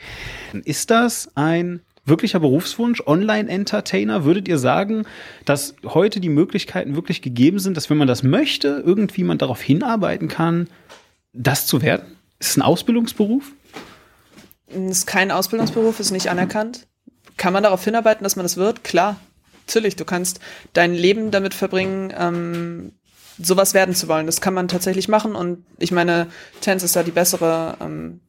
Ist 0.64 0.90
das 0.90 1.30
ein 1.36 1.82
wirklicher 2.04 2.40
Berufswunsch, 2.40 3.02
Online-Entertainer? 3.06 4.24
Würdet 4.24 4.48
ihr 4.48 4.58
sagen, 4.58 5.06
dass 5.44 5.74
heute 5.84 6.20
die 6.20 6.28
Möglichkeiten 6.28 6.94
wirklich 6.94 7.22
gegeben 7.22 7.58
sind, 7.58 7.76
dass 7.76 7.90
wenn 7.90 7.96
man 7.96 8.08
das 8.08 8.22
möchte, 8.22 8.82
irgendwie 8.84 9.24
man 9.24 9.38
darauf 9.38 9.60
hinarbeiten 9.60 10.28
kann, 10.28 10.68
das 11.32 11.66
zu 11.66 11.82
werden? 11.82 12.16
Ist 12.38 12.50
es 12.50 12.56
ein 12.56 12.62
Ausbildungsberuf? 12.62 13.52
Ist 14.68 15.06
kein 15.06 15.30
Ausbildungsberuf, 15.30 16.00
ist 16.00 16.10
nicht 16.10 16.28
anerkannt. 16.28 16.86
Kann 17.36 17.52
man 17.52 17.62
darauf 17.62 17.82
hinarbeiten, 17.84 18.24
dass 18.24 18.36
man 18.36 18.44
das 18.44 18.56
wird? 18.56 18.84
Klar. 18.84 19.16
Natürlich, 19.66 19.96
du 19.96 20.04
kannst 20.04 20.40
dein 20.74 20.94
Leben 20.94 21.30
damit 21.30 21.54
verbringen, 21.54 22.12
ähm, 22.16 22.92
sowas 23.38 23.72
werden 23.72 23.94
zu 23.94 24.08
wollen. 24.08 24.26
Das 24.26 24.40
kann 24.42 24.54
man 24.54 24.68
tatsächlich 24.68 25.08
machen 25.08 25.34
und 25.34 25.64
ich 25.78 25.90
meine, 25.90 26.28
Tens 26.60 26.82
ist 26.82 26.96
da 26.96 27.02
die 27.02 27.10
bessere, 27.10 27.76
ähm, 27.80 28.20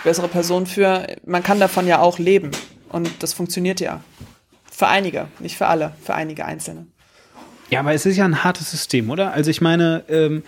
die 0.00 0.08
bessere 0.08 0.28
Person 0.28 0.66
für. 0.66 1.06
Man 1.24 1.44
kann 1.44 1.60
davon 1.60 1.86
ja 1.86 2.00
auch 2.00 2.18
leben 2.18 2.50
und 2.88 3.10
das 3.22 3.32
funktioniert 3.32 3.80
ja. 3.80 4.02
Für 4.70 4.88
einige, 4.88 5.28
nicht 5.38 5.56
für 5.56 5.66
alle, 5.66 5.92
für 6.02 6.14
einige 6.14 6.44
Einzelne. 6.44 6.86
Ja, 7.70 7.80
aber 7.80 7.94
es 7.94 8.06
ist 8.06 8.16
ja 8.16 8.24
ein 8.24 8.44
hartes 8.44 8.70
System, 8.70 9.10
oder? 9.10 9.32
Also 9.32 9.50
ich 9.50 9.60
meine, 9.60 10.04
ähm, 10.08 10.42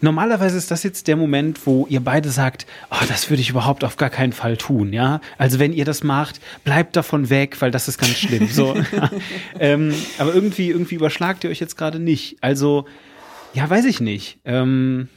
normalerweise 0.00 0.58
ist 0.58 0.70
das 0.70 0.82
jetzt 0.82 1.08
der 1.08 1.16
Moment, 1.16 1.66
wo 1.66 1.86
ihr 1.88 2.00
beide 2.00 2.28
sagt, 2.30 2.66
oh, 2.90 3.04
das 3.08 3.30
würde 3.30 3.40
ich 3.40 3.50
überhaupt 3.50 3.82
auf 3.84 3.96
gar 3.96 4.10
keinen 4.10 4.32
Fall 4.32 4.56
tun, 4.56 4.92
ja? 4.92 5.20
Also 5.38 5.58
wenn 5.58 5.72
ihr 5.72 5.84
das 5.84 6.02
macht, 6.02 6.40
bleibt 6.64 6.96
davon 6.96 7.30
weg, 7.30 7.60
weil 7.60 7.70
das 7.70 7.88
ist 7.88 7.98
ganz 7.98 8.16
schlimm. 8.16 8.48
So, 8.48 8.76
ja. 8.76 9.10
ähm, 9.58 9.94
aber 10.18 10.34
irgendwie, 10.34 10.70
irgendwie 10.70 10.96
überschlagt 10.96 11.44
ihr 11.44 11.50
euch 11.50 11.60
jetzt 11.60 11.76
gerade 11.76 11.98
nicht. 11.98 12.36
Also, 12.40 12.84
ja, 13.54 13.68
weiß 13.68 13.86
ich 13.86 14.00
nicht. 14.00 14.38
Ähm, 14.44 15.08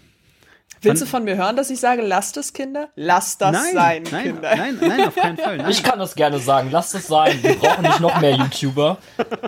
Willst 0.85 1.01
du 1.01 1.05
von 1.05 1.23
mir 1.23 1.35
hören, 1.35 1.55
dass 1.55 1.69
ich 1.69 1.79
sage, 1.79 2.01
lasst 2.01 2.37
es, 2.37 2.53
Kinder? 2.53 2.89
Lasst 2.95 3.41
das 3.41 3.51
nein, 3.51 3.73
sein, 3.73 4.03
nein, 4.11 4.23
Kinder. 4.23 4.55
nein, 4.55 4.77
nein, 4.81 5.07
auf 5.07 5.15
keinen 5.15 5.37
Fall. 5.37 5.57
Nein. 5.57 5.69
Ich 5.71 5.83
kann 5.83 5.99
das 5.99 6.15
gerne 6.15 6.39
sagen, 6.39 6.69
lasst 6.71 6.95
es 6.95 7.07
sein. 7.07 7.37
Wir 7.41 7.55
brauchen 7.55 7.81
nicht 7.83 7.99
noch 7.99 8.19
mehr 8.21 8.35
YouTuber. 8.35 8.97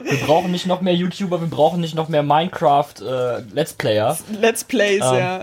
Wir 0.03 0.17
brauchen 0.25 0.51
nicht 0.51 0.65
noch 0.65 0.81
mehr 0.81 0.93
YouTuber, 0.95 1.39
wir 1.39 1.49
brauchen 1.49 1.79
nicht 1.79 1.95
noch 1.95 2.09
mehr 2.09 2.23
Minecraft 2.23 2.93
äh, 3.01 3.41
Let's 3.53 3.73
Player. 3.73 4.17
Let's 4.39 4.63
Plays, 4.63 5.03
Ähm. 5.05 5.17
ja. 5.17 5.41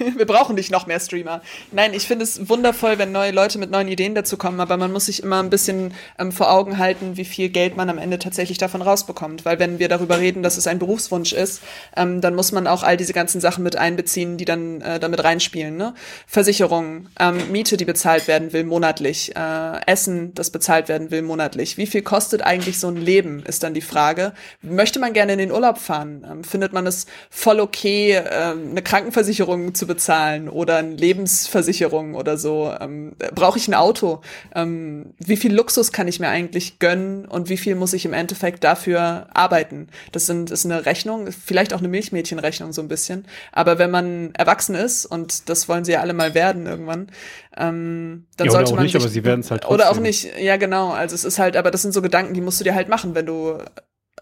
Wir 0.16 0.26
brauchen 0.26 0.54
nicht 0.54 0.70
noch 0.70 0.86
mehr 0.86 0.98
Streamer. 0.98 1.42
Nein, 1.72 1.92
ich 1.92 2.06
finde 2.06 2.24
es 2.24 2.48
wundervoll, 2.48 2.98
wenn 2.98 3.12
neue 3.12 3.32
Leute 3.32 3.58
mit 3.58 3.70
neuen 3.70 3.88
Ideen 3.88 4.14
dazu 4.14 4.36
kommen, 4.36 4.60
aber 4.60 4.76
man 4.76 4.92
muss 4.92 5.06
sich 5.06 5.22
immer 5.22 5.42
ein 5.42 5.50
bisschen 5.50 5.92
ähm, 6.18 6.32
vor 6.32 6.50
Augen 6.50 6.78
halten, 6.78 7.16
wie 7.16 7.24
viel 7.24 7.50
Geld 7.50 7.76
man 7.76 7.90
am 7.90 7.98
Ende 7.98 8.18
tatsächlich 8.18 8.58
davon 8.58 8.82
rausbekommt. 8.82 9.44
Weil 9.44 9.58
wenn 9.58 9.78
wir 9.78 9.88
darüber 9.88 10.18
reden, 10.18 10.42
dass 10.42 10.56
es 10.56 10.66
ein 10.66 10.78
Berufswunsch 10.78 11.32
ist, 11.32 11.60
ähm, 11.96 12.20
dann 12.20 12.34
muss 12.34 12.52
man 12.52 12.66
auch 12.66 12.82
all 12.82 12.96
diese 12.96 13.12
ganzen 13.12 13.40
Sachen 13.40 13.62
mit 13.62 13.76
einbeziehen, 13.76 14.36
die 14.38 14.44
dann 14.44 14.80
äh, 14.80 14.98
damit 14.98 15.22
reinspielen. 15.22 15.76
Ne? 15.76 15.94
Versicherungen, 16.26 17.08
ähm, 17.18 17.52
Miete, 17.52 17.76
die 17.76 17.84
bezahlt 17.84 18.26
werden 18.26 18.52
will 18.52 18.64
monatlich, 18.64 19.36
äh, 19.36 19.86
Essen, 19.86 20.32
das 20.34 20.50
bezahlt 20.50 20.88
werden 20.88 21.10
will 21.10 21.22
monatlich. 21.22 21.76
Wie 21.76 21.86
viel 21.86 22.02
kostet 22.02 22.42
eigentlich 22.42 22.78
so 22.78 22.88
ein 22.88 22.96
Leben, 22.96 23.42
ist 23.44 23.62
dann 23.62 23.74
die 23.74 23.80
Frage. 23.80 24.32
Möchte 24.62 24.98
man 24.98 25.12
gerne 25.12 25.32
in 25.32 25.38
den 25.38 25.52
Urlaub 25.52 25.78
fahren? 25.78 26.26
Ähm, 26.30 26.44
findet 26.44 26.72
man 26.72 26.86
es 26.86 27.06
voll 27.28 27.60
okay, 27.60 28.22
ähm, 28.30 28.70
eine 28.70 28.82
Krankenversicherung 28.82 29.74
zu 29.74 29.89
bezahlen 29.90 30.48
oder 30.48 30.78
eine 30.78 30.94
Lebensversicherung 30.94 32.14
oder 32.14 32.38
so? 32.38 32.72
Ähm, 32.80 33.12
Brauche 33.34 33.58
ich 33.58 33.68
ein 33.68 33.74
Auto? 33.74 34.22
Ähm, 34.54 35.14
wie 35.18 35.36
viel 35.36 35.54
Luxus 35.54 35.92
kann 35.92 36.08
ich 36.08 36.20
mir 36.20 36.28
eigentlich 36.28 36.78
gönnen 36.78 37.26
und 37.26 37.48
wie 37.50 37.58
viel 37.58 37.74
muss 37.74 37.92
ich 37.92 38.04
im 38.06 38.14
Endeffekt 38.14 38.64
dafür 38.64 39.26
arbeiten? 39.34 39.88
Das 40.12 40.26
sind, 40.26 40.50
ist 40.50 40.64
eine 40.64 40.86
Rechnung, 40.86 41.28
vielleicht 41.32 41.74
auch 41.74 41.80
eine 41.80 41.88
Milchmädchenrechnung 41.88 42.72
so 42.72 42.80
ein 42.82 42.88
bisschen. 42.88 43.26
Aber 43.52 43.78
wenn 43.78 43.90
man 43.90 44.34
erwachsen 44.34 44.74
ist, 44.74 45.06
und 45.06 45.48
das 45.48 45.68
wollen 45.68 45.84
sie 45.84 45.92
ja 45.92 46.00
alle 46.00 46.14
mal 46.14 46.34
werden 46.34 46.66
irgendwann, 46.66 47.10
ähm, 47.56 48.26
dann 48.36 48.46
Ja, 48.46 48.50
sollte 48.50 48.74
man 48.74 48.84
nicht, 48.84 48.94
sich, 48.94 48.96
aber 48.96 49.08
sie 49.08 49.24
werden's 49.24 49.50
halt 49.50 49.66
Oder 49.68 49.90
auch 49.90 49.98
trotzdem. 49.98 50.02
nicht, 50.02 50.38
ja 50.38 50.56
genau. 50.56 50.90
Also 50.92 51.14
es 51.14 51.24
ist 51.24 51.38
halt, 51.38 51.56
aber 51.56 51.70
das 51.70 51.82
sind 51.82 51.92
so 51.92 52.02
Gedanken, 52.02 52.34
die 52.34 52.40
musst 52.40 52.60
du 52.60 52.64
dir 52.64 52.74
halt 52.74 52.88
machen, 52.88 53.14
wenn 53.14 53.26
du 53.26 53.58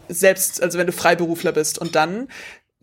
selbst, 0.09 0.63
also 0.63 0.79
wenn 0.79 0.87
du 0.87 0.93
Freiberufler 0.93 1.53
bist. 1.53 1.79
Und 1.79 1.95
dann, 1.95 2.29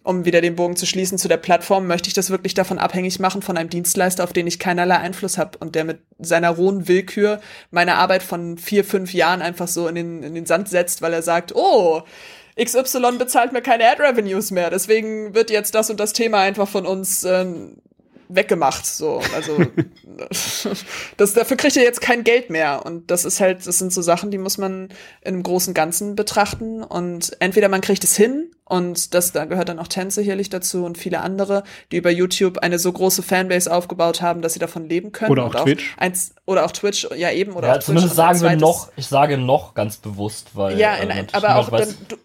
um 0.06 0.24
wieder 0.24 0.40
den 0.40 0.56
Bogen 0.56 0.76
zu 0.76 0.86
schließen 0.86 1.18
zu 1.18 1.28
der 1.28 1.38
Plattform, 1.38 1.88
möchte 1.88 2.08
ich 2.08 2.14
das 2.14 2.30
wirklich 2.30 2.54
davon 2.54 2.78
abhängig 2.78 3.20
machen 3.20 3.42
von 3.42 3.58
einem 3.58 3.72
Dienstleister, 3.72 4.24
auf 4.24 4.34
den 4.34 4.46
ich 4.46 4.60
keinerlei 4.60 4.98
Einfluss 4.98 5.40
habe 5.40 5.58
und 5.58 5.74
der 5.74 5.84
mit 5.84 6.00
seiner 6.20 6.52
rohen 6.52 6.88
Willkür 6.88 7.42
meine 7.72 7.96
Arbeit 7.96 8.22
von 8.22 8.60
vier, 8.60 8.86
fünf 8.86 9.14
Jahren 9.16 9.42
einfach 9.42 9.68
so 9.68 9.88
in 9.88 9.96
den, 9.96 10.22
in 10.22 10.36
den 10.36 10.46
Sand 10.46 10.70
setzt, 10.70 11.02
weil 11.02 11.12
er 11.12 11.24
sagt, 11.24 11.56
oh, 11.56 12.04
XY 12.64 13.18
bezahlt 13.18 13.52
mir 13.52 13.64
keine 13.64 13.90
Ad-Revenues 13.90 14.52
mehr, 14.52 14.70
deswegen 14.70 15.34
wird 15.34 15.50
jetzt 15.50 15.74
das 15.74 15.90
und 15.90 16.00
das 16.00 16.14
Thema 16.14 16.40
einfach 16.40 16.68
von 16.68 16.86
uns 16.86 17.24
ähm, 17.24 17.82
weggemacht. 18.28 18.86
So, 18.86 19.22
also 19.36 19.58
das, 21.18 21.34
dafür 21.34 21.58
kriegt 21.58 21.76
ihr 21.76 21.84
jetzt 21.84 22.02
kein 22.02 22.24
Geld 22.24 22.50
mehr. 22.50 22.86
Und 22.86 23.12
das 23.12 23.26
ist 23.26 23.40
halt, 23.40 23.66
das 23.66 23.80
sind 23.80 23.94
so 23.94 24.02
Sachen, 24.02 24.32
die 24.32 24.38
muss 24.38 24.58
man 24.58 24.90
im 25.22 25.44
großen 25.44 25.74
Ganzen 25.74 26.16
betrachten. 26.16 26.84
Und 26.84 27.36
entweder 27.40 27.70
man 27.70 27.82
kriegt 27.82 28.04
es 28.04 28.16
hin 28.16 28.52
und 28.68 29.14
das, 29.14 29.32
da 29.32 29.46
gehört 29.46 29.70
dann 29.70 29.78
auch 29.78 29.88
Tänze 29.88 30.22
sicherlich 30.22 30.50
dazu 30.50 30.86
und 30.86 30.98
viele 30.98 31.22
andere, 31.22 31.64
die 31.92 31.98
über 31.98 32.10
YouTube 32.10 32.58
eine 32.58 32.80
so 32.80 32.92
große 32.92 33.22
Fanbase 33.22 33.72
aufgebaut 33.72 34.22
haben, 34.22 34.42
dass 34.42 34.54
sie 34.54 34.60
davon 34.60 34.90
leben 34.90 35.12
können. 35.12 35.32
Oder 35.32 35.46
auch 35.46 35.56
Twitch. 35.56 35.94
Auch 35.96 36.02
eins, 36.02 36.34
oder 36.46 36.66
auch 36.66 36.72
Twitch, 36.72 37.08
ja 37.16 37.30
eben. 37.32 37.54
Oder 37.54 37.68
ja, 37.68 37.76
auch 37.76 37.80
zumindest 37.80 38.16
sagen 38.16 38.42
wir 38.42 38.56
noch, 38.56 38.90
ich 38.96 39.06
sage 39.06 39.38
noch 39.38 39.76
ganz 39.76 39.98
bewusst, 39.98 40.56
weil. 40.56 40.80
Ja, 40.80 40.96
in, 40.96 41.12
äh, 41.12 41.28
aber 41.34 41.58
auch 41.58 41.70
dann, 41.70 41.94
du, 42.08 42.16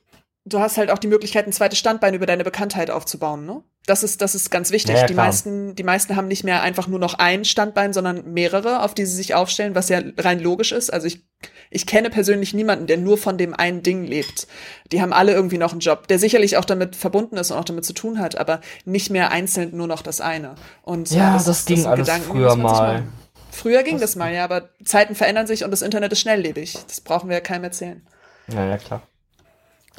du 0.46 0.60
hast 0.60 0.78
halt 0.78 0.90
auch 0.90 0.98
die 0.98 1.08
Möglichkeit, 1.08 1.46
ein 1.46 1.52
zweites 1.52 1.78
Standbein 1.78 2.14
über 2.14 2.24
deine 2.24 2.44
Bekanntheit 2.44 2.90
aufzubauen, 2.90 3.44
ne? 3.44 3.62
Das 3.86 4.02
ist, 4.02 4.20
das 4.20 4.34
ist 4.34 4.50
ganz 4.50 4.70
wichtig. 4.70 4.96
Ja, 4.96 5.06
die 5.06 5.14
meisten, 5.14 5.74
die 5.74 5.82
meisten 5.82 6.14
haben 6.14 6.28
nicht 6.28 6.44
mehr 6.44 6.62
einfach 6.62 6.86
nur 6.86 6.98
noch 6.98 7.14
ein 7.14 7.44
Standbein, 7.44 7.92
sondern 7.92 8.32
mehrere, 8.32 8.82
auf 8.82 8.94
die 8.94 9.06
sie 9.06 9.16
sich 9.16 9.34
aufstellen, 9.34 9.74
was 9.74 9.88
ja 9.88 10.00
rein 10.18 10.38
logisch 10.38 10.72
ist. 10.72 10.92
Also 10.92 11.06
ich, 11.06 11.24
ich 11.70 11.86
kenne 11.86 12.10
persönlich 12.10 12.52
niemanden, 12.52 12.86
der 12.86 12.98
nur 12.98 13.16
von 13.16 13.38
dem 13.38 13.54
einen 13.54 13.82
Ding 13.82 14.04
lebt. 14.04 14.46
Die 14.92 15.00
haben 15.00 15.14
alle 15.14 15.32
irgendwie 15.32 15.58
noch 15.58 15.72
einen 15.72 15.80
Job, 15.80 16.08
der 16.08 16.18
sicherlich 16.18 16.58
auch 16.58 16.66
damit 16.66 16.94
verbunden 16.94 17.36
ist 17.38 17.50
und 17.50 17.56
auch 17.56 17.64
damit 17.64 17.84
zu 17.86 17.94
tun 17.94 18.18
hat, 18.18 18.36
aber 18.36 18.60
nicht 18.84 19.10
mehr 19.10 19.30
einzeln 19.30 19.74
nur 19.74 19.86
noch 19.86 20.02
das 20.02 20.20
eine. 20.20 20.56
Und 20.82 21.10
ja, 21.10 21.32
das, 21.32 21.46
das 21.46 21.64
ging 21.64 21.78
das 21.78 21.86
alles 21.86 22.06
Gedanken, 22.06 22.30
früher 22.30 22.56
mal. 22.56 23.04
Früher 23.50 23.82
ging 23.82 23.98
das 23.98 24.14
mal, 24.14 24.32
ja, 24.32 24.44
aber 24.44 24.68
Zeiten 24.84 25.14
verändern 25.14 25.46
sich 25.46 25.64
und 25.64 25.70
das 25.70 25.82
Internet 25.82 26.12
ist 26.12 26.20
schnelllebig. 26.20 26.78
Das 26.86 27.00
brauchen 27.00 27.28
wir 27.28 27.36
ja 27.36 27.40
keinem 27.40 27.64
erzählen. 27.64 28.06
Ja, 28.48 28.64
ja, 28.66 28.78
klar. 28.78 29.02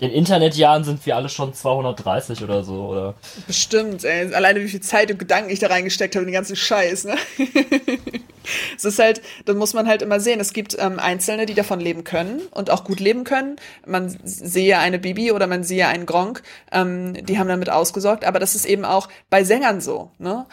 In 0.01 0.09
Internetjahren 0.09 0.83
sind 0.83 1.05
wir 1.05 1.15
alle 1.15 1.29
schon 1.29 1.53
230 1.53 2.43
oder 2.43 2.63
so, 2.63 2.87
oder? 2.87 3.13
Bestimmt, 3.45 4.03
ey. 4.03 4.33
Alleine 4.33 4.59
wie 4.59 4.67
viel 4.67 4.81
Zeit 4.81 5.11
und 5.11 5.19
Gedanken 5.19 5.51
ich 5.51 5.59
da 5.59 5.67
reingesteckt 5.67 6.15
habe 6.15 6.23
in 6.23 6.29
den 6.29 6.33
ganzen 6.33 6.55
Scheiß, 6.55 7.03
ne? 7.03 7.15
es 8.75 8.85
ist 8.85 8.99
halt, 8.99 9.21
da 9.45 9.53
muss 9.53 9.73
man 9.73 9.87
halt 9.87 10.01
immer 10.01 10.19
sehen, 10.19 10.39
es 10.39 10.53
gibt 10.53 10.77
ähm, 10.79 10.99
Einzelne, 10.99 11.45
die 11.45 11.53
davon 11.53 11.79
leben 11.79 12.03
können 12.03 12.41
und 12.51 12.69
auch 12.69 12.83
gut 12.83 12.99
leben 12.99 13.23
können. 13.23 13.55
Man 13.85 14.15
sehe 14.23 14.79
eine 14.79 14.99
Bibi 14.99 15.31
oder 15.31 15.47
man 15.47 15.63
sehe 15.63 15.87
einen 15.87 16.05
Gronk, 16.05 16.43
ähm, 16.71 17.13
die 17.25 17.39
haben 17.39 17.47
damit 17.47 17.69
ausgesorgt, 17.69 18.25
aber 18.25 18.39
das 18.39 18.55
ist 18.55 18.65
eben 18.65 18.85
auch 18.85 19.09
bei 19.29 19.43
Sängern 19.43 19.81
so. 19.81 20.11
Ne? 20.19 20.45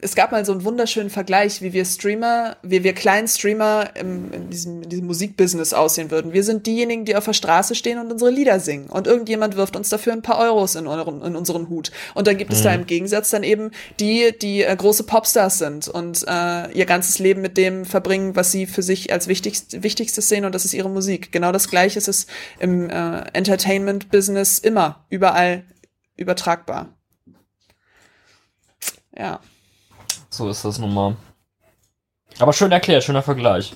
Es 0.00 0.14
gab 0.14 0.32
mal 0.32 0.44
so 0.44 0.52
einen 0.52 0.64
wunderschönen 0.64 1.10
Vergleich, 1.10 1.62
wie 1.62 1.72
wir 1.72 1.84
Streamer, 1.84 2.56
wie 2.62 2.84
wir 2.84 2.92
kleinen 2.92 3.28
Streamer 3.28 3.90
im, 3.94 4.32
in, 4.32 4.50
diesem, 4.50 4.82
in 4.82 4.88
diesem 4.88 5.06
Musikbusiness 5.06 5.72
aussehen 5.72 6.10
würden. 6.10 6.32
Wir 6.32 6.44
sind 6.44 6.66
diejenigen, 6.66 7.04
die 7.04 7.16
auf 7.16 7.24
der 7.24 7.32
Straße 7.32 7.74
stehen 7.74 7.98
und 7.98 8.10
unsere 8.10 8.30
Lieder 8.30 8.60
singen 8.60 8.86
und 8.86 9.06
irgendjemand 9.06 9.56
wirft 9.56 9.76
uns 9.76 9.88
dafür 9.88 10.12
ein 10.12 10.22
paar 10.22 10.38
Euros 10.38 10.74
in, 10.74 10.86
euren, 10.86 11.22
in 11.22 11.36
unseren 11.36 11.68
Hut. 11.68 11.90
Und 12.14 12.26
dann 12.26 12.36
gibt 12.36 12.50
mhm. 12.50 12.56
es 12.56 12.62
da 12.62 12.70
mhm. 12.70 12.80
im 12.80 12.86
Gegensatz 12.86 13.30
dann 13.30 13.42
eben 13.42 13.70
die, 14.00 14.36
die 14.40 14.62
äh, 14.62 14.74
große 14.74 15.04
Popstars 15.04 15.58
sind 15.58 15.88
und 15.88 16.24
äh, 16.28 16.70
ihr 16.72 16.86
ganzes 16.86 17.18
Leben 17.24 17.40
mit 17.40 17.56
dem 17.56 17.84
verbringen, 17.84 18.36
was 18.36 18.52
sie 18.52 18.66
für 18.66 18.82
sich 18.82 19.12
als 19.12 19.26
wichtigst, 19.26 19.82
wichtigstes 19.82 20.28
sehen 20.28 20.44
und 20.44 20.54
das 20.54 20.64
ist 20.64 20.74
ihre 20.74 20.88
Musik. 20.88 21.32
Genau 21.32 21.50
das 21.50 21.68
gleiche 21.68 21.98
ist 21.98 22.08
es 22.08 22.26
im 22.60 22.88
äh, 22.88 23.20
Entertainment-Business 23.32 24.58
immer, 24.60 25.04
überall 25.08 25.64
übertragbar. 26.16 26.94
Ja. 29.16 29.40
So 30.30 30.48
ist 30.48 30.64
das 30.64 30.78
nun 30.78 30.94
mal. 30.94 31.16
Aber 32.38 32.52
schön 32.52 32.72
erklärt, 32.72 33.04
schöner 33.04 33.22
Vergleich. 33.22 33.74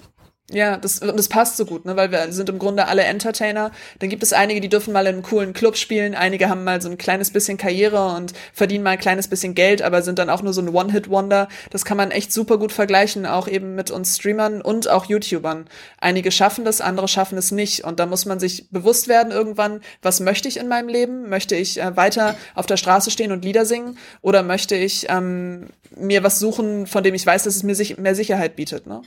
Ja, 0.50 0.78
das, 0.78 1.00
das 1.00 1.28
passt 1.28 1.58
so 1.58 1.66
gut, 1.66 1.84
ne? 1.84 1.94
weil 1.96 2.10
wir 2.10 2.32
sind 2.32 2.48
im 2.48 2.58
Grunde 2.58 2.88
alle 2.88 3.02
Entertainer. 3.02 3.70
Dann 3.98 4.08
gibt 4.08 4.22
es 4.22 4.32
einige, 4.32 4.62
die 4.62 4.70
dürfen 4.70 4.94
mal 4.94 5.06
in 5.06 5.16
einem 5.16 5.22
coolen 5.22 5.52
Club 5.52 5.76
spielen, 5.76 6.14
einige 6.14 6.48
haben 6.48 6.64
mal 6.64 6.80
so 6.80 6.88
ein 6.88 6.96
kleines 6.96 7.30
bisschen 7.30 7.58
Karriere 7.58 8.16
und 8.16 8.32
verdienen 8.54 8.82
mal 8.82 8.92
ein 8.92 8.98
kleines 8.98 9.28
bisschen 9.28 9.54
Geld, 9.54 9.82
aber 9.82 10.00
sind 10.00 10.18
dann 10.18 10.30
auch 10.30 10.40
nur 10.40 10.54
so 10.54 10.62
ein 10.62 10.70
One-Hit-Wonder. 10.70 11.48
Das 11.68 11.84
kann 11.84 11.98
man 11.98 12.10
echt 12.10 12.32
super 12.32 12.56
gut 12.56 12.72
vergleichen, 12.72 13.26
auch 13.26 13.46
eben 13.46 13.74
mit 13.74 13.90
uns 13.90 14.16
Streamern 14.16 14.62
und 14.62 14.88
auch 14.88 15.04
YouTubern. 15.04 15.66
Einige 16.00 16.30
schaffen 16.30 16.64
das, 16.64 16.80
andere 16.80 17.08
schaffen 17.08 17.36
es 17.36 17.50
nicht. 17.50 17.84
Und 17.84 18.00
da 18.00 18.06
muss 18.06 18.24
man 18.24 18.40
sich 18.40 18.70
bewusst 18.70 19.06
werden 19.06 19.32
irgendwann, 19.32 19.82
was 20.00 20.20
möchte 20.20 20.48
ich 20.48 20.56
in 20.56 20.68
meinem 20.68 20.88
Leben? 20.88 21.28
Möchte 21.28 21.56
ich 21.56 21.78
äh, 21.78 21.94
weiter 21.94 22.36
auf 22.54 22.64
der 22.64 22.78
Straße 22.78 23.10
stehen 23.10 23.32
und 23.32 23.44
Lieder 23.44 23.66
singen? 23.66 23.98
Oder 24.22 24.42
möchte 24.42 24.76
ich 24.76 25.10
ähm, 25.10 25.66
mir 25.94 26.22
was 26.22 26.38
suchen, 26.38 26.86
von 26.86 27.04
dem 27.04 27.14
ich 27.14 27.26
weiß, 27.26 27.42
dass 27.42 27.56
es 27.56 27.62
mir 27.62 27.74
sich 27.74 27.98
mehr 27.98 28.14
Sicherheit 28.14 28.56
bietet? 28.56 28.86
Ne? 28.86 29.02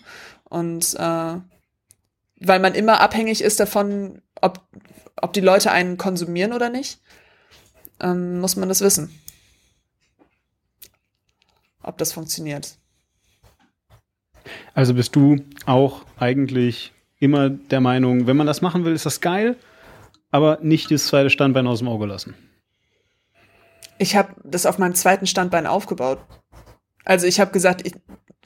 Und 0.52 0.96
äh, 0.96 1.38
weil 2.42 2.60
man 2.60 2.74
immer 2.76 3.00
abhängig 3.00 3.42
ist 3.42 3.62
davon, 3.62 4.22
ob, 4.42 4.60
ob 5.16 5.32
die 5.32 5.40
Leute 5.40 5.72
einen 5.72 5.98
konsumieren 5.98 6.52
oder 6.52 6.70
nicht, 6.70 7.00
ähm, 8.02 8.42
muss 8.42 8.58
man 8.58 8.68
das 8.68 8.82
wissen. 8.82 9.18
Ob 11.82 11.98
das 11.98 12.12
funktioniert. 12.12 12.76
Also 14.74 14.94
bist 14.94 15.16
du 15.16 15.38
auch 15.66 16.04
eigentlich 16.18 16.92
immer 17.20 17.50
der 17.50 17.80
Meinung, 17.80 18.28
wenn 18.28 18.36
man 18.36 18.48
das 18.48 18.62
machen 18.62 18.84
will, 18.84 18.94
ist 18.94 19.06
das 19.06 19.22
geil, 19.22 19.56
aber 20.32 20.60
nicht 20.62 20.92
das 20.92 21.08
zweite 21.08 21.30
Standbein 21.30 21.66
aus 21.66 21.80
dem 21.80 21.88
Auge 21.88 22.08
lassen. 22.08 22.36
Ich 24.00 24.18
habe 24.18 24.36
das 24.44 24.66
auf 24.66 24.80
meinem 24.80 24.96
zweiten 24.96 25.28
Standbein 25.28 25.66
aufgebaut. 25.66 26.20
Also 27.06 27.26
ich 27.26 27.40
habe 27.40 27.52
gesagt, 27.52 27.88
ich, 27.88 27.94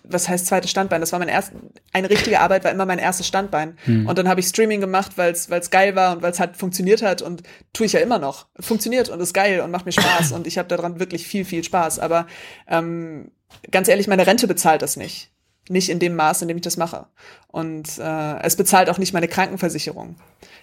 was 0.08 0.30
heißt 0.30 0.48
zweites 0.48 0.72
Standbein? 0.72 1.02
Das 1.02 1.12
war 1.12 1.20
mein 1.20 1.28
erst, 1.28 1.52
eine 1.94 2.10
richtige 2.10 2.40
Arbeit 2.40 2.64
war 2.64 2.72
immer 2.72 2.86
mein 2.86 3.00
erstes 3.00 3.28
Standbein. 3.28 3.78
Hm. 3.86 4.08
Und 4.08 4.18
dann 4.18 4.28
habe 4.28 4.40
ich 4.40 4.48
Streaming 4.48 4.82
gemacht, 4.82 5.14
weil 5.18 5.32
es 5.34 5.70
geil 5.70 5.96
war 5.96 6.16
und 6.16 6.22
weil 6.22 6.32
es 6.32 6.40
halt 6.40 6.58
funktioniert 6.58 7.02
hat 7.02 7.22
und 7.22 7.44
tue 7.74 7.86
ich 7.86 7.94
ja 7.94 8.00
immer 8.00 8.20
noch. 8.20 8.48
Funktioniert 8.60 9.10
und 9.10 9.20
ist 9.20 9.34
geil 9.34 9.62
und 9.62 9.72
macht 9.72 9.86
mir 9.86 9.92
Spaß 9.92 10.32
und 10.34 10.48
ich 10.48 10.58
habe 10.58 10.68
daran 10.68 11.00
wirklich 11.00 11.28
viel, 11.28 11.46
viel 11.46 11.64
Spaß. 11.64 12.00
Aber 12.00 12.28
ähm, 12.68 13.32
ganz 13.72 13.88
ehrlich, 13.88 14.08
meine 14.08 14.28
Rente 14.28 14.48
bezahlt 14.48 14.82
das 14.82 14.98
nicht. 14.98 15.32
Nicht 15.70 15.90
in 15.90 16.00
dem 16.00 16.16
Maß, 16.16 16.42
in 16.42 16.48
dem 16.48 16.58
ich 16.58 16.64
das 16.64 16.78
mache. 16.78 17.08
Und 17.48 17.98
äh, 17.98 18.40
es 18.42 18.56
bezahlt 18.56 18.90
auch 18.90 18.98
nicht 18.98 19.14
meine 19.14 19.28
Krankenversicherung. 19.28 20.16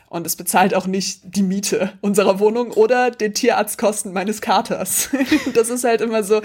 Und 0.08 0.26
es 0.26 0.36
bezahlt 0.36 0.74
auch 0.74 0.86
nicht 0.86 1.22
die 1.24 1.42
Miete 1.42 1.94
unserer 2.02 2.38
Wohnung 2.38 2.70
oder 2.72 3.10
den 3.10 3.32
Tierarztkosten 3.32 4.12
meines 4.12 4.42
Katers. 4.42 5.08
das 5.54 5.70
ist 5.70 5.84
halt 5.84 6.02
immer 6.02 6.22
so, 6.22 6.42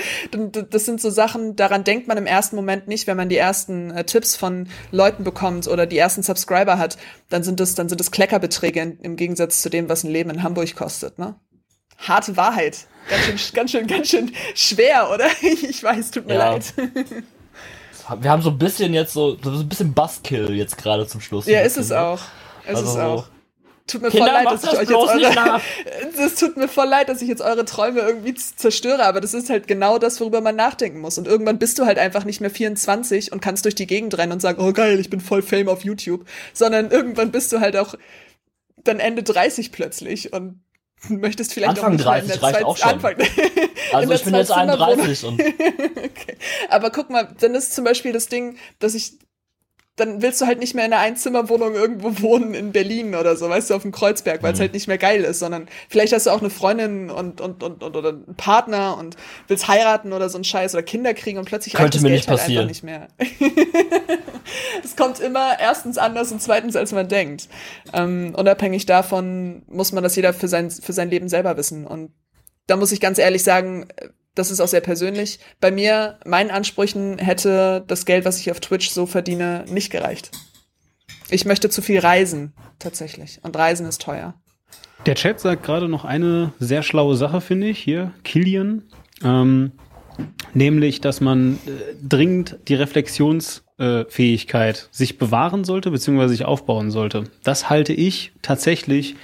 das 0.70 0.86
sind 0.86 1.02
so 1.02 1.10
Sachen, 1.10 1.58
daran 1.58 1.84
denkt 1.84 2.08
man 2.08 2.18
im 2.18 2.26
ersten 2.26 2.56
Moment 2.56 2.88
nicht, 2.88 3.08
wenn 3.08 3.18
man 3.18 3.28
die 3.28 3.36
ersten 3.36 3.92
äh, 3.92 4.06
Tipps 4.06 4.38
von 4.38 4.70
Leuten 4.92 5.26
bekommt 5.26 5.68
oder 5.68 5.86
die 5.86 5.98
ersten 5.98 6.24
Subscriber 6.24 6.78
hat, 6.78 6.98
dann 7.28 7.44
sind 7.44 7.60
das, 7.60 7.76
dann 7.76 7.90
sind 7.90 8.00
das 8.00 8.12
Kleckerbeträge 8.12 8.80
in, 8.80 9.00
im 9.02 9.16
Gegensatz 9.18 9.62
zu 9.62 9.70
dem, 9.70 9.90
was 9.90 10.06
ein 10.06 10.12
Leben 10.12 10.30
in 10.30 10.44
Hamburg 10.44 10.74
kostet, 10.74 11.20
ne? 11.20 11.36
Harte 11.98 12.38
Wahrheit. 12.38 12.88
Ganz 13.10 13.42
schön, 13.42 13.54
ganz 13.54 13.72
schön, 13.72 13.88
ganz 13.88 14.10
schön 14.10 14.32
schwer, 14.56 15.10
oder? 15.14 15.28
ich 15.42 15.84
weiß, 15.84 16.12
tut 16.12 16.26
mir 16.26 16.36
ja. 16.36 16.52
leid. 16.52 16.74
Wir 18.20 18.32
haben 18.32 18.42
so 18.42 18.50
ein 18.50 18.58
bisschen 18.58 18.94
jetzt 18.94 19.14
so, 19.14 19.38
so 19.42 19.52
ein 19.52 19.70
bisschen 19.70 19.94
Buzzkill 19.94 20.54
jetzt 20.56 20.78
gerade 20.78 21.08
zum 21.08 21.22
Schluss. 21.22 21.46
Ja, 21.46 21.62
ist 21.62 21.78
es 21.78 21.90
ne? 21.90 22.00
auch. 22.00 22.22
Ist 22.66 22.76
also 22.76 22.92
es 22.92 22.98
auch. 22.98 23.28
Tut 23.88 24.02
mir 24.02 24.10
Kinder, 24.10 24.26
voll 24.26 24.34
leid, 24.34 24.52
dass 24.52 24.64
ich 24.64 24.70
euch 24.70 24.90
jetzt 24.90 25.36
eure, 25.38 25.62
Es 26.26 26.36
tut 26.36 26.58
mir 26.58 26.68
voll 26.68 26.88
leid, 26.88 27.08
dass 27.08 27.22
ich 27.22 27.30
jetzt 27.30 27.42
eure 27.42 27.64
Träume 27.64 28.02
irgendwie 28.02 28.34
zerstöre, 28.34 29.06
aber 29.06 29.22
das 29.22 29.34
ist 29.34 29.50
halt 29.50 29.66
genau 29.70 29.98
das, 29.98 30.20
worüber 30.20 30.42
man 30.42 30.58
nachdenken 30.58 31.00
muss. 31.00 31.18
Und 31.18 31.26
irgendwann 31.26 31.58
bist 31.58 31.80
du 31.80 31.86
halt 31.86 31.98
einfach 31.98 32.26
nicht 32.26 32.42
mehr 32.42 32.50
24 32.50 33.32
und 33.32 33.42
kannst 33.42 33.64
durch 33.64 33.76
die 33.76 33.88
Gegend 33.88 34.18
rennen 34.18 34.34
und 34.34 34.42
sagen, 34.42 34.62
oh 34.62 34.74
geil, 34.74 35.00
ich 35.00 35.10
bin 35.10 35.22
voll 35.22 35.42
Fame 35.42 35.70
auf 35.70 35.86
YouTube, 35.86 36.26
sondern 36.54 36.92
irgendwann 36.92 37.32
bist 37.32 37.54
du 37.54 37.62
halt 37.62 37.78
auch 37.78 37.96
dann 38.84 39.00
Ende 39.00 39.24
30 39.24 39.72
plötzlich 39.72 40.34
und 40.34 40.60
möchtest 41.10 41.54
vielleicht 41.54 41.70
Anfang 41.70 41.96
auch 41.96 42.04
30 42.04 42.42
reicht 42.42 42.64
auch 42.64 42.78
schon. 42.78 42.90
Anfang, 42.90 43.16
also 43.94 44.14
ich 44.14 44.24
bin 44.24 44.36
jetzt 44.36 44.52
31 44.52 45.26
und 45.26 45.42
okay. 45.42 46.38
Aber 46.70 46.90
guck 46.90 47.10
mal, 47.10 47.34
dann 47.40 47.56
ist 47.56 47.74
zum 47.74 47.84
Beispiel 47.84 48.12
das 48.12 48.28
Ding, 48.28 48.58
dass 48.80 48.96
ich 48.96 49.14
dann 49.98 50.22
willst 50.22 50.40
du 50.40 50.46
halt 50.46 50.60
nicht 50.60 50.76
mehr 50.76 50.86
in 50.86 50.94
einer 50.94 51.02
Einzimmerwohnung 51.02 51.74
irgendwo 51.74 52.22
wohnen 52.22 52.54
in 52.54 52.72
Berlin 52.72 53.16
oder 53.16 53.36
so, 53.36 53.50
weißt 53.50 53.72
du, 53.72 53.74
auf 53.74 53.82
dem 53.82 53.92
Kreuzberg, 53.92 54.44
weil 54.44 54.54
es 54.54 54.60
mhm. 54.60 54.62
halt 54.62 54.74
nicht 54.74 54.88
mehr 54.88 55.00
geil 55.00 55.24
ist, 55.24 55.40
sondern 55.40 55.68
vielleicht 55.90 56.14
hast 56.14 56.28
du 56.28 56.30
auch 56.30 56.40
eine 56.40 56.52
Freundin 56.52 57.10
und, 57.10 57.42
und, 57.42 57.64
und, 57.64 57.84
und 57.84 57.96
oder 57.96 58.10
einen 58.10 58.36
Partner 58.38 58.96
und 58.98 59.18
willst 59.48 59.68
heiraten 59.68 60.14
oder 60.14 60.30
so 60.30 60.38
ein 60.38 60.44
Scheiß 60.44 60.76
oder 60.76 60.84
Kinder 60.84 61.16
kriegen 61.16 61.40
und 61.40 61.46
plötzlich 61.46 61.74
Könnte 61.74 61.86
reicht 61.86 61.96
das 61.96 62.02
mir 62.04 62.10
Geld 62.10 62.20
nicht 62.20 62.30
halt 62.30 62.40
passieren. 62.40 62.62
einfach 62.62 62.70
nicht 62.70 62.84
mehr. 62.84 63.08
es 64.84 64.96
kommt 64.96 65.20
immer 65.20 65.60
erstens 65.60 65.98
anders 65.98 66.32
und 66.32 66.44
zweitens, 66.44 66.76
als 66.76 66.92
man 66.92 67.08
denkt. 67.08 67.50
Ähm, 67.92 68.36
unabhängig 68.38 68.86
davon 68.86 69.64
muss 69.68 69.94
man 69.94 70.04
das 70.04 70.16
jeder 70.16 70.34
für 70.34 70.48
sein, 70.48 70.70
für 70.70 70.94
sein 70.94 71.10
Leben 71.10 71.28
selber 71.28 71.58
wissen. 71.58 71.88
Und 71.88 72.12
da 72.68 72.76
muss 72.76 72.92
ich 72.92 73.00
ganz 73.00 73.18
ehrlich 73.18 73.44
sagen, 73.44 73.88
das 74.36 74.52
ist 74.52 74.62
auch 74.62 74.68
sehr 74.68 74.82
persönlich. 74.82 75.40
Bei 75.60 75.72
mir, 75.72 76.20
meinen 76.26 76.52
Ansprüchen 76.52 77.18
hätte 77.18 77.84
das 77.88 78.06
Geld, 78.06 78.26
was 78.26 78.40
ich 78.40 78.52
auf 78.52 78.60
Twitch 78.60 78.90
so 78.90 79.08
verdiene, 79.08 79.66
nicht 79.68 79.90
gereicht. 79.90 80.30
Ich 81.30 81.46
möchte 81.46 81.70
zu 81.70 81.82
viel 81.82 82.00
reisen, 82.00 82.54
tatsächlich. 82.80 83.40
Und 83.42 83.58
Reisen 83.58 83.88
ist 83.88 84.02
teuer. 84.02 84.36
Der 85.06 85.16
Chat 85.16 85.40
sagt 85.40 85.64
gerade 85.64 85.88
noch 85.90 86.06
eine 86.06 86.54
sehr 86.60 86.84
schlaue 86.84 87.16
Sache, 87.16 87.42
finde 87.42 87.68
ich, 87.68 87.80
hier, 87.80 88.12
Kilian. 88.24 88.84
Ähm, 89.24 89.72
nämlich, 90.54 91.02
dass 91.02 91.22
man 91.22 91.56
äh, 91.66 91.72
dringend 92.08 92.58
die 92.68 92.76
Reflexionsfähigkeit 92.76 94.78
äh, 94.78 94.96
sich 94.96 95.18
bewahren 95.18 95.64
sollte, 95.64 95.90
beziehungsweise 95.92 96.30
sich 96.30 96.46
aufbauen 96.46 96.92
sollte. 96.92 97.24
Das 97.44 97.70
halte 97.70 97.94
ich 97.94 98.32
tatsächlich 98.42 99.16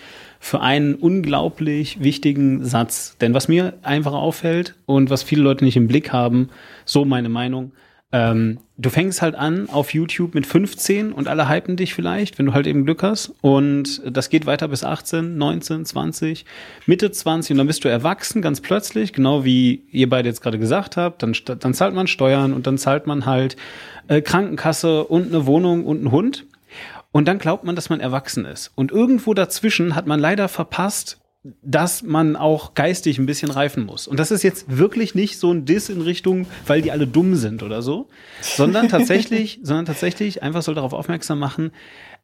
für 0.44 0.60
einen 0.60 0.96
unglaublich 0.96 2.04
wichtigen 2.04 2.66
Satz. 2.66 3.16
Denn 3.22 3.34
was 3.34 3.48
mir 3.48 3.76
einfach 3.82 4.12
auffällt 4.12 4.76
und 4.86 5.10
was 5.10 5.24
viele 5.24 5.42
Leute 5.42 5.64
nicht 5.64 5.78
im 5.78 5.88
Blick 5.88 6.12
haben, 6.12 6.50
so 6.84 7.06
meine 7.06 7.30
Meinung, 7.30 7.72
ähm, 8.12 8.58
du 8.78 8.90
fängst 8.90 9.22
halt 9.22 9.36
an 9.36 9.70
auf 9.70 9.94
YouTube 9.94 10.36
mit 10.36 10.46
15 10.46 11.14
und 11.14 11.30
alle 11.30 11.48
hypen 11.48 11.78
dich 11.78 11.94
vielleicht, 11.94 12.38
wenn 12.38 12.48
du 12.48 12.54
halt 12.54 12.68
eben 12.68 12.84
Glück 12.84 13.04
hast. 13.04 13.34
Und 13.40 14.02
das 14.06 14.30
geht 14.30 14.46
weiter 14.46 14.68
bis 14.68 14.84
18, 14.84 15.38
19, 15.38 15.86
20, 15.86 16.46
Mitte 16.88 17.10
20 17.10 17.52
und 17.52 17.60
dann 17.60 17.68
bist 17.68 17.86
du 17.86 17.88
erwachsen, 17.88 18.42
ganz 18.42 18.60
plötzlich, 18.60 19.14
genau 19.14 19.46
wie 19.46 19.84
ihr 19.94 20.10
beide 20.10 20.28
jetzt 20.28 20.42
gerade 20.42 20.60
gesagt 20.60 20.98
habt. 20.98 21.24
Dann, 21.24 21.34
dann 21.58 21.74
zahlt 21.74 21.96
man 21.96 22.08
Steuern 22.08 22.52
und 22.52 22.68
dann 22.68 22.78
zahlt 22.78 23.08
man 23.08 23.26
halt 23.26 23.56
äh, 24.10 24.22
Krankenkasse 24.22 25.06
und 25.06 25.28
eine 25.28 25.46
Wohnung 25.46 25.86
und 25.86 26.00
einen 26.00 26.12
Hund. 26.12 26.46
Und 27.14 27.28
dann 27.28 27.38
glaubt 27.38 27.64
man, 27.64 27.76
dass 27.76 27.90
man 27.90 28.02
erwachsen 28.02 28.44
ist. 28.44 28.72
Und 28.76 28.92
irgendwo 28.92 29.34
dazwischen 29.34 29.96
hat 29.96 30.08
man 30.08 30.20
leider 30.20 30.50
verpasst, 30.50 31.20
dass 31.62 32.02
man 32.02 32.36
auch 32.36 32.74
geistig 32.74 33.20
ein 33.20 33.26
bisschen 33.26 33.52
reifen 33.52 33.86
muss. 33.86 34.08
Und 34.08 34.20
das 34.20 34.32
ist 34.32 34.44
jetzt 34.44 34.78
wirklich 34.78 35.14
nicht 35.14 35.38
so 35.38 35.54
ein 35.54 35.66
Diss 35.66 35.90
in 35.90 36.02
Richtung, 36.02 36.48
weil 36.66 36.82
die 36.82 36.92
alle 36.92 37.06
dumm 37.06 37.36
sind 37.36 37.62
oder 37.62 37.82
so, 37.82 38.08
sondern 38.42 38.90
tatsächlich, 38.90 39.60
sondern 39.64 39.86
tatsächlich 39.86 40.42
einfach 40.42 40.64
soll 40.64 40.74
darauf 40.74 40.94
aufmerksam 40.94 41.40
machen, 41.40 41.72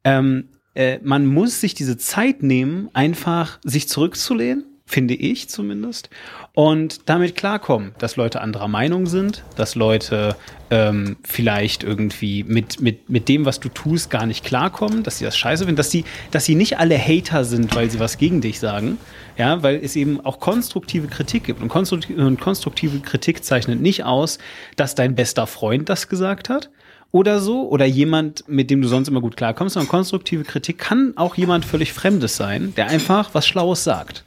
ähm, 0.04 0.50
äh, 0.74 1.00
man 1.04 1.26
muss 1.26 1.62
sich 1.62 1.76
diese 1.76 1.98
Zeit 1.98 2.42
nehmen, 2.42 2.90
einfach 2.94 3.60
sich 3.64 3.88
zurückzulehnen, 3.88 4.66
finde 4.90 5.14
ich 5.14 5.50
zumindest, 5.50 6.10
und 6.56 7.08
damit 7.08 7.36
klarkommen, 7.36 7.94
dass 8.00 8.16
Leute 8.16 8.42
anderer 8.42 8.68
Meinung 8.68 9.06
sind, 9.06 9.44
dass 9.56 9.76
Leute 9.76 10.36
ähm, 10.72 11.18
vielleicht 11.24 11.84
irgendwie 11.84 12.44
mit, 12.44 12.82
mit, 12.82 13.08
mit 13.08 13.30
dem, 13.30 13.46
was 13.46 13.60
du 13.60 13.70
tust, 13.70 14.10
gar 14.10 14.26
nicht 14.26 14.44
klarkommen, 14.44 15.04
dass 15.04 15.20
sie 15.20 15.26
das 15.26 15.38
scheiße 15.38 15.66
finden, 15.66 15.78
dass 15.78 15.92
sie, 15.92 16.06
dass 16.32 16.46
sie 16.46 16.56
nicht 16.56 16.80
alle 16.80 16.98
Hater 16.98 17.46
sind, 17.46 17.76
weil 17.76 17.92
sie 17.92 18.00
was 18.00 18.18
gegen 18.18 18.42
dich 18.42 18.60
sagen, 18.60 18.98
ja, 19.38 19.62
weil 19.62 19.76
es 19.76 19.96
eben 19.96 20.20
auch 20.26 20.40
konstruktive 20.40 21.08
Kritik 21.08 21.44
gibt. 21.44 21.62
Und 21.62 21.70
konstruktive, 21.70 22.26
und 22.26 22.42
konstruktive 22.42 23.00
Kritik 23.00 23.44
zeichnet 23.44 23.80
nicht 23.80 24.06
aus, 24.06 24.40
dass 24.76 24.96
dein 24.96 25.14
bester 25.14 25.46
Freund 25.46 25.88
das 25.88 26.10
gesagt 26.10 26.50
hat, 26.50 26.72
oder 27.12 27.40
so 27.40 27.68
oder 27.70 27.86
jemand, 27.86 28.48
mit 28.48 28.70
dem 28.70 28.82
du 28.82 28.88
sonst 28.88 29.08
immer 29.08 29.22
gut 29.22 29.38
klarkommst, 29.38 29.76
sondern 29.76 29.90
konstruktive 29.90 30.44
Kritik 30.44 30.80
kann 30.80 31.14
auch 31.16 31.36
jemand 31.36 31.66
völlig 31.66 31.94
Fremdes 31.94 32.38
sein, 32.38 32.74
der 32.76 32.88
einfach 32.88 33.34
was 33.34 33.48
Schlaues 33.48 33.84
sagt. 33.84 34.24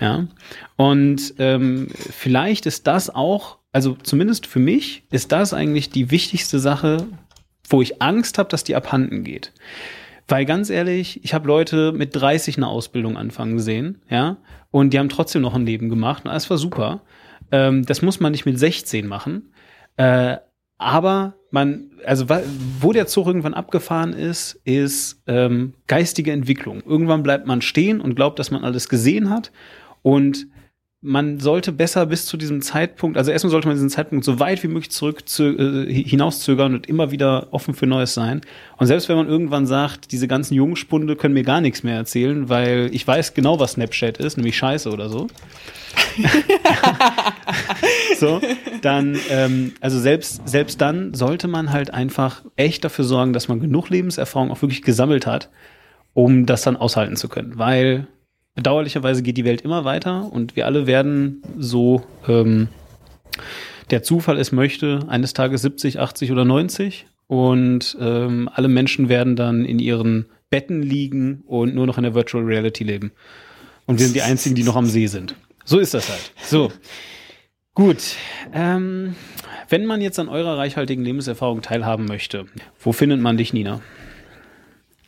Ja. 0.00 0.26
Und 0.76 1.34
ähm, 1.38 1.88
vielleicht 1.92 2.66
ist 2.66 2.86
das 2.86 3.14
auch, 3.14 3.58
also 3.72 3.96
zumindest 4.02 4.46
für 4.46 4.58
mich, 4.58 5.04
ist 5.10 5.32
das 5.32 5.54
eigentlich 5.54 5.90
die 5.90 6.10
wichtigste 6.10 6.58
Sache, 6.58 7.06
wo 7.68 7.82
ich 7.82 8.02
Angst 8.02 8.38
habe, 8.38 8.48
dass 8.48 8.64
die 8.64 8.76
abhanden 8.76 9.24
geht. 9.24 9.52
Weil 10.28 10.44
ganz 10.44 10.70
ehrlich, 10.70 11.22
ich 11.22 11.34
habe 11.34 11.46
Leute 11.46 11.92
mit 11.92 12.16
30 12.16 12.56
eine 12.56 12.68
Ausbildung 12.68 13.16
anfangen 13.16 13.58
sehen, 13.58 14.00
ja, 14.08 14.38
und 14.70 14.92
die 14.92 14.98
haben 14.98 15.08
trotzdem 15.08 15.42
noch 15.42 15.54
ein 15.54 15.66
Leben 15.66 15.88
gemacht 15.88 16.24
und 16.24 16.30
alles 16.30 16.48
war 16.50 16.58
super. 16.58 17.02
Ähm, 17.52 17.84
das 17.84 18.02
muss 18.02 18.20
man 18.20 18.32
nicht 18.32 18.46
mit 18.46 18.58
16 18.58 19.06
machen. 19.06 19.52
Äh, 19.96 20.38
aber 20.78 21.34
man, 21.50 21.90
also 22.04 22.26
wo 22.80 22.92
der 22.92 23.06
Zug 23.06 23.26
irgendwann 23.26 23.54
abgefahren 23.54 24.12
ist, 24.12 24.60
ist 24.64 25.22
ähm, 25.26 25.74
geistige 25.86 26.32
Entwicklung. 26.32 26.82
Irgendwann 26.84 27.22
bleibt 27.22 27.46
man 27.46 27.62
stehen 27.62 28.00
und 28.00 28.16
glaubt, 28.16 28.38
dass 28.38 28.50
man 28.50 28.64
alles 28.64 28.88
gesehen 28.88 29.30
hat 29.30 29.52
und 30.04 30.48
man 31.00 31.40
sollte 31.40 31.72
besser 31.72 32.06
bis 32.06 32.26
zu 32.26 32.36
diesem 32.36 32.62
Zeitpunkt, 32.62 33.18
also 33.18 33.30
erstmal 33.30 33.50
sollte 33.50 33.68
man 33.68 33.76
diesen 33.76 33.90
Zeitpunkt 33.90 34.24
so 34.24 34.38
weit 34.38 34.62
wie 34.62 34.68
möglich 34.68 34.90
zurück 34.90 35.28
zu, 35.28 35.44
äh, 35.44 35.92
hinauszögern 35.92 36.74
und 36.74 36.88
immer 36.88 37.10
wieder 37.10 37.48
offen 37.52 37.74
für 37.74 37.86
Neues 37.86 38.14
sein. 38.14 38.42
Und 38.76 38.86
selbst 38.86 39.08
wenn 39.08 39.16
man 39.16 39.28
irgendwann 39.28 39.66
sagt, 39.66 40.12
diese 40.12 40.28
ganzen 40.28 40.54
Jungspunde 40.54 41.16
können 41.16 41.34
mir 41.34 41.42
gar 41.42 41.60
nichts 41.60 41.82
mehr 41.82 41.96
erzählen, 41.96 42.48
weil 42.48 42.88
ich 42.92 43.06
weiß 43.06 43.34
genau, 43.34 43.60
was 43.60 43.72
Snapchat 43.72 44.18
ist, 44.18 44.36
nämlich 44.36 44.56
Scheiße 44.56 44.90
oder 44.90 45.08
so. 45.08 45.26
so, 48.18 48.40
dann, 48.82 49.18
ähm, 49.30 49.72
also 49.80 49.98
selbst, 49.98 50.46
selbst 50.46 50.80
dann 50.80 51.14
sollte 51.14 51.48
man 51.48 51.72
halt 51.72 51.92
einfach 51.92 52.42
echt 52.56 52.84
dafür 52.84 53.04
sorgen, 53.04 53.32
dass 53.32 53.48
man 53.48 53.60
genug 53.60 53.90
Lebenserfahrung 53.90 54.50
auch 54.50 54.62
wirklich 54.62 54.82
gesammelt 54.82 55.26
hat, 55.26 55.50
um 56.14 56.46
das 56.46 56.62
dann 56.62 56.76
aushalten 56.76 57.16
zu 57.16 57.28
können. 57.28 57.58
Weil 57.58 58.06
bedauerlicherweise 58.54 59.22
geht 59.22 59.36
die 59.36 59.44
Welt 59.44 59.62
immer 59.62 59.84
weiter 59.84 60.32
und 60.32 60.56
wir 60.56 60.66
alle 60.66 60.86
werden 60.86 61.42
so, 61.58 62.02
ähm, 62.28 62.68
der 63.90 64.02
Zufall 64.02 64.38
es 64.38 64.52
möchte, 64.52 65.00
eines 65.08 65.32
Tages 65.32 65.62
70, 65.62 66.00
80 66.00 66.32
oder 66.32 66.44
90 66.44 67.06
und 67.26 67.96
ähm, 68.00 68.48
alle 68.52 68.68
Menschen 68.68 69.08
werden 69.08 69.36
dann 69.36 69.64
in 69.64 69.78
ihren 69.78 70.26
Betten 70.50 70.82
liegen 70.82 71.42
und 71.46 71.74
nur 71.74 71.86
noch 71.86 71.98
in 71.98 72.04
der 72.04 72.14
Virtual 72.14 72.44
Reality 72.44 72.84
leben. 72.84 73.12
Und 73.86 73.98
wir 73.98 74.06
sind 74.06 74.14
die 74.14 74.22
Einzigen, 74.22 74.54
die 74.54 74.62
noch 74.62 74.76
am 74.76 74.86
See 74.86 75.06
sind. 75.06 75.34
So 75.64 75.78
ist 75.78 75.94
das 75.94 76.08
halt. 76.08 76.32
So. 76.42 76.72
Gut. 77.74 78.16
Ähm, 78.52 79.16
wenn 79.68 79.84
man 79.84 80.00
jetzt 80.00 80.18
an 80.18 80.28
eurer 80.28 80.56
reichhaltigen 80.56 81.04
Lebenserfahrung 81.04 81.60
teilhaben 81.60 82.04
möchte, 82.04 82.46
wo 82.80 82.92
findet 82.92 83.20
man 83.20 83.36
dich, 83.36 83.52
Nina? 83.52 83.80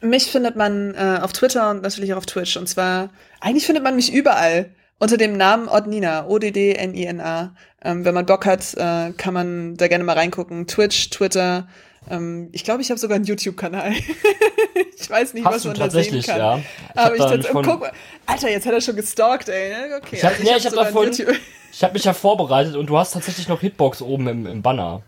Mich 0.01 0.31
findet 0.31 0.57
man 0.57 0.95
äh, 0.95 1.21
auf 1.23 1.33
Twitter 1.33 1.71
und 1.71 1.83
natürlich 1.83 2.13
auch 2.13 2.19
auf 2.19 2.27
Twitch. 2.27 2.57
Und 2.57 2.69
zwar, 2.69 3.11
eigentlich 3.41 3.67
findet 3.67 3.83
man 3.83 3.97
mich 3.97 4.13
überall 4.13 4.71
unter 4.99 5.17
dem 5.17 5.37
Namen 5.37 5.69
Odnina, 5.69 6.27
O-D-D-N-I-N-A. 6.27 7.55
Ähm, 7.83 8.05
wenn 8.05 8.15
man 8.15 8.27
Bock 8.27 8.47
hat, 8.47 8.75
äh, 8.75 9.13
kann 9.13 9.35
man 9.35 9.77
da 9.77 9.89
gerne 9.89 10.05
mal 10.05 10.15
reingucken. 10.15 10.67
Twitch, 10.67 11.11
Twitter. 11.11 11.69
Ähm, 12.11 12.49
ich 12.53 12.65
glaube, 12.65 12.83
ich 12.83 12.91
habe 12.91 12.99
sogar 12.99 13.17
einen 13.17 13.25
YouTube-Kanal. 13.25 13.93
ich 14.99 15.11
weiß 15.11 15.35
nicht, 15.35 15.45
Hast 15.45 15.55
was 15.55 15.65
man 15.65 15.75
da 15.75 15.91
sehen 15.91 16.23
kann. 16.23 16.39
Ja. 16.39 16.59
Ich 16.59 16.99
Aber 16.99 17.17
ich 17.17 17.31
jetzt, 17.31 17.49
guck 17.53 17.81
mal, 17.81 17.93
Alter, 18.27 18.51
jetzt 18.51 18.67
hat 18.67 18.73
er 18.73 18.81
schon 18.81 18.97
gestalkt, 18.97 19.49
ey. 19.49 19.71
Ne? 19.71 19.97
Okay, 19.97 20.17
ich 20.17 20.25
habe 20.25 20.35
also 20.35 20.51
hab 20.51 20.65
hab 20.65 20.85
davon, 20.85 21.07
einen 21.07 21.39
ich 21.73 21.83
habe 21.83 21.93
mich 21.93 22.05
ja 22.05 22.15
vorbereitet 22.15 22.75
und 22.77 22.87
du 22.87 22.97
hast 22.97 23.13
tatsächlich 23.13 23.49
noch 23.49 23.61
Hitbox 23.61 24.01
oben 24.01 24.29
im, 24.29 24.47
im 24.47 24.63
Banner 24.63 25.03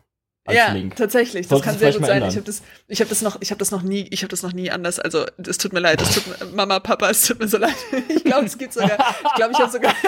ja, 0.55 0.73
Link. 0.73 0.97
tatsächlich. 0.97 1.47
Das 1.49 1.51
Solltest 1.51 1.71
kann 1.71 1.79
sehr 1.79 1.93
gut 1.93 2.07
sein. 2.07 2.17
ändern. 2.23 2.29
Ich 2.31 2.37
habe 2.37 2.47
das, 2.47 2.63
ich 2.89 3.01
habe 3.01 3.09
das 3.09 3.23
noch, 3.23 3.37
ich 3.41 3.51
habe 3.51 3.59
das 3.59 3.71
noch 3.71 3.83
nie, 3.83 4.07
ich 4.11 4.23
habe 4.23 4.29
das 4.31 4.43
noch 4.43 4.53
nie 4.53 4.71
anders. 4.71 4.99
Also, 4.99 5.25
es 5.47 5.59
tut 5.59 5.73
mir 5.73 5.81
leid. 5.81 6.01
Es 6.03 6.15
tut 6.15 6.27
mir, 6.27 6.47
Mama, 6.55 6.81
Papa, 6.81 7.11
es 7.11 7.23
tut 7.27 7.39
mir 7.41 7.49
so 7.49 7.59
leid. 7.59 7.75
Ich 8.09 8.25
glaube, 8.25 8.45
es 8.47 8.59
gibt 8.59 8.75
sogar, 8.75 8.91
ich 9.25 9.35
glaube, 9.37 9.53
ich 9.53 9.59
habe 9.59 9.71
sogar. 9.73 9.95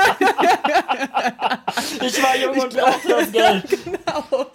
Ich 2.02 2.22
war 2.22 2.36
jung 2.36 2.56
Ich 2.56 2.62
und 2.64 2.70
glaub- 2.70 3.00
das 3.08 3.32
Geld. 3.32 3.64
genau. 3.84 4.46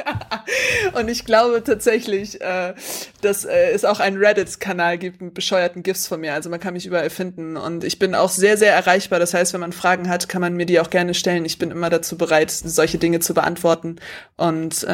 Und 1.00 1.08
ich 1.10 1.26
glaube 1.26 1.64
tatsächlich, 1.64 2.40
äh, 2.42 2.74
dass 3.22 3.46
äh, 3.46 3.72
es 3.72 3.86
auch 3.86 4.00
einen 4.00 4.18
Reddit-Kanal 4.18 4.98
gibt 4.98 5.22
mit 5.22 5.34
bescheuerten 5.34 5.84
GIFs 5.84 6.08
von 6.08 6.20
mir. 6.22 6.34
Also 6.34 6.50
man 6.50 6.60
kann 6.60 6.74
mich 6.74 6.86
überall 6.86 7.10
finden. 7.10 7.58
Und 7.58 7.84
ich 7.84 8.00
bin 8.00 8.16
auch 8.16 8.30
sehr, 8.30 8.58
sehr 8.58 8.74
erreichbar. 8.74 9.20
Das 9.20 9.34
heißt, 9.34 9.54
wenn 9.54 9.62
man 9.62 9.74
Fragen 9.74 10.10
hat, 10.10 10.30
kann 10.30 10.42
man 10.42 10.56
mir 10.56 10.66
die 10.66 10.80
auch 10.80 10.90
gerne 10.90 11.14
stellen. 11.14 11.46
Ich 11.46 11.58
bin 11.58 11.72
immer 11.72 11.90
dazu 11.90 12.18
bereit, 12.18 12.52
solche 12.52 12.98
Dinge 12.98 13.20
zu 13.20 13.34
beantworten. 13.34 13.98
Und 14.38 14.84
äh, 14.84 14.88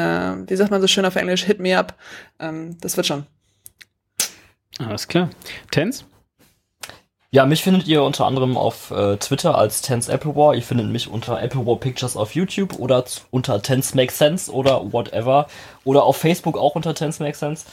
wie 0.48 0.56
sagt 0.56 0.72
man 0.72 0.81
so 0.82 0.88
schön 0.88 1.06
auf 1.06 1.16
Englisch, 1.16 1.44
hit 1.44 1.60
me 1.60 1.78
up. 1.78 1.96
Ähm, 2.40 2.78
das 2.82 2.98
wird 2.98 3.08
schon. 3.08 3.26
Alles 4.80 5.08
klar. 5.08 5.30
Tens? 5.72 6.06
Ja, 7.34 7.46
mich 7.46 7.64
findet 7.64 7.88
ihr 7.88 8.04
unter 8.04 8.26
anderem 8.26 8.58
auf 8.58 8.92
äh, 8.92 9.16
Twitter 9.16 9.58
als 9.58 9.82
Tense 9.82 10.12
Apple 10.12 10.36
War. 10.36 10.54
Ihr 10.54 10.62
findet 10.62 10.88
mich 10.88 11.10
unter 11.10 11.42
Apple 11.42 11.66
War 11.66 11.78
Pictures 11.78 12.18
auf 12.18 12.36
YouTube 12.36 12.78
oder 12.78 13.06
unter 13.30 13.62
Tense 13.62 13.96
Make 13.96 14.12
Sense 14.12 14.52
oder 14.52 14.92
whatever. 14.92 15.48
Oder 15.86 16.04
auf 16.04 16.18
Facebook 16.18 16.58
auch 16.58 16.76
unter 16.76 16.94
Tense 16.94 17.24
Make 17.24 17.38
Sense. 17.38 17.66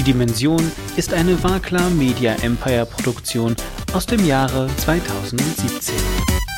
Dimension 0.09 0.71
ist 0.95 1.13
eine 1.13 1.43
Warklar 1.43 1.87
Media 1.91 2.33
Empire 2.41 2.87
Produktion 2.87 3.55
aus 3.93 4.07
dem 4.07 4.25
Jahre 4.25 4.67
2017. 4.77 6.48